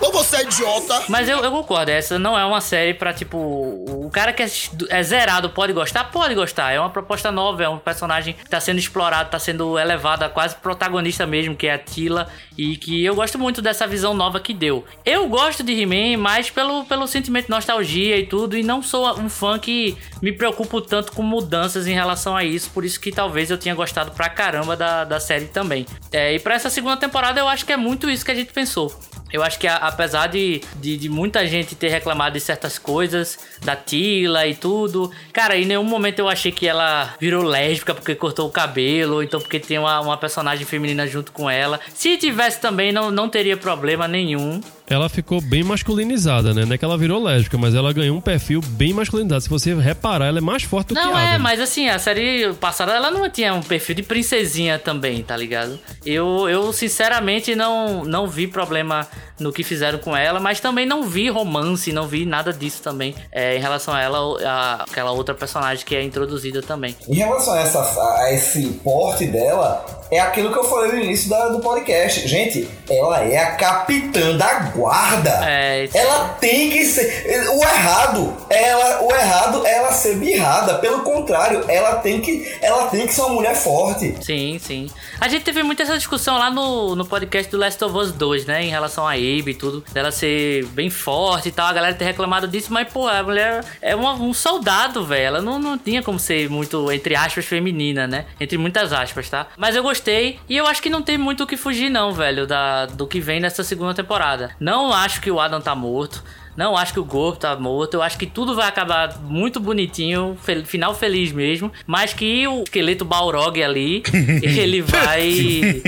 Ou 0.01 0.11
você 0.11 0.37
é 0.37 0.41
idiota? 0.41 1.03
Mas 1.07 1.29
eu, 1.29 1.39
eu 1.43 1.51
concordo, 1.51 1.91
essa 1.91 2.17
não 2.17 2.37
é 2.37 2.43
uma 2.43 2.59
série 2.59 2.93
pra, 2.93 3.13
tipo, 3.13 3.37
o 3.37 4.09
cara 4.11 4.33
que 4.33 4.41
é, 4.41 4.47
é 4.89 5.03
zerado 5.03 5.49
pode 5.49 5.73
gostar? 5.73 6.05
Pode 6.05 6.33
gostar. 6.33 6.71
É 6.71 6.79
uma 6.79 6.89
proposta 6.89 7.31
nova, 7.31 7.63
é 7.63 7.69
um 7.69 7.77
personagem 7.77 8.33
que 8.33 8.49
tá 8.49 8.59
sendo 8.59 8.79
explorado, 8.79 9.29
tá 9.29 9.39
sendo 9.39 9.77
elevado 9.77 10.23
a 10.23 10.29
quase 10.29 10.55
protagonista 10.55 11.25
mesmo, 11.25 11.55
que 11.55 11.67
é 11.67 11.73
a 11.73 11.77
Tila. 11.77 12.27
E 12.57 12.75
que 12.77 13.03
eu 13.03 13.15
gosto 13.15 13.39
muito 13.39 13.61
dessa 13.61 13.87
visão 13.87 14.13
nova 14.13 14.39
que 14.39 14.53
deu. 14.53 14.83
Eu 15.05 15.27
gosto 15.27 15.63
de 15.63 15.71
He-Man 15.71 16.17
mais 16.17 16.49
pelo, 16.49 16.83
pelo 16.85 17.07
sentimento 17.07 17.45
de 17.45 17.51
nostalgia 17.51 18.17
e 18.17 18.25
tudo, 18.25 18.57
e 18.57 18.63
não 18.63 18.81
sou 18.81 19.19
um 19.19 19.29
fã 19.29 19.57
que 19.57 19.97
me 20.21 20.31
preocupo 20.31 20.81
tanto 20.81 21.11
com 21.11 21.23
mudanças 21.23 21.87
em 21.87 21.93
relação 21.93 22.35
a 22.35 22.43
isso, 22.43 22.69
por 22.71 22.83
isso 22.83 22.99
que 22.99 23.11
talvez 23.11 23.49
eu 23.49 23.57
tenha 23.57 23.73
gostado 23.73 24.11
pra 24.11 24.29
caramba 24.29 24.75
da, 24.75 25.03
da 25.03 25.19
série 25.19 25.45
também. 25.45 25.85
É, 26.11 26.33
e 26.33 26.39
pra 26.39 26.55
essa 26.55 26.69
segunda 26.69 26.97
temporada 26.97 27.39
eu 27.39 27.47
acho 27.47 27.65
que 27.65 27.71
é 27.71 27.77
muito 27.77 28.09
isso 28.09 28.25
que 28.25 28.31
a 28.31 28.35
gente 28.35 28.51
pensou. 28.51 28.93
Eu 29.31 29.43
acho 29.43 29.57
que 29.59 29.67
a- 29.67 29.77
apesar 29.77 30.27
de, 30.27 30.61
de, 30.75 30.97
de 30.97 31.09
muita 31.09 31.45
gente 31.47 31.75
ter 31.75 31.89
reclamado 31.89 32.33
de 32.33 32.39
certas 32.39 32.77
coisas, 32.77 33.39
da 33.63 33.75
Tila 33.75 34.45
e 34.47 34.55
tudo, 34.55 35.11
cara, 35.31 35.55
em 35.57 35.65
nenhum 35.65 35.83
momento 35.83 36.19
eu 36.19 36.27
achei 36.29 36.51
que 36.51 36.67
ela 36.67 37.15
virou 37.19 37.43
lésbica 37.43 37.93
porque 37.93 38.15
cortou 38.15 38.47
o 38.47 38.51
cabelo, 38.51 39.15
ou 39.15 39.23
então 39.23 39.39
porque 39.39 39.59
tem 39.59 39.77
uma, 39.77 39.99
uma 40.01 40.17
personagem 40.17 40.65
feminina 40.65 41.05
junto 41.07 41.31
com 41.31 41.49
ela. 41.49 41.79
Se 41.93 42.17
tivesse 42.17 42.59
também, 42.59 42.91
não, 42.91 43.09
não 43.11 43.29
teria 43.29 43.55
problema 43.57 44.07
nenhum. 44.07 44.61
Ela 44.91 45.09
ficou 45.09 45.39
bem 45.41 45.63
masculinizada, 45.63 46.53
né? 46.53 46.65
Não 46.65 46.73
é 46.73 46.77
que 46.77 46.85
ela 46.85 46.97
virou 46.97 47.23
lésbica, 47.23 47.57
mas 47.57 47.73
ela 47.73 47.91
ganhou 47.93 48.17
um 48.17 48.21
perfil 48.21 48.61
bem 48.61 48.93
masculinizado. 48.93 49.41
Se 49.41 49.49
você 49.49 49.73
reparar, 49.73 50.27
ela 50.27 50.37
é 50.37 50.41
mais 50.41 50.63
forte 50.63 50.89
do 50.89 50.95
Não, 50.95 51.11
que 51.11 51.17
a 51.17 51.21
é, 51.21 51.27
Adam. 51.29 51.39
mas 51.39 51.59
assim, 51.59 51.87
a 51.87 51.97
série 51.97 52.53
passada 52.59 52.91
ela 52.93 53.09
não 53.09 53.29
tinha 53.29 53.53
um 53.53 53.61
perfil 53.61 53.95
de 53.95 54.03
princesinha 54.03 54.77
também, 54.77 55.23
tá 55.23 55.35
ligado? 55.37 55.79
Eu, 56.05 56.49
eu 56.49 56.71
sinceramente 56.73 57.55
não, 57.55 58.03
não 58.03 58.27
vi 58.27 58.47
problema 58.47 59.07
no 59.39 59.51
que 59.51 59.63
fizeram 59.63 59.97
com 59.97 60.15
ela, 60.15 60.39
mas 60.39 60.59
também 60.59 60.85
não 60.85 61.03
vi 61.03 61.27
romance, 61.29 61.91
não 61.91 62.07
vi 62.07 62.25
nada 62.27 62.53
disso 62.53 62.81
também 62.83 63.15
é, 63.31 63.57
em 63.57 63.59
relação 63.59 63.91
a 63.93 63.99
ela, 63.99 64.19
a, 64.47 64.83
aquela 64.83 65.11
outra 65.11 65.33
personagem 65.33 65.83
que 65.83 65.95
é 65.95 66.03
introduzida 66.03 66.61
também. 66.61 66.95
Em 67.07 67.15
relação 67.15 67.53
a, 67.53 67.59
essa, 67.61 67.79
a 68.19 68.31
esse 68.33 68.67
porte 68.83 69.25
dela, 69.25 69.83
é 70.11 70.19
aquilo 70.19 70.51
que 70.51 70.59
eu 70.59 70.63
falei 70.65 70.91
no 70.91 70.99
início 70.99 71.27
da- 71.29 71.47
do 71.49 71.59
podcast. 71.59 72.27
Gente, 72.27 72.67
ela 72.87 73.23
é 73.23 73.37
a 73.37 73.55
capitã 73.55 74.37
da 74.37 74.59
guarda, 74.81 75.29
É, 75.47 75.87
ela 75.93 76.29
tem 76.39 76.69
que 76.69 76.83
ser. 76.85 77.47
O 77.51 77.63
errado, 77.63 78.35
ela, 78.49 79.01
o 79.03 79.11
errado 79.15 79.65
é 79.65 79.75
ela 79.77 79.91
ser 79.91 80.15
birrada. 80.15 80.75
Pelo 80.79 81.01
contrário, 81.01 81.63
ela 81.69 81.95
tem 81.95 82.19
que, 82.21 82.51
ela 82.61 82.87
tem 82.87 83.05
que 83.07 83.13
ser 83.13 83.21
uma 83.21 83.35
mulher 83.35 83.55
forte. 83.55 84.15
Sim, 84.21 84.57
sim. 84.59 84.89
A 85.19 85.27
gente 85.27 85.43
teve 85.43 85.61
muito 85.63 85.81
essa 85.81 85.97
discussão 85.97 86.37
lá 86.37 86.49
no, 86.49 86.95
no 86.95 87.05
podcast 87.05 87.49
do 87.51 87.57
Last 87.57 87.83
of 87.83 87.95
Us 87.95 88.11
2, 88.11 88.45
né? 88.45 88.63
Em 88.63 88.69
relação 88.69 89.07
a 89.07 89.11
Abe 89.11 89.51
e 89.51 89.53
tudo. 89.53 89.83
Dela 89.93 90.11
ser 90.11 90.65
bem 90.67 90.89
forte 90.89 91.49
e 91.49 91.51
tal. 91.51 91.67
A 91.67 91.73
galera 91.73 91.93
ter 91.93 92.05
reclamado 92.05 92.47
disso, 92.47 92.71
mas, 92.73 92.87
pô, 92.91 93.07
a 93.07 93.21
mulher 93.23 93.63
é 93.81 93.95
uma- 93.95 94.13
um 94.13 94.33
soldado, 94.33 95.05
velho. 95.05 95.21
Ela 95.21 95.41
não, 95.41 95.59
não 95.59 95.77
tinha 95.77 96.01
como 96.01 96.17
ser 96.19 96.49
muito, 96.49 96.91
entre 96.91 97.15
aspas, 97.15 97.45
feminina, 97.45 98.07
né? 98.07 98.25
Entre 98.39 98.57
muitas 98.57 98.91
aspas, 98.91 99.29
tá? 99.29 99.47
Mas 99.57 99.75
eu 99.75 99.83
gostei. 99.83 100.39
E 100.49 100.57
eu 100.57 100.65
acho 100.67 100.81
que 100.81 100.89
não 100.89 101.01
tem 101.01 101.17
muito 101.17 101.43
o 101.43 101.47
que 101.47 101.55
fugir, 101.57 101.89
não, 101.89 102.13
velho, 102.13 102.47
da, 102.47 102.85
do 102.87 103.05
que 103.07 103.19
vem 103.19 103.39
nessa 103.39 103.63
segunda 103.63 103.93
temporada. 103.93 104.55
Não 104.61 104.93
acho 104.93 105.19
que 105.19 105.29
o 105.31 105.39
Adam 105.39 105.59
tá 105.59 105.75
morto. 105.75 106.23
Não 106.55 106.75
acho 106.77 106.91
que 106.91 106.99
o 106.99 107.05
Gorpo 107.05 107.39
tá 107.39 107.55
morto. 107.55 107.93
Eu 107.95 108.01
acho 108.01 108.17
que 108.17 108.25
tudo 108.25 108.53
vai 108.53 108.67
acabar 108.67 109.17
muito 109.21 109.57
bonitinho, 109.57 110.37
fel- 110.43 110.65
final 110.65 110.93
feliz 110.93 111.31
mesmo. 111.31 111.71
Mas 111.87 112.13
que 112.13 112.45
o 112.45 112.63
esqueleto 112.63 113.05
Balrog 113.05 113.63
ali, 113.63 114.03
ele 114.43 114.81
vai. 114.81 115.81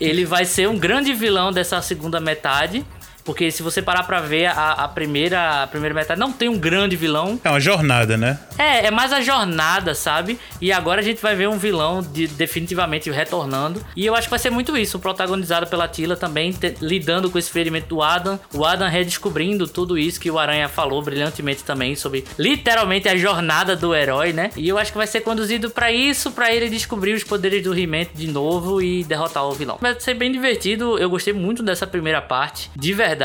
ele 0.00 0.24
vai 0.24 0.46
ser 0.46 0.68
um 0.70 0.78
grande 0.78 1.12
vilão 1.12 1.52
dessa 1.52 1.80
segunda 1.82 2.18
metade. 2.18 2.82
Porque 3.26 3.50
se 3.50 3.62
você 3.62 3.82
parar 3.82 4.04
pra 4.04 4.20
ver, 4.20 4.46
a, 4.46 4.72
a 4.72 4.88
primeira, 4.88 5.64
a 5.64 5.66
primeira 5.66 5.94
metade 5.94 6.18
não 6.18 6.32
tem 6.32 6.48
um 6.48 6.56
grande 6.58 6.96
vilão. 6.96 7.38
É 7.44 7.50
uma 7.50 7.60
jornada, 7.60 8.16
né? 8.16 8.38
É, 8.56 8.86
é 8.86 8.90
mais 8.90 9.12
a 9.12 9.20
jornada, 9.20 9.94
sabe? 9.94 10.38
E 10.60 10.72
agora 10.72 11.00
a 11.00 11.04
gente 11.04 11.20
vai 11.20 11.34
ver 11.34 11.48
um 11.48 11.58
vilão 11.58 12.00
de- 12.00 12.28
definitivamente 12.28 13.10
retornando. 13.10 13.84
E 13.96 14.06
eu 14.06 14.14
acho 14.14 14.28
que 14.28 14.30
vai 14.30 14.38
ser 14.38 14.50
muito 14.50 14.76
isso, 14.76 14.98
protagonizado 15.00 15.66
pela 15.66 15.88
Tila 15.88 16.16
também, 16.16 16.52
te- 16.52 16.76
lidando 16.80 17.28
com 17.30 17.38
esse 17.38 17.50
ferimento 17.50 17.88
do 17.88 18.00
Adam. 18.02 18.38
O 18.54 18.64
Adam 18.64 18.88
redescobrindo 18.88 19.66
tudo 19.66 19.98
isso 19.98 20.20
que 20.20 20.30
o 20.30 20.38
Aranha 20.38 20.68
falou 20.68 21.02
brilhantemente 21.02 21.64
também, 21.64 21.96
sobre 21.96 22.24
literalmente 22.38 23.08
a 23.08 23.16
jornada 23.16 23.74
do 23.74 23.94
herói, 23.94 24.32
né? 24.32 24.50
E 24.56 24.68
eu 24.68 24.78
acho 24.78 24.92
que 24.92 24.98
vai 24.98 25.06
ser 25.06 25.20
conduzido 25.20 25.68
pra 25.70 25.90
isso, 25.90 26.30
pra 26.30 26.52
ele 26.54 26.68
descobrir 26.70 27.12
os 27.12 27.24
poderes 27.24 27.62
do 27.64 27.76
He-Man 27.76 28.06
de 28.14 28.28
novo 28.28 28.80
e 28.80 29.02
derrotar 29.04 29.44
o 29.44 29.52
vilão. 29.52 29.78
Vai 29.80 29.98
ser 29.98 30.14
bem 30.14 30.30
divertido, 30.30 30.96
eu 30.98 31.10
gostei 31.10 31.32
muito 31.32 31.62
dessa 31.62 31.86
primeira 31.86 32.22
parte, 32.22 32.70
de 32.76 32.92
verdade. 32.92 33.15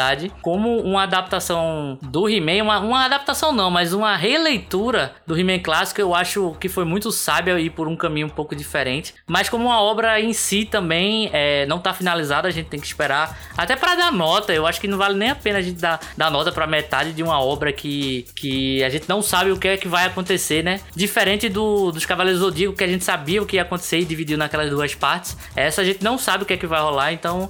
Como 0.42 0.80
uma 0.80 1.04
adaptação 1.04 1.98
do 2.02 2.30
He-Man, 2.30 2.64
uma, 2.64 2.80
uma 2.80 3.06
adaptação 3.06 3.52
não, 3.52 3.70
mas 3.70 3.94
uma 3.94 4.16
releitura 4.16 5.14
do 5.26 5.38
He-Man 5.38 5.60
clássico, 5.60 6.02
eu 6.02 6.16
acho 6.16 6.56
que 6.60 6.70
foi 6.70 6.86
muito 6.86 7.12
sábia 7.12 7.60
ir 7.60 7.70
por 7.70 7.88
um 7.88 7.96
caminho 7.96 8.28
um 8.28 8.30
pouco 8.30 8.56
diferente. 8.56 9.14
Mas 9.28 9.50
como 9.50 9.66
uma 9.66 9.82
obra 9.82 10.20
em 10.20 10.34
si 10.34 10.66
também 10.66 11.30
é, 11.34 11.66
não 11.66 11.80
tá 11.80 11.94
finalizada, 11.94 12.48
a 12.48 12.52
gente 12.52 12.68
tem 12.68 12.80
que 12.80 12.88
esperar. 12.88 13.38
Até 13.58 13.76
para 13.76 13.96
dar 13.96 14.12
nota, 14.12 14.54
eu 14.54 14.66
acho 14.66 14.80
que 14.80 14.88
não 14.88 14.98
vale 14.98 15.16
nem 15.18 15.30
a 15.30 15.36
pena 15.36 15.60
a 15.60 15.62
gente 15.62 15.80
dar, 15.80 16.00
dar 16.18 16.32
nota 16.32 16.52
pra 16.52 16.66
metade 16.68 17.14
de 17.14 17.24
uma 17.24 17.40
obra 17.40 17.72
que, 17.72 18.26
que 18.36 18.84
a 18.84 18.90
gente 18.90 19.08
não 19.08 19.22
sabe 19.22 19.52
o 19.52 19.58
que 19.58 19.68
é 19.68 19.78
que 19.78 19.88
vai 19.88 20.06
acontecer, 20.06 20.64
né? 20.64 20.80
Diferente 20.96 21.50
do, 21.50 21.92
dos 21.92 22.06
Cavaleiros 22.06 22.40
do 22.40 22.46
Zodíaco, 22.46 22.76
que 22.76 22.84
a 22.84 22.88
gente 22.88 23.04
sabia 23.04 23.42
o 23.42 23.46
que 23.46 23.58
ia 23.58 23.62
acontecer 23.62 24.00
e 24.00 24.06
dividiu 24.06 24.38
naquelas 24.38 24.70
duas 24.70 24.96
partes. 24.96 25.38
Essa 25.56 25.82
a 25.82 25.86
gente 25.86 26.04
não 26.04 26.18
sabe 26.18 26.44
o 26.44 26.46
que 26.46 26.54
é 26.54 26.58
que 26.58 26.68
vai 26.68 26.82
rolar, 26.82 27.14
então 27.14 27.50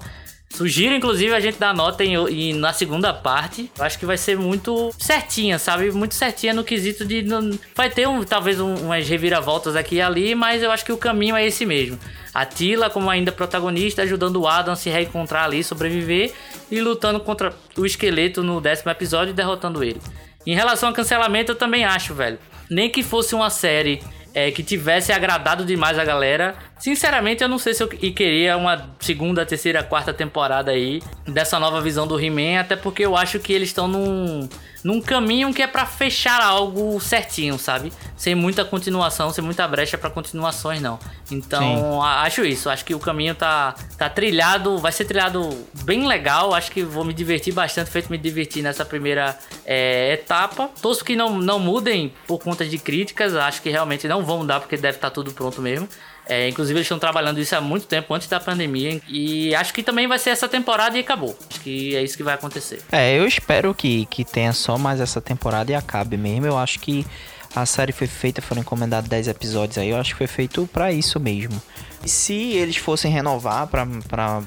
Sugiro, 0.54 0.94
inclusive, 0.94 1.34
a 1.34 1.40
gente 1.40 1.58
dar 1.58 1.74
nota 1.74 2.04
em, 2.04 2.16
em- 2.16 2.54
na 2.54 2.74
segunda 2.74 3.14
parte. 3.14 3.72
Eu 3.78 3.86
acho 3.86 3.98
que 3.98 4.06
vai 4.06 4.18
ser 4.18 4.38
muito 4.38 4.92
certinha, 5.00 5.58
sabe? 5.58 5.92
Muito 5.92 6.14
certinha 6.14 6.54
no 6.54 6.64
quesito 6.64 7.06
de. 7.06 7.22
não- 7.22 7.58
vai 7.76 7.90
ter 7.90 8.08
um, 8.08 8.24
talvez 8.24 8.60
um- 8.60 8.76
umas 8.76 9.08
reviravoltas 9.08 9.76
aqui 9.76 9.96
e 9.96 10.02
ali, 10.02 10.36
mas 10.36 10.62
eu 10.62 10.70
acho 10.72 10.84
que 10.86 10.92
o 10.92 10.98
caminho 10.98 11.36
é 11.36 11.46
esse 11.46 11.66
mesmo. 11.66 11.98
A 12.34 12.46
Tila, 12.46 12.90
como 12.90 13.10
ainda 13.10 13.32
protagonista, 13.32 14.02
ajudando 14.04 14.42
o 14.42 14.48
Adam 14.48 14.74
a 14.74 14.76
se 14.76 14.90
reencontrar 14.90 15.46
ali, 15.46 15.64
sobreviver 15.64 16.34
e 16.70 16.80
lutando 16.82 17.20
contra 17.22 17.54
o 17.78 17.86
esqueleto 17.86 18.44
no 18.44 18.60
décimo 18.62 18.92
episódio 18.92 19.32
e 19.32 19.34
derrotando 19.34 19.84
ele. 19.84 20.02
Em 20.46 20.54
relação 20.56 20.90
ao 20.90 20.96
cancelamento, 20.96 21.52
eu 21.54 21.56
também 21.56 21.86
acho, 21.86 22.14
velho. 22.14 22.38
Nem 22.70 22.90
que 22.90 23.04
fosse 23.04 23.34
uma 23.36 23.50
série 23.50 24.02
é, 24.34 24.52
que 24.52 24.64
tivesse 24.64 25.12
agradado 25.12 25.66
demais 25.66 25.98
a 25.98 26.06
galera. 26.06 26.56
Sinceramente, 26.80 27.44
eu 27.44 27.50
não 27.50 27.60
sei 27.60 27.74
se 27.74 27.84
eu 27.84 27.88
queria 27.88 28.58
uma 28.58 28.90
segunda, 29.00 29.46
terceira, 29.46 29.84
quarta 29.84 30.14
temporada 30.14 30.72
aí 30.72 31.02
dessa 31.28 31.60
nova 31.60 31.82
visão 31.82 32.08
do 32.08 32.20
He-Man, 32.20 32.60
até 32.60 32.76
porque 32.76 33.06
eu 33.06 33.16
acho 33.16 33.40
que 33.40 33.54
eles 33.54 33.70
estão 33.70 33.88
num, 33.88 34.48
num 34.84 35.00
caminho 35.02 35.54
que 35.54 35.62
é 35.62 35.68
pra 35.68 35.86
fechar 35.86 36.42
algo 36.42 37.00
certinho, 37.00 37.58
sabe? 37.58 37.92
Sem 38.16 38.34
muita 38.36 38.64
continuação, 38.66 39.32
sem 39.32 39.44
muita 39.44 39.68
brecha 39.68 39.98
pra 39.98 40.10
continuações, 40.10 40.82
não. 40.82 41.00
Então, 41.32 42.02
a- 42.02 42.22
acho 42.24 42.44
isso. 42.44 42.70
Acho 42.70 42.84
que 42.86 42.94
o 42.96 43.00
caminho 43.00 43.34
tá, 43.36 43.74
tá 43.98 44.10
trilhado, 44.10 44.78
vai 44.78 44.92
ser 44.92 45.06
trilhado 45.06 45.66
bem 45.84 46.08
legal. 46.08 46.54
Acho 46.54 46.72
que 46.72 46.84
vou 46.84 47.04
me 47.04 47.14
divertir 47.14 47.54
bastante, 47.54 47.90
feito 47.90 48.10
me 48.12 48.18
divertir 48.18 48.62
nessa 48.64 48.84
primeira 48.86 49.38
é, 49.66 50.14
etapa. 50.14 50.70
Torço 50.82 51.04
que 51.06 51.16
não, 51.16 51.38
não 51.40 51.60
mudem 51.60 52.14
por 52.28 52.40
conta 52.40 52.66
de 52.66 52.78
críticas. 52.78 53.36
Acho 53.36 53.62
que 53.62 53.70
realmente 53.70 54.08
não 54.08 54.24
vão 54.24 54.40
mudar, 54.40 54.60
porque 54.60 54.78
deve 54.78 54.98
estar 54.98 55.10
tudo 55.10 55.32
pronto 55.32 55.62
mesmo. 55.62 55.88
É, 56.32 56.48
inclusive, 56.48 56.78
eles 56.78 56.86
estão 56.86 56.98
trabalhando 56.98 57.42
isso 57.42 57.54
há 57.54 57.60
muito 57.60 57.86
tempo, 57.86 58.14
antes 58.14 58.30
da 58.30 58.40
pandemia. 58.40 59.02
E 59.10 59.54
acho 59.54 59.74
que 59.74 59.84
também 59.84 60.08
vai 60.08 60.18
ser 60.18 60.30
essa 60.30 60.48
temporada 60.48 60.98
e 60.98 61.02
acabou. 61.02 61.38
Acho 61.50 61.60
que 61.60 61.94
é 61.94 62.02
isso 62.02 62.16
que 62.16 62.24
vai 62.24 62.36
acontecer. 62.36 62.82
É, 62.90 63.20
eu 63.20 63.28
espero 63.28 63.74
que, 63.74 64.06
que 64.06 64.24
tenha 64.24 64.54
só 64.54 64.78
mais 64.78 65.02
essa 65.02 65.20
temporada 65.20 65.74
e 65.74 65.76
acabe 65.76 66.16
mesmo. 66.16 66.46
Eu 66.46 66.58
acho 66.58 66.80
que 66.80 67.06
a 67.54 67.66
série 67.66 67.92
foi 67.92 68.08
feita, 68.08 68.42
foram 68.42 68.62
encomendados 68.62 69.10
10 69.10 69.28
episódios 69.28 69.78
aí, 69.78 69.90
eu 69.90 69.98
acho 69.98 70.12
que 70.12 70.20
foi 70.20 70.28
feito 70.28 70.70
pra 70.72 70.94
isso 70.94 71.20
mesmo. 71.20 71.62
E 72.02 72.08
se 72.08 72.34
eles 72.34 72.78
fossem 72.78 73.12
renovar 73.12 73.68
pra, 73.68 73.86
pra 74.08 74.42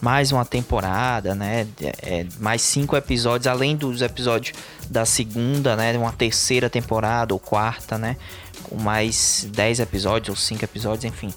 mais 0.00 0.30
uma 0.30 0.44
temporada, 0.44 1.34
né? 1.34 1.66
é, 2.00 2.26
mais 2.38 2.62
cinco 2.62 2.94
episódios, 2.96 3.48
além 3.48 3.76
dos 3.76 4.02
episódios 4.02 4.56
da 4.88 5.04
segunda, 5.04 5.74
né? 5.74 5.96
Uma 5.98 6.12
terceira 6.12 6.70
temporada 6.70 7.34
ou 7.34 7.40
quarta, 7.40 7.98
né? 7.98 8.16
Com 8.64 8.76
mais 8.82 9.46
10 9.52 9.80
episódios 9.80 10.28
ou 10.30 10.36
5 10.36 10.64
episódios, 10.64 11.04
enfim. 11.04 11.32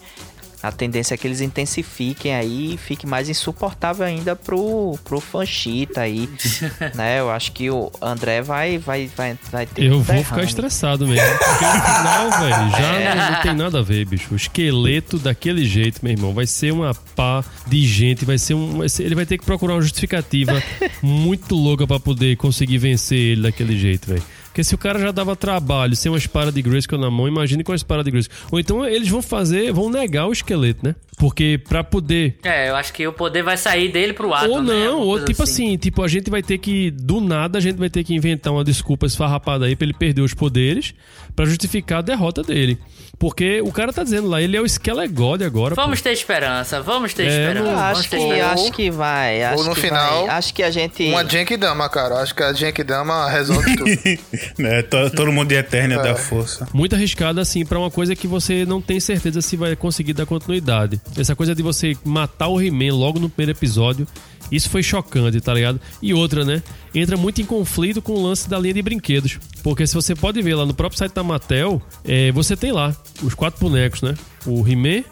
A 0.64 0.72
tendência 0.72 1.14
é 1.14 1.18
que 1.18 1.28
eles 1.28 1.40
intensifiquem 1.40 2.34
aí 2.34 2.74
e 2.74 2.78
fique 2.78 3.06
mais 3.06 3.30
insuportável 3.30 4.04
ainda 4.04 4.36
pro, 4.36 4.98
pro 5.06 5.20
fanchita 5.22 6.02
aí, 6.02 6.28
né? 6.95 7.20
Eu 7.20 7.30
acho 7.30 7.52
que 7.52 7.70
o 7.70 7.91
André 8.02 8.41
vai, 8.41 8.80
vai, 8.80 9.08
vai, 9.16 9.38
vai 9.52 9.66
ter 9.68 9.84
Eu 9.86 9.98
um 9.98 10.02
vou 10.02 10.24
ficar 10.24 10.44
estressado 10.44 11.08
mesmo. 11.08 11.24
Porque 11.38 11.64
no 11.64 11.72
final, 11.84 12.32
velho, 12.40 12.72
já 12.72 13.16
não, 13.16 13.32
não 13.36 13.41
tem 13.44 13.54
nada 13.54 13.80
a 13.80 13.84
ver, 13.84 14.04
bicho. 14.06 14.34
O 14.34 14.36
esqueleto 14.36 15.20
daquele 15.20 15.64
jeito, 15.64 15.99
meu 16.02 16.14
irmão, 16.14 16.34
vai 16.34 16.48
ser 16.48 16.74
uma 16.74 16.91
pá 17.16 17.45
de 17.68 17.86
gente, 17.86 18.26
vai 18.26 18.40
ser 18.40 18.56
um. 18.56 18.80
vai 18.80 18.90
ser- 18.90 19.04
ele 19.04 19.16
vai 19.16 19.28
ter 19.28 19.38
que 19.38 19.45
procurar 19.45 19.76
uma 19.76 19.82
justificativa 19.82 20.62
muito 21.04 21.54
louca 21.56 21.86
pra 21.86 21.99
poder 21.99 22.36
conseguir 22.36 22.80
vencer 22.80 23.18
ele 23.20 23.44
daquele 23.44 23.78
jeito, 23.78 24.08
velho. 24.08 24.24
Porque 24.58 24.64
se 24.64 24.74
o 24.74 24.78
cara 24.80 24.98
já 24.98 25.12
dava 25.12 25.36
trabalho 25.36 25.96
sem 25.96 26.12
uma 26.12 26.18
espada 26.18 26.52
de 26.52 26.64
Grayskull 26.64 26.98
na 26.98 27.12
mão, 27.12 27.28
imagine 27.28 27.64
com 27.64 27.74
a 27.74 27.76
espada 27.76 28.04
de 28.04 28.10
Grayskull. 28.10 28.36
Ou 28.52 28.60
então 28.60 28.84
eles 28.84 29.08
vão 29.08 29.22
fazer, 29.22 29.72
vão 29.72 29.88
negar 29.88 30.26
o 30.26 30.32
esqueleto, 30.32 30.84
né? 30.84 30.96
Porque 31.16 31.60
pra 31.70 31.84
poder 31.84 32.38
É, 32.44 32.70
eu 32.70 32.76
acho 32.76 32.92
que 32.92 33.06
o 33.08 33.14
poder 33.14 33.44
vai 33.44 33.56
sair 33.56 33.92
dele 33.92 34.14
pro 34.14 34.34
Adam. 34.34 34.52
ou 34.52 34.64
né? 34.64 34.74
não, 34.74 34.94
Alguma 34.98 35.06
ou 35.20 35.26
tipo 35.26 35.44
assim. 35.44 35.78
tipo, 35.78 36.02
a 36.02 36.08
gente 36.08 36.32
vai 36.32 36.42
ter 36.42 36.58
que, 36.58 36.90
do 36.90 37.22
nada, 37.22 37.60
a 37.60 37.62
gente 37.62 37.78
vai 37.78 37.88
ter 37.88 38.04
que 38.04 38.16
inventar 38.16 38.52
uma 38.52 38.64
desculpa 38.64 39.06
esfarrapada 39.06 39.66
aí 39.66 39.76
pra 39.76 39.86
ele 39.86 39.94
perder 39.94 40.22
os 40.22 40.34
poderes 40.34 40.96
pra 41.38 41.46
justificar 41.46 42.00
a 42.00 42.02
derrota 42.02 42.42
dele. 42.44 42.78
Porque 43.20 43.62
o 43.62 43.72
cara 43.72 43.92
tá 43.92 44.04
dizendo 44.04 44.28
lá, 44.28 44.40
ele 44.42 44.56
é 44.56 44.62
o 44.62 44.66
Skelegod 44.68 45.44
agora. 45.44 45.74
pô. 45.74 45.82
Vamos 45.82 46.02
ter 46.02 46.12
esperança, 46.12 46.82
vamos 46.84 47.14
ter 47.16 47.24
É, 47.24 47.30
esperança. 47.30 47.64
vamos 47.76 47.82
Acho 48.00 48.10
ter 48.10 48.18
que, 48.18 48.24
esperança. 48.24 48.54
acho 48.54 48.72
que 48.74 48.92
vai. 48.92 49.44
Acho 49.44 49.58
Ou 49.58 49.66
no 49.70 49.74
que 49.76 49.82
final, 49.82 50.26
vai. 50.28 50.36
Acho 50.38 50.54
que 50.54 50.62
a 50.62 50.70
gente. 50.70 51.04
Uma 51.06 51.28
Genkidama, 51.28 51.90
cara. 51.90 52.16
Acho 52.22 52.36
que 52.36 52.44
a 52.44 52.54
Genkidama 52.54 53.28
resolve 53.30 53.76
tudo. 53.76 53.90
né? 54.60 54.84
to- 54.84 55.10
Todo 55.16 55.32
mundo 55.32 55.48
de 55.48 55.56
Eternia 55.56 55.98
É. 55.98 56.04
da 56.04 56.16
força. 56.16 56.68
Muito 56.74 56.94
arriscado, 56.96 57.40
assim, 57.40 57.66
pra 57.66 57.80
uma 57.80 57.90
coisa 57.90 58.16
que 58.16 58.28
você 58.28 58.66
não 58.66 58.80
tem 58.82 59.00
certeza 59.00 59.42
se 59.42 59.56
vai 59.58 59.76
conseguir 59.76 60.14
dar 60.14 60.26
continuidade. 60.28 61.02
Essa 61.18 61.36
coisa 61.36 61.56
de 61.56 61.64
você 61.64 61.96
matar 62.06 62.50
o 62.50 62.62
He-Man 62.62 62.94
logo 62.94 63.18
no 63.20 63.30
primeiro 63.30 63.58
episódio, 63.58 64.08
isso 64.52 64.69
foi 64.69 64.82
chocante, 64.84 65.40
tá 65.41 65.53
ligado? 65.53 65.80
E 66.02 66.14
outra, 66.14 66.44
né? 66.45 66.61
Entra 66.95 67.18
muito 67.18 67.41
em 67.41 67.45
conflito 67.45 68.02
com 68.02 68.14
o 68.14 68.24
lance 68.24 68.49
da 68.49 68.57
linha 68.60 68.74
de 68.74 68.82
brinquedos. 68.82 69.40
Porque 69.64 69.86
se 69.86 69.94
você 69.94 70.15
pode 70.15 70.41
ver 70.41 70.56
lá 70.56 70.65
no 70.65 70.74
próprio 70.74 70.98
site 70.98 71.14
da 71.14 71.24
Mattel, 71.24 71.82
é, 72.06 72.32
você 72.32 72.56
tem 72.56 72.72
lá 72.72 72.95
os 73.24 73.34
quatro 73.34 73.60
bonecos, 73.60 74.02
né? 74.02 74.15
O 74.45 74.65
He-Man, 74.68 75.03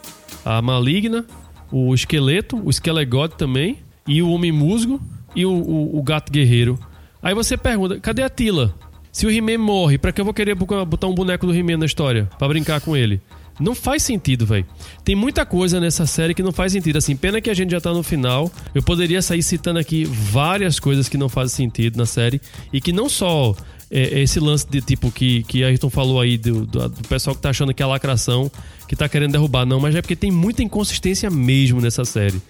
a 0.45 0.61
Maligna, 0.61 1.25
o 1.71 1.93
Esqueleto, 1.93 2.61
o 2.63 2.71
Skelegod 2.71 3.35
também, 3.37 3.79
e 4.07 4.21
o 4.21 4.29
Homem 4.29 4.51
Musgo 4.51 5.01
e 5.35 5.45
o, 5.45 5.51
o- 5.51 5.99
o 5.99 6.03
Gato 6.03 6.31
Guerreiro. 6.31 6.79
Aí 7.21 7.33
você 7.33 7.57
pergunta, 7.57 7.99
cadê 7.99 8.21
a 8.23 8.29
Tila? 8.29 8.73
Se 9.11 9.25
o 9.25 9.31
He-Man 9.31 9.57
morre, 9.57 9.97
pra 9.97 10.11
que 10.11 10.19
eu 10.21 10.25
vou 10.25 10.33
querer 10.33 10.53
botar 10.55 11.07
um 11.07 11.15
boneco 11.15 11.45
do 11.47 11.53
He-Man 11.55 11.77
na 11.77 11.85
história? 11.85 12.29
Pra 12.37 12.47
brincar 12.47 12.81
com 12.81 12.95
ele? 12.95 13.21
Não 13.59 13.73
faz 13.73 14.03
sentido, 14.03 14.45
velho. 14.45 14.65
Tem 15.03 15.15
muita 15.15 15.45
coisa 15.45 15.79
nessa 15.79 16.05
série 16.05 16.33
que 16.33 16.43
não 16.43 16.51
faz 16.51 16.73
sentido. 16.73 16.97
Assim, 16.97 17.15
pena 17.15 17.39
que 17.39 17.49
a 17.49 17.53
gente 17.53 17.71
já 17.71 17.79
tá 17.79 17.93
no 17.93 18.03
final. 18.03 18.51
Eu 18.73 18.83
poderia 18.83 19.21
sair 19.21 19.41
citando 19.41 19.79
aqui 19.79 20.03
várias 20.03 20.79
coisas 20.79 21.07
que 21.07 21.17
não 21.17 21.29
fazem 21.29 21.67
sentido 21.67 21.97
na 21.97 22.05
série. 22.05 22.41
E 22.73 22.81
que 22.81 22.91
não 22.91 23.07
só 23.07 23.55
é, 23.89 24.21
esse 24.21 24.39
lance 24.39 24.67
de 24.69 24.81
tipo 24.81 25.11
que, 25.11 25.43
que 25.43 25.63
Ayrton 25.63 25.89
falou 25.89 26.19
aí 26.19 26.37
do, 26.37 26.65
do, 26.65 26.89
do 26.89 27.07
pessoal 27.07 27.35
que 27.35 27.41
tá 27.41 27.49
achando 27.49 27.73
que 27.73 27.81
é 27.81 27.85
lacração, 27.85 28.51
que 28.87 28.95
tá 28.95 29.07
querendo 29.07 29.31
derrubar, 29.31 29.65
não, 29.65 29.79
mas 29.79 29.95
é 29.95 30.01
porque 30.01 30.15
tem 30.15 30.31
muita 30.31 30.63
inconsistência 30.63 31.29
mesmo 31.29 31.79
nessa 31.79 32.03
série. 32.03 32.41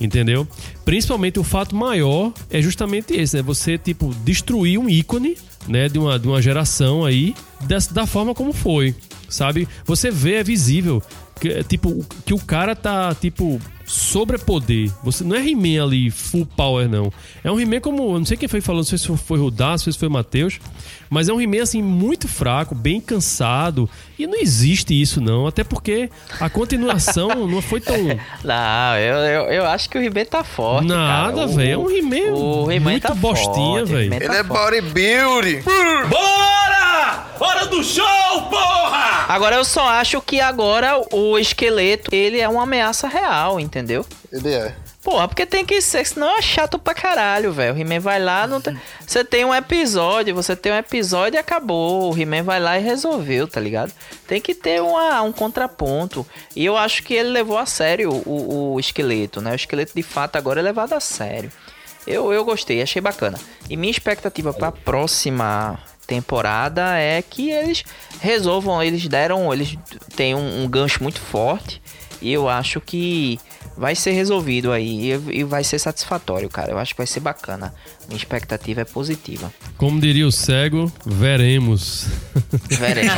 Entendeu? 0.00 0.48
Principalmente 0.84 1.38
o 1.38 1.44
fato 1.44 1.76
maior 1.76 2.32
é 2.50 2.60
justamente 2.60 3.14
esse, 3.14 3.36
né? 3.36 3.42
Você, 3.42 3.78
tipo, 3.78 4.12
destruir 4.24 4.76
um 4.76 4.88
ícone, 4.88 5.36
né, 5.68 5.88
de 5.88 5.96
uma, 5.96 6.18
de 6.18 6.26
uma 6.26 6.42
geração 6.42 7.04
aí, 7.04 7.36
da, 7.60 7.78
da 7.90 8.04
forma 8.04 8.34
como 8.34 8.52
foi, 8.52 8.96
sabe? 9.32 9.68
Você 9.84 10.10
vê, 10.10 10.34
é 10.34 10.44
visível, 10.44 11.02
que, 11.40 11.62
tipo, 11.64 12.04
que 12.24 12.34
o 12.34 12.38
cara 12.38 12.76
tá, 12.76 13.14
tipo, 13.14 13.60
sobrepoder. 13.84 14.90
Você 15.02 15.24
não 15.24 15.36
é 15.36 15.40
He-Man 15.40 15.84
ali, 15.84 16.10
full 16.10 16.46
power, 16.46 16.88
não. 16.88 17.12
É 17.42 17.50
um 17.50 17.60
He-Man 17.60 17.80
como. 17.80 18.02
eu 18.02 18.18
Não 18.18 18.24
sei 18.24 18.36
quem 18.36 18.48
foi 18.48 18.60
falando, 18.60 18.80
não 18.80 18.84
sei 18.86 18.98
se 18.98 19.16
foi 19.16 19.38
Rudá, 19.38 19.76
se 19.76 19.92
foi 19.92 20.08
Matheus. 20.08 20.58
Mas 21.10 21.28
é 21.28 21.32
um 21.32 21.40
He-Man, 21.40 21.62
assim, 21.62 21.82
muito 21.82 22.26
fraco, 22.26 22.74
bem 22.74 23.00
cansado. 23.00 23.88
E 24.18 24.26
não 24.26 24.40
existe 24.40 24.98
isso, 24.98 25.20
não. 25.20 25.46
Até 25.46 25.62
porque 25.64 26.08
a 26.40 26.48
continuação 26.48 27.28
não 27.46 27.60
foi 27.60 27.80
tão. 27.80 27.96
Não, 28.44 28.96
eu, 28.98 29.16
eu, 29.16 29.42
eu 29.52 29.66
acho 29.66 29.90
que 29.90 29.98
o 29.98 30.02
He-Man 30.02 30.24
tá 30.24 30.42
forte. 30.44 30.86
Nada, 30.88 31.46
velho. 31.46 31.70
É 31.72 31.78
um 31.78 31.90
He-Man 31.90 32.32
o 32.34 32.70
He-Man 32.70 32.92
muito 32.92 33.08
tá 33.08 33.14
bostinha, 33.14 33.84
velho. 33.84 34.10
Tá 34.10 34.16
Ele 34.16 34.34
é 34.34 34.42
bodybuilding. 34.42 35.62
Bora! 36.08 37.32
Hora 37.40 37.66
do 37.66 37.82
show, 37.82 38.04
porra! 38.50 39.26
Agora 39.28 39.56
eu 39.56 39.64
só 39.64 39.88
acho 39.88 40.20
que 40.20 40.40
agora 40.40 41.00
o 41.10 41.38
esqueleto, 41.38 42.14
ele 42.14 42.38
é 42.38 42.48
uma 42.48 42.62
ameaça 42.62 43.08
real, 43.08 43.58
entendeu? 43.72 44.04
Ele 44.30 44.52
é. 44.52 44.74
Porra, 45.02 45.26
porque 45.26 45.46
tem 45.46 45.64
que 45.64 45.80
ser, 45.80 46.06
senão 46.06 46.38
é 46.38 46.42
chato 46.42 46.78
pra 46.78 46.94
caralho, 46.94 47.52
velho. 47.52 47.74
O 47.74 47.78
He-Man 47.78 48.00
vai 48.00 48.22
lá, 48.22 48.46
não 48.46 48.60
tem... 48.60 48.78
você 49.04 49.24
tem 49.24 49.44
um 49.46 49.54
episódio, 49.54 50.34
você 50.34 50.54
tem 50.54 50.72
um 50.72 50.76
episódio 50.76 51.36
e 51.36 51.40
acabou. 51.40 52.12
O 52.12 52.18
He-Man 52.18 52.42
vai 52.42 52.60
lá 52.60 52.78
e 52.78 52.82
resolveu, 52.82 53.48
tá 53.48 53.58
ligado? 53.58 53.90
Tem 54.28 54.40
que 54.40 54.54
ter 54.54 54.82
uma, 54.82 55.22
um 55.22 55.32
contraponto. 55.32 56.26
E 56.54 56.64
eu 56.64 56.76
acho 56.76 57.02
que 57.02 57.14
ele 57.14 57.30
levou 57.30 57.56
a 57.56 57.64
sério 57.64 58.10
o, 58.26 58.74
o 58.74 58.80
esqueleto, 58.80 59.40
né? 59.40 59.52
O 59.52 59.56
esqueleto 59.56 59.92
de 59.94 60.02
fato 60.02 60.36
agora 60.36 60.60
é 60.60 60.62
levado 60.62 60.92
a 60.92 61.00
sério. 61.00 61.50
Eu, 62.06 62.32
eu 62.32 62.44
gostei, 62.44 62.82
achei 62.82 63.00
bacana. 63.00 63.38
E 63.70 63.76
minha 63.76 63.90
expectativa 63.90 64.52
pra 64.52 64.70
próxima 64.70 65.78
temporada 66.06 66.98
é 66.98 67.22
que 67.22 67.50
eles 67.50 67.84
resolvam, 68.20 68.82
eles 68.82 69.08
deram, 69.08 69.52
eles 69.52 69.78
têm 70.14 70.34
um, 70.34 70.64
um 70.64 70.68
gancho 70.68 71.02
muito 71.02 71.20
forte 71.20 71.80
e 72.22 72.32
eu 72.32 72.48
acho 72.48 72.80
que 72.80 73.38
vai 73.76 73.94
ser 73.94 74.12
resolvido 74.12 74.70
aí 74.72 75.12
e, 75.30 75.44
vai 75.44 75.64
ser 75.64 75.78
satisfatório, 75.78 76.48
cara. 76.48 76.70
Eu 76.72 76.78
acho 76.78 76.94
que 76.94 76.98
vai 76.98 77.06
ser 77.06 77.20
bacana. 77.20 77.74
Minha 78.08 78.16
expectativa 78.18 78.80
é 78.82 78.84
positiva. 78.84 79.52
Como 79.76 80.00
diria 80.00 80.26
o 80.26 80.32
cego, 80.32 80.90
veremos. 81.04 82.06
Veremos. 82.68 83.12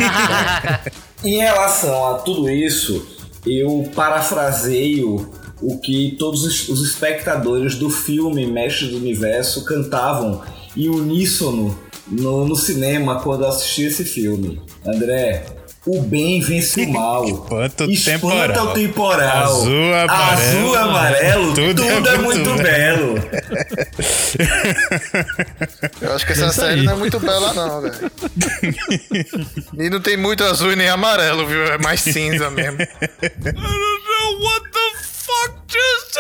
Em 1.25 1.39
relação 1.39 2.15
a 2.15 2.19
tudo 2.19 2.51
isso, 2.51 3.07
eu 3.47 3.91
parafraseio 3.95 5.31
o 5.63 5.79
que 5.79 6.17
todos 6.19 6.45
os- 6.45 6.83
espectadores 6.83 7.77
do 7.77 7.89
filme 7.89 8.47
Mestre 8.47 8.89
do 8.89 8.97
Universo 8.99 9.65
cantavam 9.65 10.43
em 10.77 10.89
uníssono 10.89 11.79
no, 12.07 12.47
no 12.47 12.57
cinema 12.57 13.21
quando 13.23 13.45
eu 13.45 13.49
assisti 13.49 13.85
esse 13.85 14.05
filme. 14.05 14.61
André, 14.87 15.47
o 15.87 16.01
bem 16.03 16.41
vence 16.41 16.85
o 16.85 16.93
mal. 16.93 17.25
Espanta 17.25 17.85
o 17.85 17.91
Espanta 17.91 18.19
temporal. 18.21 18.67
o 18.67 18.75
temporal. 18.75 19.45
Azul, 19.45 19.95
amarelo. 19.95 20.33
Azul, 20.33 20.77
amarelo, 20.77 21.55
Tudo 21.55 21.83
tudo, 21.83 22.09
é 22.09 22.15
é, 22.15 22.19
muito 22.19 22.51
muito 22.51 22.63
belo. 22.63 23.15
Eu 26.01 26.15
acho 26.15 26.27
que 26.27 26.33
essa 26.33 26.47
Isso 26.47 26.55
série 26.61 26.81
aí. 26.81 26.87
não 26.87 26.93
é 26.95 26.97
muito 26.97 27.21
bela, 27.21 27.53
não, 27.53 27.81
velho. 27.83 28.11
e 29.79 29.91
não 29.91 30.01
tem 30.01 30.17
muito 30.17 30.43
azul 30.45 30.73
e 30.73 30.77
nem 30.77 30.89
amarelo, 30.89 31.47
viu? 31.47 31.65
É 31.65 31.79
mais 31.79 32.01
cinza 32.01 32.51
mesmo. 32.51 32.79
What 32.79 34.71
the 34.71 34.91
fuck 35.03 35.55
just 35.69 36.17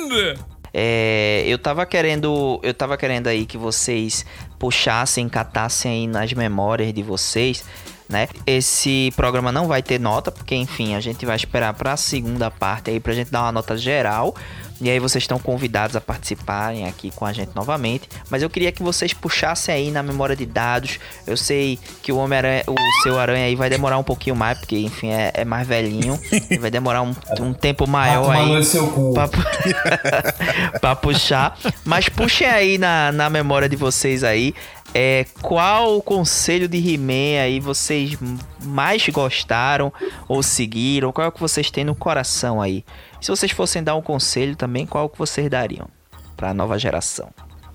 happened? 0.00 0.38
É, 0.80 1.42
eu 1.44 1.58
tava 1.58 1.84
querendo, 1.84 2.60
eu 2.62 2.72
tava 2.72 2.96
querendo 2.96 3.26
aí 3.26 3.44
que 3.44 3.58
vocês 3.58 4.24
puxassem, 4.60 5.28
catassem 5.28 5.90
aí 5.90 6.06
nas 6.06 6.32
memórias 6.32 6.94
de 6.94 7.02
vocês, 7.02 7.64
né? 8.08 8.28
Esse 8.46 9.12
programa 9.16 9.50
não 9.50 9.66
vai 9.66 9.82
ter 9.82 9.98
nota, 9.98 10.30
porque 10.30 10.54
enfim, 10.54 10.94
a 10.94 11.00
gente 11.00 11.26
vai 11.26 11.34
esperar 11.34 11.74
para 11.74 11.94
a 11.94 11.96
segunda 11.96 12.48
parte 12.48 12.92
aí 12.92 13.00
pra 13.00 13.12
gente 13.12 13.28
dar 13.28 13.42
uma 13.42 13.50
nota 13.50 13.76
geral. 13.76 14.36
E 14.80 14.88
aí 14.88 14.98
vocês 14.98 15.24
estão 15.24 15.38
convidados 15.38 15.96
a 15.96 16.00
participarem 16.00 16.86
aqui 16.86 17.10
com 17.10 17.24
a 17.24 17.32
gente 17.32 17.50
novamente, 17.54 18.08
mas 18.30 18.42
eu 18.42 18.50
queria 18.50 18.70
que 18.70 18.82
vocês 18.82 19.12
puxassem 19.12 19.74
aí 19.74 19.90
na 19.90 20.02
memória 20.02 20.36
de 20.36 20.46
dados. 20.46 20.98
Eu 21.26 21.36
sei 21.36 21.78
que 22.02 22.12
o 22.12 22.16
homem 22.16 22.38
aranha, 22.38 22.64
o 22.66 23.02
seu 23.02 23.18
aranha 23.18 23.46
aí 23.46 23.56
vai 23.56 23.68
demorar 23.68 23.98
um 23.98 24.04
pouquinho 24.04 24.36
mais, 24.36 24.58
porque 24.58 24.78
enfim 24.78 25.10
é, 25.10 25.32
é 25.34 25.44
mais 25.44 25.66
velhinho, 25.66 26.18
e 26.50 26.58
vai 26.58 26.70
demorar 26.70 27.02
um, 27.02 27.14
um 27.40 27.52
tempo 27.52 27.88
maior 27.88 28.30
aí 28.30 28.64
seu 28.64 28.86
cu. 28.88 29.14
pra, 29.14 29.28
pra 30.80 30.96
puxar. 30.96 31.58
Mas 31.84 32.08
puxem 32.08 32.46
aí 32.46 32.78
na, 32.78 33.10
na 33.12 33.28
memória 33.28 33.68
de 33.68 33.76
vocês 33.76 34.22
aí. 34.22 34.54
É, 34.94 35.26
qual 35.42 35.96
o 35.96 36.02
conselho 36.02 36.66
de 36.66 36.78
He-Man 36.78 37.42
aí 37.42 37.60
vocês 37.60 38.16
mais 38.64 39.06
gostaram 39.08 39.92
ou 40.26 40.42
seguiram? 40.42 41.12
Qual 41.12 41.24
é 41.24 41.28
o 41.28 41.32
que 41.32 41.40
vocês 41.40 41.70
têm 41.70 41.84
no 41.84 41.94
coração 41.94 42.60
aí? 42.60 42.84
Se 43.20 43.30
vocês 43.30 43.52
fossem 43.52 43.82
dar 43.82 43.94
um 43.96 44.02
conselho 44.02 44.56
também, 44.56 44.86
qual 44.86 45.04
o 45.04 45.08
que 45.08 45.18
vocês 45.18 45.48
dariam 45.50 45.88
pra 46.36 46.54
nova 46.54 46.78
geração? 46.78 47.30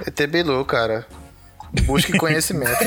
ET 0.05 0.27
Bilu, 0.27 0.65
cara. 0.65 1.05
Busque 1.85 2.13
conhecimento. 2.17 2.83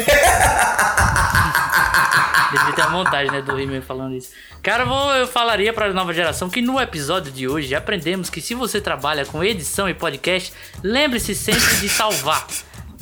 Devia 2.52 2.72
ter 2.74 2.82
a 2.82 2.90
montagem, 2.90 3.30
né, 3.32 3.42
do 3.42 3.58
He-Man 3.58 3.82
falando 3.82 4.14
isso. 4.14 4.30
Cara, 4.62 4.84
eu, 4.84 4.88
vou- 4.88 5.14
eu 5.14 5.26
falaria 5.26 5.72
pra 5.72 5.92
nova 5.92 6.12
geração 6.12 6.48
que 6.48 6.62
no 6.62 6.80
episódio 6.80 7.30
de 7.32 7.48
hoje 7.48 7.74
aprendemos 7.74 8.30
que 8.30 8.40
se 8.40 8.54
você 8.54 8.80
trabalha 8.80 9.24
com 9.26 9.42
edição 9.42 9.88
e 9.88 9.94
podcast, 9.94 10.52
lembre-se 10.82 11.34
sempre 11.34 11.76
de 11.76 11.88
salvar. 11.88 12.46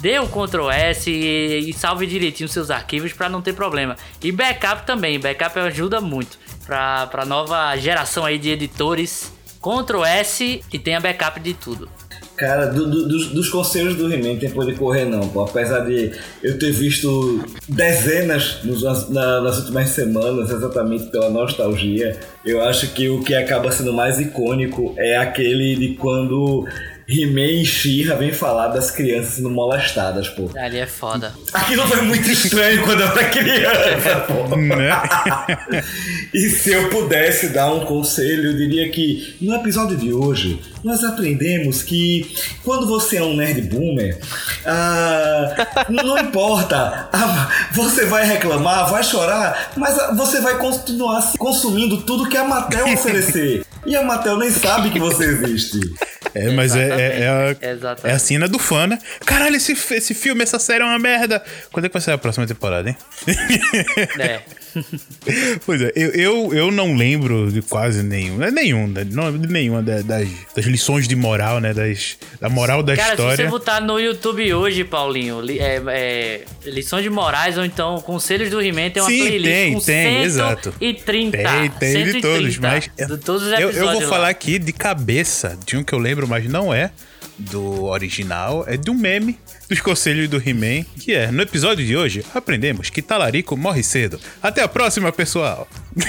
Dê 0.05 0.18
o 0.18 0.26
Ctrl 0.28 0.68
S 0.70 1.10
e, 1.10 1.70
e 1.70 1.72
salve 1.72 2.06
direitinho 2.06 2.47
seus 2.47 2.70
arquivos 2.70 3.14
pra 3.14 3.26
não 3.31 3.40
ter 3.40 3.55
problema. 3.55 3.97
E 4.22 4.31
backup 4.31 4.86
também, 4.86 5.18
backup 5.18 5.59
ajuda 5.60 5.98
muito 5.98 6.39
pra, 6.66 7.06
pra 7.06 7.24
nova 7.24 7.74
geração 7.78 8.22
aí 8.26 8.36
de 8.39 8.51
editores. 8.51 9.32
Ctrl 9.62 10.05
S 10.05 10.62
e 10.70 10.78
tenha 10.78 11.01
backup 11.01 11.40
de 11.40 11.55
tudo. 11.55 11.89
Cara, 12.36 12.66
do- 12.66 12.86
do- 12.90 13.09
dos, 13.09 13.28
dos 13.28 13.48
conselhos 13.48 13.94
do 13.97 14.12
He-Man 14.12 14.36
tem 14.39 14.51
poder 14.51 14.76
correr 14.76 15.06
não, 15.06 15.26
pô. 15.26 15.40
Apesar 15.44 15.81
de 15.86 16.12
eu 16.43 16.59
ter 16.59 16.70
visto 16.72 17.43
dezenas 17.66 18.59
nos- 18.62 19.09
na- 19.09 19.40
nas 19.40 19.56
últimas 19.60 19.89
semanas, 19.89 20.51
exatamente 20.51 21.06
pela 21.06 21.31
nostalgia, 21.31 22.20
eu 22.44 22.60
acho 22.62 22.89
que 22.89 23.09
o 23.09 23.22
que 23.22 23.35
acaba 23.35 23.72
sendo 23.72 23.94
mais 23.94 24.20
icônico 24.20 24.94
é 24.98 25.16
aquele 25.16 25.76
de 25.76 25.94
quando 25.94 26.66
He-Man 27.09 27.62
e 27.62 27.66
She-Ra 27.66 28.14
vem 28.16 28.32
falar 28.32 28.68
das 28.68 28.90
crianças 28.90 29.35
sendo 29.35 29.51
molestadas, 29.51 30.28
pô. 30.28 30.51
Ali 30.56 30.78
é 30.78 30.86
foda. 30.86 31.35
Aquilo 31.52 31.86
foi 31.86 32.02
muito 32.02 32.31
estranho 32.31 32.82
quando 32.82 33.01
eu 33.01 33.09
era 33.09 33.28
criança, 33.31 34.26
pô. 34.26 34.44
E 36.35 36.51
se 36.51 36.72
eu 36.72 36.89
pudesse 36.90 37.48
dar 37.51 37.72
um 37.72 37.85
conselho, 37.85 38.51
eu 38.51 38.56
diria 38.56 38.90
que 38.90 39.36
no 39.40 39.55
episódio 39.55 39.97
de 39.97 40.12
hoje 40.12 40.60
nós 40.82 41.05
aprendemos 41.05 41.82
que 41.82 42.35
quando 42.64 42.86
você 42.86 43.18
é 43.18 43.22
um 43.22 43.36
nerd 43.36 43.60
boomer, 43.62 44.18
ah, 44.66 45.85
não 45.89 46.18
importa, 46.18 47.09
ah, 47.12 47.48
você 47.72 48.05
vai 48.06 48.26
reclamar, 48.26 48.90
vai 48.90 49.05
chorar, 49.05 49.72
mas 49.76 49.97
você 50.16 50.40
vai 50.40 50.59
continuar 50.59 51.32
consumindo 51.39 52.02
tudo 52.02 52.28
que 52.28 52.36
a 52.36 52.44
Mattel 52.44 52.93
oferecer. 52.93 53.64
E 53.86 53.94
a 53.94 54.02
Mattel 54.02 54.39
nem 54.39 54.51
sabe 54.51 54.90
que 54.90 54.98
você 54.98 55.24
existe. 55.24 55.78
É, 56.35 56.51
mas 56.51 56.74
é, 56.74 56.89
é, 56.89 57.20
é, 57.20 57.28
a, 57.28 58.09
é 58.09 58.12
a 58.12 58.19
cena 58.19 58.48
do 58.48 58.59
fã, 58.59 58.86
né? 58.86 58.98
Caralho, 59.24 59.56
esse, 59.56 59.73
esse 59.73 60.15
filme, 60.15 60.43
essa 60.43 60.59
série 60.59 60.82
é 60.82 60.86
uma 60.86 60.98
merda. 60.98 61.43
Quando 61.70 61.85
é 61.85 61.89
que 61.89 61.93
vai 61.93 62.02
sair 62.02 62.15
a 62.15 62.19
próxima 62.19 62.47
temporada, 62.47 62.89
hein? 62.89 62.97
É. 64.19 64.40
Pois 65.64 65.80
é, 65.80 65.92
eu, 65.94 66.10
eu, 66.10 66.55
eu 66.55 66.70
não 66.70 66.94
lembro 66.94 67.51
de 67.51 67.62
quase 67.62 68.02
nenhum, 68.02 68.42
é 68.42 68.51
nenhum, 68.51 68.86
né? 68.86 69.06
não 69.10 69.24
lembro 69.26 69.38
de 69.40 69.52
nenhuma 69.52 69.82
da- 69.82 70.02
das, 70.02 70.28
das 70.55 70.64
lições 70.66 71.06
de 71.09 71.16
moral, 71.16 71.60
né? 71.60 71.72
Das, 71.72 72.16
da 72.40 72.48
moral 72.48 72.82
da 72.82 72.94
Cara, 72.96 73.09
se 73.09 73.12
história. 73.14 73.36
você 73.36 73.46
botar 73.46 73.80
no 73.80 73.98
YouTube 73.98 74.52
hoje, 74.55 74.84
Paulinho, 74.84 75.40
li- 75.40 75.59
é, 75.59 75.80
é, 75.88 76.44
lições 76.66 77.02
de 77.02 77.10
morais 77.10 77.56
ou 77.59 77.64
então 77.64 78.01
conselhos 78.01 78.51
do 78.51 78.60
He-Man, 78.60 78.90
tem 78.90 79.02
uma 79.02 79.10
Sim, 79.10 79.18
playlist 79.20 79.44
tem, 79.55 79.72
com 79.74 79.80
tem, 79.80 80.22
exato. 80.22 80.74
130. 80.78 81.36
Tem, 81.38 81.70
tem 81.70 82.05
de 82.05 82.20
todos, 82.20 82.55
130 82.55 82.60
mas 82.60 83.09
De 83.09 83.18
todos 83.18 83.42
os 83.42 83.52
eu, 83.52 83.70
eu 83.70 83.92
vou 83.92 84.02
lá. 84.02 84.09
falar 84.09 84.28
aqui 84.28 84.59
de 84.59 84.72
cabeça 84.72 85.59
de 85.66 85.76
um 85.76 85.84
que 85.84 85.92
eu 85.92 85.98
lembro, 85.98 86.26
mas 86.28 86.44
não 86.48 86.72
é 86.72 86.90
do 87.38 87.84
original, 87.84 88.64
é 88.68 88.76
de 88.76 88.90
um 88.90 88.94
meme 88.94 89.36
dos 89.69 89.81
conselhos 89.81 90.28
do 90.28 90.36
He-Man, 90.36 90.85
que 91.01 91.12
é, 91.12 91.31
no 91.31 91.43
episódio 91.43 91.85
de 91.85 91.97
hoje, 91.97 92.24
aprendemos 92.35 92.91
que 92.91 93.03
Talarico 93.03 93.57
morre 93.57 93.82
cedo. 93.82 94.20
Até 94.43 94.62
a 94.62 94.69
próxima, 94.69 95.12
pessoal! 95.12 95.69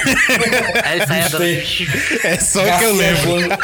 Andando. 1.36 1.44
É 2.24 2.38
só 2.38 2.64
o 2.64 2.78
que 2.78 2.84
eu 2.84 2.96
lembro. 2.96 3.50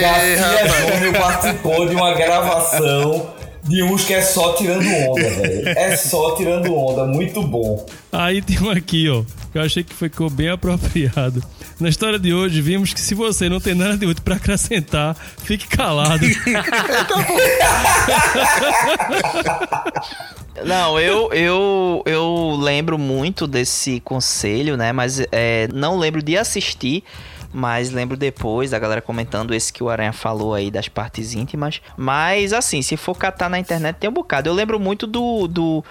Garcia 0.00 0.94
Júnior 0.94 1.14
participou 1.14 1.88
de 1.88 1.94
uma 1.94 2.14
gravação 2.14 3.39
de 3.64 3.82
uns 3.82 4.04
que 4.04 4.14
é 4.14 4.22
só 4.22 4.54
tirando 4.54 4.86
onda, 4.86 5.28
velho. 5.30 5.68
É 5.68 5.96
só 5.96 6.34
tirando 6.34 6.74
onda, 6.74 7.04
muito 7.04 7.42
bom. 7.42 7.86
Aí 8.12 8.42
tem 8.42 8.60
um 8.60 8.70
aqui, 8.70 9.08
ó. 9.08 9.22
que 9.52 9.58
Eu 9.58 9.62
achei 9.62 9.82
que 9.84 9.94
ficou 9.94 10.30
bem 10.30 10.48
apropriado. 10.48 11.42
Na 11.78 11.88
história 11.88 12.18
de 12.18 12.34
hoje, 12.34 12.60
vimos 12.60 12.92
que 12.92 13.00
se 13.00 13.14
você 13.14 13.48
não 13.48 13.60
tem 13.60 13.74
nada 13.74 13.96
de 13.96 14.06
útil 14.06 14.22
pra 14.22 14.36
acrescentar, 14.36 15.16
fique 15.38 15.66
calado. 15.66 16.26
Não, 20.64 21.00
eu, 21.00 21.32
eu, 21.32 22.02
eu 22.04 22.58
lembro 22.60 22.98
muito 22.98 23.46
desse 23.46 24.00
conselho, 24.00 24.76
né? 24.76 24.92
Mas 24.92 25.20
é, 25.32 25.68
não 25.72 25.98
lembro 25.98 26.22
de 26.22 26.36
assistir. 26.36 27.02
Mas 27.52 27.90
lembro 27.90 28.16
depois 28.16 28.70
da 28.70 28.78
galera 28.78 29.02
comentando 29.02 29.52
esse 29.52 29.72
que 29.72 29.82
o 29.82 29.88
Aranha 29.88 30.12
falou 30.12 30.54
aí 30.54 30.70
das 30.70 30.88
partes 30.88 31.34
íntimas. 31.34 31.80
Mas 31.96 32.52
assim, 32.52 32.82
se 32.82 32.96
for 32.96 33.16
catar 33.16 33.50
na 33.50 33.58
internet 33.58 33.96
tem 33.96 34.08
um 34.08 34.12
bocado. 34.12 34.48
Eu 34.48 34.54
lembro 34.54 34.78
muito 34.78 35.06
do. 35.06 35.48
do 35.48 35.84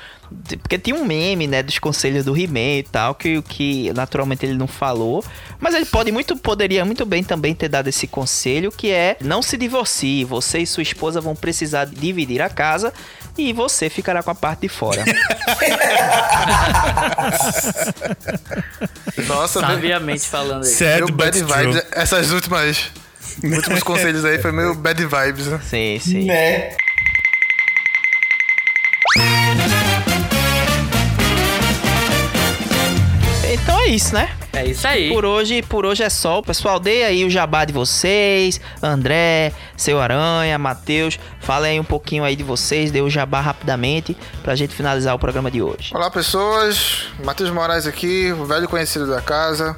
porque 0.61 0.77
tinha 0.77 0.95
um 0.95 1.03
meme, 1.05 1.47
né? 1.47 1.63
Dos 1.63 1.79
conselhos 1.79 2.23
do 2.23 2.37
He-Man 2.37 2.79
e 2.79 2.83
tal. 2.83 3.15
Que, 3.15 3.41
que 3.41 3.91
naturalmente 3.93 4.45
ele 4.45 4.55
não 4.55 4.67
falou. 4.67 5.23
Mas 5.59 5.73
ele 5.73 5.85
pode 5.85 6.11
muito, 6.11 6.37
poderia 6.37 6.85
muito 6.85 7.05
bem 7.05 7.23
também 7.23 7.55
ter 7.55 7.67
dado 7.67 7.87
esse 7.87 8.05
conselho. 8.07 8.71
Que 8.71 8.91
é 8.91 9.17
não 9.21 9.41
se 9.41 9.57
divorcie. 9.57 10.23
Você 10.25 10.59
e 10.59 10.67
sua 10.67 10.83
esposa 10.83 11.19
vão 11.19 11.35
precisar 11.35 11.85
dividir 11.85 12.41
a 12.41 12.49
casa. 12.49 12.93
E 13.37 13.53
você 13.53 13.89
ficará 13.89 14.21
com 14.21 14.31
a 14.31 14.35
parte 14.35 14.61
de 14.61 14.69
fora. 14.69 15.03
Nossa, 19.27 19.61
Sabiamente 19.61 20.27
falando 20.27 20.65
aí. 20.65 20.75
Meio 20.79 21.11
bad 21.11 21.41
vibes. 21.41 21.83
Essas 21.91 22.31
últimas. 22.31 22.91
últimos 23.43 23.81
conselhos 23.83 24.25
aí 24.25 24.39
foi 24.39 24.51
meio 24.51 24.75
bad 24.75 25.05
vibes, 25.05 25.47
né? 25.47 25.59
Sim, 25.63 25.99
sim. 26.01 26.25
Né? 26.25 26.75
Isso, 33.89 34.13
né? 34.13 34.29
É 34.53 34.65
isso 34.65 34.87
aí. 34.87 35.09
Por 35.09 35.25
hoje, 35.25 35.61
por 35.63 35.85
hoje 35.85 36.03
é 36.03 36.09
só. 36.09 36.41
Pessoal, 36.41 36.79
dê 36.79 37.03
aí 37.03 37.25
o 37.25 37.29
jabá 37.29 37.65
de 37.65 37.73
vocês. 37.73 38.61
André, 38.81 39.51
seu 39.75 39.99
Aranha, 39.99 40.57
Matheus. 40.59 41.19
Falem 41.41 41.71
aí 41.71 41.79
um 41.79 41.83
pouquinho 41.83 42.23
aí 42.23 42.35
de 42.35 42.43
vocês. 42.43 42.91
Dê 42.91 43.01
o 43.01 43.09
jabá 43.09 43.41
rapidamente 43.41 44.15
pra 44.43 44.55
gente 44.55 44.75
finalizar 44.75 45.15
o 45.15 45.19
programa 45.19 45.49
de 45.49 45.61
hoje. 45.61 45.91
Olá, 45.93 46.09
pessoas. 46.11 47.07
Matheus 47.23 47.49
Moraes 47.49 47.87
aqui, 47.87 48.31
o 48.31 48.45
velho 48.45 48.69
conhecido 48.69 49.07
da 49.07 49.21
casa. 49.21 49.75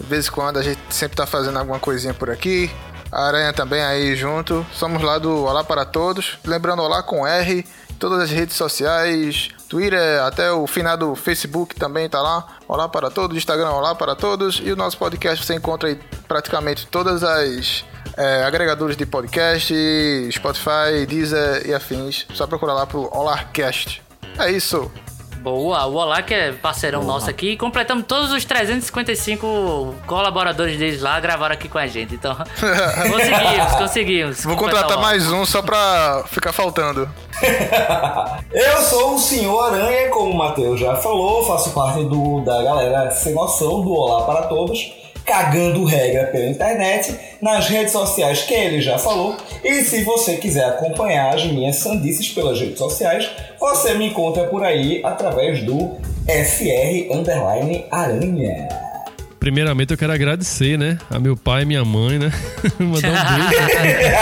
De 0.00 0.06
vez 0.06 0.28
em 0.28 0.30
quando 0.30 0.58
a 0.58 0.62
gente 0.62 0.80
sempre 0.90 1.16
tá 1.16 1.26
fazendo 1.26 1.58
alguma 1.58 1.78
coisinha 1.78 2.14
por 2.14 2.30
aqui. 2.30 2.70
A 3.10 3.26
Aranha 3.26 3.52
também 3.52 3.82
aí 3.82 4.16
junto. 4.16 4.64
Somos 4.72 5.02
lá 5.02 5.18
do 5.18 5.44
Olá 5.44 5.62
para 5.62 5.84
Todos. 5.84 6.38
Lembrando, 6.44 6.82
Olá 6.82 7.02
com 7.02 7.26
R. 7.26 7.64
Todas 8.02 8.18
as 8.18 8.30
redes 8.32 8.56
sociais, 8.56 9.50
Twitter, 9.68 10.20
até 10.24 10.50
o 10.50 10.66
finado 10.66 11.14
Facebook 11.14 11.76
também 11.76 12.08
tá 12.08 12.20
lá. 12.20 12.58
Olá 12.66 12.88
para 12.88 13.08
todos, 13.12 13.36
Instagram 13.36 13.70
Olá 13.70 13.94
para 13.94 14.16
todos. 14.16 14.60
E 14.60 14.72
o 14.72 14.76
nosso 14.76 14.98
podcast 14.98 15.46
você 15.46 15.54
encontra 15.54 15.88
aí 15.88 15.96
praticamente 16.26 16.84
todas 16.88 17.22
as 17.22 17.84
é, 18.16 18.42
agregadores 18.42 18.96
de 18.96 19.06
podcast, 19.06 19.72
Spotify, 20.32 21.06
Deezer 21.06 21.64
e 21.64 21.72
afins. 21.72 22.26
Só 22.34 22.44
procurar 22.44 22.74
lá 22.74 22.86
pro 22.88 23.08
Olarcast. 23.16 24.02
É 24.36 24.50
isso. 24.50 24.90
Boa, 25.42 25.86
o 25.86 25.94
Olá 25.96 26.22
que 26.22 26.32
é 26.32 26.52
parceirão 26.52 27.02
nosso 27.02 27.28
aqui. 27.28 27.56
Completamos 27.56 28.04
todos 28.06 28.30
os 28.30 28.44
355 28.44 29.92
colaboradores 30.06 30.78
deles 30.78 31.02
lá, 31.02 31.18
gravaram 31.18 31.52
aqui 31.52 31.68
com 31.68 31.78
a 31.78 31.86
gente. 31.88 32.14
Então, 32.14 32.32
conseguimos, 33.10 33.72
conseguimos. 33.76 34.44
Vou 34.44 34.56
contratar 34.56 35.00
mais 35.00 35.32
um 35.32 35.44
só 35.44 35.60
pra 35.60 36.22
ficar 36.28 36.52
faltando. 36.52 37.10
Eu 38.54 38.76
sou 38.82 39.16
o 39.16 39.18
Senhor 39.18 39.60
Aranha, 39.64 40.10
como 40.10 40.30
o 40.30 40.38
Matheus 40.38 40.78
já 40.78 40.94
falou, 40.94 41.44
faço 41.44 41.70
parte 41.72 42.04
do, 42.04 42.40
da 42.42 42.62
galera 42.62 43.10
sem 43.10 43.34
noção 43.34 43.80
do 43.80 43.92
Olá 43.92 44.24
para 44.24 44.42
Todos, 44.46 44.92
cagando 45.24 45.84
regra 45.84 46.26
pela 46.26 46.48
internet, 46.48 47.14
nas 47.40 47.68
redes 47.68 47.92
sociais 47.92 48.42
que 48.42 48.54
ele 48.54 48.80
já 48.80 48.98
falou. 48.98 49.36
E 49.64 49.82
se 49.82 50.02
você 50.04 50.36
quiser 50.36 50.64
acompanhar 50.64 51.34
as 51.34 51.44
minhas 51.44 51.76
sandices 51.76 52.28
pelas 52.30 52.60
redes 52.60 52.78
sociais, 52.78 53.30
você 53.58 53.94
me 53.94 54.08
encontra 54.08 54.44
por 54.44 54.62
aí 54.62 55.00
através 55.04 55.62
do 55.62 55.96
FR 56.26 57.12
Underline 57.12 57.86
Aranha. 57.90 58.91
Primeiramente 59.42 59.90
eu 59.90 59.98
quero 59.98 60.12
agradecer, 60.12 60.78
né? 60.78 60.96
A 61.10 61.18
meu 61.18 61.36
pai 61.36 61.62
e 61.62 61.64
minha 61.64 61.84
mãe, 61.84 62.16
né? 62.16 62.30
Mandar 62.78 63.08
um 63.08 63.38
beijo. 63.82 64.12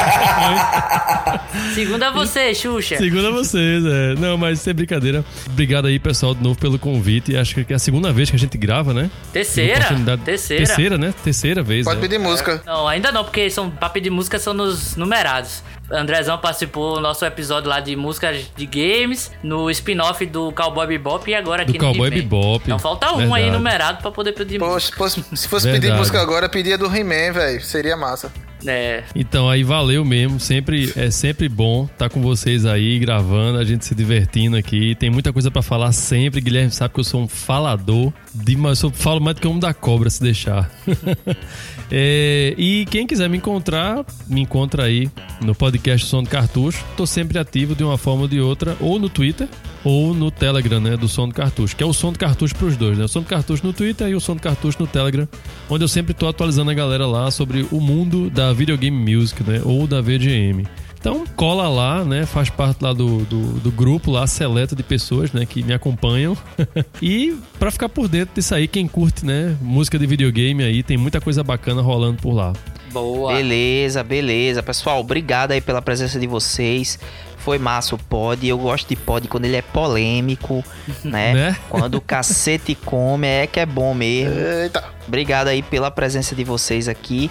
Segunda 1.75 2.09
a 2.09 2.11
você, 2.11 2.55
Xuxa. 2.55 2.97
Segundo 2.97 3.27
a 3.29 3.31
vocês, 3.31 3.85
é. 3.85 4.15
Não, 4.15 4.39
mas 4.39 4.61
sem 4.61 4.73
brincadeira. 4.73 5.23
Obrigado 5.47 5.89
aí, 5.89 5.99
pessoal, 5.99 6.35
de 6.35 6.43
novo 6.43 6.59
pelo 6.59 6.79
convite. 6.79 7.37
Acho 7.37 7.63
que 7.63 7.71
é 7.71 7.77
a 7.77 7.79
segunda 7.79 8.11
vez 8.15 8.31
que 8.31 8.37
a 8.37 8.39
gente 8.39 8.57
grava, 8.57 8.95
né? 8.95 9.11
Terceira? 9.31 9.81
Oportunidade- 9.81 10.23
Terceira. 10.23 10.65
Terceira, 10.65 10.97
né? 10.97 11.15
Terceira 11.23 11.63
vez. 11.63 11.85
Pode 11.85 12.01
né? 12.01 12.09
pedir 12.09 12.19
música. 12.19 12.63
Não, 12.65 12.89
ainda 12.89 13.13
não, 13.13 13.23
porque 13.23 13.51
são, 13.51 13.69
pra 13.71 13.91
pedir 13.91 14.09
música 14.09 14.39
são 14.39 14.55
nos 14.55 14.97
numerados. 14.97 15.63
Andrezão 15.91 16.39
participou 16.39 16.95
do 16.95 17.01
nosso 17.01 17.25
episódio 17.25 17.69
lá 17.69 17.81
de 17.81 17.97
músicas 17.97 18.47
de 18.57 18.67
games, 18.67 19.31
no 19.43 19.71
spin-off 19.71 20.25
do 20.27 20.53
Cowboy 20.53 20.87
Bebop 20.87 21.29
e 21.31 21.35
agora 21.35 21.62
aqui 21.62 21.73
Do 21.73 21.79
Cowboy 21.79 22.11
no 22.11 22.17
He-Man. 22.17 22.23
Bebop. 22.23 22.62
Então 22.65 22.79
falta 22.79 23.12
um 23.12 23.35
aí 23.35 23.43
Verdade. 23.43 23.51
numerado 23.51 24.03
pra 24.03 24.11
poder 24.11 24.33
pedir 24.33 24.59
música. 24.61 24.97
Poxa, 24.97 25.17
poxa, 25.21 25.37
se 25.37 25.49
fosse 25.49 25.67
pedir 25.67 25.81
Verdade. 25.83 25.99
música 25.99 26.21
agora, 26.21 26.49
pedia 26.49 26.79
do 26.79 26.87
He-Man, 26.87 27.33
velho. 27.33 27.61
Seria 27.61 27.97
massa. 27.97 28.33
É. 28.66 29.05
Então 29.15 29.49
aí 29.49 29.62
valeu 29.62 30.05
mesmo, 30.05 30.39
sempre 30.39 30.93
é 30.97 31.11
sempre 31.11 31.49
bom 31.49 31.85
estar 31.85 32.09
com 32.09 32.20
vocês 32.20 32.65
aí 32.66 32.99
gravando, 32.99 33.59
a 33.59 33.65
gente 33.65 33.85
se 33.85 33.95
divertindo 33.95 34.57
aqui. 34.57 34.95
Tem 34.95 35.11
muita 35.11 35.32
coisa 35.32 35.51
pra 35.51 35.62
falar 35.62 35.93
sempre. 35.93 36.41
Guilherme 36.41 36.70
sabe 36.70 36.95
que 36.95 37.01
eu 37.01 37.05
sou 37.05 37.23
um 37.23 37.28
falador, 37.28 38.12
de, 38.35 38.57
mas 38.57 38.82
eu 38.82 38.91
falo 38.91 39.20
mais 39.20 39.37
do 39.37 39.43
que 39.43 39.49
um 39.49 39.59
da 39.59 39.73
cobra 39.73 40.11
se 40.11 40.23
deixar. 40.23 40.70
É, 41.93 42.55
e 42.57 42.87
quem 42.89 43.05
quiser 43.05 43.28
me 43.28 43.37
encontrar, 43.37 44.07
me 44.28 44.41
encontra 44.43 44.85
aí 44.85 45.11
no 45.43 45.57
podcast 45.57 46.07
Som 46.07 46.23
do 46.23 46.31
Cartucho. 46.31 46.85
Tô 46.97 47.05
sempre 47.05 47.37
ativo 47.37 47.74
de 47.74 47.82
uma 47.82 47.99
forma 47.99 48.23
ou 48.23 48.28
de 48.28 48.41
outra, 48.41 48.77
ou 48.78 48.97
no 48.97 49.09
Twitter 49.09 49.49
ou 49.85 50.15
no 50.15 50.31
Telegram, 50.31 50.81
né, 50.81 50.97
do 50.97 51.09
Som 51.09 51.28
do 51.28 51.35
Cartucho, 51.35 51.74
que 51.74 51.82
é 51.82 51.87
o 51.87 51.93
Som 51.93 52.12
do 52.12 52.19
Cartucho 52.19 52.55
pros 52.55 52.77
dois, 52.77 52.99
né? 52.99 53.05
O 53.05 53.09
Som 53.09 53.20
do 53.20 53.27
Cartucho 53.27 53.66
no 53.66 53.73
Twitter 53.73 54.09
e 54.09 54.15
o 54.15 54.20
Som 54.20 54.35
do 54.35 54.43
Cartucho 54.43 54.77
no 54.81 54.87
Telegram, 54.87 55.27
onde 55.69 55.85
eu 55.85 55.89
sempre 55.89 56.12
tô 56.15 56.28
atualizando 56.28 56.70
a 56.70 56.74
galera 56.74 57.07
lá 57.07 57.31
sobre 57.31 57.66
o 57.70 57.81
mundo 57.81 58.31
da 58.31 58.50
videogame 58.53 59.17
music, 59.17 59.43
né, 59.43 59.61
ou 59.65 59.87
da 59.87 60.01
VGM. 60.01 60.67
Então 61.01 61.25
cola 61.35 61.67
lá, 61.67 62.05
né? 62.05 62.27
Faz 62.27 62.51
parte 62.51 62.85
lá 62.85 62.93
do, 62.93 63.25
do, 63.25 63.53
do 63.61 63.73
grupo 63.73 64.11
lá, 64.11 64.27
seleto 64.27 64.77
de 64.77 64.83
pessoas, 64.83 65.33
né? 65.33 65.47
Que 65.47 65.63
me 65.63 65.73
acompanham. 65.73 66.37
e 67.01 67.35
pra 67.59 67.71
ficar 67.71 67.89
por 67.89 68.07
dentro 68.07 68.35
disso 68.35 68.55
aí, 68.55 68.69
quem 68.69 68.87
curte, 68.87 69.25
né? 69.25 69.57
Música 69.63 69.99
de 69.99 70.07
videogame 70.07 70.63
aí, 70.63 70.83
tem 70.83 70.99
muita 70.99 71.19
coisa 71.19 71.43
bacana 71.43 71.81
rolando 71.81 72.21
por 72.21 72.35
lá. 72.35 72.53
Boa. 72.93 73.33
Beleza, 73.35 74.03
beleza. 74.03 74.63
Pessoal, 74.63 75.01
obrigado 75.01 75.53
aí 75.53 75.61
pela 75.63 75.81
presença 75.81 76.21
de 76.21 76.27
vocês. 76.27 76.99
Foi 77.39 77.59
massa 77.59 77.95
o 77.95 77.99
pod. 77.99 78.47
Eu 78.47 78.59
gosto 78.59 78.87
de 78.87 78.97
pod 78.97 79.27
quando 79.27 79.47
ele 79.47 79.57
é 79.57 79.63
polêmico, 79.63 80.63
né? 81.03 81.33
Né? 81.33 81.57
Quando 81.71 81.95
o 81.95 82.01
cacete 82.03 82.75
come, 82.75 83.27
é 83.27 83.47
que 83.47 83.59
é 83.59 83.65
bom 83.65 83.95
mesmo. 83.95 84.35
Eita. 84.39 84.85
Obrigado 85.09 85.49
aí 85.49 85.63
pela 85.63 85.91
presença 85.91 86.35
de 86.35 86.45
vocês 86.45 86.89
aqui. 86.89 87.31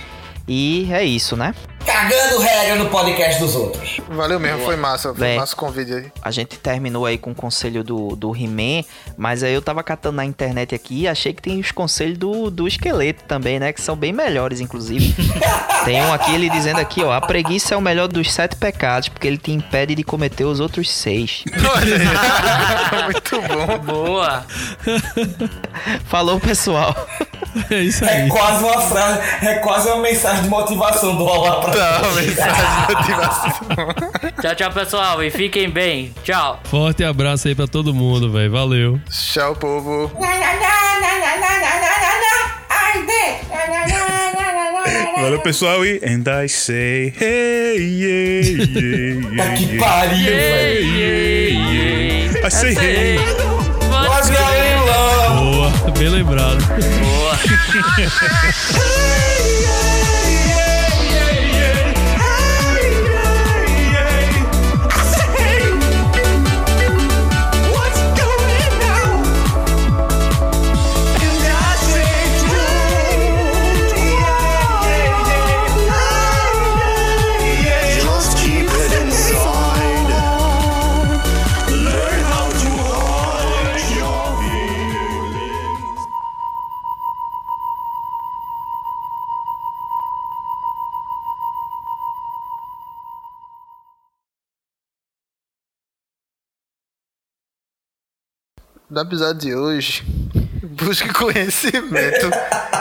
E 0.51 0.89
é 0.91 1.03
isso, 1.03 1.37
né? 1.37 1.53
Cagando 1.85 2.39
regra 2.39 2.75
no 2.75 2.89
podcast 2.89 3.39
dos 3.39 3.55
outros. 3.55 4.01
Valeu 4.09 4.39
mesmo, 4.39 4.65
foi 4.65 4.75
massa. 4.75 5.09
Foi 5.09 5.27
Véi. 5.27 5.37
massa 5.37 5.53
o 5.53 5.57
convite 5.57 5.93
aí. 5.93 6.11
A 6.23 6.31
gente 6.31 6.57
terminou 6.57 7.05
aí 7.05 7.19
com 7.19 7.29
o 7.29 7.35
conselho 7.35 7.83
do, 7.83 8.15
do 8.15 8.35
He-Man, 8.35 8.83
mas 9.15 9.43
aí 9.43 9.53
eu 9.53 9.61
tava 9.61 9.83
catando 9.83 10.15
na 10.15 10.25
internet 10.25 10.73
aqui 10.73 11.01
e 11.01 11.07
achei 11.07 11.33
que 11.33 11.41
tem 11.41 11.59
os 11.59 11.71
conselhos 11.71 12.17
do, 12.17 12.49
do 12.49 12.67
esqueleto 12.67 13.23
também, 13.25 13.59
né? 13.59 13.71
Que 13.71 13.79
são 13.79 13.95
bem 13.95 14.11
melhores, 14.11 14.59
inclusive. 14.59 15.15
tem 15.85 16.01
um 16.01 16.11
aqui, 16.11 16.33
ele 16.33 16.49
dizendo 16.49 16.79
aqui, 16.79 17.03
ó, 17.03 17.13
a 17.13 17.21
preguiça 17.21 17.75
é 17.75 17.77
o 17.77 17.81
melhor 17.81 18.07
dos 18.07 18.33
sete 18.33 18.55
pecados, 18.55 19.07
porque 19.07 19.27
ele 19.27 19.37
te 19.37 19.51
impede 19.51 19.93
de 19.93 20.03
cometer 20.03 20.45
os 20.45 20.59
outros 20.59 20.89
seis. 20.89 21.43
Muito 23.05 23.39
bom. 23.41 23.77
Boa. 23.79 24.45
Falou, 26.05 26.39
pessoal. 26.39 26.95
É 27.71 27.79
isso 27.81 28.05
É 28.05 28.23
aí. 28.23 28.29
quase 28.29 28.63
uma 28.63 28.81
frase, 28.81 29.19
é 29.45 29.55
quase 29.55 29.87
uma 29.89 30.01
mensagem 30.01 30.43
de 30.43 30.49
motivação 30.49 31.15
do 31.15 31.23
Olá 31.25 31.61
pra 31.61 31.71
Tá, 31.73 31.99
Todos. 31.99 32.15
mensagem 32.15 32.55
de 32.87 32.93
motivação. 32.95 33.51
Tchau, 34.41 34.55
tchau, 34.55 34.71
pessoal. 34.71 35.23
E 35.23 35.29
fiquem 35.29 35.69
bem. 35.69 36.13
Tchau. 36.23 36.59
Forte 36.65 37.03
abraço 37.03 37.47
aí 37.47 37.55
pra 37.55 37.67
todo 37.67 37.93
mundo, 37.93 38.31
velho. 38.31 38.51
Valeu. 38.51 38.99
Tchau, 39.09 39.55
povo. 39.55 40.11
Valeu, 45.17 45.39
pessoal, 45.41 45.85
e 45.85 45.99
And 46.03 46.23
I 46.27 46.47
say, 46.47 47.13
hey, 47.19 47.77
yeah, 47.77 48.47
yeah, 48.47 49.29
yeah, 49.35 49.55
Que 49.55 49.63
yeah. 49.65 49.85
pariu, 49.85 50.25
velho. 50.25 50.99
ei, 50.99 51.57
ei. 52.23 52.29
I 52.45 52.49
say, 52.51 52.73
hey. 52.73 53.19
Nós 53.89 54.29
galera, 54.29 54.79
Boa, 54.79 55.58
bem 55.97 56.09
lembrado. 56.09 56.59
Boa. 57.01 57.39
do 98.89 99.01
episódio 99.01 99.39
de 99.41 99.55
hoje. 99.55 100.03
Busque 100.63 101.11
conhecimento. 101.13 102.29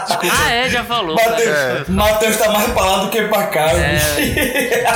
Desculpa. 0.07 0.37
Ah, 0.45 0.51
é, 0.53 0.69
já 0.71 0.85
falou. 0.85 1.17
Matheus, 1.17 1.49
né? 1.49 1.85
Matheus 1.89 2.37
tá 2.37 2.51
mais 2.51 2.71
pra 2.73 2.83
lá 2.85 2.99
do 3.05 3.11
que 3.11 3.23
pra 3.23 3.47
cá. 3.49 3.71
É. 3.73 3.99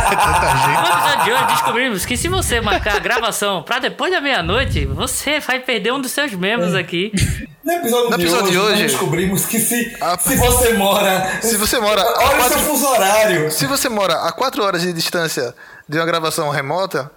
No 0.43 0.89
episódio 0.89 1.24
de 1.24 1.32
hoje 1.32 1.47
descobrimos 1.47 2.06
que 2.06 2.16
se 2.16 2.28
você 2.28 2.60
marcar 2.60 2.97
a 2.97 2.98
gravação 2.98 3.62
pra 3.62 3.78
depois 3.78 4.12
da 4.12 4.20
meia-noite, 4.20 4.84
você 4.86 5.40
vai 5.40 5.60
perder 5.60 5.93
um 5.93 6.01
dos 6.01 6.10
seus 6.12 6.32
membros 6.32 6.74
aqui. 6.74 7.12
No 7.64 7.72
episódio, 7.72 8.10
No 8.10 8.16
de, 8.16 8.22
episódio 8.24 8.44
hoje, 8.47 8.52
de 8.52 8.59
hoje- 8.59 8.82
nós 8.82 8.90
descobrimos 8.93 9.47
que 9.47 9.59
se, 9.60 9.97
se 10.20 10.36
você 10.36 10.72
mora. 10.74 11.30
Se 11.40 11.56
você 11.56 11.78
mora. 11.78 12.02
a 12.02 12.05
Olha 12.06 12.26
o 12.26 12.36
quatro- 12.36 12.59
seu 12.59 12.68
fuso 12.68 12.86
horário. 12.89 13.51
Se 13.51 13.66
você 13.66 13.89
mora 13.89 14.14
a 14.26 14.32
4 14.32 14.62
horas 14.64 14.82
de 14.82 14.93
distância 14.93 15.55
de 15.89 15.98
uma 15.98 16.06
gravação 16.06 16.51
remota, 16.51 17.10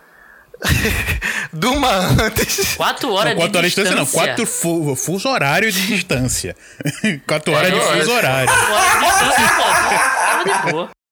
durma 1.53 1.90
antes. 2.23 2.76
4 2.76 3.07
Não, 3.07 3.15
horas 3.15 3.34
quatro 3.36 3.52
de 3.52 3.57
horas 3.57 3.72
de 3.72 3.76
distância, 3.76 3.95
não. 3.95 4.03
distância. 4.03 4.27
Quatro 4.30 4.45
fu 4.48 4.95
fuso 4.95 5.30
horário 5.30 5.72
de 5.72 5.88
distância. 5.88 6.56
quatro 7.27 7.53
horas 7.53 7.72
de 7.72 7.77
É, 7.80 7.82
fuso 7.99 8.11
horário. 8.11 8.48
Quatro 8.48 8.73
horas 8.76 9.38
de 9.38 9.44
distância, 9.44 9.56
pô. 9.56 9.64
Tava 10.26 10.44
de 10.65 10.72
boa. 10.72 10.90